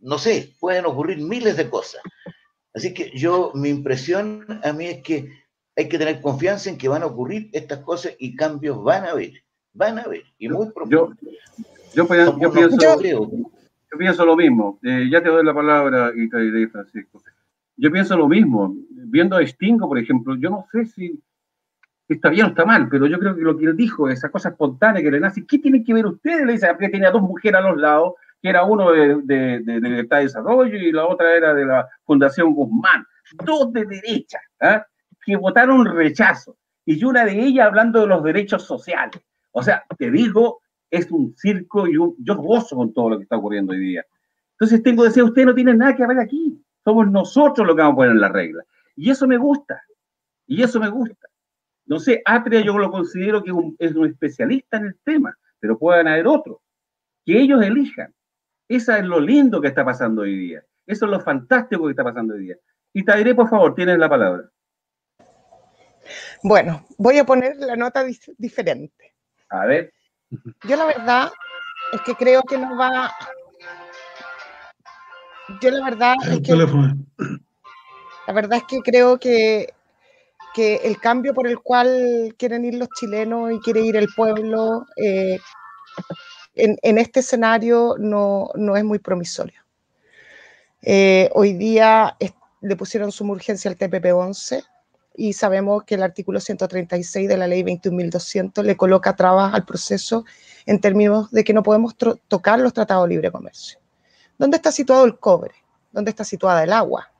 no 0.00 0.18
sé, 0.18 0.52
pueden 0.58 0.86
ocurrir 0.86 1.18
miles 1.18 1.56
de 1.56 1.70
cosas. 1.70 2.02
Así 2.74 2.92
que 2.92 3.16
yo, 3.16 3.52
mi 3.54 3.68
impresión 3.68 4.44
a 4.64 4.72
mí 4.72 4.86
es 4.86 5.02
que 5.04 5.45
hay 5.76 5.88
que 5.88 5.98
tener 5.98 6.20
confianza 6.20 6.70
en 6.70 6.78
que 6.78 6.88
van 6.88 7.02
a 7.02 7.06
ocurrir 7.06 7.50
estas 7.52 7.80
cosas 7.80 8.16
y 8.18 8.34
cambios 8.34 8.82
van 8.82 9.04
a 9.04 9.10
haber, 9.10 9.32
van 9.74 9.98
a 9.98 10.02
haber, 10.02 10.22
y 10.38 10.48
muy 10.48 10.68
Yo, 10.88 11.10
yo, 11.94 12.08
pienso, 13.98 14.24
lo 14.24 14.36
mismo, 14.36 14.78
eh, 14.82 15.08
ya 15.10 15.22
te 15.22 15.28
doy 15.28 15.44
la 15.44 15.54
palabra, 15.54 16.12
Itaide 16.16 16.68
Francisco. 16.68 17.22
Yo 17.76 17.92
pienso 17.92 18.16
lo 18.16 18.26
mismo, 18.26 18.74
viendo 18.88 19.36
a 19.36 19.46
Stingo, 19.46 19.86
por 19.86 19.98
ejemplo, 19.98 20.34
yo 20.36 20.48
no 20.48 20.66
sé 20.72 20.86
si 20.86 21.22
está 22.08 22.30
bien 22.30 22.46
o 22.46 22.48
está 22.48 22.64
mal, 22.64 22.88
pero 22.88 23.06
yo 23.06 23.18
creo 23.18 23.34
que 23.34 23.42
lo 23.42 23.58
que 23.58 23.66
él 23.66 23.76
dijo, 23.76 24.08
esa 24.08 24.30
cosa 24.30 24.50
espontánea 24.50 25.02
que 25.02 25.10
le 25.10 25.20
nace, 25.20 25.44
¿qué 25.46 25.58
tienen 25.58 25.84
que 25.84 25.92
ver 25.92 26.06
ustedes? 26.06 26.46
Le 26.46 26.52
dice, 26.52 26.68
porque 26.68 26.88
tenía 26.88 27.10
dos 27.10 27.22
mujeres 27.22 27.60
a 27.60 27.68
los 27.68 27.76
lados, 27.76 28.14
que 28.40 28.48
era 28.48 28.64
uno 28.64 28.92
de, 28.92 29.16
de, 29.24 29.60
de, 29.60 29.80
de 29.80 29.88
Libertad 29.88 30.18
de 30.18 30.22
Desarrollo 30.24 30.76
y 30.76 30.92
la 30.92 31.06
otra 31.06 31.34
era 31.34 31.52
de 31.52 31.66
la 31.66 31.86
Fundación 32.04 32.54
Guzmán, 32.54 33.04
dos 33.44 33.72
de 33.72 33.84
derecha, 33.84 34.38
¿ah? 34.60 34.86
Que 35.26 35.36
votaron 35.36 35.84
rechazo. 35.84 36.56
Y 36.86 37.04
una 37.04 37.24
de 37.24 37.32
ellas 37.32 37.66
hablando 37.66 38.00
de 38.00 38.06
los 38.06 38.22
derechos 38.22 38.62
sociales. 38.62 39.20
O 39.50 39.62
sea, 39.62 39.84
te 39.98 40.10
digo, 40.10 40.60
es 40.88 41.10
un 41.10 41.34
circo 41.36 41.88
y 41.88 41.94
yo 41.94 42.36
gozo 42.36 42.76
con 42.76 42.94
todo 42.94 43.10
lo 43.10 43.16
que 43.18 43.24
está 43.24 43.36
ocurriendo 43.36 43.72
hoy 43.72 43.80
día. 43.80 44.04
Entonces 44.52 44.82
tengo 44.82 45.02
que 45.02 45.08
decir, 45.08 45.24
usted 45.24 45.44
no 45.44 45.54
tiene 45.54 45.74
nada 45.74 45.96
que 45.96 46.06
ver 46.06 46.20
aquí. 46.20 46.62
Somos 46.84 47.10
nosotros 47.10 47.66
los 47.66 47.74
que 47.74 47.82
vamos 47.82 47.94
a 47.94 47.96
poner 47.96 48.12
en 48.12 48.20
la 48.20 48.28
regla. 48.28 48.62
Y 48.94 49.10
eso 49.10 49.26
me 49.26 49.36
gusta. 49.36 49.82
Y 50.46 50.62
eso 50.62 50.78
me 50.78 50.88
gusta. 50.88 51.28
No 51.86 51.98
sé, 51.98 52.22
Atria 52.24 52.60
yo 52.60 52.78
lo 52.78 52.90
considero 52.90 53.42
que 53.42 53.52
es 53.78 53.94
un 53.94 54.06
especialista 54.06 54.76
en 54.76 54.86
el 54.86 54.96
tema, 55.04 55.36
pero 55.58 55.78
pueden 55.78 56.06
haber 56.06 56.28
otros. 56.28 56.58
Que 57.24 57.40
ellos 57.40 57.62
elijan. 57.62 58.14
Eso 58.68 58.94
es 58.94 59.04
lo 59.04 59.20
lindo 59.20 59.60
que 59.60 59.68
está 59.68 59.84
pasando 59.84 60.22
hoy 60.22 60.36
día. 60.36 60.64
Eso 60.86 61.06
es 61.06 61.10
lo 61.10 61.20
fantástico 61.20 61.84
que 61.84 61.90
está 61.90 62.04
pasando 62.04 62.34
hoy 62.34 62.40
día. 62.40 62.56
Y 62.92 63.04
te 63.04 63.16
diré, 63.16 63.34
por 63.34 63.48
favor, 63.48 63.74
tienes 63.74 63.98
la 63.98 64.08
palabra. 64.08 64.48
Bueno, 66.42 66.86
voy 66.98 67.18
a 67.18 67.24
poner 67.24 67.56
la 67.56 67.76
nota 67.76 68.04
diferente. 68.38 69.14
A 69.50 69.66
ver. 69.66 69.92
Yo 70.64 70.76
la 70.76 70.86
verdad 70.86 71.32
es 71.92 72.00
que 72.02 72.14
creo 72.14 72.42
que 72.42 72.58
no 72.58 72.76
va. 72.76 73.12
Yo 75.60 75.70
la 75.70 75.84
verdad 75.84 76.14
es 76.28 76.40
que. 76.40 76.54
La 78.26 78.32
verdad 78.32 78.58
es 78.58 78.64
que 78.64 78.80
creo 78.80 79.18
que, 79.18 79.72
que 80.54 80.76
el 80.76 80.98
cambio 80.98 81.32
por 81.32 81.46
el 81.46 81.60
cual 81.60 82.34
quieren 82.36 82.64
ir 82.64 82.74
los 82.74 82.88
chilenos 82.98 83.52
y 83.52 83.60
quiere 83.60 83.82
ir 83.82 83.94
el 83.94 84.08
pueblo 84.16 84.84
eh, 84.96 85.38
en, 86.56 86.98
este 86.98 87.20
escenario 87.20 87.94
no, 87.98 88.50
es 88.76 88.84
muy 88.84 88.98
promisorio. 88.98 89.62
Eh, 90.82 91.30
hoy 91.34 91.52
día 91.52 92.16
le 92.60 92.76
pusieron 92.76 93.12
suma 93.12 93.32
urgencia 93.32 93.70
al 93.70 93.78
TPP-11 93.78 94.64
y 95.16 95.32
sabemos 95.32 95.84
que 95.84 95.94
el 95.94 96.02
artículo 96.02 96.40
136 96.40 97.28
de 97.28 97.36
la 97.36 97.46
ley 97.46 97.62
21.200 97.62 98.62
le 98.62 98.76
coloca 98.76 99.16
trabas 99.16 99.54
al 99.54 99.64
proceso 99.64 100.24
en 100.66 100.80
términos 100.80 101.30
de 101.30 101.44
que 101.44 101.54
no 101.54 101.62
podemos 101.62 101.96
tocar 102.28 102.60
los 102.60 102.72
tratados 102.72 103.04
de 103.04 103.14
libre 103.14 103.32
comercio. 103.32 103.78
¿Dónde 104.38 104.56
está 104.56 104.70
situado 104.70 105.04
el 105.04 105.18
cobre? 105.18 105.54
¿Dónde 105.92 106.10
está 106.10 106.24
situada 106.24 106.62
el 106.62 106.72
agua? 106.72 107.10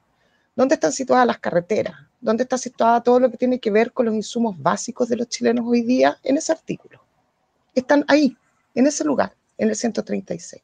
¿Dónde 0.54 0.74
están 0.74 0.92
situadas 0.92 1.26
las 1.26 1.38
carreteras? 1.38 1.94
¿Dónde 2.20 2.42
está 2.42 2.58
situada 2.58 3.02
todo 3.02 3.20
lo 3.20 3.30
que 3.30 3.36
tiene 3.36 3.58
que 3.58 3.70
ver 3.70 3.92
con 3.92 4.06
los 4.06 4.14
insumos 4.14 4.60
básicos 4.60 5.08
de 5.08 5.16
los 5.16 5.28
chilenos 5.28 5.64
hoy 5.66 5.82
día 5.82 6.18
en 6.22 6.36
ese 6.36 6.52
artículo? 6.52 7.02
Están 7.74 8.04
ahí, 8.08 8.36
en 8.74 8.86
ese 8.86 9.04
lugar, 9.04 9.34
en 9.58 9.68
el 9.68 9.76
136. 9.76 10.62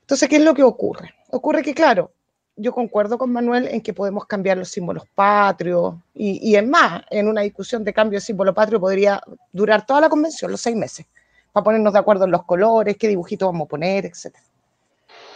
Entonces, 0.00 0.28
¿qué 0.28 0.36
es 0.36 0.42
lo 0.42 0.54
que 0.54 0.62
ocurre? 0.62 1.14
Ocurre 1.30 1.62
que, 1.62 1.74
claro, 1.74 2.12
yo 2.56 2.72
concuerdo 2.72 3.18
con 3.18 3.30
Manuel 3.32 3.68
en 3.68 3.82
que 3.82 3.92
podemos 3.92 4.26
cambiar 4.26 4.56
los 4.56 4.70
símbolos 4.70 5.04
patrios 5.14 5.94
y, 6.14 6.50
y 6.50 6.56
es 6.56 6.66
más, 6.66 7.02
en 7.10 7.28
una 7.28 7.42
discusión 7.42 7.84
de 7.84 7.92
cambio 7.92 8.16
de 8.16 8.24
símbolo 8.24 8.54
patrio 8.54 8.80
podría 8.80 9.20
durar 9.52 9.84
toda 9.84 10.00
la 10.00 10.08
convención, 10.08 10.50
los 10.50 10.62
seis 10.62 10.74
meses, 10.74 11.06
para 11.52 11.64
ponernos 11.64 11.92
de 11.92 11.98
acuerdo 11.98 12.24
en 12.24 12.30
los 12.30 12.44
colores, 12.44 12.96
qué 12.96 13.08
dibujito 13.08 13.46
vamos 13.46 13.66
a 13.66 13.68
poner, 13.68 14.06
etc. 14.06 14.34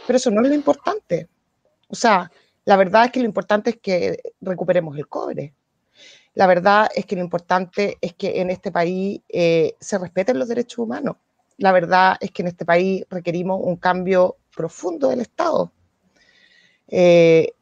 Pero 0.06 0.16
eso 0.16 0.30
no 0.30 0.42
es 0.42 0.48
lo 0.48 0.54
importante. 0.54 1.28
O 1.88 1.94
sea, 1.94 2.30
la 2.64 2.76
verdad 2.76 3.06
es 3.06 3.12
que 3.12 3.20
lo 3.20 3.26
importante 3.26 3.70
es 3.70 3.76
que 3.76 4.18
recuperemos 4.40 4.96
el 4.96 5.06
cobre. 5.06 5.52
La 6.34 6.46
verdad 6.46 6.88
es 6.94 7.04
que 7.04 7.16
lo 7.16 7.22
importante 7.22 7.98
es 8.00 8.14
que 8.14 8.40
en 8.40 8.50
este 8.50 8.72
país 8.72 9.20
eh, 9.28 9.74
se 9.78 9.98
respeten 9.98 10.38
los 10.38 10.48
derechos 10.48 10.78
humanos. 10.78 11.16
La 11.58 11.72
verdad 11.72 12.16
es 12.20 12.30
que 12.30 12.42
en 12.42 12.48
este 12.48 12.64
país 12.64 13.04
requerimos 13.10 13.60
un 13.62 13.76
cambio 13.76 14.36
profundo 14.54 15.08
del 15.08 15.20
Estado 15.20 15.70
eh, 16.90 17.52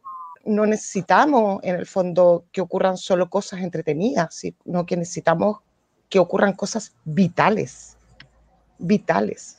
no 0.45 0.67
necesitamos, 0.67 1.61
en 1.63 1.77
el 1.77 1.87
fondo, 1.87 2.47
que 2.53 2.61
ocurran 2.61 2.97
solo 2.97 3.29
cosas 3.29 3.61
entretenidas, 3.61 4.35
sino 4.35 4.87
que 4.87 4.97
necesitamos 4.97 5.59
que 6.09 6.19
ocurran 6.19 6.55
cosas 6.55 6.95
vitales, 7.05 7.97
vitales. 8.79 9.59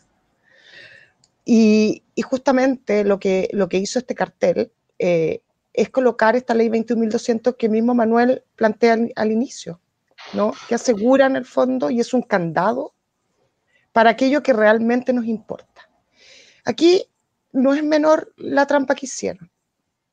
Y, 1.46 2.04
justamente 2.24 3.06
lo 3.06 3.20
que, 3.20 3.50
lo 3.54 3.70
que 3.70 3.78
hizo 3.78 3.98
este 3.98 4.14
cartel 4.14 4.72
eh, 4.98 5.42
es 5.74 5.90
colocar 5.90 6.36
esta 6.36 6.54
ley 6.54 6.68
21.200 6.68 7.56
que 7.56 7.70
mismo 7.70 7.94
Manuel 7.94 8.44
plantea 8.56 8.98
al, 9.16 9.32
inicio, 9.32 9.80
¿no? 10.34 10.54
que 10.68 10.76
asegura 10.76 11.28
en 11.28 11.38
el 11.38 11.46
fondo 11.46 11.90
y 11.90 12.02
es 12.02 12.14
un 12.14 12.24
candado 12.24 12.94
para 13.94 14.10
aquello 14.10 14.44
que 14.44 14.54
realmente 14.54 15.14
nos 15.14 15.26
importa. 15.26 15.90
Aquí 16.66 17.06
no 17.52 17.74
es 17.74 17.84
menor 17.84 18.34
la 18.36 18.68
trampa 18.68 18.96
que 18.96 19.06
hicieron. 19.06 19.50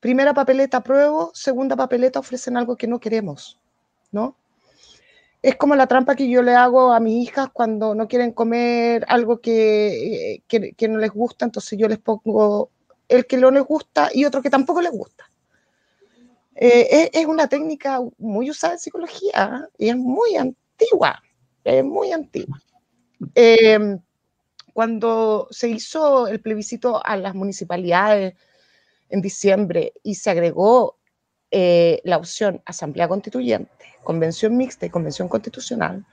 Primera 0.01 0.35
papeleta 0.35 0.79
apruebo, 0.79 1.31
segunda 1.35 1.77
papeleta 1.77 2.21
ofrecen 2.21 2.57
algo 2.57 2.77
que 2.77 2.87
no 2.87 3.01
queremos, 3.01 3.59
¿no? 4.13 4.37
Es 5.43 5.57
como 5.57 5.75
la 5.77 5.87
trampa 5.87 6.17
que 6.17 6.29
yo 6.29 6.43
le 6.43 6.55
hago 6.55 6.93
a 6.93 7.01
mis 7.01 7.29
hijas 7.29 7.49
cuando 7.53 7.95
no 7.95 8.09
quieren 8.09 8.33
comer 8.33 9.05
algo 9.09 9.41
que, 9.41 10.43
que, 10.49 10.89
no 10.89 10.99
les 10.99 11.11
gusta, 11.11 11.45
entonces 11.45 11.79
yo 11.79 11.89
les 11.89 11.99
pongo 11.99 12.71
el 13.09 13.27
que 13.27 13.37
no 13.37 13.51
les 13.51 13.65
gusta 13.65 14.11
y 14.13 14.25
otro 14.25 14.43
que 14.43 14.51
tampoco 14.51 14.83
les 14.83 14.91
gusta. 14.91 15.31
Eh, 16.55 17.11
es, 17.13 17.27
una 17.27 17.49
técnica 17.49 18.01
muy 18.19 18.51
usada 18.51 18.75
en 18.75 18.79
psicología 18.79 19.69
¿eh? 19.69 19.69
y 19.79 19.89
es 19.91 19.97
muy 19.97 20.37
antigua, 20.37 21.23
es 21.63 21.85
muy 21.85 22.13
antigua. 22.13 22.61
Eh, 23.35 23.99
cuando 24.73 25.49
se 25.51 25.69
hizo 25.69 26.27
el 26.27 26.41
plebiscito 26.41 27.05
a 27.05 27.17
las 27.17 27.35
municipalidades 27.35 28.35
en 29.09 29.21
diciembre 29.21 29.95
y 30.03 30.17
se 30.17 30.31
agregó 30.31 30.99
eh, 31.51 32.01
la 32.05 32.17
opción 32.17 32.63
Asamblea 32.65 33.09
Constituyente, 33.09 33.71
Convención 34.05 34.57
Mixta 34.57 34.87
y 34.87 34.91
Convención 34.91 35.29
Constitucional, 35.29 36.05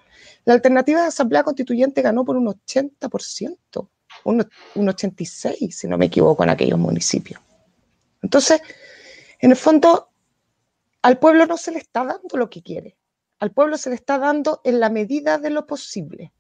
la 0.46 0.54
alternativa 0.54 1.02
de 1.02 1.08
Asamblea 1.08 1.44
Constituyente 1.44 2.02
ganó 2.02 2.26
por 2.26 2.38
un 2.38 2.48
80%, 2.48 3.88
un, 4.26 4.48
un 4.76 4.88
86%, 4.88 5.72
si 5.72 5.88
no 5.88 5.98
me 5.98 6.06
equivoco, 6.06 6.44
en 6.44 6.50
aquellos 6.50 6.80
municipios. 6.80 7.42
Entonces, 8.22 8.62
en 9.40 9.52
el 9.52 9.58
fondo, 9.58 10.10
al 11.02 11.20
pueblo 11.20 11.46
no 11.46 11.58
se 11.58 11.72
le 11.72 11.80
está 11.80 12.06
dando 12.06 12.38
lo 12.38 12.50
que 12.50 12.62
quiere, 12.62 12.98
al 13.40 13.52
pueblo 13.52 13.78
se 13.78 13.90
le 13.90 13.96
está 13.96 14.18
dando 14.18 14.62
en 14.64 14.80
la 14.80 14.90
medida 14.90 15.38
de 15.38 15.50
lo 15.50 15.66
posible. 15.66 16.32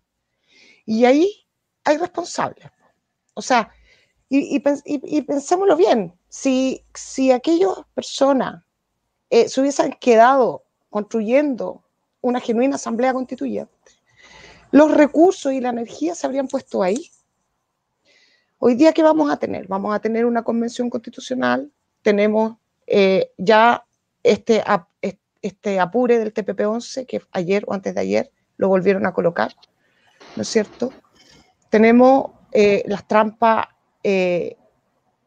Y 0.85 1.05
ahí 1.05 1.47
hay 1.83 1.97
responsables. 1.97 2.67
O 3.33 3.41
sea, 3.41 3.71
y, 4.29 4.55
y, 4.85 5.21
pensémoslo 5.21 5.75
bien, 5.75 6.13
si, 6.33 6.83
si 6.95 7.31
aquellas 7.31 7.69
personas 7.93 8.63
eh, 9.29 9.47
se 9.47 9.61
hubiesen 9.61 9.93
quedado 10.01 10.63
construyendo 10.89 11.83
una 12.21 12.39
genuina 12.39 12.77
asamblea 12.77 13.13
constituyente, 13.13 13.71
los 14.71 14.89
recursos 14.89 15.53
y 15.53 15.61
la 15.61 15.69
energía 15.69 16.15
se 16.15 16.25
habrían 16.25 16.47
puesto 16.47 16.81
ahí. 16.81 17.11
Hoy 18.57 18.73
día, 18.73 18.93
¿qué 18.93 19.03
vamos 19.03 19.31
a 19.31 19.37
tener? 19.37 19.67
Vamos 19.67 19.93
a 19.93 19.99
tener 19.99 20.25
una 20.25 20.43
convención 20.43 20.89
constitucional, 20.89 21.71
tenemos 22.01 22.57
eh, 22.87 23.31
ya 23.37 23.85
este, 24.23 24.63
este 25.39 25.79
apure 25.79 26.17
del 26.17 26.33
TPP-11, 26.33 27.05
que 27.05 27.21
ayer 27.31 27.63
o 27.67 27.75
antes 27.75 27.93
de 27.93 28.01
ayer 28.01 28.31
lo 28.57 28.69
volvieron 28.69 29.05
a 29.05 29.13
colocar, 29.13 29.53
¿no 30.35 30.41
es 30.41 30.47
cierto? 30.47 30.91
Tenemos 31.69 32.31
eh, 32.51 32.81
las 32.87 33.07
trampas 33.07 33.67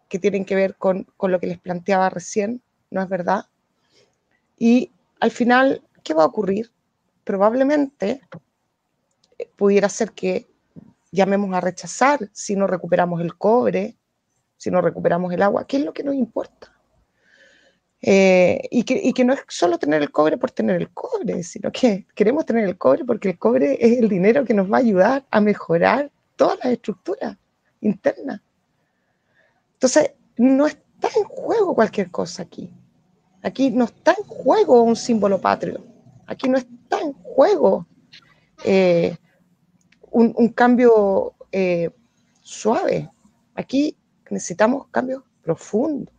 que 0.09 0.19
tienen 0.19 0.45
que 0.45 0.55
ver 0.55 0.77
con, 0.77 1.05
con, 1.17 1.33
lo 1.33 1.41
que 1.41 1.47
les 1.47 1.59
planteaba 1.59 2.11
recién, 2.11 2.63
¿no 2.91 3.03
es 3.03 3.09
verdad? 3.09 3.47
Y 4.59 4.91
al 5.21 5.31
final, 5.31 5.83
¿qué 6.03 6.15
va 6.15 6.23
a 6.23 6.27
ocurrir? 6.27 6.71
Probablemente 7.25 8.21
eh, 9.39 9.51
pudiera 9.57 9.89
ser 9.89 10.13
que 10.13 10.47
llamemos 11.11 11.55
a 11.55 11.61
rechazar 11.61 12.29
si 12.33 12.57
no 12.57 12.67
recuperamos 12.67 13.21
el 13.21 13.37
cobre, 13.37 13.97
si 14.57 14.71
no 14.71 14.81
recuperamos 14.81 15.33
el 15.33 15.43
agua, 15.43 15.67
¿qué 15.67 15.79
es 15.79 15.85
lo 15.85 15.93
que 15.93 16.05
nos 16.05 16.15
importa? 16.15 16.73
y, 17.99 18.85
que, 18.85 19.01
y, 19.03 19.13
que, 19.13 19.25
no 19.25 19.33
es 19.33 19.41
solo 19.49 19.79
tener 19.79 20.01
el 20.01 20.13
cobre 20.13 20.37
por 20.37 20.53
tener 20.53 20.77
el 20.77 20.91
cobre, 20.91 21.43
sino 21.43 21.73
que 21.73 22.07
queremos 22.15 22.47
tener 22.47 22.65
el 22.65 22.79
cobre 22.79 23.05
porque 23.05 23.31
el 23.31 23.39
cobre 23.39 23.79
es 23.81 23.99
el 23.99 24.09
dinero 24.09 24.45
que 24.45 24.55
nos 24.55 24.71
va 24.71 24.77
a 24.77 24.81
ayudar 24.81 25.25
a 25.31 25.41
mejorar 25.41 26.13
todas 26.37 26.59
las 26.63 26.75
estructuras 26.75 27.37
internas. 27.81 28.41
Entonces, 29.77 30.13
no 30.39 30.67
está 30.67 31.09
en 31.17 31.25
juego 31.25 31.75
cualquier 31.75 32.11
cosa 32.11 32.43
aquí. 32.43 32.73
Aquí 33.43 33.71
no 33.71 33.85
está 33.85 34.15
en 34.19 34.25
juego 34.25 34.83
un 34.83 34.97
símbolo 34.97 35.41
patrio. 35.41 35.85
Aquí 36.27 36.49
no 36.49 36.57
está 36.57 37.01
en 37.01 37.13
juego 37.13 37.87
eh, 38.65 39.17
un, 40.11 40.49
cambio 40.49 41.35
eh, 41.53 41.91
suave. 42.41 43.11
Aquí 43.55 43.97
necesitamos 44.31 44.89
cambios 44.91 45.23
profundos. 45.43 46.15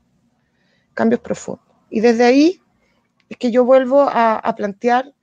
Cambios 0.94 1.22
profundos. 1.22 1.66
Y 1.90 2.00
desde 2.00 2.26
ahí 2.26 2.62
es 3.30 3.38
que 3.38 3.52
yo 3.52 3.66
vuelvo 3.66 4.04
a 4.04 4.54
plantear 4.56 5.14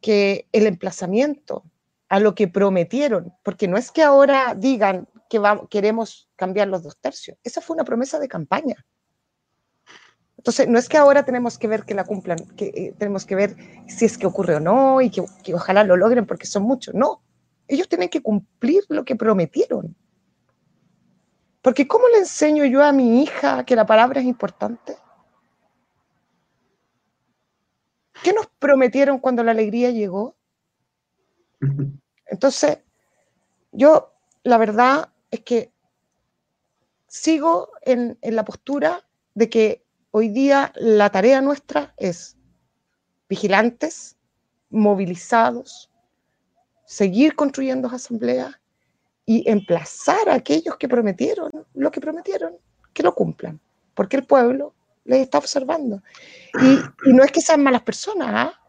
que 0.00 0.48
el 0.52 0.66
emplazamiento 0.66 1.64
a 2.08 2.20
lo 2.20 2.34
que 2.34 2.48
prometieron, 2.48 3.34
porque 3.42 3.68
no 3.68 3.76
es 3.76 3.90
que 3.90 4.02
ahora 4.02 4.54
digan 4.54 5.08
que 5.40 5.68
queremos 5.68 6.28
cambiar 6.36 6.68
los 6.68 6.82
dos 6.82 6.98
tercios, 6.98 7.36
esa 7.42 7.60
fue 7.60 7.74
una 7.74 7.84
promesa 7.84 8.18
de 8.18 8.28
campaña. 8.28 8.84
Entonces, 10.36 10.68
no 10.68 10.78
es 10.78 10.88
que 10.88 10.98
ahora 10.98 11.24
tenemos 11.24 11.56
que 11.56 11.68
ver 11.68 11.84
que 11.84 11.94
la 11.94 12.04
cumplan, 12.04 12.38
que 12.56 12.66
eh, 12.66 12.94
tenemos 12.98 13.24
que 13.24 13.34
ver 13.34 13.56
si 13.88 14.04
es 14.04 14.18
que 14.18 14.26
ocurre 14.26 14.56
o 14.56 14.60
no 14.60 15.00
y 15.00 15.10
que, 15.10 15.24
que 15.42 15.54
ojalá 15.54 15.84
lo 15.84 15.96
logren 15.96 16.26
porque 16.26 16.46
son 16.46 16.64
muchos. 16.64 16.94
No, 16.94 17.22
ellos 17.66 17.88
tienen 17.88 18.10
que 18.10 18.22
cumplir 18.22 18.84
lo 18.88 19.04
que 19.04 19.16
prometieron. 19.16 19.96
Porque 21.62 21.88
¿cómo 21.88 22.08
le 22.08 22.18
enseño 22.18 22.66
yo 22.66 22.82
a 22.82 22.92
mi 22.92 23.22
hija 23.22 23.64
que 23.64 23.74
la 23.74 23.86
palabra 23.86 24.20
es 24.20 24.26
importante? 24.26 24.98
¿Qué 28.22 28.34
nos 28.34 28.46
prometieron 28.58 29.18
cuando 29.18 29.42
la 29.42 29.52
alegría 29.52 29.90
llegó? 29.90 30.36
Entonces, 32.26 32.80
yo 33.72 34.12
la 34.42 34.58
verdad 34.58 35.08
es 35.34 35.40
que 35.40 35.72
sigo 37.08 37.70
en, 37.82 38.18
la 38.22 38.44
postura 38.44 39.04
de 39.34 39.50
que 39.50 39.84
hoy 40.12 40.28
día 40.28 40.72
la 40.76 41.10
tarea 41.10 41.40
nuestra 41.40 41.92
es 41.96 42.36
vigilantes, 43.28 44.16
movilizados, 44.70 45.90
seguir 46.86 47.34
construyendo 47.34 47.88
asambleas 47.88 48.54
y 49.26 49.48
emplazar 49.50 50.28
a 50.28 50.34
aquellos 50.34 50.76
que 50.76 50.88
prometieron 50.88 51.50
lo 51.74 51.90
que 51.90 52.00
prometieron, 52.00 52.56
que 52.92 53.02
lo 53.02 53.14
cumplan, 53.14 53.60
porque 53.94 54.16
el 54.16 54.26
pueblo 54.26 54.74
les 55.04 55.20
está 55.20 55.38
observando. 55.38 56.02
Y, 56.62 57.10
no 57.12 57.24
es 57.24 57.32
que 57.32 57.40
sean 57.40 57.62
malas 57.62 57.82
personas, 57.82 58.28
¿ah? 58.30 58.60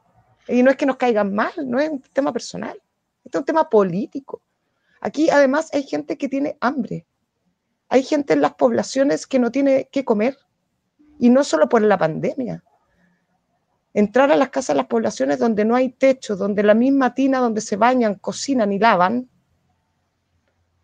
Y 0.48 0.64
no 0.64 0.72
es 0.72 0.78
que 0.78 0.86
nos 0.86 0.98
caigan 0.98 1.34
mal, 1.34 1.54
no 1.66 1.80
es 1.80 1.90
un 1.90 2.02
tema 2.02 2.34
personal, 2.34 2.80
es 3.24 3.36
un 3.36 3.46
tema 3.46 3.70
político. 3.70 4.42
Aquí 5.06 5.30
además 5.30 5.70
hay 5.72 5.84
gente 5.84 6.18
que 6.18 6.28
tiene 6.28 6.58
hambre. 6.62 7.06
Hay 7.90 8.02
gente 8.02 8.34
en 8.34 8.42
las 8.42 8.56
poblaciones 8.56 9.28
que 9.28 9.38
no 9.38 9.52
tiene 9.52 9.88
qué 9.92 10.04
comer. 10.04 10.36
Y 11.20 11.30
no 11.30 11.44
solo 11.44 11.70
por 11.70 11.84
la 11.84 11.96
pandemia. 11.96 12.64
Entrar 13.94 14.32
a 14.32 14.36
las 14.36 14.50
casas 14.50 14.74
de 14.74 14.78
las 14.78 14.88
poblaciones 14.88 15.38
donde 15.38 15.64
no 15.64 15.76
hay 15.76 15.90
techo, 15.90 16.36
donde 16.36 16.64
la 16.64 16.74
misma 16.74 17.14
tina 17.14 17.38
donde 17.38 17.62
se 17.62 17.76
bañan, 17.76 18.16
cocinan 18.16 18.74
y 18.74 18.80
lavan, 18.80 19.30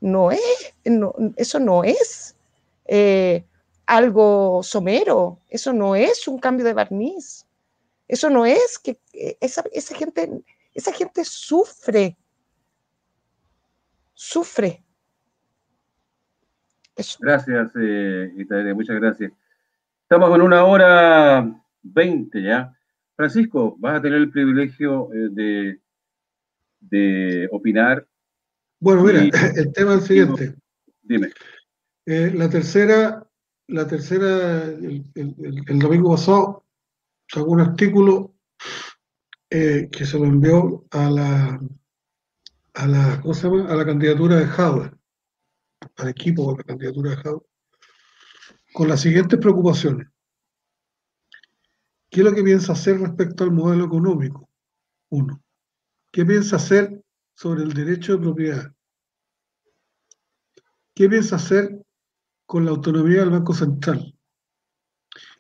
no 0.02 0.30
es, 0.30 0.76
eso 1.36 1.60
no 1.60 1.84
es 1.84 2.36
eh, 2.86 3.44
algo 3.88 4.62
somero, 4.62 5.40
eso 5.50 5.74
no 5.74 5.96
es 5.96 6.28
un 6.28 6.38
cambio 6.38 6.64
de 6.64 6.74
barniz. 6.74 7.48
Eso 8.08 8.30
no 8.30 8.46
es 8.46 8.78
que 8.78 9.00
eh, 9.14 9.36
esa, 9.42 9.64
gente, 9.96 10.44
esa 10.76 10.94
gente 10.94 11.26
sufre, 11.26 12.20
sufre. 14.22 14.84
Gracias, 17.20 17.72
eh, 17.82 18.32
muchas 18.76 19.00
gracias. 19.00 19.32
Estamos 20.04 20.36
en 20.36 20.42
una 20.44 20.64
hora 20.64 21.64
veinte 21.82 22.44
ya. 22.44 22.72
Francisco, 23.16 23.76
vas 23.80 23.98
a 23.98 24.02
tener 24.04 24.20
el 24.20 24.30
privilegio 24.30 25.12
eh, 25.12 25.30
de, 25.32 25.80
de 26.82 27.50
opinar. 27.52 28.08
Bueno, 28.80 29.04
mira, 29.04 29.22
el 29.56 29.74
tema 29.74 29.96
es 29.96 30.02
el 30.02 30.08
siguiente. 30.08 30.56
Dime. 31.02 31.32
Eh, 32.06 32.32
la 32.36 32.48
tercera, 32.48 33.28
la 33.68 33.88
tercera, 33.88 34.66
el 34.66 35.80
domingo 35.80 36.12
pasado 36.12 36.66
sacó 37.28 37.50
un 37.50 37.62
artículo 37.62 38.36
eh, 39.50 39.90
que 39.92 40.06
se 40.06 40.20
lo 40.20 40.26
envió 40.26 40.86
a 40.92 41.10
la, 41.10 41.60
a 42.74 42.88
la, 42.88 43.22
¿cómo 43.22 43.34
se 43.34 43.48
llama? 43.48 43.72
a 43.72 43.76
la 43.76 43.86
candidatura 43.86 44.38
de 44.38 44.46
Howard, 44.46 44.98
al 45.98 46.10
equipo 46.10 46.52
de 46.52 46.58
la 46.58 46.64
candidatura 46.64 47.12
de 47.12 47.30
Howard, 47.30 47.46
con 48.74 48.88
las 48.88 49.02
siguientes 49.02 49.40
preocupaciones. 49.40 50.08
¿Qué 52.10 52.22
es 52.22 52.26
lo 52.26 52.34
que 52.34 52.44
piensa 52.44 52.74
hacer 52.74 53.00
respecto 53.00 53.44
al 53.44 53.52
modelo 53.52 53.86
económico? 53.86 54.50
Uno. 55.10 55.42
¿Qué 56.12 56.26
piensa 56.26 56.58
hacer 56.58 57.04
sobre 57.34 57.64
el 57.64 57.74
derecho 57.74 58.14
de 58.14 58.20
propiedad? 58.20 58.74
¿Qué 60.94 61.08
piensa 61.10 61.38
hacer 61.38 61.86
con 62.46 62.66
la 62.66 62.72
autonomía 62.72 63.22
del 63.22 63.30
Banco 63.30 63.54
Central? 63.54 64.14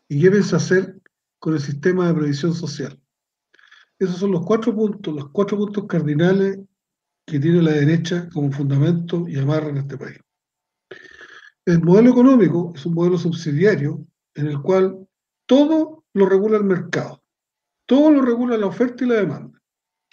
¿Y 0.07 0.21
qué 0.21 0.31
piensa 0.31 0.57
hacer 0.57 1.01
con 1.41 1.55
el 1.55 1.59
sistema 1.59 2.07
de 2.07 2.13
previsión 2.13 2.53
social. 2.53 3.01
Esos 3.97 4.17
son 4.17 4.31
los 4.31 4.45
cuatro 4.45 4.75
puntos, 4.75 5.11
los 5.13 5.29
cuatro 5.31 5.57
puntos 5.57 5.85
cardinales 5.87 6.59
que 7.25 7.39
tiene 7.39 7.61
la 7.61 7.71
derecha 7.71 8.29
como 8.33 8.51
fundamento 8.51 9.27
y 9.27 9.37
amarra 9.37 9.69
en 9.69 9.77
este 9.77 9.97
país. 9.97 10.19
El 11.65 11.81
modelo 11.81 12.09
económico 12.09 12.73
es 12.75 12.85
un 12.85 12.93
modelo 12.93 13.17
subsidiario 13.17 14.05
en 14.35 14.47
el 14.47 14.61
cual 14.61 15.07
todo 15.45 16.05
lo 16.13 16.25
regula 16.27 16.57
el 16.57 16.63
mercado, 16.63 17.23
todo 17.85 18.11
lo 18.11 18.21
regula 18.21 18.57
la 18.57 18.67
oferta 18.67 19.03
y 19.03 19.07
la 19.07 19.15
demanda. 19.15 19.59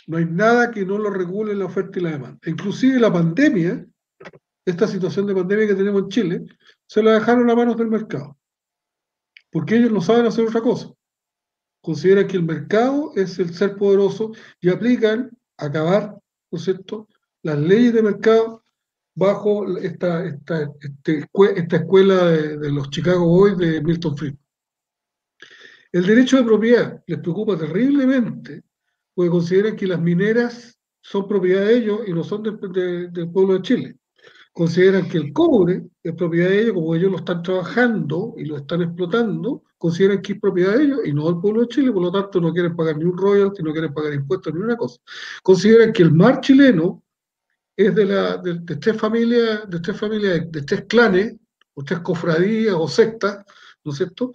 No 0.06 0.16
hay 0.16 0.26
nada 0.26 0.70
que 0.70 0.84
no 0.84 0.98
lo 0.98 1.10
regule 1.10 1.54
la 1.54 1.66
oferta 1.66 1.98
y 1.98 2.02
la 2.02 2.10
demanda. 2.10 2.38
Inclusive 2.46 3.00
la 3.00 3.12
pandemia, 3.12 3.86
esta 4.64 4.86
situación 4.86 5.26
de 5.26 5.34
pandemia 5.34 5.66
que 5.66 5.74
tenemos 5.74 6.02
en 6.02 6.08
Chile, 6.08 6.46
se 6.86 7.02
la 7.02 7.12
dejaron 7.12 7.50
a 7.50 7.54
manos 7.54 7.76
del 7.76 7.88
mercado, 7.88 8.38
porque 9.50 9.76
ellos 9.76 9.92
no 9.92 10.00
saben 10.00 10.26
hacer 10.26 10.46
otra 10.46 10.60
cosa 10.60 10.92
consideran 11.80 12.26
que 12.26 12.36
el 12.36 12.42
mercado 12.42 13.12
es 13.14 13.38
el 13.38 13.54
ser 13.54 13.76
poderoso 13.76 14.32
y 14.60 14.68
aplican 14.68 15.30
acabar, 15.56 16.18
¿no 16.50 16.58
es 16.58 16.64
cierto?, 16.64 17.08
las 17.42 17.58
leyes 17.58 17.92
de 17.94 18.02
mercado 18.02 18.62
bajo 19.14 19.76
esta, 19.78 20.24
esta, 20.24 20.62
este, 20.80 21.26
esta 21.56 21.76
escuela 21.76 22.26
de, 22.26 22.70
los 22.70 22.90
Chicago 22.90 23.26
Boys 23.26 23.56
de 23.58 23.82
Milton 23.82 24.16
Friedman. 24.16 24.40
El 25.90 26.06
derecho 26.06 26.36
de 26.36 26.44
propiedad 26.44 27.02
les 27.06 27.18
preocupa 27.18 27.58
terriblemente 27.58 28.62
porque 29.14 29.30
consideran 29.30 29.76
que 29.76 29.86
las 29.86 30.00
mineras 30.00 30.78
son 31.00 31.26
propiedad 31.26 31.62
de 31.62 31.76
ellos 31.78 32.00
y 32.06 32.12
no 32.12 32.22
son 32.22 32.42
del 32.42 33.30
pueblo 33.32 33.54
de 33.54 33.62
Chile. 33.62 33.96
Consideran 34.58 35.08
que 35.08 35.18
el 35.18 35.32
cobre 35.32 35.84
es 36.02 36.14
propiedad 36.16 36.48
de 36.48 36.62
ellos, 36.62 36.74
como 36.74 36.92
ellos 36.92 37.12
lo 37.12 37.18
están 37.18 37.44
trabajando 37.44 38.34
y 38.36 38.44
lo 38.44 38.56
están 38.56 38.82
explotando, 38.82 39.62
consideran 39.78 40.20
que 40.20 40.32
es 40.32 40.40
propiedad 40.40 40.76
de 40.76 40.82
ellos 40.82 40.98
y 41.04 41.12
no 41.12 41.26
del 41.26 41.40
pueblo 41.40 41.60
de 41.60 41.68
Chile, 41.68 41.92
por 41.92 42.02
lo 42.02 42.10
tanto 42.10 42.40
no 42.40 42.52
quieren 42.52 42.74
pagar 42.74 42.96
ni 42.96 43.04
un 43.04 43.16
royalty, 43.16 43.62
no 43.62 43.70
quieren 43.70 43.94
pagar 43.94 44.14
impuestos 44.14 44.52
ni 44.52 44.60
una 44.60 44.76
cosa. 44.76 45.00
Consideran 45.44 45.92
que 45.92 46.02
el 46.02 46.10
mar 46.10 46.40
chileno 46.40 47.04
es 47.76 47.94
de, 47.94 48.04
la, 48.04 48.36
de, 48.38 48.58
tres 48.78 48.96
familias, 48.96 49.70
de 49.70 49.78
tres 49.78 49.96
familias, 49.96 50.50
de 50.50 50.62
tres 50.62 50.84
clanes, 50.88 51.36
o 51.74 51.84
tres 51.84 52.00
cofradías 52.00 52.74
o 52.76 52.88
sectas, 52.88 53.44
¿no 53.84 53.92
es 53.92 53.98
cierto?, 53.98 54.32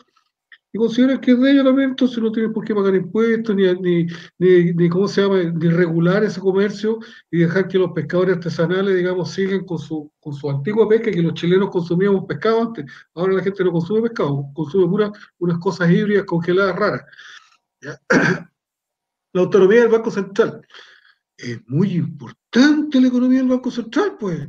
y 0.73 0.79
consideran 0.79 1.21
que 1.21 1.31
es 1.31 1.39
de 1.39 1.51
ellos 1.51 1.63
también, 1.63 1.91
entonces 1.91 2.17
no 2.17 2.31
tienen 2.31 2.51
por 2.51 2.65
qué 2.65 2.73
pagar 2.73 2.95
impuestos, 2.95 3.55
ni, 3.55 3.71
ni, 3.75 4.07
ni, 4.73 4.89
¿cómo 4.89 5.07
se 5.07 5.21
llama?, 5.21 5.43
ni 5.43 5.69
regular 5.69 6.23
ese 6.23 6.41
comercio 6.41 6.97
y 7.29 7.39
dejar 7.39 7.67
que 7.67 7.77
los 7.77 7.91
pescadores 7.91 8.37
artesanales, 8.37 8.95
digamos, 8.95 9.31
sigan 9.31 9.65
con 9.65 9.77
su, 9.77 10.11
con 10.19 10.33
su 10.33 10.49
antigua 10.49 10.89
pesca, 10.89 11.11
que 11.11 11.21
los 11.21 11.35
chilenos 11.35 11.69
consumíamos 11.69 12.25
pescado 12.25 12.63
antes, 12.63 12.85
ahora 13.13 13.33
la 13.33 13.43
gente 13.43 13.63
no 13.63 13.71
consume 13.71 14.01
pescado, 14.01 14.47
consume 14.55 14.87
puras 14.87 15.11
unas 15.37 15.59
cosas 15.59 15.91
híbridas 15.91 16.25
congeladas 16.25 16.75
raras. 16.75 17.05
La 19.35 19.41
autonomía 19.41 19.81
del 19.81 19.89
Banco 19.89 20.11
Central. 20.11 20.61
Es 21.35 21.59
muy 21.65 21.93
importante 21.93 23.01
la 23.01 23.07
economía 23.07 23.39
del 23.39 23.47
Banco 23.47 23.71
Central, 23.71 24.15
pues. 24.19 24.47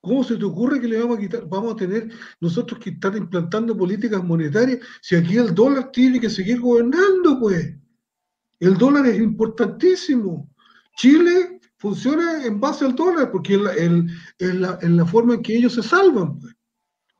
¿Cómo 0.00 0.24
se 0.24 0.36
te 0.36 0.44
ocurre 0.44 0.80
que 0.80 0.88
le 0.88 0.98
vamos 0.98 1.18
a 1.18 1.20
quitar, 1.20 1.46
vamos 1.46 1.74
a 1.74 1.76
tener 1.76 2.10
nosotros 2.40 2.80
que 2.80 2.90
estar 2.90 3.14
implantando 3.14 3.76
políticas 3.76 4.24
monetarias 4.24 4.78
si 5.02 5.14
aquí 5.14 5.36
el 5.36 5.54
dólar 5.54 5.90
tiene 5.92 6.18
que 6.18 6.30
seguir 6.30 6.60
gobernando, 6.60 7.38
pues? 7.38 7.76
El 8.60 8.78
dólar 8.78 9.06
es 9.06 9.18
importantísimo. 9.18 10.50
Chile 10.96 11.60
funciona 11.76 12.44
en 12.44 12.60
base 12.60 12.86
al 12.86 12.94
dólar 12.94 13.30
porque 13.30 13.60
es 14.38 14.54
la, 14.54 15.06
forma 15.06 15.34
en 15.34 15.42
que 15.42 15.56
ellos 15.56 15.74
se 15.74 15.82
salvan. 15.82 16.38
Pues. 16.40 16.54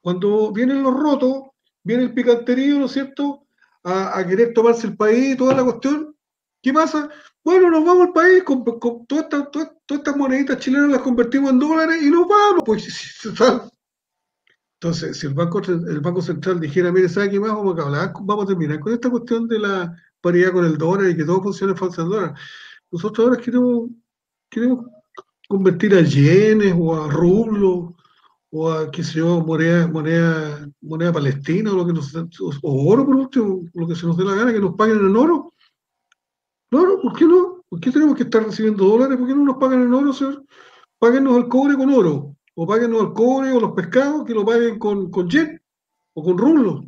Cuando 0.00 0.52
vienen 0.52 0.82
los 0.82 0.94
rotos, 0.94 1.50
viene 1.82 2.04
el 2.04 2.14
picanterío, 2.14 2.78
¿no 2.78 2.86
es 2.86 2.92
cierto? 2.92 3.46
A, 3.82 4.18
a 4.18 4.26
querer 4.26 4.54
tomarse 4.54 4.86
el 4.86 4.96
país 4.96 5.34
y 5.34 5.36
toda 5.36 5.54
la 5.54 5.64
cuestión. 5.64 6.14
¿Qué 6.62 6.72
pasa? 6.72 7.10
Bueno, 7.42 7.70
nos 7.70 7.84
vamos 7.84 8.08
al 8.08 8.12
país, 8.12 8.42
con, 8.44 8.64
todas, 9.06 9.26
estas, 9.88 10.16
moneditas 10.16 10.58
chilenas 10.58 10.90
las 10.90 11.00
convertimos 11.00 11.50
en 11.50 11.58
dólares 11.58 12.02
y 12.02 12.10
nos 12.10 12.28
vamos. 12.28 12.62
Pues, 12.66 13.18
Entonces, 14.74 15.16
si 15.16 15.26
el 15.26 15.34
Banco, 15.34 15.60
el 15.60 16.00
banco 16.00 16.20
Central 16.20 16.60
dijera, 16.60 16.92
mire, 16.92 17.08
¿sabe 17.08 17.30
qué 17.30 17.40
más? 17.40 17.50
Vamos 17.50 17.78
a, 17.78 17.82
hablar, 17.82 18.12
vamos 18.22 18.44
a 18.44 18.48
terminar 18.48 18.80
con 18.80 18.92
esta 18.92 19.08
cuestión 19.08 19.48
de 19.48 19.58
la 19.58 19.96
paridad 20.20 20.52
con 20.52 20.66
el 20.66 20.76
dólar 20.76 21.10
y 21.10 21.16
que 21.16 21.24
todo 21.24 21.42
funcione 21.42 21.74
falso 21.74 22.02
el 22.02 22.08
dólar. 22.10 22.34
Nosotros 22.90 23.26
ahora 23.26 23.40
queremos, 23.40 23.88
queremos 24.50 24.84
convertir 25.48 25.94
a 25.94 26.02
yenes 26.02 26.74
o 26.78 26.94
a 26.94 27.08
rublos 27.08 27.94
o 28.50 28.70
a, 28.70 28.90
qué 28.90 29.02
sé 29.02 29.20
yo, 29.20 29.40
moneda, 29.40 29.86
moneda, 29.86 30.68
moneda 30.82 31.12
palestina 31.12 31.72
o, 31.72 31.76
lo 31.76 31.86
que 31.86 31.94
nos, 31.94 32.14
o 32.14 32.90
oro, 32.92 33.06
por 33.06 33.14
último, 33.16 33.64
lo 33.72 33.86
que 33.88 33.94
se 33.94 34.06
nos 34.06 34.16
dé 34.18 34.24
la 34.24 34.34
gana, 34.34 34.52
que 34.52 34.60
nos 34.60 34.74
paguen 34.74 34.98
en 34.98 35.16
oro 35.16 35.49
no, 36.70 37.00
¿por 37.00 37.16
qué 37.16 37.24
no? 37.24 37.64
¿Por 37.68 37.80
qué 37.80 37.90
tenemos 37.90 38.16
que 38.16 38.24
estar 38.24 38.44
recibiendo 38.44 38.84
dólares? 38.84 39.16
¿Por 39.16 39.26
qué 39.26 39.34
no 39.34 39.44
nos 39.44 39.56
pagan 39.56 39.82
en 39.82 39.94
oro, 39.94 40.12
señor? 40.12 40.44
Páguenos 40.98 41.36
el 41.36 41.48
cobre 41.48 41.76
con 41.76 41.90
oro, 41.90 42.36
o 42.54 42.66
páguenos 42.66 43.00
el 43.02 43.12
cobre 43.12 43.52
o 43.52 43.60
los 43.60 43.72
pescados 43.72 44.24
que 44.24 44.34
lo 44.34 44.44
paguen 44.44 44.78
con, 44.78 45.10
con 45.10 45.28
jet 45.28 45.62
o 46.14 46.22
con 46.22 46.36
rublos, 46.36 46.84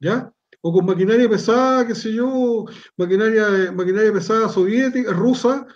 ¿ya? 0.00 0.32
O 0.60 0.72
con 0.72 0.86
maquinaria 0.86 1.28
pesada, 1.28 1.86
qué 1.86 1.94
sé 1.94 2.12
yo, 2.12 2.64
maquinaria, 2.96 3.72
maquinaria 3.72 4.12
pesada 4.12 4.48
soviética, 4.48 5.12
rusa, 5.12 5.66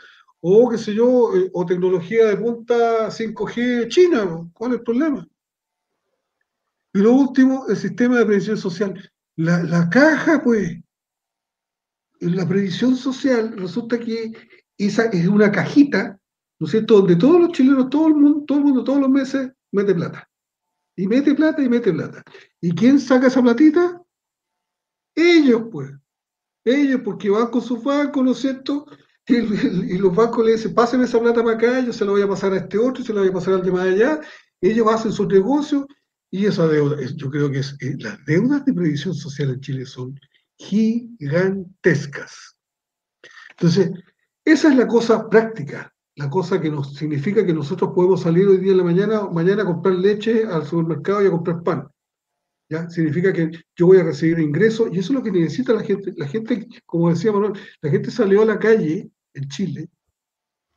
o 0.40 0.68
qué 0.68 0.78
sé 0.78 0.94
yo, 0.94 1.34
eh, 1.36 1.50
o 1.52 1.66
tecnología 1.66 2.26
de 2.26 2.36
punta 2.36 3.10
5G 3.10 3.88
china, 3.88 4.48
¿cuál 4.52 4.72
es 4.72 4.78
el 4.78 4.84
problema? 4.84 5.28
Y 6.92 6.98
lo 6.98 7.12
último, 7.12 7.66
el 7.68 7.76
sistema 7.76 8.18
de 8.18 8.26
previsión 8.26 8.56
social. 8.56 9.10
La, 9.36 9.62
la 9.62 9.90
caja, 9.90 10.42
pues, 10.42 10.78
la 12.20 12.46
previsión 12.48 12.96
social 12.96 13.56
resulta 13.56 13.98
que 13.98 14.32
esa 14.78 15.04
es 15.06 15.26
una 15.26 15.50
cajita, 15.50 16.18
¿no 16.58 16.66
es 16.66 16.70
cierto?, 16.70 16.98
donde 16.98 17.16
todos 17.16 17.40
los 17.40 17.52
chilenos, 17.52 17.90
todo 17.90 18.08
el 18.08 18.14
mundo, 18.14 18.44
todo 18.46 18.58
el 18.58 18.64
mundo, 18.64 18.84
todos 18.84 19.00
los 19.00 19.10
meses 19.10 19.50
mete 19.72 19.94
plata. 19.94 20.28
Y 20.96 21.06
mete 21.06 21.34
plata 21.34 21.62
y 21.62 21.68
mete 21.68 21.92
plata. 21.92 22.22
¿Y 22.60 22.74
quién 22.74 22.98
saca 22.98 23.26
esa 23.26 23.42
platita? 23.42 24.02
Ellos, 25.14 25.64
pues. 25.70 25.90
Ellos, 26.64 27.00
porque 27.04 27.30
van 27.30 27.48
con 27.48 27.62
sus 27.62 27.82
bancos, 27.84 28.24
¿no 28.24 28.32
es 28.32 28.38
cierto? 28.38 28.86
Y, 29.28 29.98
los 29.98 30.14
bancos 30.14 30.44
le 30.44 30.52
dicen, 30.52 30.74
pásenme 30.74 31.04
esa 31.04 31.20
plata 31.20 31.42
para 31.42 31.56
acá, 31.56 31.80
yo 31.80 31.92
se 31.92 32.04
la 32.04 32.12
voy 32.12 32.22
a 32.22 32.28
pasar 32.28 32.52
a 32.52 32.58
este 32.58 32.78
otro, 32.78 33.04
se 33.04 33.12
la 33.12 33.20
voy 33.20 33.30
a 33.30 33.32
pasar 33.32 33.54
al 33.54 33.62
de 33.62 33.72
más 33.72 33.86
allá. 33.86 34.20
Ellos 34.60 34.86
hacen 34.88 35.12
sus 35.12 35.26
negocios 35.26 35.84
y 36.30 36.46
esa 36.46 36.66
deuda, 36.66 36.96
yo 37.14 37.30
creo 37.30 37.50
que 37.50 37.58
es, 37.58 37.76
eh, 37.80 37.96
las 37.98 38.24
deudas 38.24 38.64
de 38.64 38.72
previsión 38.72 39.14
social 39.14 39.50
en 39.50 39.60
Chile 39.60 39.86
son 39.86 40.18
gigantescas. 40.58 42.56
Entonces, 43.50 43.90
esa 44.44 44.68
es 44.68 44.76
la 44.76 44.86
cosa 44.86 45.28
práctica, 45.28 45.92
la 46.14 46.30
cosa 46.30 46.60
que 46.60 46.70
nos 46.70 46.94
significa 46.94 47.44
que 47.44 47.52
nosotros 47.52 47.92
podemos 47.94 48.22
salir 48.22 48.46
hoy 48.46 48.58
día 48.58 48.72
en 48.72 48.78
la 48.78 48.84
mañana, 48.84 49.28
mañana 49.28 49.62
a 49.62 49.66
comprar 49.66 49.94
leche 49.94 50.44
al 50.46 50.64
supermercado 50.64 51.22
y 51.22 51.26
a 51.26 51.30
comprar 51.30 51.62
pan. 51.62 51.88
¿Ya? 52.68 52.88
Significa 52.90 53.32
que 53.32 53.50
yo 53.76 53.86
voy 53.86 53.98
a 53.98 54.02
recibir 54.02 54.40
ingresos 54.40 54.88
y 54.92 54.98
eso 54.98 55.12
es 55.12 55.18
lo 55.18 55.22
que 55.22 55.30
necesita 55.30 55.72
la 55.72 55.82
gente. 55.82 56.12
La 56.16 56.26
gente, 56.26 56.66
como 56.84 57.10
decía 57.10 57.32
Manuel, 57.32 57.52
la 57.80 57.90
gente 57.90 58.10
salió 58.10 58.42
a 58.42 58.46
la 58.46 58.58
calle 58.58 59.10
en 59.34 59.48
Chile, 59.48 59.88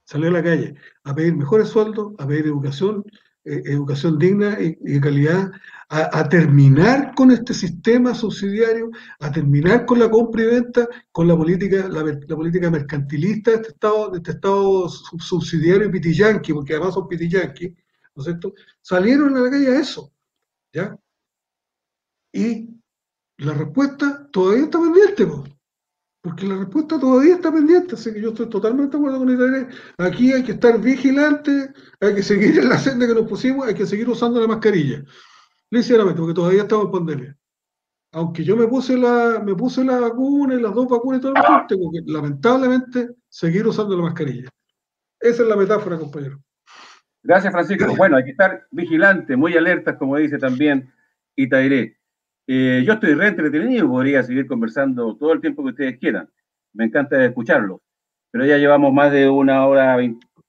salió 0.03 0.27
a 0.27 0.33
la 0.33 0.43
calle 0.43 0.75
a 1.03 1.15
pedir 1.15 1.35
mejores 1.35 1.69
sueldos, 1.69 2.13
a 2.19 2.27
pedir 2.27 2.45
educación, 2.45 3.03
eh, 3.45 3.61
educación 3.65 4.19
digna 4.19 4.57
y, 4.59 4.75
de 4.75 5.01
calidad, 5.01 5.51
a, 5.91 6.29
terminar 6.29 7.15
con 7.15 7.31
este 7.31 7.53
sistema 7.53 8.13
subsidiario, 8.13 8.91
a 9.19 9.31
terminar 9.31 9.87
con 9.87 9.97
la 9.97 10.09
compra 10.09 10.43
y 10.43 10.45
venta, 10.45 10.87
con 11.11 11.27
la 11.27 11.35
política, 11.35 11.87
la, 11.89 12.03
política 12.35 12.69
mercantilista 12.69 13.51
de 13.51 13.57
este 13.57 13.69
Estado, 13.69 14.11
de 14.11 14.17
este 14.17 14.31
estado 14.31 14.87
subsidiario 14.87 15.87
y 15.87 15.91
pitillanqui, 15.91 16.53
porque 16.53 16.73
además 16.73 16.93
son 16.93 17.07
pitillanqui, 17.07 17.69
¿no 17.69 18.21
es 18.21 18.25
cierto? 18.25 18.53
Salieron 18.81 19.35
a 19.35 19.39
la 19.41 19.49
calle 19.49 19.67
a 19.67 19.79
eso, 19.79 20.13
¿ya? 20.71 20.95
Y 22.31 22.69
la 23.37 23.53
respuesta 23.53 24.29
todavía 24.31 24.65
está 24.65 24.79
pendiente, 24.79 25.25
porque 26.21 26.45
la 26.45 26.57
respuesta 26.57 26.99
todavía 26.99 27.35
está 27.35 27.51
pendiente, 27.51 27.95
así 27.95 28.13
que 28.13 28.21
yo 28.21 28.29
estoy 28.29 28.49
totalmente 28.49 28.91
de 28.91 28.97
acuerdo 28.97 29.19
con 29.19 29.29
Israel. 29.31 29.67
Aquí 29.97 30.33
hay 30.33 30.43
que 30.43 30.51
estar 30.53 30.79
vigilante, 30.79 31.71
hay 32.01 32.15
que 32.15 32.23
seguir 32.23 32.59
en 32.59 32.69
la 32.69 32.77
senda 32.77 33.07
que 33.07 33.13
nos 33.13 33.27
pusimos, 33.27 33.67
hay 33.67 33.73
que 33.73 33.85
seguir 33.85 34.09
usando 34.09 34.41
la 34.41 34.47
mascarilla. 34.47 35.03
Sinceramente, 35.71 36.19
porque 36.19 36.33
todavía 36.33 36.63
estamos 36.63 36.85
en 36.85 36.91
pandemia. 36.91 37.37
Aunque 38.11 38.43
yo 38.43 38.57
me 38.57 38.67
puse 38.67 38.97
la, 38.97 39.39
me 39.45 39.55
puse 39.55 39.83
la 39.83 39.99
vacuna 39.99 40.55
y 40.55 40.61
las 40.61 40.73
dos 40.73 40.89
vacunas 40.89 41.19
y 41.19 41.21
todo 41.21 41.33
lo 41.33 41.67
tengo 41.67 41.91
que 41.91 42.01
lamentablemente 42.05 43.15
seguir 43.29 43.67
usando 43.67 43.95
la 43.95 44.03
mascarilla. 44.03 44.49
Esa 45.19 45.43
es 45.43 45.47
la 45.47 45.55
metáfora, 45.55 45.97
compañero. 45.97 46.41
Gracias, 47.21 47.51
Francisco. 47.53 47.95
Bueno, 47.95 48.17
hay 48.17 48.23
que 48.23 48.31
estar 48.31 48.65
vigilante, 48.71 49.37
muy 49.37 49.55
alertas, 49.55 49.97
como 49.97 50.17
dice 50.17 50.37
también 50.37 50.91
Itairé. 51.35 51.98
Eh, 52.51 52.83
yo 52.83 52.93
estoy 52.93 53.13
re 53.13 53.27
entretenido, 53.27 53.87
podría 53.87 54.23
seguir 54.23 54.47
conversando 54.47 55.15
todo 55.15 55.33
el 55.33 55.39
tiempo 55.39 55.61
que 55.61 55.69
ustedes 55.69 55.99
quieran. 55.99 56.27
Me 56.73 56.85
encanta 56.85 57.23
escucharlo. 57.23 57.79
Pero 58.31 58.43
ya 58.43 58.57
llevamos 58.57 58.91
más 58.91 59.11
de 59.11 59.29
una 59.29 59.67
hora, 59.67 59.95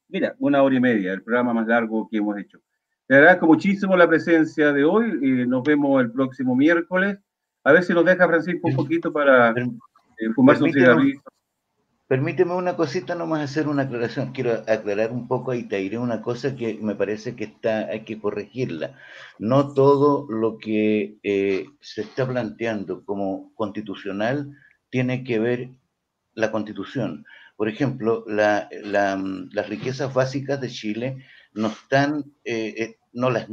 mira, 0.09 0.35
una 0.39 0.63
hora 0.63 0.75
y 0.75 0.81
media, 0.81 1.13
el 1.13 1.23
programa 1.23 1.53
más 1.53 1.67
largo 1.67 2.09
que 2.11 2.17
hemos 2.17 2.39
hecho. 2.39 2.59
Te 3.07 3.17
agradezco 3.17 3.47
muchísimo 3.47 3.99
la 3.99 4.09
presencia 4.09 4.73
de 4.73 4.83
hoy 4.83 5.19
y 5.21 5.47
nos 5.47 5.63
vemos 5.63 6.01
el 6.01 6.11
próximo 6.11 6.57
miércoles. 6.57 7.19
A 7.65 7.73
ver 7.73 7.83
si 7.83 7.93
nos 7.93 8.07
deja 8.07 8.27
Francisco 8.27 8.69
un 8.69 8.77
poquito 8.77 9.13
para 9.13 9.51
eh, 9.51 10.31
fumarse 10.35 10.65
un 10.65 10.73
cigarrillo. 10.73 11.21
Permíteme 12.11 12.55
una 12.55 12.75
cosita 12.75 13.15
nomás 13.15 13.41
hacer 13.41 13.69
una 13.69 13.83
aclaración. 13.83 14.33
Quiero 14.33 14.65
aclarar 14.67 15.13
un 15.13 15.29
poco 15.29 15.53
ahí, 15.53 15.69
te 15.69 15.77
diré 15.77 15.97
una 15.97 16.23
cosa 16.23 16.57
que 16.57 16.75
me 16.75 16.97
parece 16.97 17.37
que 17.37 17.45
está, 17.45 17.87
hay 17.87 18.01
que 18.01 18.19
corregirla. 18.19 18.99
No 19.39 19.75
todo 19.75 20.27
lo 20.29 20.59
que 20.59 21.19
eh, 21.23 21.67
se 21.81 22.01
está 22.01 22.27
planteando 22.27 23.05
como 23.05 23.55
constitucional 23.55 24.51
tiene 24.91 25.23
que 25.23 25.39
ver 25.39 25.69
la 26.35 26.51
constitución. 26.51 27.25
Por 27.57 27.69
ejemplo, 27.69 28.25
las 28.27 29.69
riquezas 29.69 30.13
básicas 30.13 30.61
de 30.61 30.69
Chile 30.69 31.25
no 31.55 31.69
están, 31.69 32.25
eh, 32.45 32.75
eh, 32.77 32.97
no 33.13 33.31
las 33.31 33.47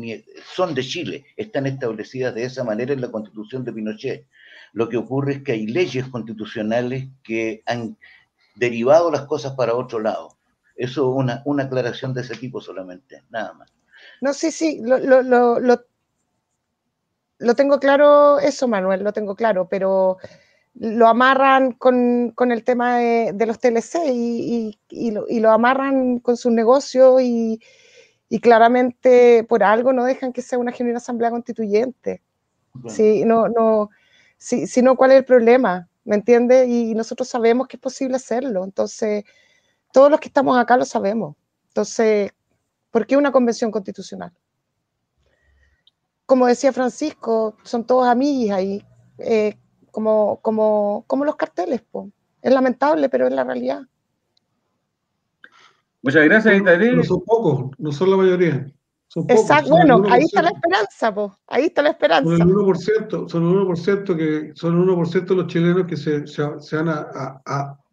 son 0.56 0.74
de 0.74 0.82
Chile, 0.82 1.26
están 1.36 1.68
establecidas 1.68 2.34
de 2.34 2.46
esa 2.46 2.64
manera 2.64 2.92
en 2.92 3.02
la 3.02 3.12
constitución 3.12 3.64
de 3.64 3.74
Pinochet. 3.74 4.28
Lo 4.74 4.90
que 4.90 4.98
ocurre 4.98 5.34
es 5.34 5.44
que 5.44 5.52
hay 5.52 5.68
leyes 5.68 6.08
constitucionales 6.08 7.08
que 7.24 7.62
han 7.68 7.98
derivado 8.58 9.12
las 9.12 9.26
cosas 9.26 9.54
para 9.54 9.76
otro 9.76 10.00
lado. 10.00 10.38
Eso 10.76 11.10
es 11.10 11.16
una, 11.18 11.42
una 11.46 11.64
aclaración 11.64 12.14
de 12.14 12.22
ese 12.22 12.36
tipo 12.36 12.62
solamente, 12.62 13.24
nada 13.30 13.54
más. 13.54 13.74
No, 14.22 14.34
sí, 14.34 14.52
sí, 14.52 14.80
lo, 14.84 14.98
lo, 15.00 15.22
lo, 15.24 15.60
lo, 17.40 17.56
tengo 17.56 17.80
claro 17.80 18.40
eso, 18.40 18.68
Manuel, 18.68 19.04
lo 19.04 19.14
tengo 19.14 19.36
claro, 19.36 19.68
pero 19.68 20.18
lo 20.76 21.08
amarran 21.08 21.72
con, 21.72 22.32
con 22.36 22.52
el 22.52 22.64
tema 22.64 22.98
de, 22.98 23.32
de, 23.34 23.46
los 23.48 23.60
TLC 23.60 24.06
y, 24.12 24.80
y, 24.90 25.12
lo, 25.12 25.26
y, 25.28 25.40
lo, 25.40 25.52
amarran 25.52 26.20
con 26.20 26.38
su 26.38 26.52
negocio 26.52 27.20
y, 27.20 27.60
claramente 28.42 29.46
por 29.48 29.64
algo 29.64 29.94
no 29.94 30.04
dejan 30.04 30.34
que 30.34 30.42
sea 30.42 30.60
una 30.60 30.72
genuina 30.72 30.98
asamblea 30.98 31.32
constituyente. 31.32 32.22
Sí, 32.88 33.24
no, 33.26 33.48
no, 33.48 33.90
si, 34.38 34.68
si 34.68 34.84
no, 34.84 34.96
¿cuál 34.96 35.12
es 35.12 35.18
el 35.18 35.26
problema? 35.26 35.90
¿Me 36.08 36.16
entiendes? 36.16 36.70
Y 36.70 36.96
nosotros 36.96 37.28
sabemos 37.28 37.68
que 37.68 37.76
es 37.76 37.82
posible 37.82 38.16
hacerlo. 38.16 38.64
Entonces, 38.64 39.26
todos 39.92 40.10
los 40.10 40.22
que 40.22 40.30
estamos 40.30 40.58
acá 40.58 40.78
lo 40.78 40.86
sabemos. 40.86 41.36
Entonces, 41.68 42.32
¿por 42.92 43.06
qué 43.06 43.18
una 43.18 43.32
convención 43.32 43.72
constitucional? 43.72 44.32
Como 46.26 46.48
decía 46.48 46.72
Francisco, 46.72 47.58
son 47.64 47.86
todos 47.86 48.08
amigos 48.08 48.56
ahí. 48.56 48.86
Eh, 49.18 49.58
como, 49.92 50.40
como, 50.42 51.04
como 51.08 51.26
los 51.26 51.36
carteles. 51.36 51.82
Es 52.42 52.54
lamentable, 52.54 53.10
pero 53.10 53.28
es 53.28 53.34
la 53.34 53.44
realidad. 53.44 53.82
Muchas 56.02 56.24
gracias, 56.24 56.62
No 56.62 57.04
son 57.04 57.22
pocos, 57.26 57.72
no 57.78 57.92
son 57.92 58.12
la 58.12 58.18
mayoría. 58.18 58.72
Exacto, 59.16 59.70
bueno, 59.70 60.04
ahí 60.10 60.24
está 60.24 60.42
la 60.42 60.50
esperanza, 60.50 61.14
po. 61.14 61.38
ahí 61.48 61.66
está 61.66 61.82
la 61.82 61.90
esperanza. 61.92 62.38
Son 62.38 62.50
el 62.50 62.56
1%, 62.56 63.30
son 63.30 63.44
el 63.44 63.56
1% 63.66 64.18
que 64.18 64.52
son 64.54 64.76
el 64.76 64.88
1% 64.88 65.26
de 65.26 65.36
los 65.36 65.48
chilenos 65.48 65.88
que 65.88 65.96
se, 65.96 66.28
se, 66.28 66.78
han 66.78 66.90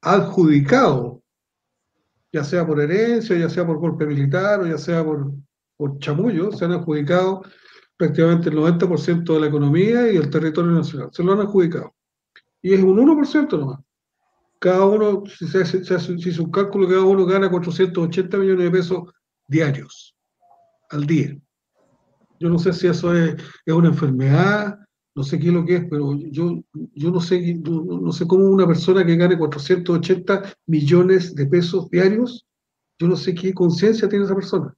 adjudicado, 0.01 1.23
ya 2.33 2.43
sea 2.43 2.67
por 2.67 2.81
herencia, 2.81 3.37
ya 3.37 3.49
sea 3.49 3.65
por 3.65 3.79
golpe 3.79 4.07
militar 4.07 4.61
o 4.61 4.67
ya 4.67 4.77
sea 4.77 5.05
por, 5.05 5.33
por 5.77 5.99
chamullo, 6.01 6.51
se 6.51 6.65
han 6.65 6.73
adjudicado 6.73 7.43
prácticamente 7.97 8.51
el 8.51 8.57
90% 8.57 9.35
de 9.35 9.41
la 9.41 9.47
economía 9.47 10.13
y 10.13 10.17
el 10.17 10.29
territorio 10.31 10.73
nacional. 10.73 11.11
Se 11.13 11.23
lo 11.23 11.33
han 11.33 11.41
adjudicado. 11.41 11.95
Y 12.61 12.75
es 12.75 12.83
un 12.83 12.99
1% 12.99 13.59
nomás. 13.59 13.79
Cada 14.59 14.85
uno, 14.85 15.23
si 15.27 15.47
se 15.47 15.63
hace, 15.63 16.41
un 16.41 16.51
cálculo, 16.51 16.89
cada 16.89 17.03
uno 17.03 17.25
gana 17.25 17.51
480 17.51 18.37
millones 18.39 18.65
de 18.65 18.71
pesos 18.71 19.03
diarios 19.47 20.14
al 20.91 21.07
día. 21.07 21.37
Yo 22.41 22.49
no 22.49 22.59
sé 22.59 22.73
si 22.73 22.87
eso 22.87 23.15
es, 23.15 23.37
una 23.67 23.89
enfermedad, 23.89 24.79
no 25.15 25.23
sé 25.23 25.39
qué 25.39 25.49
es 25.49 25.53
lo 25.55 25.65
que 25.65 25.77
es, 25.77 25.85
pero 25.89 26.17
yo, 26.31 26.63
yo 26.95 27.11
no, 27.11 27.21
sé, 27.21 27.55
no, 27.55 28.13
sé 28.13 28.27
cómo 28.27 28.45
una 28.47 28.67
persona 28.67 29.05
que 29.07 29.17
gane 29.17 29.39
480 29.39 30.55
millones 30.67 31.35
de 31.35 31.47
pesos 31.47 31.89
diarios, 31.91 32.47
yo 32.99 33.09
no 33.09 33.17
sé 33.17 33.35
qué 33.35 33.55
conciencia 33.55 34.09
tiene 34.09 34.25
esa 34.25 34.35
persona, 34.35 34.75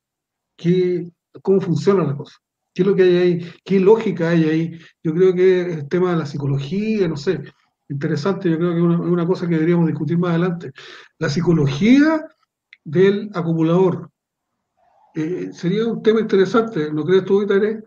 qué, 0.56 1.10
cómo 1.42 1.60
funciona 1.60 2.04
la 2.04 2.16
cosa, 2.16 2.36
qué 2.74 2.82
es 2.82 2.88
lo 2.88 2.94
que 2.94 3.02
hay 3.02 3.16
ahí, 3.16 3.52
qué 3.64 3.80
lógica 3.80 4.30
hay 4.30 4.44
ahí. 4.44 4.78
Yo 5.02 5.14
creo 5.14 5.34
que 5.34 5.60
es 5.62 5.76
el 5.78 5.88
tema 5.88 6.12
de 6.12 6.18
la 6.18 6.26
psicología, 6.26 7.08
no 7.08 7.16
sé, 7.16 7.40
interesante, 7.88 8.50
yo 8.50 8.58
creo 8.58 8.72
que 8.72 8.78
es 8.78 8.84
una, 8.84 9.26
cosa 9.26 9.46
que 9.46 9.54
deberíamos 9.54 9.86
discutir 9.86 10.18
más 10.18 10.30
adelante. 10.30 10.72
La 11.18 11.28
psicología 11.28 12.26
del 12.84 13.30
acumulador. 13.34 14.10
Eh, 15.16 15.48
sería 15.50 15.86
un 15.86 16.02
tema 16.02 16.20
interesante, 16.20 16.92
¿no 16.92 17.02
crees 17.02 17.24
tú, 17.24 17.42
Itaré? 17.42 17.82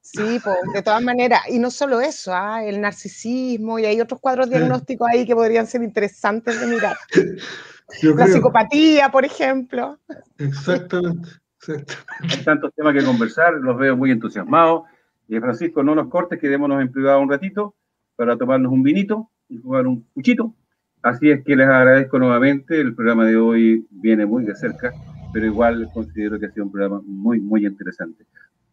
Sí, 0.00 0.40
pues, 0.42 0.56
de 0.74 0.82
todas 0.82 1.00
maneras, 1.00 1.42
y 1.48 1.60
no 1.60 1.70
solo 1.70 2.00
eso, 2.00 2.32
¿ah? 2.34 2.64
el 2.64 2.80
narcisismo, 2.80 3.78
y 3.78 3.84
hay 3.84 4.00
otros 4.00 4.20
cuadros 4.20 4.50
diagnósticos 4.50 5.06
ahí 5.08 5.24
que 5.24 5.36
podrían 5.36 5.68
ser 5.68 5.84
interesantes 5.84 6.60
de 6.60 6.66
mirar. 6.66 6.96
la 8.02 8.26
psicopatía, 8.26 9.12
por 9.12 9.24
ejemplo. 9.24 9.96
Exactamente, 10.38 11.28
exactamente. 11.60 11.94
Hay 12.28 12.44
tantos 12.44 12.74
temas 12.74 12.94
que 12.94 13.04
conversar, 13.04 13.54
los 13.54 13.78
veo 13.78 13.96
muy 13.96 14.10
entusiasmados. 14.10 14.82
Y 15.28 15.38
Francisco, 15.38 15.84
no 15.84 15.94
nos 15.94 16.08
cortes, 16.08 16.40
quedémonos 16.40 16.80
en 16.80 16.90
privado 16.90 17.20
un 17.20 17.30
ratito 17.30 17.76
para 18.16 18.36
tomarnos 18.36 18.72
un 18.72 18.82
vinito 18.82 19.30
y 19.48 19.58
jugar 19.58 19.86
un 19.86 20.02
cuchito. 20.12 20.52
Así 21.00 21.30
es 21.30 21.44
que 21.44 21.54
les 21.54 21.68
agradezco 21.68 22.18
nuevamente. 22.18 22.80
El 22.80 22.96
programa 22.96 23.24
de 23.24 23.36
hoy 23.36 23.86
viene 23.90 24.26
muy 24.26 24.44
de 24.44 24.56
cerca 24.56 24.92
pero 25.32 25.46
igual 25.46 25.88
considero 25.92 26.38
que 26.38 26.46
ha 26.46 26.50
sido 26.50 26.66
un 26.66 26.72
programa 26.72 27.00
muy, 27.04 27.40
muy 27.40 27.66
interesante. 27.66 28.24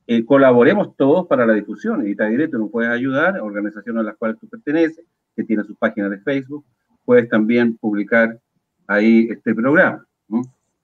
Eh, 0.08 0.26
colaboremos 0.26 0.96
todos 0.96 1.28
para 1.28 1.46
la 1.46 1.54
difusión. 1.54 2.02
Edita 2.02 2.26
Directo 2.26 2.58
nos 2.58 2.72
puedes 2.72 2.90
ayudar, 2.90 3.40
organizaciones 3.42 4.02
a 4.02 4.04
las 4.04 4.16
cuales 4.16 4.40
tú 4.40 4.48
perteneces, 4.48 5.06
que 5.36 5.44
tienen 5.44 5.66
sus 5.66 5.78
páginas 5.78 6.12
de 6.12 6.20
Facebook, 6.20 6.66
puedes 7.06 7.30
también 7.30 7.78
publicar 7.78 8.40
ahí 8.88 9.28
este 9.30 9.54
programa. 9.54 10.06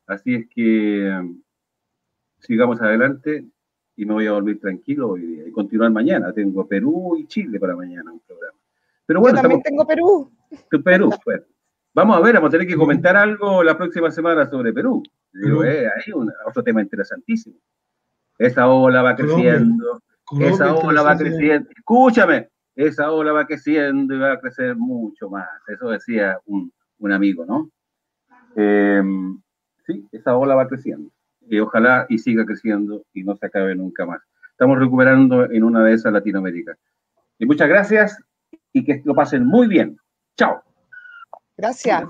Así 0.05 0.35
es 0.35 0.47
que 0.49 1.09
um, 1.19 1.41
sigamos 2.39 2.81
adelante 2.81 3.45
y 3.95 4.05
me 4.05 4.13
voy 4.13 4.27
a 4.27 4.33
volver 4.33 4.59
tranquilo 4.59 5.17
y, 5.17 5.51
continuar 5.51 5.91
mañana. 5.91 6.33
Tengo 6.33 6.67
Perú 6.67 7.15
y 7.17 7.25
Chile 7.27 7.59
para 7.59 7.75
mañana 7.75 8.11
un 8.11 8.19
programa. 8.19 8.57
Pero 9.05 9.21
bueno, 9.21 9.37
Yo 9.37 9.41
también 9.41 9.61
tengo 9.61 9.85
Perú. 9.87 10.31
Perú, 10.83 11.11
bueno. 11.25 11.43
Vamos 11.95 12.17
a 12.17 12.21
ver, 12.21 12.33
vamos 12.35 12.47
a 12.47 12.51
tener 12.51 12.67
que 12.67 12.75
comentar 12.75 13.15
algo 13.15 13.63
la 13.63 13.77
próxima 13.77 14.09
semana 14.09 14.49
sobre 14.49 14.73
Perú. 14.73 15.03
Digo, 15.31 15.63
eh, 15.63 15.87
hay 15.87 16.13
otro 16.45 16.63
tema 16.63 16.81
interesantísimo. 16.81 17.55
Esa 18.39 18.67
ola 18.67 19.03
va 19.03 19.15
creciendo, 19.15 20.01
esa 20.39 20.73
ola 20.73 21.03
va 21.03 21.15
creciendo. 21.15 21.69
Escúchame, 21.75 22.49
esa 22.75 23.11
ola 23.11 23.31
va 23.31 23.45
creciendo 23.45 24.15
y 24.15 24.19
va 24.19 24.33
a 24.33 24.39
crecer 24.39 24.75
mucho 24.75 25.29
más. 25.29 25.47
Eso 25.67 25.89
decía 25.89 26.39
un, 26.45 26.71
amigo, 27.11 27.45
¿no? 27.45 27.69
Em, 28.55 29.39
sí, 29.85 30.07
esa 30.11 30.35
ola 30.35 30.55
va 30.55 30.67
creciendo. 30.67 31.11
Y 31.47 31.59
ojalá 31.59 32.07
y 32.09 32.17
siga 32.17 32.43
creciendo 32.45 33.03
y 33.13 33.23
no 33.23 33.35
se 33.35 33.45
acabe 33.45 33.75
nunca 33.75 34.05
más. 34.05 34.21
Estamos 34.49 34.79
recuperando 34.79 35.51
en 35.51 35.63
una 35.63 35.83
de 35.83 35.93
esas 35.93 36.11
Latinoamérica. 36.11 36.75
Y 37.37 37.45
muchas 37.45 37.69
gracias 37.69 38.17
y 38.71 38.83
que 38.83 39.01
lo 39.05 39.13
pasen 39.13 39.45
muy 39.45 39.67
bien. 39.67 39.97
Chao. 40.37 40.63
Gracias. 41.57 42.03